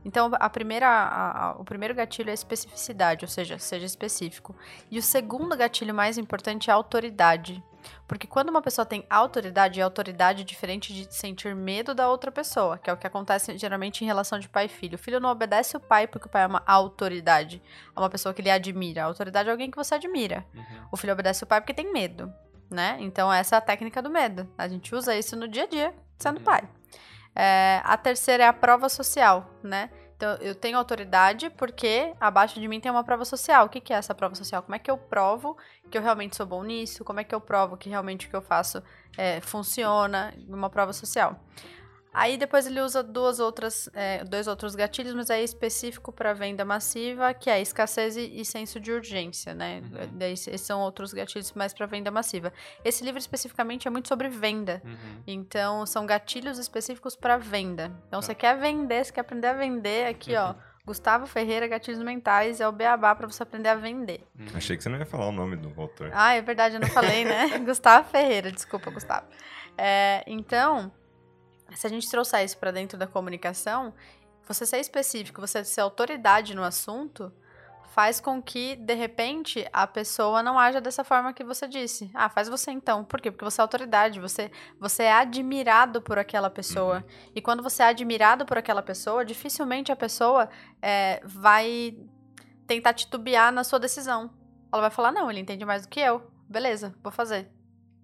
Então, 0.05 0.31
a 0.39 0.51
primeira, 0.51 0.87
a- 0.87 1.47
a- 1.47 1.53
o 1.53 1.65
primeiro 1.65 1.95
gatilho 1.95 2.29
é 2.31 2.35
especificidade, 2.35 3.25
ou 3.25 3.29
seja, 3.29 3.59
seja 3.59 3.87
específico. 3.87 4.55
E 4.91 4.99
o 4.99 5.03
segundo 5.03 5.57
gatilho 5.57 5.95
mais 5.95 6.19
importante 6.19 6.69
é 6.69 6.73
autoridade. 6.75 7.63
Porque 8.07 8.27
quando 8.27 8.51
uma 8.51 8.61
pessoa 8.61 8.85
tem 8.85 9.07
autoridade, 9.09 9.81
é 9.81 9.83
autoridade 9.83 10.45
diferente 10.45 10.93
de 10.93 11.13
sentir 11.15 11.55
medo 11.55 11.95
da 11.95 12.09
outra 12.11 12.31
pessoa, 12.31 12.77
que 12.77 12.91
é 12.91 12.93
o 12.93 12.97
que 12.99 13.07
acontece 13.07 13.57
geralmente 13.57 14.03
em 14.05 14.07
relação 14.07 14.39
de 14.39 14.49
pai 14.49 14.67
e 14.67 14.69
filho. 14.69 14.97
O 14.97 14.99
filho 14.99 15.21
não 15.21 15.31
obedece 15.31 15.75
o 15.77 15.81
pai 15.81 16.07
porque 16.07 16.27
o 16.27 16.31
pai 16.31 16.43
é 16.43 16.47
uma 16.47 16.63
autoridade, 16.67 17.63
é 17.97 17.99
uma 17.99 18.11
pessoa 18.11 18.35
que 18.35 18.43
ele 18.43 18.51
admira. 18.51 19.03
A 19.03 19.07
autoridade 19.07 19.49
é 19.49 19.53
alguém 19.53 19.71
que 19.71 19.77
você 19.77 19.95
admira. 19.95 20.45
Uhum. 20.55 20.65
O 20.93 20.97
filho 20.97 21.13
obedece 21.15 21.45
o 21.45 21.47
pai 21.47 21.61
porque 21.61 21.73
tem 21.73 21.91
medo, 21.93 22.33
né? 22.71 22.97
Então 23.01 23.33
essa 23.33 23.57
é 23.57 23.59
a 23.59 23.61
técnica 23.61 24.03
do 24.03 24.11
medo. 24.11 24.49
A 24.57 24.69
gente 24.69 24.95
usa 24.95 25.17
isso 25.17 25.37
no 25.37 25.49
dia 25.49 25.65
a 25.65 25.67
dia, 25.67 25.95
sendo 26.19 26.39
Uhum. 26.39 26.45
pai. 26.45 26.69
É, 27.35 27.81
a 27.85 27.97
terceira 27.97 28.45
é 28.45 28.47
a 28.49 28.53
prova 28.53 28.89
social, 28.89 29.49
né? 29.63 29.91
Então, 30.17 30.35
eu 30.41 30.53
tenho 30.53 30.77
autoridade 30.77 31.49
porque 31.51 32.13
abaixo 32.21 32.59
de 32.59 32.67
mim 32.67 32.81
tem 32.81 32.91
uma 32.91 33.05
prova 33.05 33.25
social. 33.25 33.67
O 33.67 33.69
que, 33.69 33.81
que 33.81 33.93
é 33.93 33.97
essa 33.97 34.13
prova 34.13 34.35
social? 34.35 34.61
Como 34.65 34.75
é 34.75 34.79
que 34.81 34.91
eu 34.91 34.99
provo 34.99 35.57
que 35.89 35.97
eu 35.97 36.03
realmente 36.03 36.35
sou 36.37 36.45
bom 36.45 36.65
nisso? 36.65 37.05
Como 37.05 37.21
é 37.21 37.25
que 37.25 37.33
eu 37.33 37.41
provo 37.41 37.77
que 37.77 37.89
realmente 37.89 38.27
o 38.27 38.31
que 38.31 38.35
eu 38.35 38.43
faço 38.43 38.83
é, 39.17 39.41
funciona? 39.41 40.35
Uma 40.49 40.69
prova 40.69 40.93
social. 40.93 41.39
Aí 42.13 42.37
depois 42.37 42.67
ele 42.67 42.81
usa 42.81 43.03
duas 43.03 43.39
outras, 43.39 43.89
é, 43.93 44.25
dois 44.25 44.47
outros 44.47 44.75
gatilhos, 44.75 45.15
mas 45.15 45.31
é 45.31 45.43
específico 45.43 46.11
para 46.11 46.33
venda 46.33 46.65
massiva, 46.65 47.33
que 47.35 47.51
é 47.51 47.61
escassez 47.61 48.17
e, 48.17 48.41
e 48.41 48.45
senso 48.45 48.81
de 48.81 48.91
urgência, 48.91 49.55
né? 49.55 49.83
Uhum. 49.85 50.09
Daí 50.13 50.33
esses 50.33 50.61
são 50.61 50.81
outros 50.81 51.13
gatilhos 51.13 51.53
mais 51.53 51.75
para 51.75 51.87
venda 51.87 52.11
massiva. 52.11 52.53
Esse 52.85 53.05
livro 53.05 53.19
especificamente 53.19 53.87
é 53.87 53.91
muito 53.91 54.09
sobre 54.09 54.29
venda. 54.29 54.83
Uhum. 54.85 55.23
Então, 55.27 55.87
são 55.87 56.07
gatilhos 56.07 56.59
específicos 56.59 57.15
para 57.15 57.37
venda. 57.37 57.93
Então, 58.09 58.23
você 58.23 58.35
quer 58.35 58.59
vender, 58.59 59.05
você 59.05 59.13
quer 59.13 59.21
aprender 59.21 59.49
a 59.49 59.53
vender, 59.53 60.07
aqui, 60.07 60.35
ó. 60.35 60.55
Gustavo 60.89 61.27
Ferreira, 61.27 61.67
Gatilhos 61.69 62.03
Mentais, 62.03 62.63
é 62.63 62.67
o 62.67 62.73
beabá 62.73 63.15
para 63.15 63.27
você 63.27 63.43
aprender 63.43 63.69
a 63.69 63.75
vender. 63.75 64.27
Achei 64.55 64.75
que 64.75 64.83
você 64.83 64.89
não 64.89 64.99
ia 64.99 65.05
falar 65.05 65.27
o 65.27 65.33
nome 65.33 65.55
do 65.55 65.79
autor. 65.79 66.11
Ah, 66.15 66.33
é 66.33 66.41
verdade, 66.41 66.77
eu 66.77 66.81
não 66.81 66.89
falei, 66.89 67.27
né? 67.27 67.59
Gustavo 67.61 68.09
Ferreira, 68.09 68.51
desculpa, 68.51 68.91
Gustavo. 68.91 69.27
É, 69.77 70.25
então, 70.27 70.91
se 71.75 71.87
a 71.87 71.91
gente 71.91 72.09
trouxer 72.11 72.45
isso 72.45 72.59
para 72.59 72.71
dentro 72.71 72.99
da 72.99 73.07
comunicação, 73.07 73.95
você 74.47 74.65
ser 74.65 74.79
específico, 74.79 75.41
você 75.41 75.63
ser 75.65 75.83
autoridade 75.83 76.55
no 76.55 76.63
assunto, 76.63 77.33
faz 77.99 78.21
com 78.21 78.41
que, 78.41 78.77
de 78.77 78.95
repente, 78.95 79.67
a 79.73 79.87
pessoa 79.87 80.43
não 80.43 80.59
haja 80.59 80.81
dessa 80.81 81.03
forma 81.03 81.33
que 81.33 81.43
você 81.43 81.67
disse. 81.67 82.11
Ah, 82.15 82.29
faz 82.29 82.49
você 82.49 82.71
então. 82.71 83.05
Por 83.05 83.21
quê? 83.21 83.31
Porque 83.31 83.45
você 83.45 83.61
é 83.61 83.63
autoridade, 83.63 84.21
você, 84.21 84.51
você 84.79 85.03
é 85.03 85.13
admirado 85.13 86.01
por 86.01 86.19
aquela 86.19 86.49
pessoa. 86.49 87.05
E 87.35 87.43
quando 87.43 87.63
você 87.63 87.83
é 87.83 87.87
admirado 87.87 88.47
por 88.47 88.57
aquela 88.57 88.83
pessoa, 88.83 89.25
dificilmente 89.25 89.91
a 89.91 89.97
pessoa 89.97 90.49
é, 90.81 91.21
vai 91.25 91.99
tentar 92.67 92.93
titubear 92.93 93.53
na 93.53 93.65
sua 93.65 93.81
decisão. 93.81 94.31
Ela 94.73 94.83
vai 94.83 94.91
falar, 94.91 95.11
não, 95.11 95.31
ele 95.31 95.41
entende 95.41 95.65
mais 95.65 95.83
do 95.83 95.89
que 95.89 95.99
eu. 95.99 96.31
Beleza, 96.49 96.95
vou 97.03 97.11
fazer. 97.11 97.51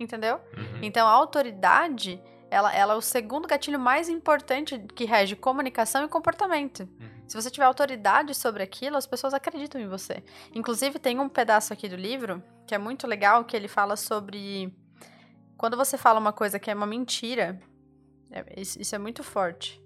Entendeu? 0.01 0.41
Uhum. 0.57 0.81
Então, 0.83 1.07
a 1.07 1.13
autoridade, 1.13 2.21
ela, 2.55 2.73
ela 2.75 2.95
é 2.95 2.97
o 2.97 3.01
segundo 3.01 3.49
gatilho 3.49 3.79
mais 3.79 4.09
importante 4.09 4.79
que 4.95 5.05
rege 5.05 5.35
comunicação 5.37 6.05
e 6.05 6.09
comportamento. 6.09 6.81
Uhum. 7.01 7.25
Se 7.29 7.35
você 7.37 7.51
tiver 7.51 7.65
autoridade 7.65 8.35
sobre 8.35 8.63
aquilo, 8.63 8.97
as 8.97 9.07
pessoas 9.07 9.35
acreditam 9.35 9.81
em 9.81 9.89
você. 9.89 10.23
Inclusive, 10.55 10.99
tem 10.99 11.19
um 11.19 11.29
pedaço 11.29 11.73
aqui 11.73 11.89
do 11.89 11.97
livro 11.97 12.43
que 12.67 12.75
é 12.75 12.79
muito 12.79 13.07
legal, 13.07 13.45
que 13.45 13.57
ele 13.57 13.69
fala 13.69 13.97
sobre 13.97 14.73
quando 15.57 15.77
você 15.77 15.97
fala 15.99 16.19
uma 16.21 16.33
coisa 16.33 16.59
que 16.59 16.71
é 16.71 16.75
uma 16.75 16.87
mentira. 16.87 17.61
é- 18.31 18.61
isso, 18.61 18.95
é 18.95 18.99
muito 18.99 19.23
forte. 19.23 19.81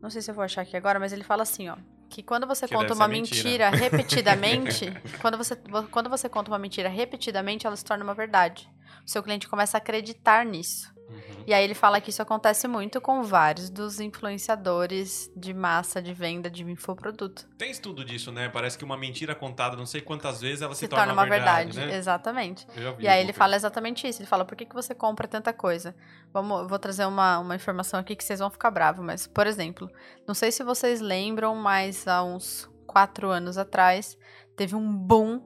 Não 0.00 0.10
sei 0.10 0.20
se 0.22 0.30
eu 0.30 0.34
vou 0.34 0.42
achar 0.44 0.62
aqui 0.62 0.76
agora, 0.76 0.98
mas 0.98 1.12
ele 1.12 1.22
fala 1.24 1.42
assim, 1.42 1.68
ó. 1.68 1.76
Que 2.08 2.22
quando 2.22 2.46
você 2.46 2.66
Que 2.68 2.74
conta 2.74 2.92
uma 2.94 3.08
mentira. 3.08 3.70
mentira 3.70 3.70
repetidamente, 3.84 4.92
quando, 5.20 5.36
você, 5.38 5.56
quando 5.90 6.10
você 6.10 6.28
conta 6.28 6.50
uma 6.50 6.58
mentira 6.58 6.88
repetidamente, 6.88 7.66
ela 7.66 7.76
se 7.76 7.84
torna 7.84 8.04
uma 8.04 8.12
verdade. 8.14 8.68
O 9.06 9.10
seu 9.10 9.22
cliente 9.22 9.48
começa 9.48 9.76
a 9.76 9.78
acreditar 9.78 10.44
nisso. 10.44 10.92
Uhum. 11.12 11.44
E 11.46 11.52
aí 11.52 11.62
ele 11.62 11.74
fala 11.74 12.00
que 12.00 12.10
isso 12.10 12.22
acontece 12.22 12.66
muito 12.66 13.00
com 13.00 13.22
vários 13.22 13.68
dos 13.68 14.00
influenciadores 14.00 15.30
de 15.36 15.52
massa 15.52 16.00
de 16.00 16.12
venda 16.12 16.50
de 16.50 16.64
infoproduto. 16.64 17.46
Tem 17.58 17.70
estudo 17.70 18.04
disso, 18.04 18.32
né? 18.32 18.48
Parece 18.48 18.78
que 18.78 18.84
uma 18.84 18.96
mentira 18.96 19.34
contada 19.34 19.76
não 19.76 19.86
sei 19.86 20.00
quantas 20.00 20.40
vezes 20.40 20.62
ela 20.62 20.74
se, 20.74 20.80
Se, 20.80 20.88
torna 20.88 21.12
uma 21.12 21.26
verdade, 21.26 21.76
né? 21.76 21.96
exatamente. 21.96 22.66
E 22.98 23.06
aí 23.06 23.20
ele 23.20 23.32
fala 23.32 23.56
exatamente 23.56 24.06
isso. 24.06 24.20
Ele 24.20 24.28
fala, 24.28 24.44
por 24.44 24.56
que, 24.56 24.64
que 24.64 24.74
você 24.74 24.94
compra 24.94 25.28
tanta 25.28 25.52
coisa? 25.52 25.94
Vamos, 26.32 26.68
vou 26.68 26.78
trazer 26.78 27.04
uma, 27.04 27.38
uma 27.38 27.54
informação 27.54 28.00
aqui 28.00 28.16
que 28.16 28.24
vocês 28.24 28.40
vão 28.40 28.50
ficar 28.50 28.70
bravos, 28.70 29.04
mas, 29.04 29.26
por 29.26 29.46
exemplo, 29.46 29.90
não 30.26 30.34
sei 30.34 30.50
se 30.50 30.64
vocês 30.64 31.00
lembram, 31.00 31.54
mas 31.54 32.06
há 32.08 32.22
uns 32.22 32.70
quatro 32.86 33.30
anos 33.30 33.56
atrás, 33.56 34.18
teve 34.56 34.74
um 34.76 34.94
boom 34.94 35.40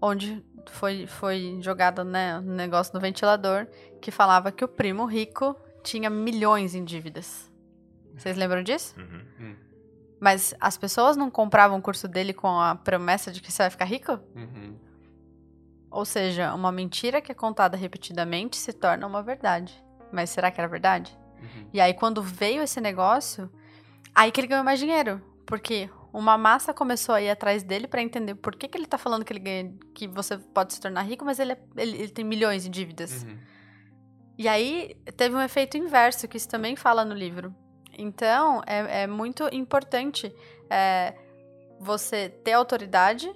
onde 0.00 0.44
foi, 0.70 1.06
foi 1.06 1.58
jogado 1.60 2.04
né, 2.04 2.38
um 2.38 2.54
negócio 2.54 2.92
no 2.94 3.00
ventilador 3.00 3.66
que 4.06 4.12
falava 4.12 4.52
que 4.52 4.64
o 4.64 4.68
primo 4.68 5.04
rico 5.04 5.56
tinha 5.82 6.08
milhões 6.08 6.76
em 6.76 6.84
dívidas. 6.84 7.50
Vocês 8.16 8.36
lembram 8.36 8.62
disso? 8.62 8.94
Uhum. 8.96 9.56
Mas 10.20 10.54
as 10.60 10.78
pessoas 10.78 11.16
não 11.16 11.28
compravam 11.28 11.76
o 11.76 11.82
curso 11.82 12.06
dele 12.06 12.32
com 12.32 12.46
a 12.60 12.76
promessa 12.76 13.32
de 13.32 13.40
que 13.42 13.50
você 13.50 13.64
vai 13.64 13.70
ficar 13.70 13.84
rico? 13.84 14.12
Uhum. 14.36 14.76
Ou 15.90 16.04
seja, 16.04 16.54
uma 16.54 16.70
mentira 16.70 17.20
que 17.20 17.32
é 17.32 17.34
contada 17.34 17.76
repetidamente 17.76 18.56
se 18.56 18.72
torna 18.72 19.04
uma 19.08 19.24
verdade. 19.24 19.74
Mas 20.12 20.30
será 20.30 20.52
que 20.52 20.60
era 20.60 20.68
verdade? 20.68 21.18
Uhum. 21.42 21.68
E 21.72 21.80
aí, 21.80 21.92
quando 21.92 22.22
veio 22.22 22.62
esse 22.62 22.80
negócio, 22.80 23.50
aí 24.14 24.30
que 24.30 24.38
ele 24.40 24.46
ganhou 24.46 24.62
mais 24.64 24.78
dinheiro. 24.78 25.20
Porque 25.44 25.90
uma 26.12 26.38
massa 26.38 26.72
começou 26.72 27.12
a 27.12 27.20
ir 27.20 27.28
atrás 27.28 27.64
dele 27.64 27.88
pra 27.88 28.00
entender 28.00 28.36
por 28.36 28.54
que, 28.54 28.68
que 28.68 28.78
ele 28.78 28.86
tá 28.86 28.98
falando 28.98 29.24
que 29.24 29.32
ele 29.32 29.40
ganha, 29.40 29.74
que 29.92 30.06
você 30.06 30.38
pode 30.38 30.74
se 30.74 30.80
tornar 30.80 31.02
rico, 31.02 31.24
mas 31.24 31.40
ele, 31.40 31.52
é- 31.54 31.60
ele, 31.76 31.96
ele 32.02 32.08
tem 32.08 32.24
milhões 32.24 32.64
em 32.66 32.70
dívidas. 32.70 33.24
Uhum. 33.24 33.36
E 34.38 34.48
aí 34.48 34.96
teve 35.16 35.34
um 35.34 35.40
efeito 35.40 35.76
inverso, 35.76 36.28
que 36.28 36.36
isso 36.36 36.48
também 36.48 36.76
fala 36.76 37.04
no 37.04 37.14
livro. 37.14 37.54
Então, 37.98 38.62
é, 38.66 39.02
é 39.02 39.06
muito 39.06 39.48
importante 39.52 40.34
é, 40.68 41.14
você 41.80 42.28
ter 42.28 42.52
autoridade, 42.52 43.30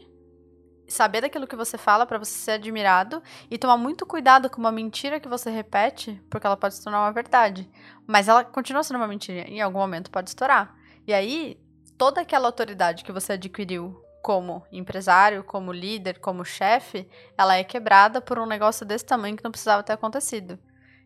saber 0.87 1.23
daquilo 1.23 1.47
que 1.47 1.57
você 1.57 1.79
fala 1.79 2.05
pra 2.05 2.19
você 2.19 2.33
ser 2.33 2.51
admirado 2.53 3.23
e 3.51 3.57
tomar 3.57 3.79
muito 3.79 4.05
cuidado 4.05 4.51
com 4.51 4.59
uma 4.59 4.73
mentira 4.73 5.21
que 5.21 5.29
você 5.29 5.49
repete, 5.51 6.21
porque 6.29 6.47
ela 6.47 6.57
pode 6.57 6.75
se 6.75 6.85
tornar 6.85 7.01
uma 7.01 7.13
verdade. 7.13 7.71
Mas 8.07 8.29
ela 8.29 8.45
continua 8.45 8.83
sendo 8.83 8.97
uma 8.97 9.09
mentira, 9.09 9.49
em 9.49 9.61
algum 9.63 9.79
momento 9.79 10.11
pode 10.11 10.29
estourar. 10.29 10.75
E 11.07 11.15
aí, 11.15 11.59
toda 11.97 12.21
aquela 12.21 12.49
autoridade 12.49 13.05
que 13.05 13.13
você 13.13 13.35
adquiriu 13.35 14.05
como 14.23 14.63
empresário, 14.71 15.43
como 15.43 15.73
líder, 15.73 16.19
como 16.19 16.45
chefe, 16.45 17.09
ela 17.39 17.57
é 17.57 17.65
quebrada 17.65 18.21
por 18.21 18.39
um 18.39 18.45
negócio 18.45 18.85
desse 18.85 19.07
tamanho 19.07 19.37
que 19.37 19.45
não 19.45 19.51
precisava 19.51 19.83
ter 19.83 19.95
acontecido. 19.95 20.59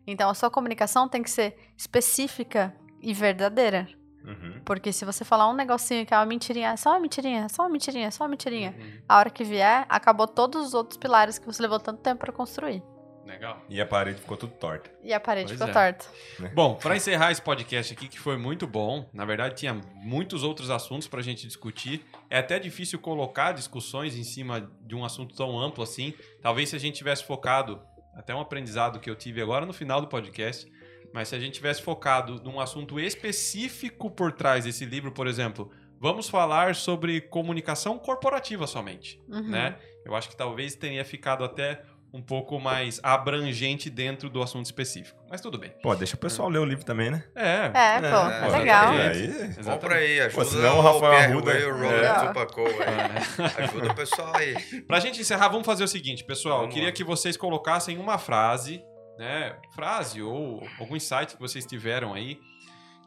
Então 0.07 0.29
a 0.29 0.33
sua 0.33 0.49
comunicação 0.49 1.07
tem 1.07 1.23
que 1.23 1.29
ser 1.29 1.57
específica 1.77 2.75
e 3.01 3.13
verdadeira. 3.13 3.87
Uhum. 4.23 4.61
Porque 4.65 4.91
se 4.91 5.05
você 5.05 5.23
falar 5.23 5.49
um 5.49 5.53
negocinho 5.53 6.05
que 6.05 6.13
é 6.13 6.17
uma 6.17 6.25
mentirinha, 6.25 6.69
é 6.69 6.77
só 6.77 6.91
uma 6.91 6.99
mentirinha, 6.99 7.45
é 7.45 7.47
só 7.47 7.63
uma 7.63 7.69
mentirinha, 7.69 8.07
é 8.07 8.11
só 8.11 8.23
uma 8.23 8.29
mentirinha. 8.29 8.75
Uhum. 8.77 9.01
A 9.07 9.17
hora 9.17 9.29
que 9.29 9.43
vier, 9.43 9.85
acabou 9.87 10.27
todos 10.27 10.67
os 10.67 10.73
outros 10.73 10.97
pilares 10.97 11.37
que 11.37 11.45
você 11.45 11.61
levou 11.61 11.79
tanto 11.79 12.01
tempo 12.01 12.21
pra 12.21 12.33
construir. 12.33 12.81
Legal. 13.25 13.59
E 13.67 13.81
a 13.81 13.85
parede 13.85 14.21
ficou 14.21 14.37
tudo 14.37 14.53
torta. 14.53 14.91
E 15.03 15.11
a 15.11 15.19
parede 15.19 15.47
Pois 15.47 15.59
ficou 15.59 15.69
é. 15.69 15.91
torta. 15.91 16.05
Bom, 16.53 16.75
para 16.75 16.95
encerrar 16.95 17.31
esse 17.31 17.41
podcast 17.41 17.91
aqui, 17.91 18.07
que 18.07 18.19
foi 18.19 18.37
muito 18.37 18.67
bom, 18.67 19.09
na 19.11 19.25
verdade 19.25 19.55
tinha 19.55 19.73
muitos 19.95 20.43
outros 20.43 20.69
assuntos 20.69 21.07
para 21.07 21.19
a 21.21 21.23
gente 21.23 21.47
discutir. 21.47 22.05
É 22.29 22.37
até 22.37 22.59
difícil 22.59 22.99
colocar 22.99 23.51
discussões 23.51 24.15
em 24.15 24.23
cima 24.23 24.71
de 24.81 24.95
um 24.95 25.03
assunto 25.03 25.35
tão 25.35 25.59
amplo 25.59 25.83
assim. 25.83 26.13
Talvez 26.41 26.69
se 26.69 26.75
a 26.75 26.79
gente 26.79 26.95
tivesse 26.95 27.23
focado, 27.23 27.81
até 28.15 28.33
um 28.33 28.39
aprendizado 28.39 28.99
que 28.99 29.09
eu 29.09 29.15
tive 29.15 29.41
agora 29.41 29.65
no 29.65 29.73
final 29.73 29.99
do 30.01 30.07
podcast, 30.07 30.71
mas 31.13 31.27
se 31.29 31.35
a 31.35 31.39
gente 31.39 31.53
tivesse 31.53 31.81
focado 31.81 32.41
num 32.43 32.59
assunto 32.59 32.99
específico 32.99 34.09
por 34.09 34.31
trás 34.31 34.63
desse 34.65 34.85
livro, 34.85 35.11
por 35.11 35.27
exemplo, 35.27 35.69
vamos 35.99 36.27
falar 36.29 36.75
sobre 36.75 37.21
comunicação 37.21 37.97
corporativa 37.99 38.65
somente, 38.67 39.21
Uhum. 39.27 39.49
né? 39.49 39.77
Eu 40.05 40.15
acho 40.15 40.29
que 40.29 40.35
talvez 40.35 40.75
tenha 40.75 41.03
ficado 41.03 41.43
até 41.43 41.81
um 42.15 42.21
pouco 42.21 42.57
mais 42.61 42.99
abrangente 43.03 43.89
dentro 43.89 44.29
do 44.29 44.41
assunto 44.41 44.65
específico. 44.65 45.21
Mas 45.29 45.41
tudo 45.41 45.57
bem. 45.57 45.73
Pô, 45.83 45.93
deixa 45.95 46.15
o 46.15 46.17
pessoal 46.17 46.47
ler 46.47 46.59
o 46.59 46.65
livro 46.65 46.85
também, 46.85 47.11
né? 47.11 47.25
É, 47.35 47.65
É. 47.73 47.99
pô, 47.99 48.29
É, 48.29 48.47
é 48.47 48.57
legal. 48.57 48.93
É, 48.93 49.11
exatamente. 49.11 49.59
aí, 49.59 49.63
Compra 49.65 49.95
aí, 49.95 50.19
ajuda 50.21 50.43
Pô, 50.43 50.49
senão 50.49 50.77
o 50.77 50.81
Rafael 50.81 51.13
Arruda- 51.31 51.51
Way, 51.51 51.65
o 51.65 51.73
Roland 51.73 51.93
É. 52.05 52.27
Tupacou 52.27 52.67
aí. 52.67 52.75
Ajuda 53.65 53.91
o 53.91 53.95
pessoal 53.95 54.35
aí. 54.35 54.81
Pra 54.83 54.99
gente 55.01 55.19
encerrar, 55.19 55.49
vamos 55.49 55.65
fazer 55.65 55.83
o 55.83 55.87
seguinte, 55.89 56.23
pessoal. 56.23 56.55
Eu 56.55 56.59
Vamos 56.61 56.73
queria 56.73 56.89
lá. 56.89 56.93
que 56.95 57.03
vocês 57.03 57.35
colocassem 57.35 57.97
uma 57.97 58.17
frase, 58.17 58.81
né? 59.19 59.57
Frase 59.75 60.21
ou 60.21 60.65
algum 60.79 60.95
insight 60.95 61.35
que 61.35 61.39
vocês 61.41 61.65
tiveram 61.65 62.13
aí, 62.13 62.39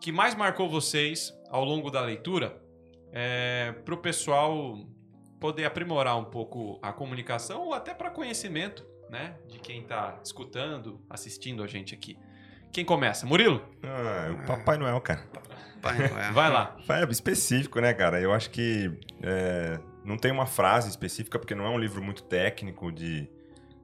que 0.02 0.12
mais 0.12 0.34
marcou 0.34 0.68
vocês 0.68 1.32
ao 1.50 1.64
longo 1.64 1.90
da 1.90 2.02
leitura, 2.02 2.60
é, 3.10 3.72
pro 3.86 3.96
pessoal 3.96 4.76
poder 5.40 5.64
aprimorar 5.64 6.18
um 6.18 6.24
pouco 6.24 6.78
a 6.82 6.92
comunicação 6.92 7.62
ou 7.62 7.72
até 7.72 7.94
para 7.94 8.10
conhecimento, 8.10 8.84
né? 9.10 9.36
De 9.48 9.58
quem 9.58 9.82
tá 9.82 10.18
escutando, 10.22 11.00
assistindo 11.08 11.62
a 11.62 11.66
gente 11.66 11.94
aqui. 11.94 12.18
Quem 12.72 12.84
começa? 12.84 13.26
Murilo? 13.26 13.62
Ah, 13.82 14.32
o 14.32 14.46
Papai 14.46 14.76
Noel, 14.76 15.00
cara. 15.00 15.22
Pai 15.80 15.96
Noel. 15.96 16.32
Vai 16.32 16.50
lá. 16.50 16.76
É 16.88 17.10
específico, 17.10 17.80
né, 17.80 17.94
cara? 17.94 18.20
Eu 18.20 18.32
acho 18.32 18.50
que 18.50 18.90
é, 19.22 19.78
não 20.04 20.16
tem 20.16 20.30
uma 20.30 20.46
frase 20.46 20.88
específica, 20.88 21.38
porque 21.38 21.54
não 21.54 21.66
é 21.66 21.70
um 21.70 21.78
livro 21.78 22.02
muito 22.02 22.22
técnico, 22.22 22.92
de 22.92 23.28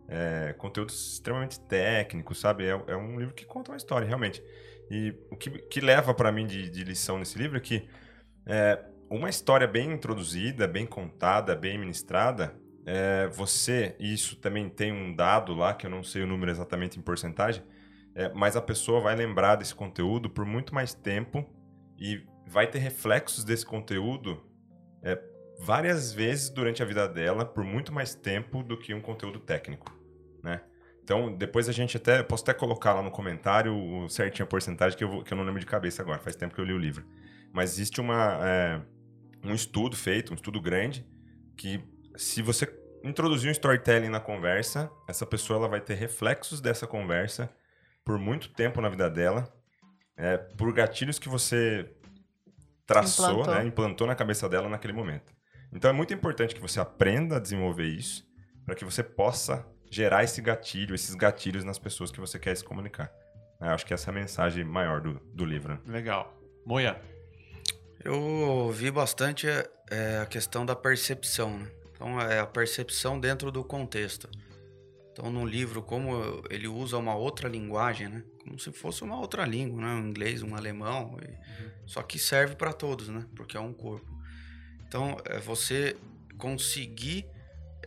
é, 0.08 0.54
conteúdos 0.58 1.14
extremamente 1.14 1.58
técnicos, 1.60 2.40
sabe? 2.40 2.66
É, 2.66 2.80
é 2.88 2.96
um 2.96 3.18
livro 3.18 3.34
que 3.34 3.44
conta 3.44 3.72
uma 3.72 3.76
história, 3.76 4.06
realmente. 4.06 4.42
E 4.90 5.14
o 5.30 5.36
que, 5.36 5.50
que 5.50 5.80
leva 5.80 6.12
pra 6.12 6.30
mim 6.30 6.46
de, 6.46 6.68
de 6.68 6.84
lição 6.84 7.18
nesse 7.18 7.38
livro 7.38 7.56
é 7.56 7.60
que 7.60 7.88
é, 8.46 8.84
uma 9.08 9.28
história 9.30 9.66
bem 9.66 9.92
introduzida, 9.92 10.66
bem 10.66 10.86
contada, 10.86 11.54
bem 11.56 11.78
ministrada, 11.78 12.54
é, 12.86 13.28
você, 13.28 13.96
e 13.98 14.12
isso 14.12 14.36
também 14.36 14.68
tem 14.68 14.92
um 14.92 15.14
dado 15.14 15.54
lá, 15.54 15.74
que 15.74 15.86
eu 15.86 15.90
não 15.90 16.02
sei 16.02 16.22
o 16.22 16.26
número 16.26 16.50
exatamente 16.50 16.98
em 16.98 17.02
porcentagem, 17.02 17.62
é, 18.14 18.32
mas 18.34 18.56
a 18.56 18.62
pessoa 18.62 19.00
vai 19.00 19.16
lembrar 19.16 19.56
desse 19.56 19.74
conteúdo 19.74 20.30
por 20.30 20.44
muito 20.44 20.74
mais 20.74 20.94
tempo 20.94 21.44
e 21.98 22.22
vai 22.46 22.66
ter 22.66 22.78
reflexos 22.78 23.44
desse 23.44 23.64
conteúdo 23.64 24.42
é, 25.02 25.18
várias 25.58 26.12
vezes 26.12 26.50
durante 26.50 26.82
a 26.82 26.86
vida 26.86 27.08
dela, 27.08 27.44
por 27.44 27.64
muito 27.64 27.92
mais 27.92 28.14
tempo 28.14 28.62
do 28.62 28.76
que 28.76 28.92
um 28.94 29.00
conteúdo 29.00 29.40
técnico, 29.40 29.90
né? 30.42 30.60
Então, 31.02 31.34
depois 31.36 31.68
a 31.68 31.72
gente 31.72 31.98
até, 31.98 32.22
posso 32.22 32.42
até 32.44 32.54
colocar 32.54 32.94
lá 32.94 33.02
no 33.02 33.10
comentário 33.10 34.08
certinho 34.08 34.44
a 34.44 34.48
porcentagem, 34.48 34.96
que 34.96 35.04
eu, 35.04 35.08
vou- 35.08 35.22
que 35.22 35.32
eu 35.32 35.36
não 35.36 35.44
lembro 35.44 35.60
de 35.60 35.66
cabeça 35.66 36.00
agora, 36.00 36.18
faz 36.18 36.34
tempo 36.34 36.54
que 36.54 36.60
eu 36.60 36.64
li 36.64 36.72
o 36.72 36.78
livro. 36.78 37.04
Mas 37.52 37.72
existe 37.74 38.00
uma, 38.00 38.38
é, 38.42 38.80
um 39.44 39.54
estudo 39.54 39.94
feito, 39.96 40.32
um 40.32 40.34
estudo 40.34 40.60
grande, 40.62 41.06
que 41.56 41.84
se 42.16 42.42
você 42.42 42.66
introduzir 43.02 43.48
um 43.48 43.52
storytelling 43.52 44.08
na 44.08 44.20
conversa, 44.20 44.90
essa 45.08 45.26
pessoa 45.26 45.58
ela 45.58 45.68
vai 45.68 45.80
ter 45.80 45.94
reflexos 45.94 46.60
dessa 46.60 46.86
conversa 46.86 47.50
por 48.04 48.18
muito 48.18 48.48
tempo 48.50 48.80
na 48.80 48.88
vida 48.88 49.10
dela, 49.10 49.52
é, 50.16 50.36
por 50.36 50.72
gatilhos 50.72 51.18
que 51.18 51.28
você 51.28 51.90
traçou, 52.86 53.30
Implantou. 53.30 53.54
né, 53.54 53.64
implantou 53.64 54.06
na 54.06 54.14
cabeça 54.14 54.48
dela 54.48 54.68
naquele 54.68 54.92
momento. 54.92 55.32
Então 55.72 55.90
é 55.90 55.92
muito 55.92 56.14
importante 56.14 56.54
que 56.54 56.60
você 56.60 56.78
aprenda 56.80 57.36
a 57.36 57.40
desenvolver 57.40 57.86
isso 57.86 58.24
para 58.64 58.74
que 58.74 58.84
você 58.84 59.02
possa 59.02 59.66
gerar 59.90 60.24
esse 60.24 60.40
gatilho, 60.40 60.94
esses 60.94 61.14
gatilhos 61.14 61.64
nas 61.64 61.78
pessoas 61.78 62.10
que 62.10 62.20
você 62.20 62.38
quer 62.38 62.56
se 62.56 62.64
comunicar. 62.64 63.12
É, 63.60 63.68
acho 63.68 63.84
que 63.86 63.94
essa 63.94 64.10
é 64.10 64.12
a 64.12 64.14
mensagem 64.14 64.64
maior 64.64 65.00
do, 65.00 65.20
do 65.32 65.44
livro. 65.44 65.74
né? 65.74 65.80
Legal. 65.86 66.34
Moia. 66.64 67.00
Eu 68.04 68.70
vi 68.72 68.90
bastante 68.90 69.46
é, 69.90 70.18
a 70.22 70.26
questão 70.26 70.66
da 70.66 70.76
percepção, 70.76 71.58
né? 71.58 71.70
Então, 72.04 72.20
é 72.20 72.38
a 72.38 72.46
percepção 72.46 73.18
dentro 73.18 73.50
do 73.50 73.64
contexto. 73.64 74.28
Então, 75.10 75.30
no 75.30 75.46
livro, 75.46 75.82
como 75.82 76.42
ele 76.50 76.68
usa 76.68 76.98
uma 76.98 77.14
outra 77.14 77.48
linguagem, 77.48 78.08
né? 78.08 78.22
Como 78.42 78.58
se 78.58 78.70
fosse 78.72 79.02
uma 79.02 79.18
outra 79.18 79.46
língua, 79.46 79.80
né? 79.80 79.94
Um 79.94 80.08
inglês, 80.08 80.42
um 80.42 80.54
alemão. 80.54 81.16
e- 81.22 81.64
Só 81.86 82.02
que 82.02 82.18
serve 82.18 82.56
para 82.56 82.74
todos, 82.74 83.08
né? 83.08 83.24
Porque 83.34 83.56
é 83.56 83.60
um 83.60 83.72
corpo. 83.72 84.06
Então, 84.86 85.16
é 85.24 85.38
você 85.40 85.96
conseguir 86.36 87.26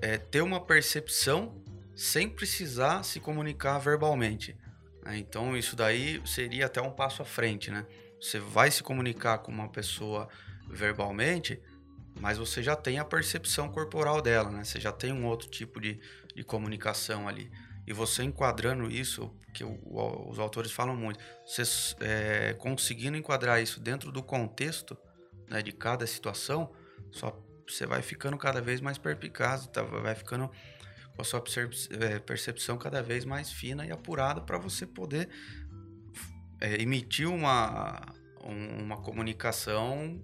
é, 0.02 0.18
ter 0.18 0.42
uma 0.42 0.60
percepção 0.66 1.64
sem 1.96 2.28
precisar 2.28 3.04
se 3.04 3.20
comunicar 3.20 3.78
verbalmente. 3.78 4.56
né? 5.04 5.16
Então, 5.20 5.56
isso 5.56 5.76
daí 5.76 6.20
seria 6.26 6.66
até 6.66 6.82
um 6.82 6.92
passo 6.92 7.22
à 7.22 7.26
frente, 7.26 7.70
né? 7.70 7.86
Você 8.20 8.40
vai 8.40 8.72
se 8.72 8.82
comunicar 8.82 9.38
com 9.40 9.52
uma 9.52 9.70
pessoa 9.70 10.28
verbalmente, 10.70 11.62
mas 12.20 12.38
você 12.38 12.62
já 12.64 12.76
tem 12.76 13.00
a 13.00 13.06
percepção 13.06 13.70
corporal 13.70 14.22
dela, 14.22 14.50
né? 14.50 14.64
Você 14.64 14.80
já 14.80 14.92
tem 14.92 15.12
um 15.14 15.26
outro 15.26 15.50
tipo 15.50 15.80
de, 15.80 16.00
de 16.36 16.44
comunicação 16.44 17.28
ali. 17.28 17.52
E 17.86 17.94
você 17.94 18.24
enquadrando 18.24 18.90
isso, 18.92 19.34
que 19.54 19.64
o- 19.64 19.80
o- 19.86 20.30
os 20.30 20.40
autores 20.40 20.72
falam 20.72 20.96
muito, 20.96 21.20
você 21.46 21.64
é, 22.02 22.54
conseguindo 22.54 23.18
enquadrar 23.18 23.62
isso 23.62 23.80
dentro 23.80 24.12
do 24.12 24.22
contexto 24.22 24.98
né, 25.48 25.62
de 25.62 25.72
cada 25.72 26.06
situação, 26.06 26.74
só 27.12 27.42
você 27.68 27.86
vai 27.86 28.02
ficando 28.02 28.38
cada 28.38 28.62
vez 28.62 28.82
mais 28.82 28.98
perpicaz, 28.98 29.68
tá? 29.68 29.82
vai 29.82 30.16
ficando 30.16 30.50
com 31.16 31.22
a 31.22 31.26
sua 31.26 31.44
é, 32.00 32.20
percepção 32.20 32.78
cada 32.78 33.02
vez 33.02 33.26
mais 33.26 33.52
fina 33.52 33.86
e 33.86 33.92
apurada 33.92 34.42
para 34.42 34.58
você 34.58 34.86
poder 34.86 35.30
é, 36.60 36.82
emitir 36.82 37.28
uma, 37.30 38.02
um- 38.44 38.84
uma 38.84 38.98
comunicação 38.98 40.22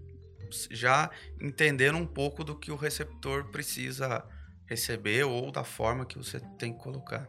já 0.71 1.09
entendendo 1.41 1.97
um 1.97 2.05
pouco 2.05 2.43
do 2.43 2.55
que 2.55 2.71
o 2.71 2.75
receptor 2.75 3.45
precisa 3.51 4.23
receber 4.65 5.23
ou 5.23 5.51
da 5.51 5.63
forma 5.63 6.05
que 6.05 6.17
você 6.17 6.39
tem 6.57 6.73
que 6.73 6.79
colocar. 6.79 7.27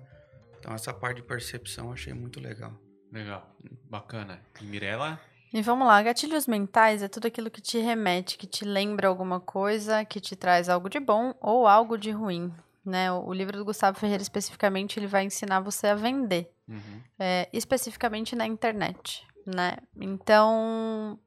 Então 0.58 0.72
essa 0.74 0.92
parte 0.92 1.16
de 1.16 1.22
percepção 1.26 1.86
eu 1.88 1.92
achei 1.92 2.12
muito 2.14 2.40
legal. 2.40 2.72
Legal. 3.12 3.48
Bacana. 3.88 4.40
E 4.60 4.64
Mirella? 4.64 5.20
E 5.52 5.62
vamos 5.62 5.86
lá, 5.86 6.02
gatilhos 6.02 6.48
mentais 6.48 7.00
é 7.00 7.06
tudo 7.06 7.28
aquilo 7.28 7.48
que 7.50 7.60
te 7.60 7.78
remete, 7.78 8.36
que 8.36 8.46
te 8.46 8.64
lembra 8.64 9.06
alguma 9.06 9.38
coisa, 9.38 10.04
que 10.04 10.20
te 10.20 10.34
traz 10.34 10.68
algo 10.68 10.88
de 10.88 10.98
bom 10.98 11.32
ou 11.40 11.68
algo 11.68 11.96
de 11.96 12.10
ruim. 12.10 12.52
Né? 12.84 13.10
O 13.12 13.32
livro 13.32 13.56
do 13.56 13.64
Gustavo 13.64 13.98
Ferreira, 13.98 14.20
especificamente, 14.22 14.98
ele 14.98 15.06
vai 15.06 15.24
ensinar 15.24 15.60
você 15.60 15.86
a 15.86 15.94
vender, 15.94 16.50
Uhum. 16.66 17.00
é, 17.18 17.48
especificamente 17.52 18.34
na 18.34 18.46
internet. 18.46 19.24
Né? 19.46 19.76
Então, 19.96 21.18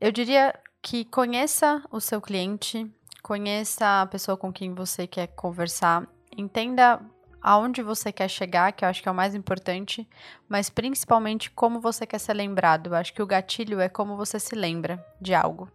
eu 0.00 0.12
diria 0.12 0.54
que 0.80 1.04
conheça 1.04 1.82
o 1.90 2.00
seu 2.00 2.20
cliente, 2.20 2.90
conheça 3.22 4.02
a 4.02 4.06
pessoa 4.06 4.36
com 4.36 4.52
quem 4.52 4.74
você 4.74 5.06
quer 5.06 5.26
conversar, 5.28 6.06
entenda 6.36 7.00
aonde 7.40 7.82
você 7.82 8.12
quer 8.12 8.28
chegar, 8.28 8.72
que 8.72 8.84
eu 8.84 8.88
acho 8.88 9.02
que 9.02 9.08
é 9.08 9.12
o 9.12 9.14
mais 9.14 9.34
importante, 9.34 10.08
mas 10.48 10.70
principalmente 10.70 11.50
como 11.50 11.80
você 11.80 12.06
quer 12.06 12.18
ser 12.18 12.34
lembrado. 12.34 12.88
Eu 12.88 12.94
acho 12.94 13.12
que 13.12 13.22
o 13.22 13.26
gatilho 13.26 13.80
é 13.80 13.88
como 13.88 14.16
você 14.16 14.38
se 14.38 14.54
lembra 14.54 15.04
de 15.20 15.34
algo. 15.34 15.70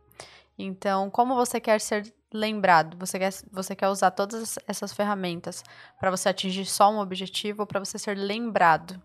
Então, 0.57 1.09
como 1.09 1.35
você 1.35 1.59
quer 1.59 1.79
ser 1.79 2.13
lembrado? 2.31 2.97
Você 2.97 3.17
quer, 3.17 3.31
você 3.51 3.75
quer 3.75 3.89
usar 3.89 4.11
todas 4.11 4.57
essas 4.67 4.93
ferramentas 4.93 5.63
para 5.99 6.11
você 6.11 6.29
atingir 6.29 6.65
só 6.65 6.91
um 6.91 6.99
objetivo 6.99 7.61
ou 7.61 7.67
para 7.67 7.79
você 7.79 7.97
ser 7.97 8.17
lembrado 8.17 9.01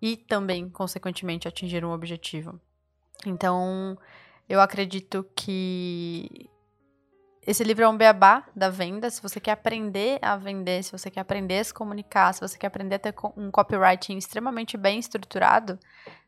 e 0.00 0.16
também, 0.16 0.68
consequentemente, 0.68 1.48
atingir 1.48 1.84
um 1.84 1.92
objetivo? 1.92 2.60
Então, 3.24 3.96
eu 4.52 4.60
acredito 4.60 5.26
que 5.34 6.28
esse 7.46 7.64
livro 7.64 7.84
é 7.84 7.88
um 7.88 7.96
beabá 7.96 8.46
da 8.54 8.68
venda. 8.68 9.08
Se 9.08 9.22
você 9.22 9.40
quer 9.40 9.52
aprender 9.52 10.18
a 10.20 10.36
vender, 10.36 10.84
se 10.84 10.92
você 10.92 11.10
quer 11.10 11.20
aprender 11.20 11.58
a 11.58 11.64
se 11.64 11.72
comunicar, 11.72 12.34
se 12.34 12.42
você 12.42 12.58
quer 12.58 12.66
aprender 12.66 12.96
a 12.96 12.98
ter 12.98 13.14
um 13.34 13.50
copywriting 13.50 14.18
extremamente 14.18 14.76
bem 14.76 14.98
estruturado, 14.98 15.78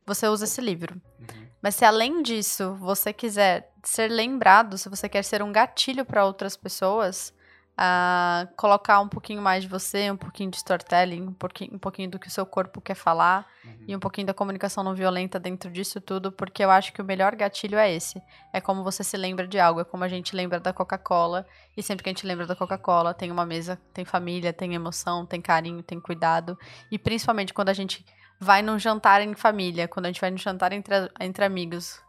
você 0.06 0.26
usa 0.26 0.46
esse 0.46 0.62
livro. 0.62 0.94
Uhum. 1.20 1.46
Mas 1.60 1.74
se 1.74 1.84
além 1.84 2.22
disso 2.22 2.74
você 2.76 3.12
quiser 3.12 3.70
ser 3.82 4.08
lembrado, 4.08 4.78
se 4.78 4.88
você 4.88 5.06
quer 5.06 5.22
ser 5.22 5.42
um 5.42 5.52
gatilho 5.52 6.06
para 6.06 6.24
outras 6.24 6.56
pessoas, 6.56 7.30
ah, 7.76 8.46
colocar 8.56 9.00
um 9.00 9.08
pouquinho 9.08 9.42
mais 9.42 9.62
de 9.64 9.68
você, 9.68 10.10
um 10.10 10.16
pouquinho 10.16 10.50
de 10.50 10.56
storytelling, 10.56 11.22
um 11.28 11.32
pouquinho, 11.32 11.74
um 11.74 11.78
pouquinho 11.78 12.10
do 12.10 12.18
que 12.18 12.28
o 12.28 12.30
seu 12.30 12.46
corpo 12.46 12.80
quer 12.80 12.94
falar 12.94 13.46
Uhum. 13.64 13.84
e 13.88 13.96
um 13.96 13.98
pouquinho 13.98 14.26
da 14.26 14.34
comunicação 14.34 14.84
não 14.84 14.94
violenta 14.94 15.40
dentro 15.40 15.70
disso 15.70 16.00
tudo, 16.00 16.30
porque 16.30 16.62
eu 16.62 16.70
acho 16.70 16.92
que 16.92 17.00
o 17.00 17.04
melhor 17.04 17.34
gatilho 17.34 17.78
é 17.78 17.92
esse. 17.92 18.20
É 18.52 18.60
como 18.60 18.84
você 18.84 19.02
se 19.02 19.16
lembra 19.16 19.46
de 19.46 19.58
algo, 19.58 19.80
é 19.80 19.84
como 19.84 20.04
a 20.04 20.08
gente 20.08 20.36
lembra 20.36 20.60
da 20.60 20.72
Coca-Cola, 20.72 21.46
e 21.76 21.82
sempre 21.82 22.04
que 22.04 22.10
a 22.10 22.12
gente 22.12 22.26
lembra 22.26 22.46
da 22.46 22.54
Coca-Cola, 22.54 23.14
tem 23.14 23.30
uma 23.30 23.46
mesa, 23.46 23.80
tem 23.92 24.04
família, 24.04 24.52
tem 24.52 24.74
emoção, 24.74 25.24
tem 25.24 25.40
carinho, 25.40 25.82
tem 25.82 25.98
cuidado, 25.98 26.58
e 26.90 26.98
principalmente 26.98 27.54
quando 27.54 27.70
a 27.70 27.74
gente 27.74 28.04
vai 28.38 28.60
num 28.62 28.78
jantar 28.78 29.22
em 29.22 29.34
família, 29.34 29.88
quando 29.88 30.06
a 30.06 30.08
gente 30.08 30.20
vai 30.20 30.30
num 30.30 30.38
jantar 30.38 30.72
entre, 30.72 30.94
entre 31.20 31.44
amigos, 31.44 32.00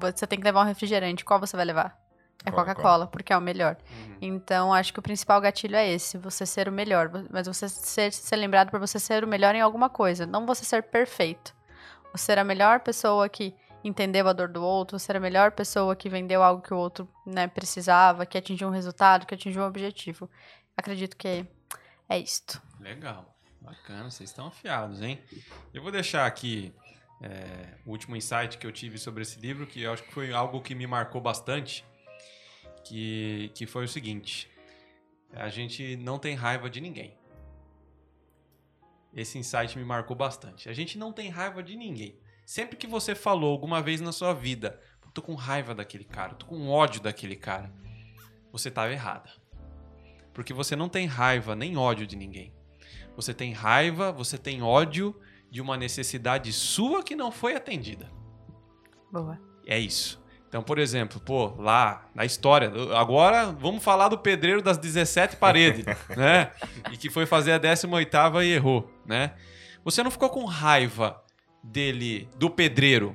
você 0.00 0.26
tem 0.26 0.38
que 0.38 0.44
levar 0.44 0.62
um 0.62 0.66
refrigerante, 0.66 1.24
qual 1.24 1.38
você 1.38 1.56
vai 1.56 1.64
levar? 1.64 2.05
É 2.44 2.50
Coca-Cola. 2.50 3.06
Porque 3.06 3.32
é 3.32 3.36
o 3.36 3.40
melhor. 3.40 3.76
Uhum. 3.90 4.16
Então, 4.20 4.72
acho 4.72 4.92
que 4.92 4.98
o 4.98 5.02
principal 5.02 5.40
gatilho 5.40 5.76
é 5.76 5.88
esse, 5.88 6.16
você 6.18 6.46
ser 6.46 6.68
o 6.68 6.72
melhor, 6.72 7.10
mas 7.30 7.46
você 7.46 7.68
ser, 7.68 8.12
ser 8.12 8.36
lembrado 8.36 8.70
por 8.70 8.78
você 8.78 8.98
ser 8.98 9.24
o 9.24 9.26
melhor 9.26 9.54
em 9.54 9.60
alguma 9.60 9.88
coisa, 9.88 10.26
não 10.26 10.46
você 10.46 10.64
ser 10.64 10.82
perfeito. 10.84 11.54
Você 12.12 12.26
ser 12.26 12.38
a 12.38 12.44
melhor 12.44 12.80
pessoa 12.80 13.28
que 13.28 13.54
entendeu 13.84 14.26
a 14.28 14.32
dor 14.32 14.48
do 14.48 14.62
outro, 14.62 14.98
ser 14.98 15.16
a 15.16 15.20
melhor 15.20 15.52
pessoa 15.52 15.94
que 15.94 16.08
vendeu 16.08 16.42
algo 16.42 16.62
que 16.62 16.72
o 16.72 16.76
outro 16.76 17.08
né, 17.24 17.46
precisava, 17.46 18.26
que 18.26 18.38
atingiu 18.38 18.68
um 18.68 18.72
resultado, 18.72 19.26
que 19.26 19.34
atingiu 19.34 19.62
um 19.62 19.66
objetivo. 19.66 20.30
Acredito 20.76 21.16
que 21.16 21.46
é 22.08 22.18
isto. 22.18 22.60
Legal. 22.80 23.34
Bacana, 23.60 24.10
vocês 24.10 24.30
estão 24.30 24.46
afiados, 24.46 25.02
hein? 25.02 25.20
Eu 25.74 25.82
vou 25.82 25.90
deixar 25.90 26.24
aqui 26.24 26.72
é, 27.20 27.74
o 27.84 27.90
último 27.90 28.14
insight 28.14 28.58
que 28.58 28.66
eu 28.66 28.70
tive 28.70 28.98
sobre 28.98 29.22
esse 29.22 29.40
livro, 29.40 29.66
que 29.66 29.82
eu 29.82 29.92
acho 29.92 30.04
que 30.04 30.12
foi 30.12 30.32
algo 30.32 30.60
que 30.60 30.74
me 30.74 30.86
marcou 30.86 31.20
bastante, 31.20 31.84
que, 32.88 33.50
que 33.54 33.66
foi 33.66 33.84
o 33.84 33.88
seguinte: 33.88 34.50
a 35.32 35.48
gente 35.48 35.96
não 35.96 36.18
tem 36.18 36.34
raiva 36.34 36.68
de 36.68 36.80
ninguém. 36.80 37.16
Esse 39.14 39.38
insight 39.38 39.78
me 39.78 39.84
marcou 39.84 40.16
bastante. 40.16 40.68
A 40.68 40.72
gente 40.72 40.98
não 40.98 41.12
tem 41.12 41.30
raiva 41.30 41.62
de 41.62 41.76
ninguém. 41.76 42.18
Sempre 42.44 42.76
que 42.76 42.86
você 42.86 43.14
falou 43.14 43.50
alguma 43.50 43.80
vez 43.80 44.00
na 44.00 44.12
sua 44.12 44.32
vida, 44.32 44.80
tô 45.16 45.22
com 45.22 45.34
raiva 45.34 45.74
daquele 45.74 46.04
cara, 46.04 46.34
tô 46.34 46.44
com 46.44 46.68
ódio 46.68 47.00
daquele 47.00 47.36
cara, 47.36 47.72
você 48.52 48.68
estava 48.68 48.92
errada. 48.92 49.30
Porque 50.34 50.52
você 50.52 50.76
não 50.76 50.90
tem 50.90 51.06
raiva 51.06 51.56
nem 51.56 51.78
ódio 51.78 52.06
de 52.06 52.14
ninguém. 52.14 52.52
Você 53.16 53.32
tem 53.32 53.50
raiva, 53.50 54.12
você 54.12 54.36
tem 54.36 54.62
ódio 54.62 55.18
de 55.50 55.62
uma 55.62 55.74
necessidade 55.74 56.52
sua 56.52 57.02
que 57.02 57.16
não 57.16 57.32
foi 57.32 57.56
atendida. 57.56 58.12
Boa. 59.10 59.40
É 59.66 59.78
isso. 59.78 60.22
Então, 60.56 60.64
por 60.64 60.78
exemplo, 60.78 61.20
pô, 61.20 61.48
lá 61.58 62.08
na 62.14 62.24
história, 62.24 62.72
agora 62.98 63.52
vamos 63.52 63.84
falar 63.84 64.08
do 64.08 64.16
pedreiro 64.16 64.62
das 64.62 64.78
17 64.78 65.36
paredes, 65.36 65.84
né? 66.16 66.50
E 66.90 66.96
que 66.96 67.10
foi 67.10 67.26
fazer 67.26 67.52
a 67.52 67.60
18ª 67.60 68.42
e 68.42 68.52
errou, 68.52 68.90
né? 69.04 69.34
Você 69.84 70.02
não 70.02 70.10
ficou 70.10 70.30
com 70.30 70.46
raiva 70.46 71.22
dele, 71.62 72.26
do 72.38 72.48
pedreiro, 72.48 73.14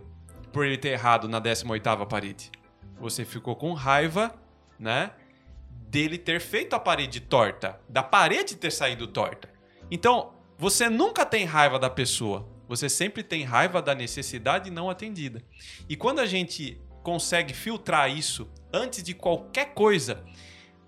por 0.54 0.64
ele 0.68 0.78
ter 0.78 0.90
errado 0.90 1.28
na 1.28 1.42
18ª 1.42 2.06
parede. 2.06 2.52
Você 3.00 3.26
ficou 3.26 3.56
com 3.56 3.74
raiva, 3.74 4.32
né? 4.78 5.10
Dele 5.90 6.20
ter 6.20 6.40
feito 6.40 6.76
a 6.76 6.80
parede 6.80 7.22
torta, 7.22 7.80
da 7.90 8.04
parede 8.04 8.56
ter 8.56 8.72
saído 8.72 9.08
torta. 9.08 9.50
Então, 9.90 10.36
você 10.60 10.88
nunca 10.92 11.26
tem 11.26 11.44
raiva 11.44 11.80
da 11.80 11.90
pessoa. 11.90 12.48
Você 12.68 12.88
sempre 12.88 13.24
tem 13.24 13.44
raiva 13.44 13.82
da 13.82 13.96
necessidade 13.96 14.70
não 14.70 14.92
atendida. 14.92 15.42
E 15.90 15.96
quando 15.96 16.20
a 16.20 16.28
gente 16.28 16.80
consegue 17.04 17.54
filtrar 17.54 18.10
isso 18.10 18.50
antes 18.74 19.04
de 19.04 19.14
qualquer 19.14 19.74
coisa, 19.74 20.24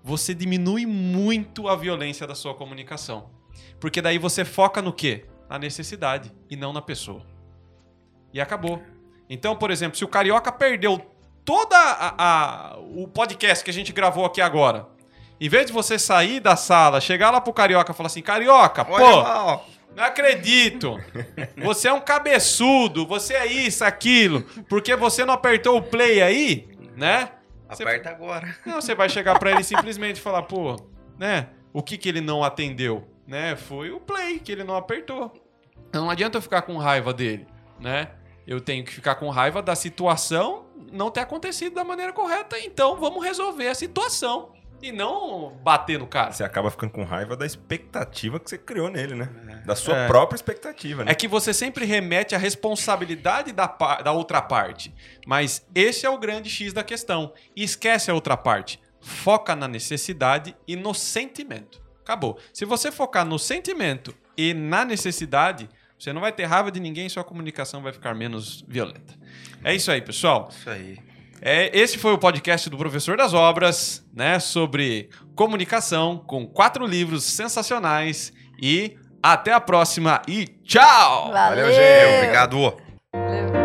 você 0.03 0.33
diminui 0.33 0.85
muito 0.85 1.67
a 1.67 1.75
violência 1.75 2.27
da 2.27 2.35
sua 2.35 2.53
comunicação. 2.53 3.29
Porque 3.79 4.01
daí 4.01 4.17
você 4.17 4.45
foca 4.45 4.81
no 4.81 4.93
quê? 4.93 5.25
Na 5.49 5.59
necessidade 5.59 6.31
e 6.49 6.55
não 6.55 6.73
na 6.73 6.81
pessoa. 6.81 7.25
E 8.33 8.41
acabou. 8.41 8.81
Então, 9.29 9.55
por 9.55 9.71
exemplo, 9.71 9.97
se 9.97 10.03
o 10.03 10.07
Carioca 10.07 10.51
perdeu 10.51 11.01
toda 11.45 11.77
a, 11.77 12.73
a, 12.73 12.77
o 12.79 13.07
podcast 13.07 13.63
que 13.63 13.69
a 13.69 13.73
gente 13.73 13.91
gravou 13.91 14.25
aqui 14.25 14.41
agora, 14.41 14.87
em 15.39 15.49
vez 15.49 15.67
de 15.67 15.73
você 15.73 15.99
sair 15.99 16.39
da 16.39 16.55
sala, 16.55 17.01
chegar 17.01 17.31
lá 17.31 17.41
pro 17.41 17.53
Carioca 17.53 17.91
e 17.91 17.95
falar 17.95 18.07
assim, 18.07 18.21
Carioca, 18.21 18.85
Olha 18.89 19.05
pô, 19.05 19.15
lá. 19.17 19.61
Não 19.95 20.03
acredito. 20.03 20.99
Você 21.57 21.87
é 21.87 21.93
um 21.93 22.01
cabeçudo, 22.01 23.05
você 23.05 23.33
é 23.33 23.45
isso, 23.45 23.83
aquilo. 23.83 24.41
Porque 24.67 24.95
você 24.95 25.23
não 25.25 25.33
apertou 25.33 25.77
o 25.77 25.81
play 25.81 26.21
aí, 26.21 26.67
né? 26.95 27.29
Você- 27.69 27.83
Aperta 27.83 28.09
agora. 28.09 28.55
Não, 28.65 28.81
você 28.81 28.93
vai 28.93 29.09
chegar 29.09 29.37
pra 29.39 29.51
ele 29.51 29.63
simplesmente 29.63 30.19
falar, 30.21 30.43
pô, 30.43 30.75
né? 31.17 31.49
O 31.71 31.81
que 31.81 31.97
que 31.97 32.07
ele 32.09 32.21
não 32.21 32.43
atendeu, 32.43 33.07
né? 33.27 33.55
Foi 33.55 33.89
o 33.91 33.99
play 33.99 34.39
que 34.39 34.51
ele 34.51 34.63
não 34.63 34.75
apertou. 34.75 35.33
Não 35.91 36.09
adianta 36.09 36.37
eu 36.37 36.41
ficar 36.41 36.61
com 36.63 36.77
raiva 36.77 37.13
dele, 37.13 37.47
né? 37.79 38.09
Eu 38.45 38.59
tenho 38.59 38.83
que 38.83 38.91
ficar 38.93 39.15
com 39.15 39.29
raiva 39.29 39.61
da 39.61 39.73
situação 39.75 40.65
não 40.91 41.09
ter 41.09 41.21
acontecido 41.21 41.73
da 41.73 41.83
maneira 41.83 42.11
correta, 42.13 42.59
então 42.59 42.97
vamos 42.97 43.23
resolver 43.23 43.67
a 43.69 43.73
situação 43.75 44.51
e 44.83 44.91
não 44.91 45.49
bater 45.63 45.97
no 45.97 46.05
cara. 46.05 46.31
Você 46.33 46.43
acaba 46.43 46.69
ficando 46.69 46.91
com 46.91 47.03
raiva 47.05 47.37
da 47.37 47.45
expectativa 47.45 48.39
que 48.39 48.49
você 48.49 48.57
criou 48.57 48.89
nele, 48.89 49.15
né? 49.15 49.29
Da 49.65 49.75
sua 49.75 49.95
É. 49.97 50.07
própria 50.07 50.35
expectativa, 50.35 51.05
né? 51.05 51.11
É 51.11 51.15
que 51.15 51.27
você 51.27 51.53
sempre 51.53 51.85
remete 51.85 52.35
à 52.35 52.37
responsabilidade 52.37 53.51
da, 53.53 53.65
da 54.03 54.11
outra 54.11 54.41
parte. 54.41 54.93
Mas 55.25 55.65
esse 55.73 56.05
é 56.05 56.09
o 56.09 56.17
grande 56.17 56.49
X 56.49 56.73
da 56.73 56.83
questão. 56.83 57.33
E 57.55 57.63
esquece 57.63 58.11
a 58.11 58.13
outra 58.13 58.35
parte. 58.35 58.79
Foca 58.99 59.55
na 59.55 59.67
necessidade 59.67 60.55
e 60.67 60.75
no 60.75 60.93
sentimento. 60.93 61.81
Acabou. 62.01 62.37
Se 62.51 62.65
você 62.65 62.91
focar 62.91 63.25
no 63.25 63.39
sentimento 63.39 64.13
e 64.37 64.53
na 64.53 64.83
necessidade, 64.83 65.69
você 65.97 66.11
não 66.11 66.19
vai 66.19 66.33
ter 66.33 66.43
raiva 66.43 66.69
de 66.69 66.79
ninguém, 66.81 67.07
sua 67.07 67.23
comunicação 67.23 67.81
vai 67.81 67.93
ficar 67.93 68.13
menos 68.13 68.63
violenta. 68.67 69.13
É 69.63 69.73
isso 69.73 69.89
aí, 69.89 70.01
pessoal. 70.01 70.49
Isso 70.51 70.69
aí. 70.69 70.97
É, 71.45 71.77
esse 71.77 71.97
foi 71.97 72.13
o 72.13 72.17
podcast 72.17 72.69
do 72.69 72.77
Professor 72.77 73.17
das 73.17 73.33
Obras, 73.33 74.01
né? 74.13 74.39
Sobre 74.39 75.09
comunicação, 75.35 76.23
com 76.25 76.47
quatro 76.47 76.85
livros 76.87 77.25
sensacionais. 77.25 78.31
E 78.61 78.95
até 79.21 79.51
a 79.51 79.59
próxima 79.59 80.21
e 80.25 80.45
tchau! 80.63 81.31
Valeu, 81.33 81.65
Valeu, 81.65 81.73
gente. 81.73 82.17
Obrigado. 82.17 83.62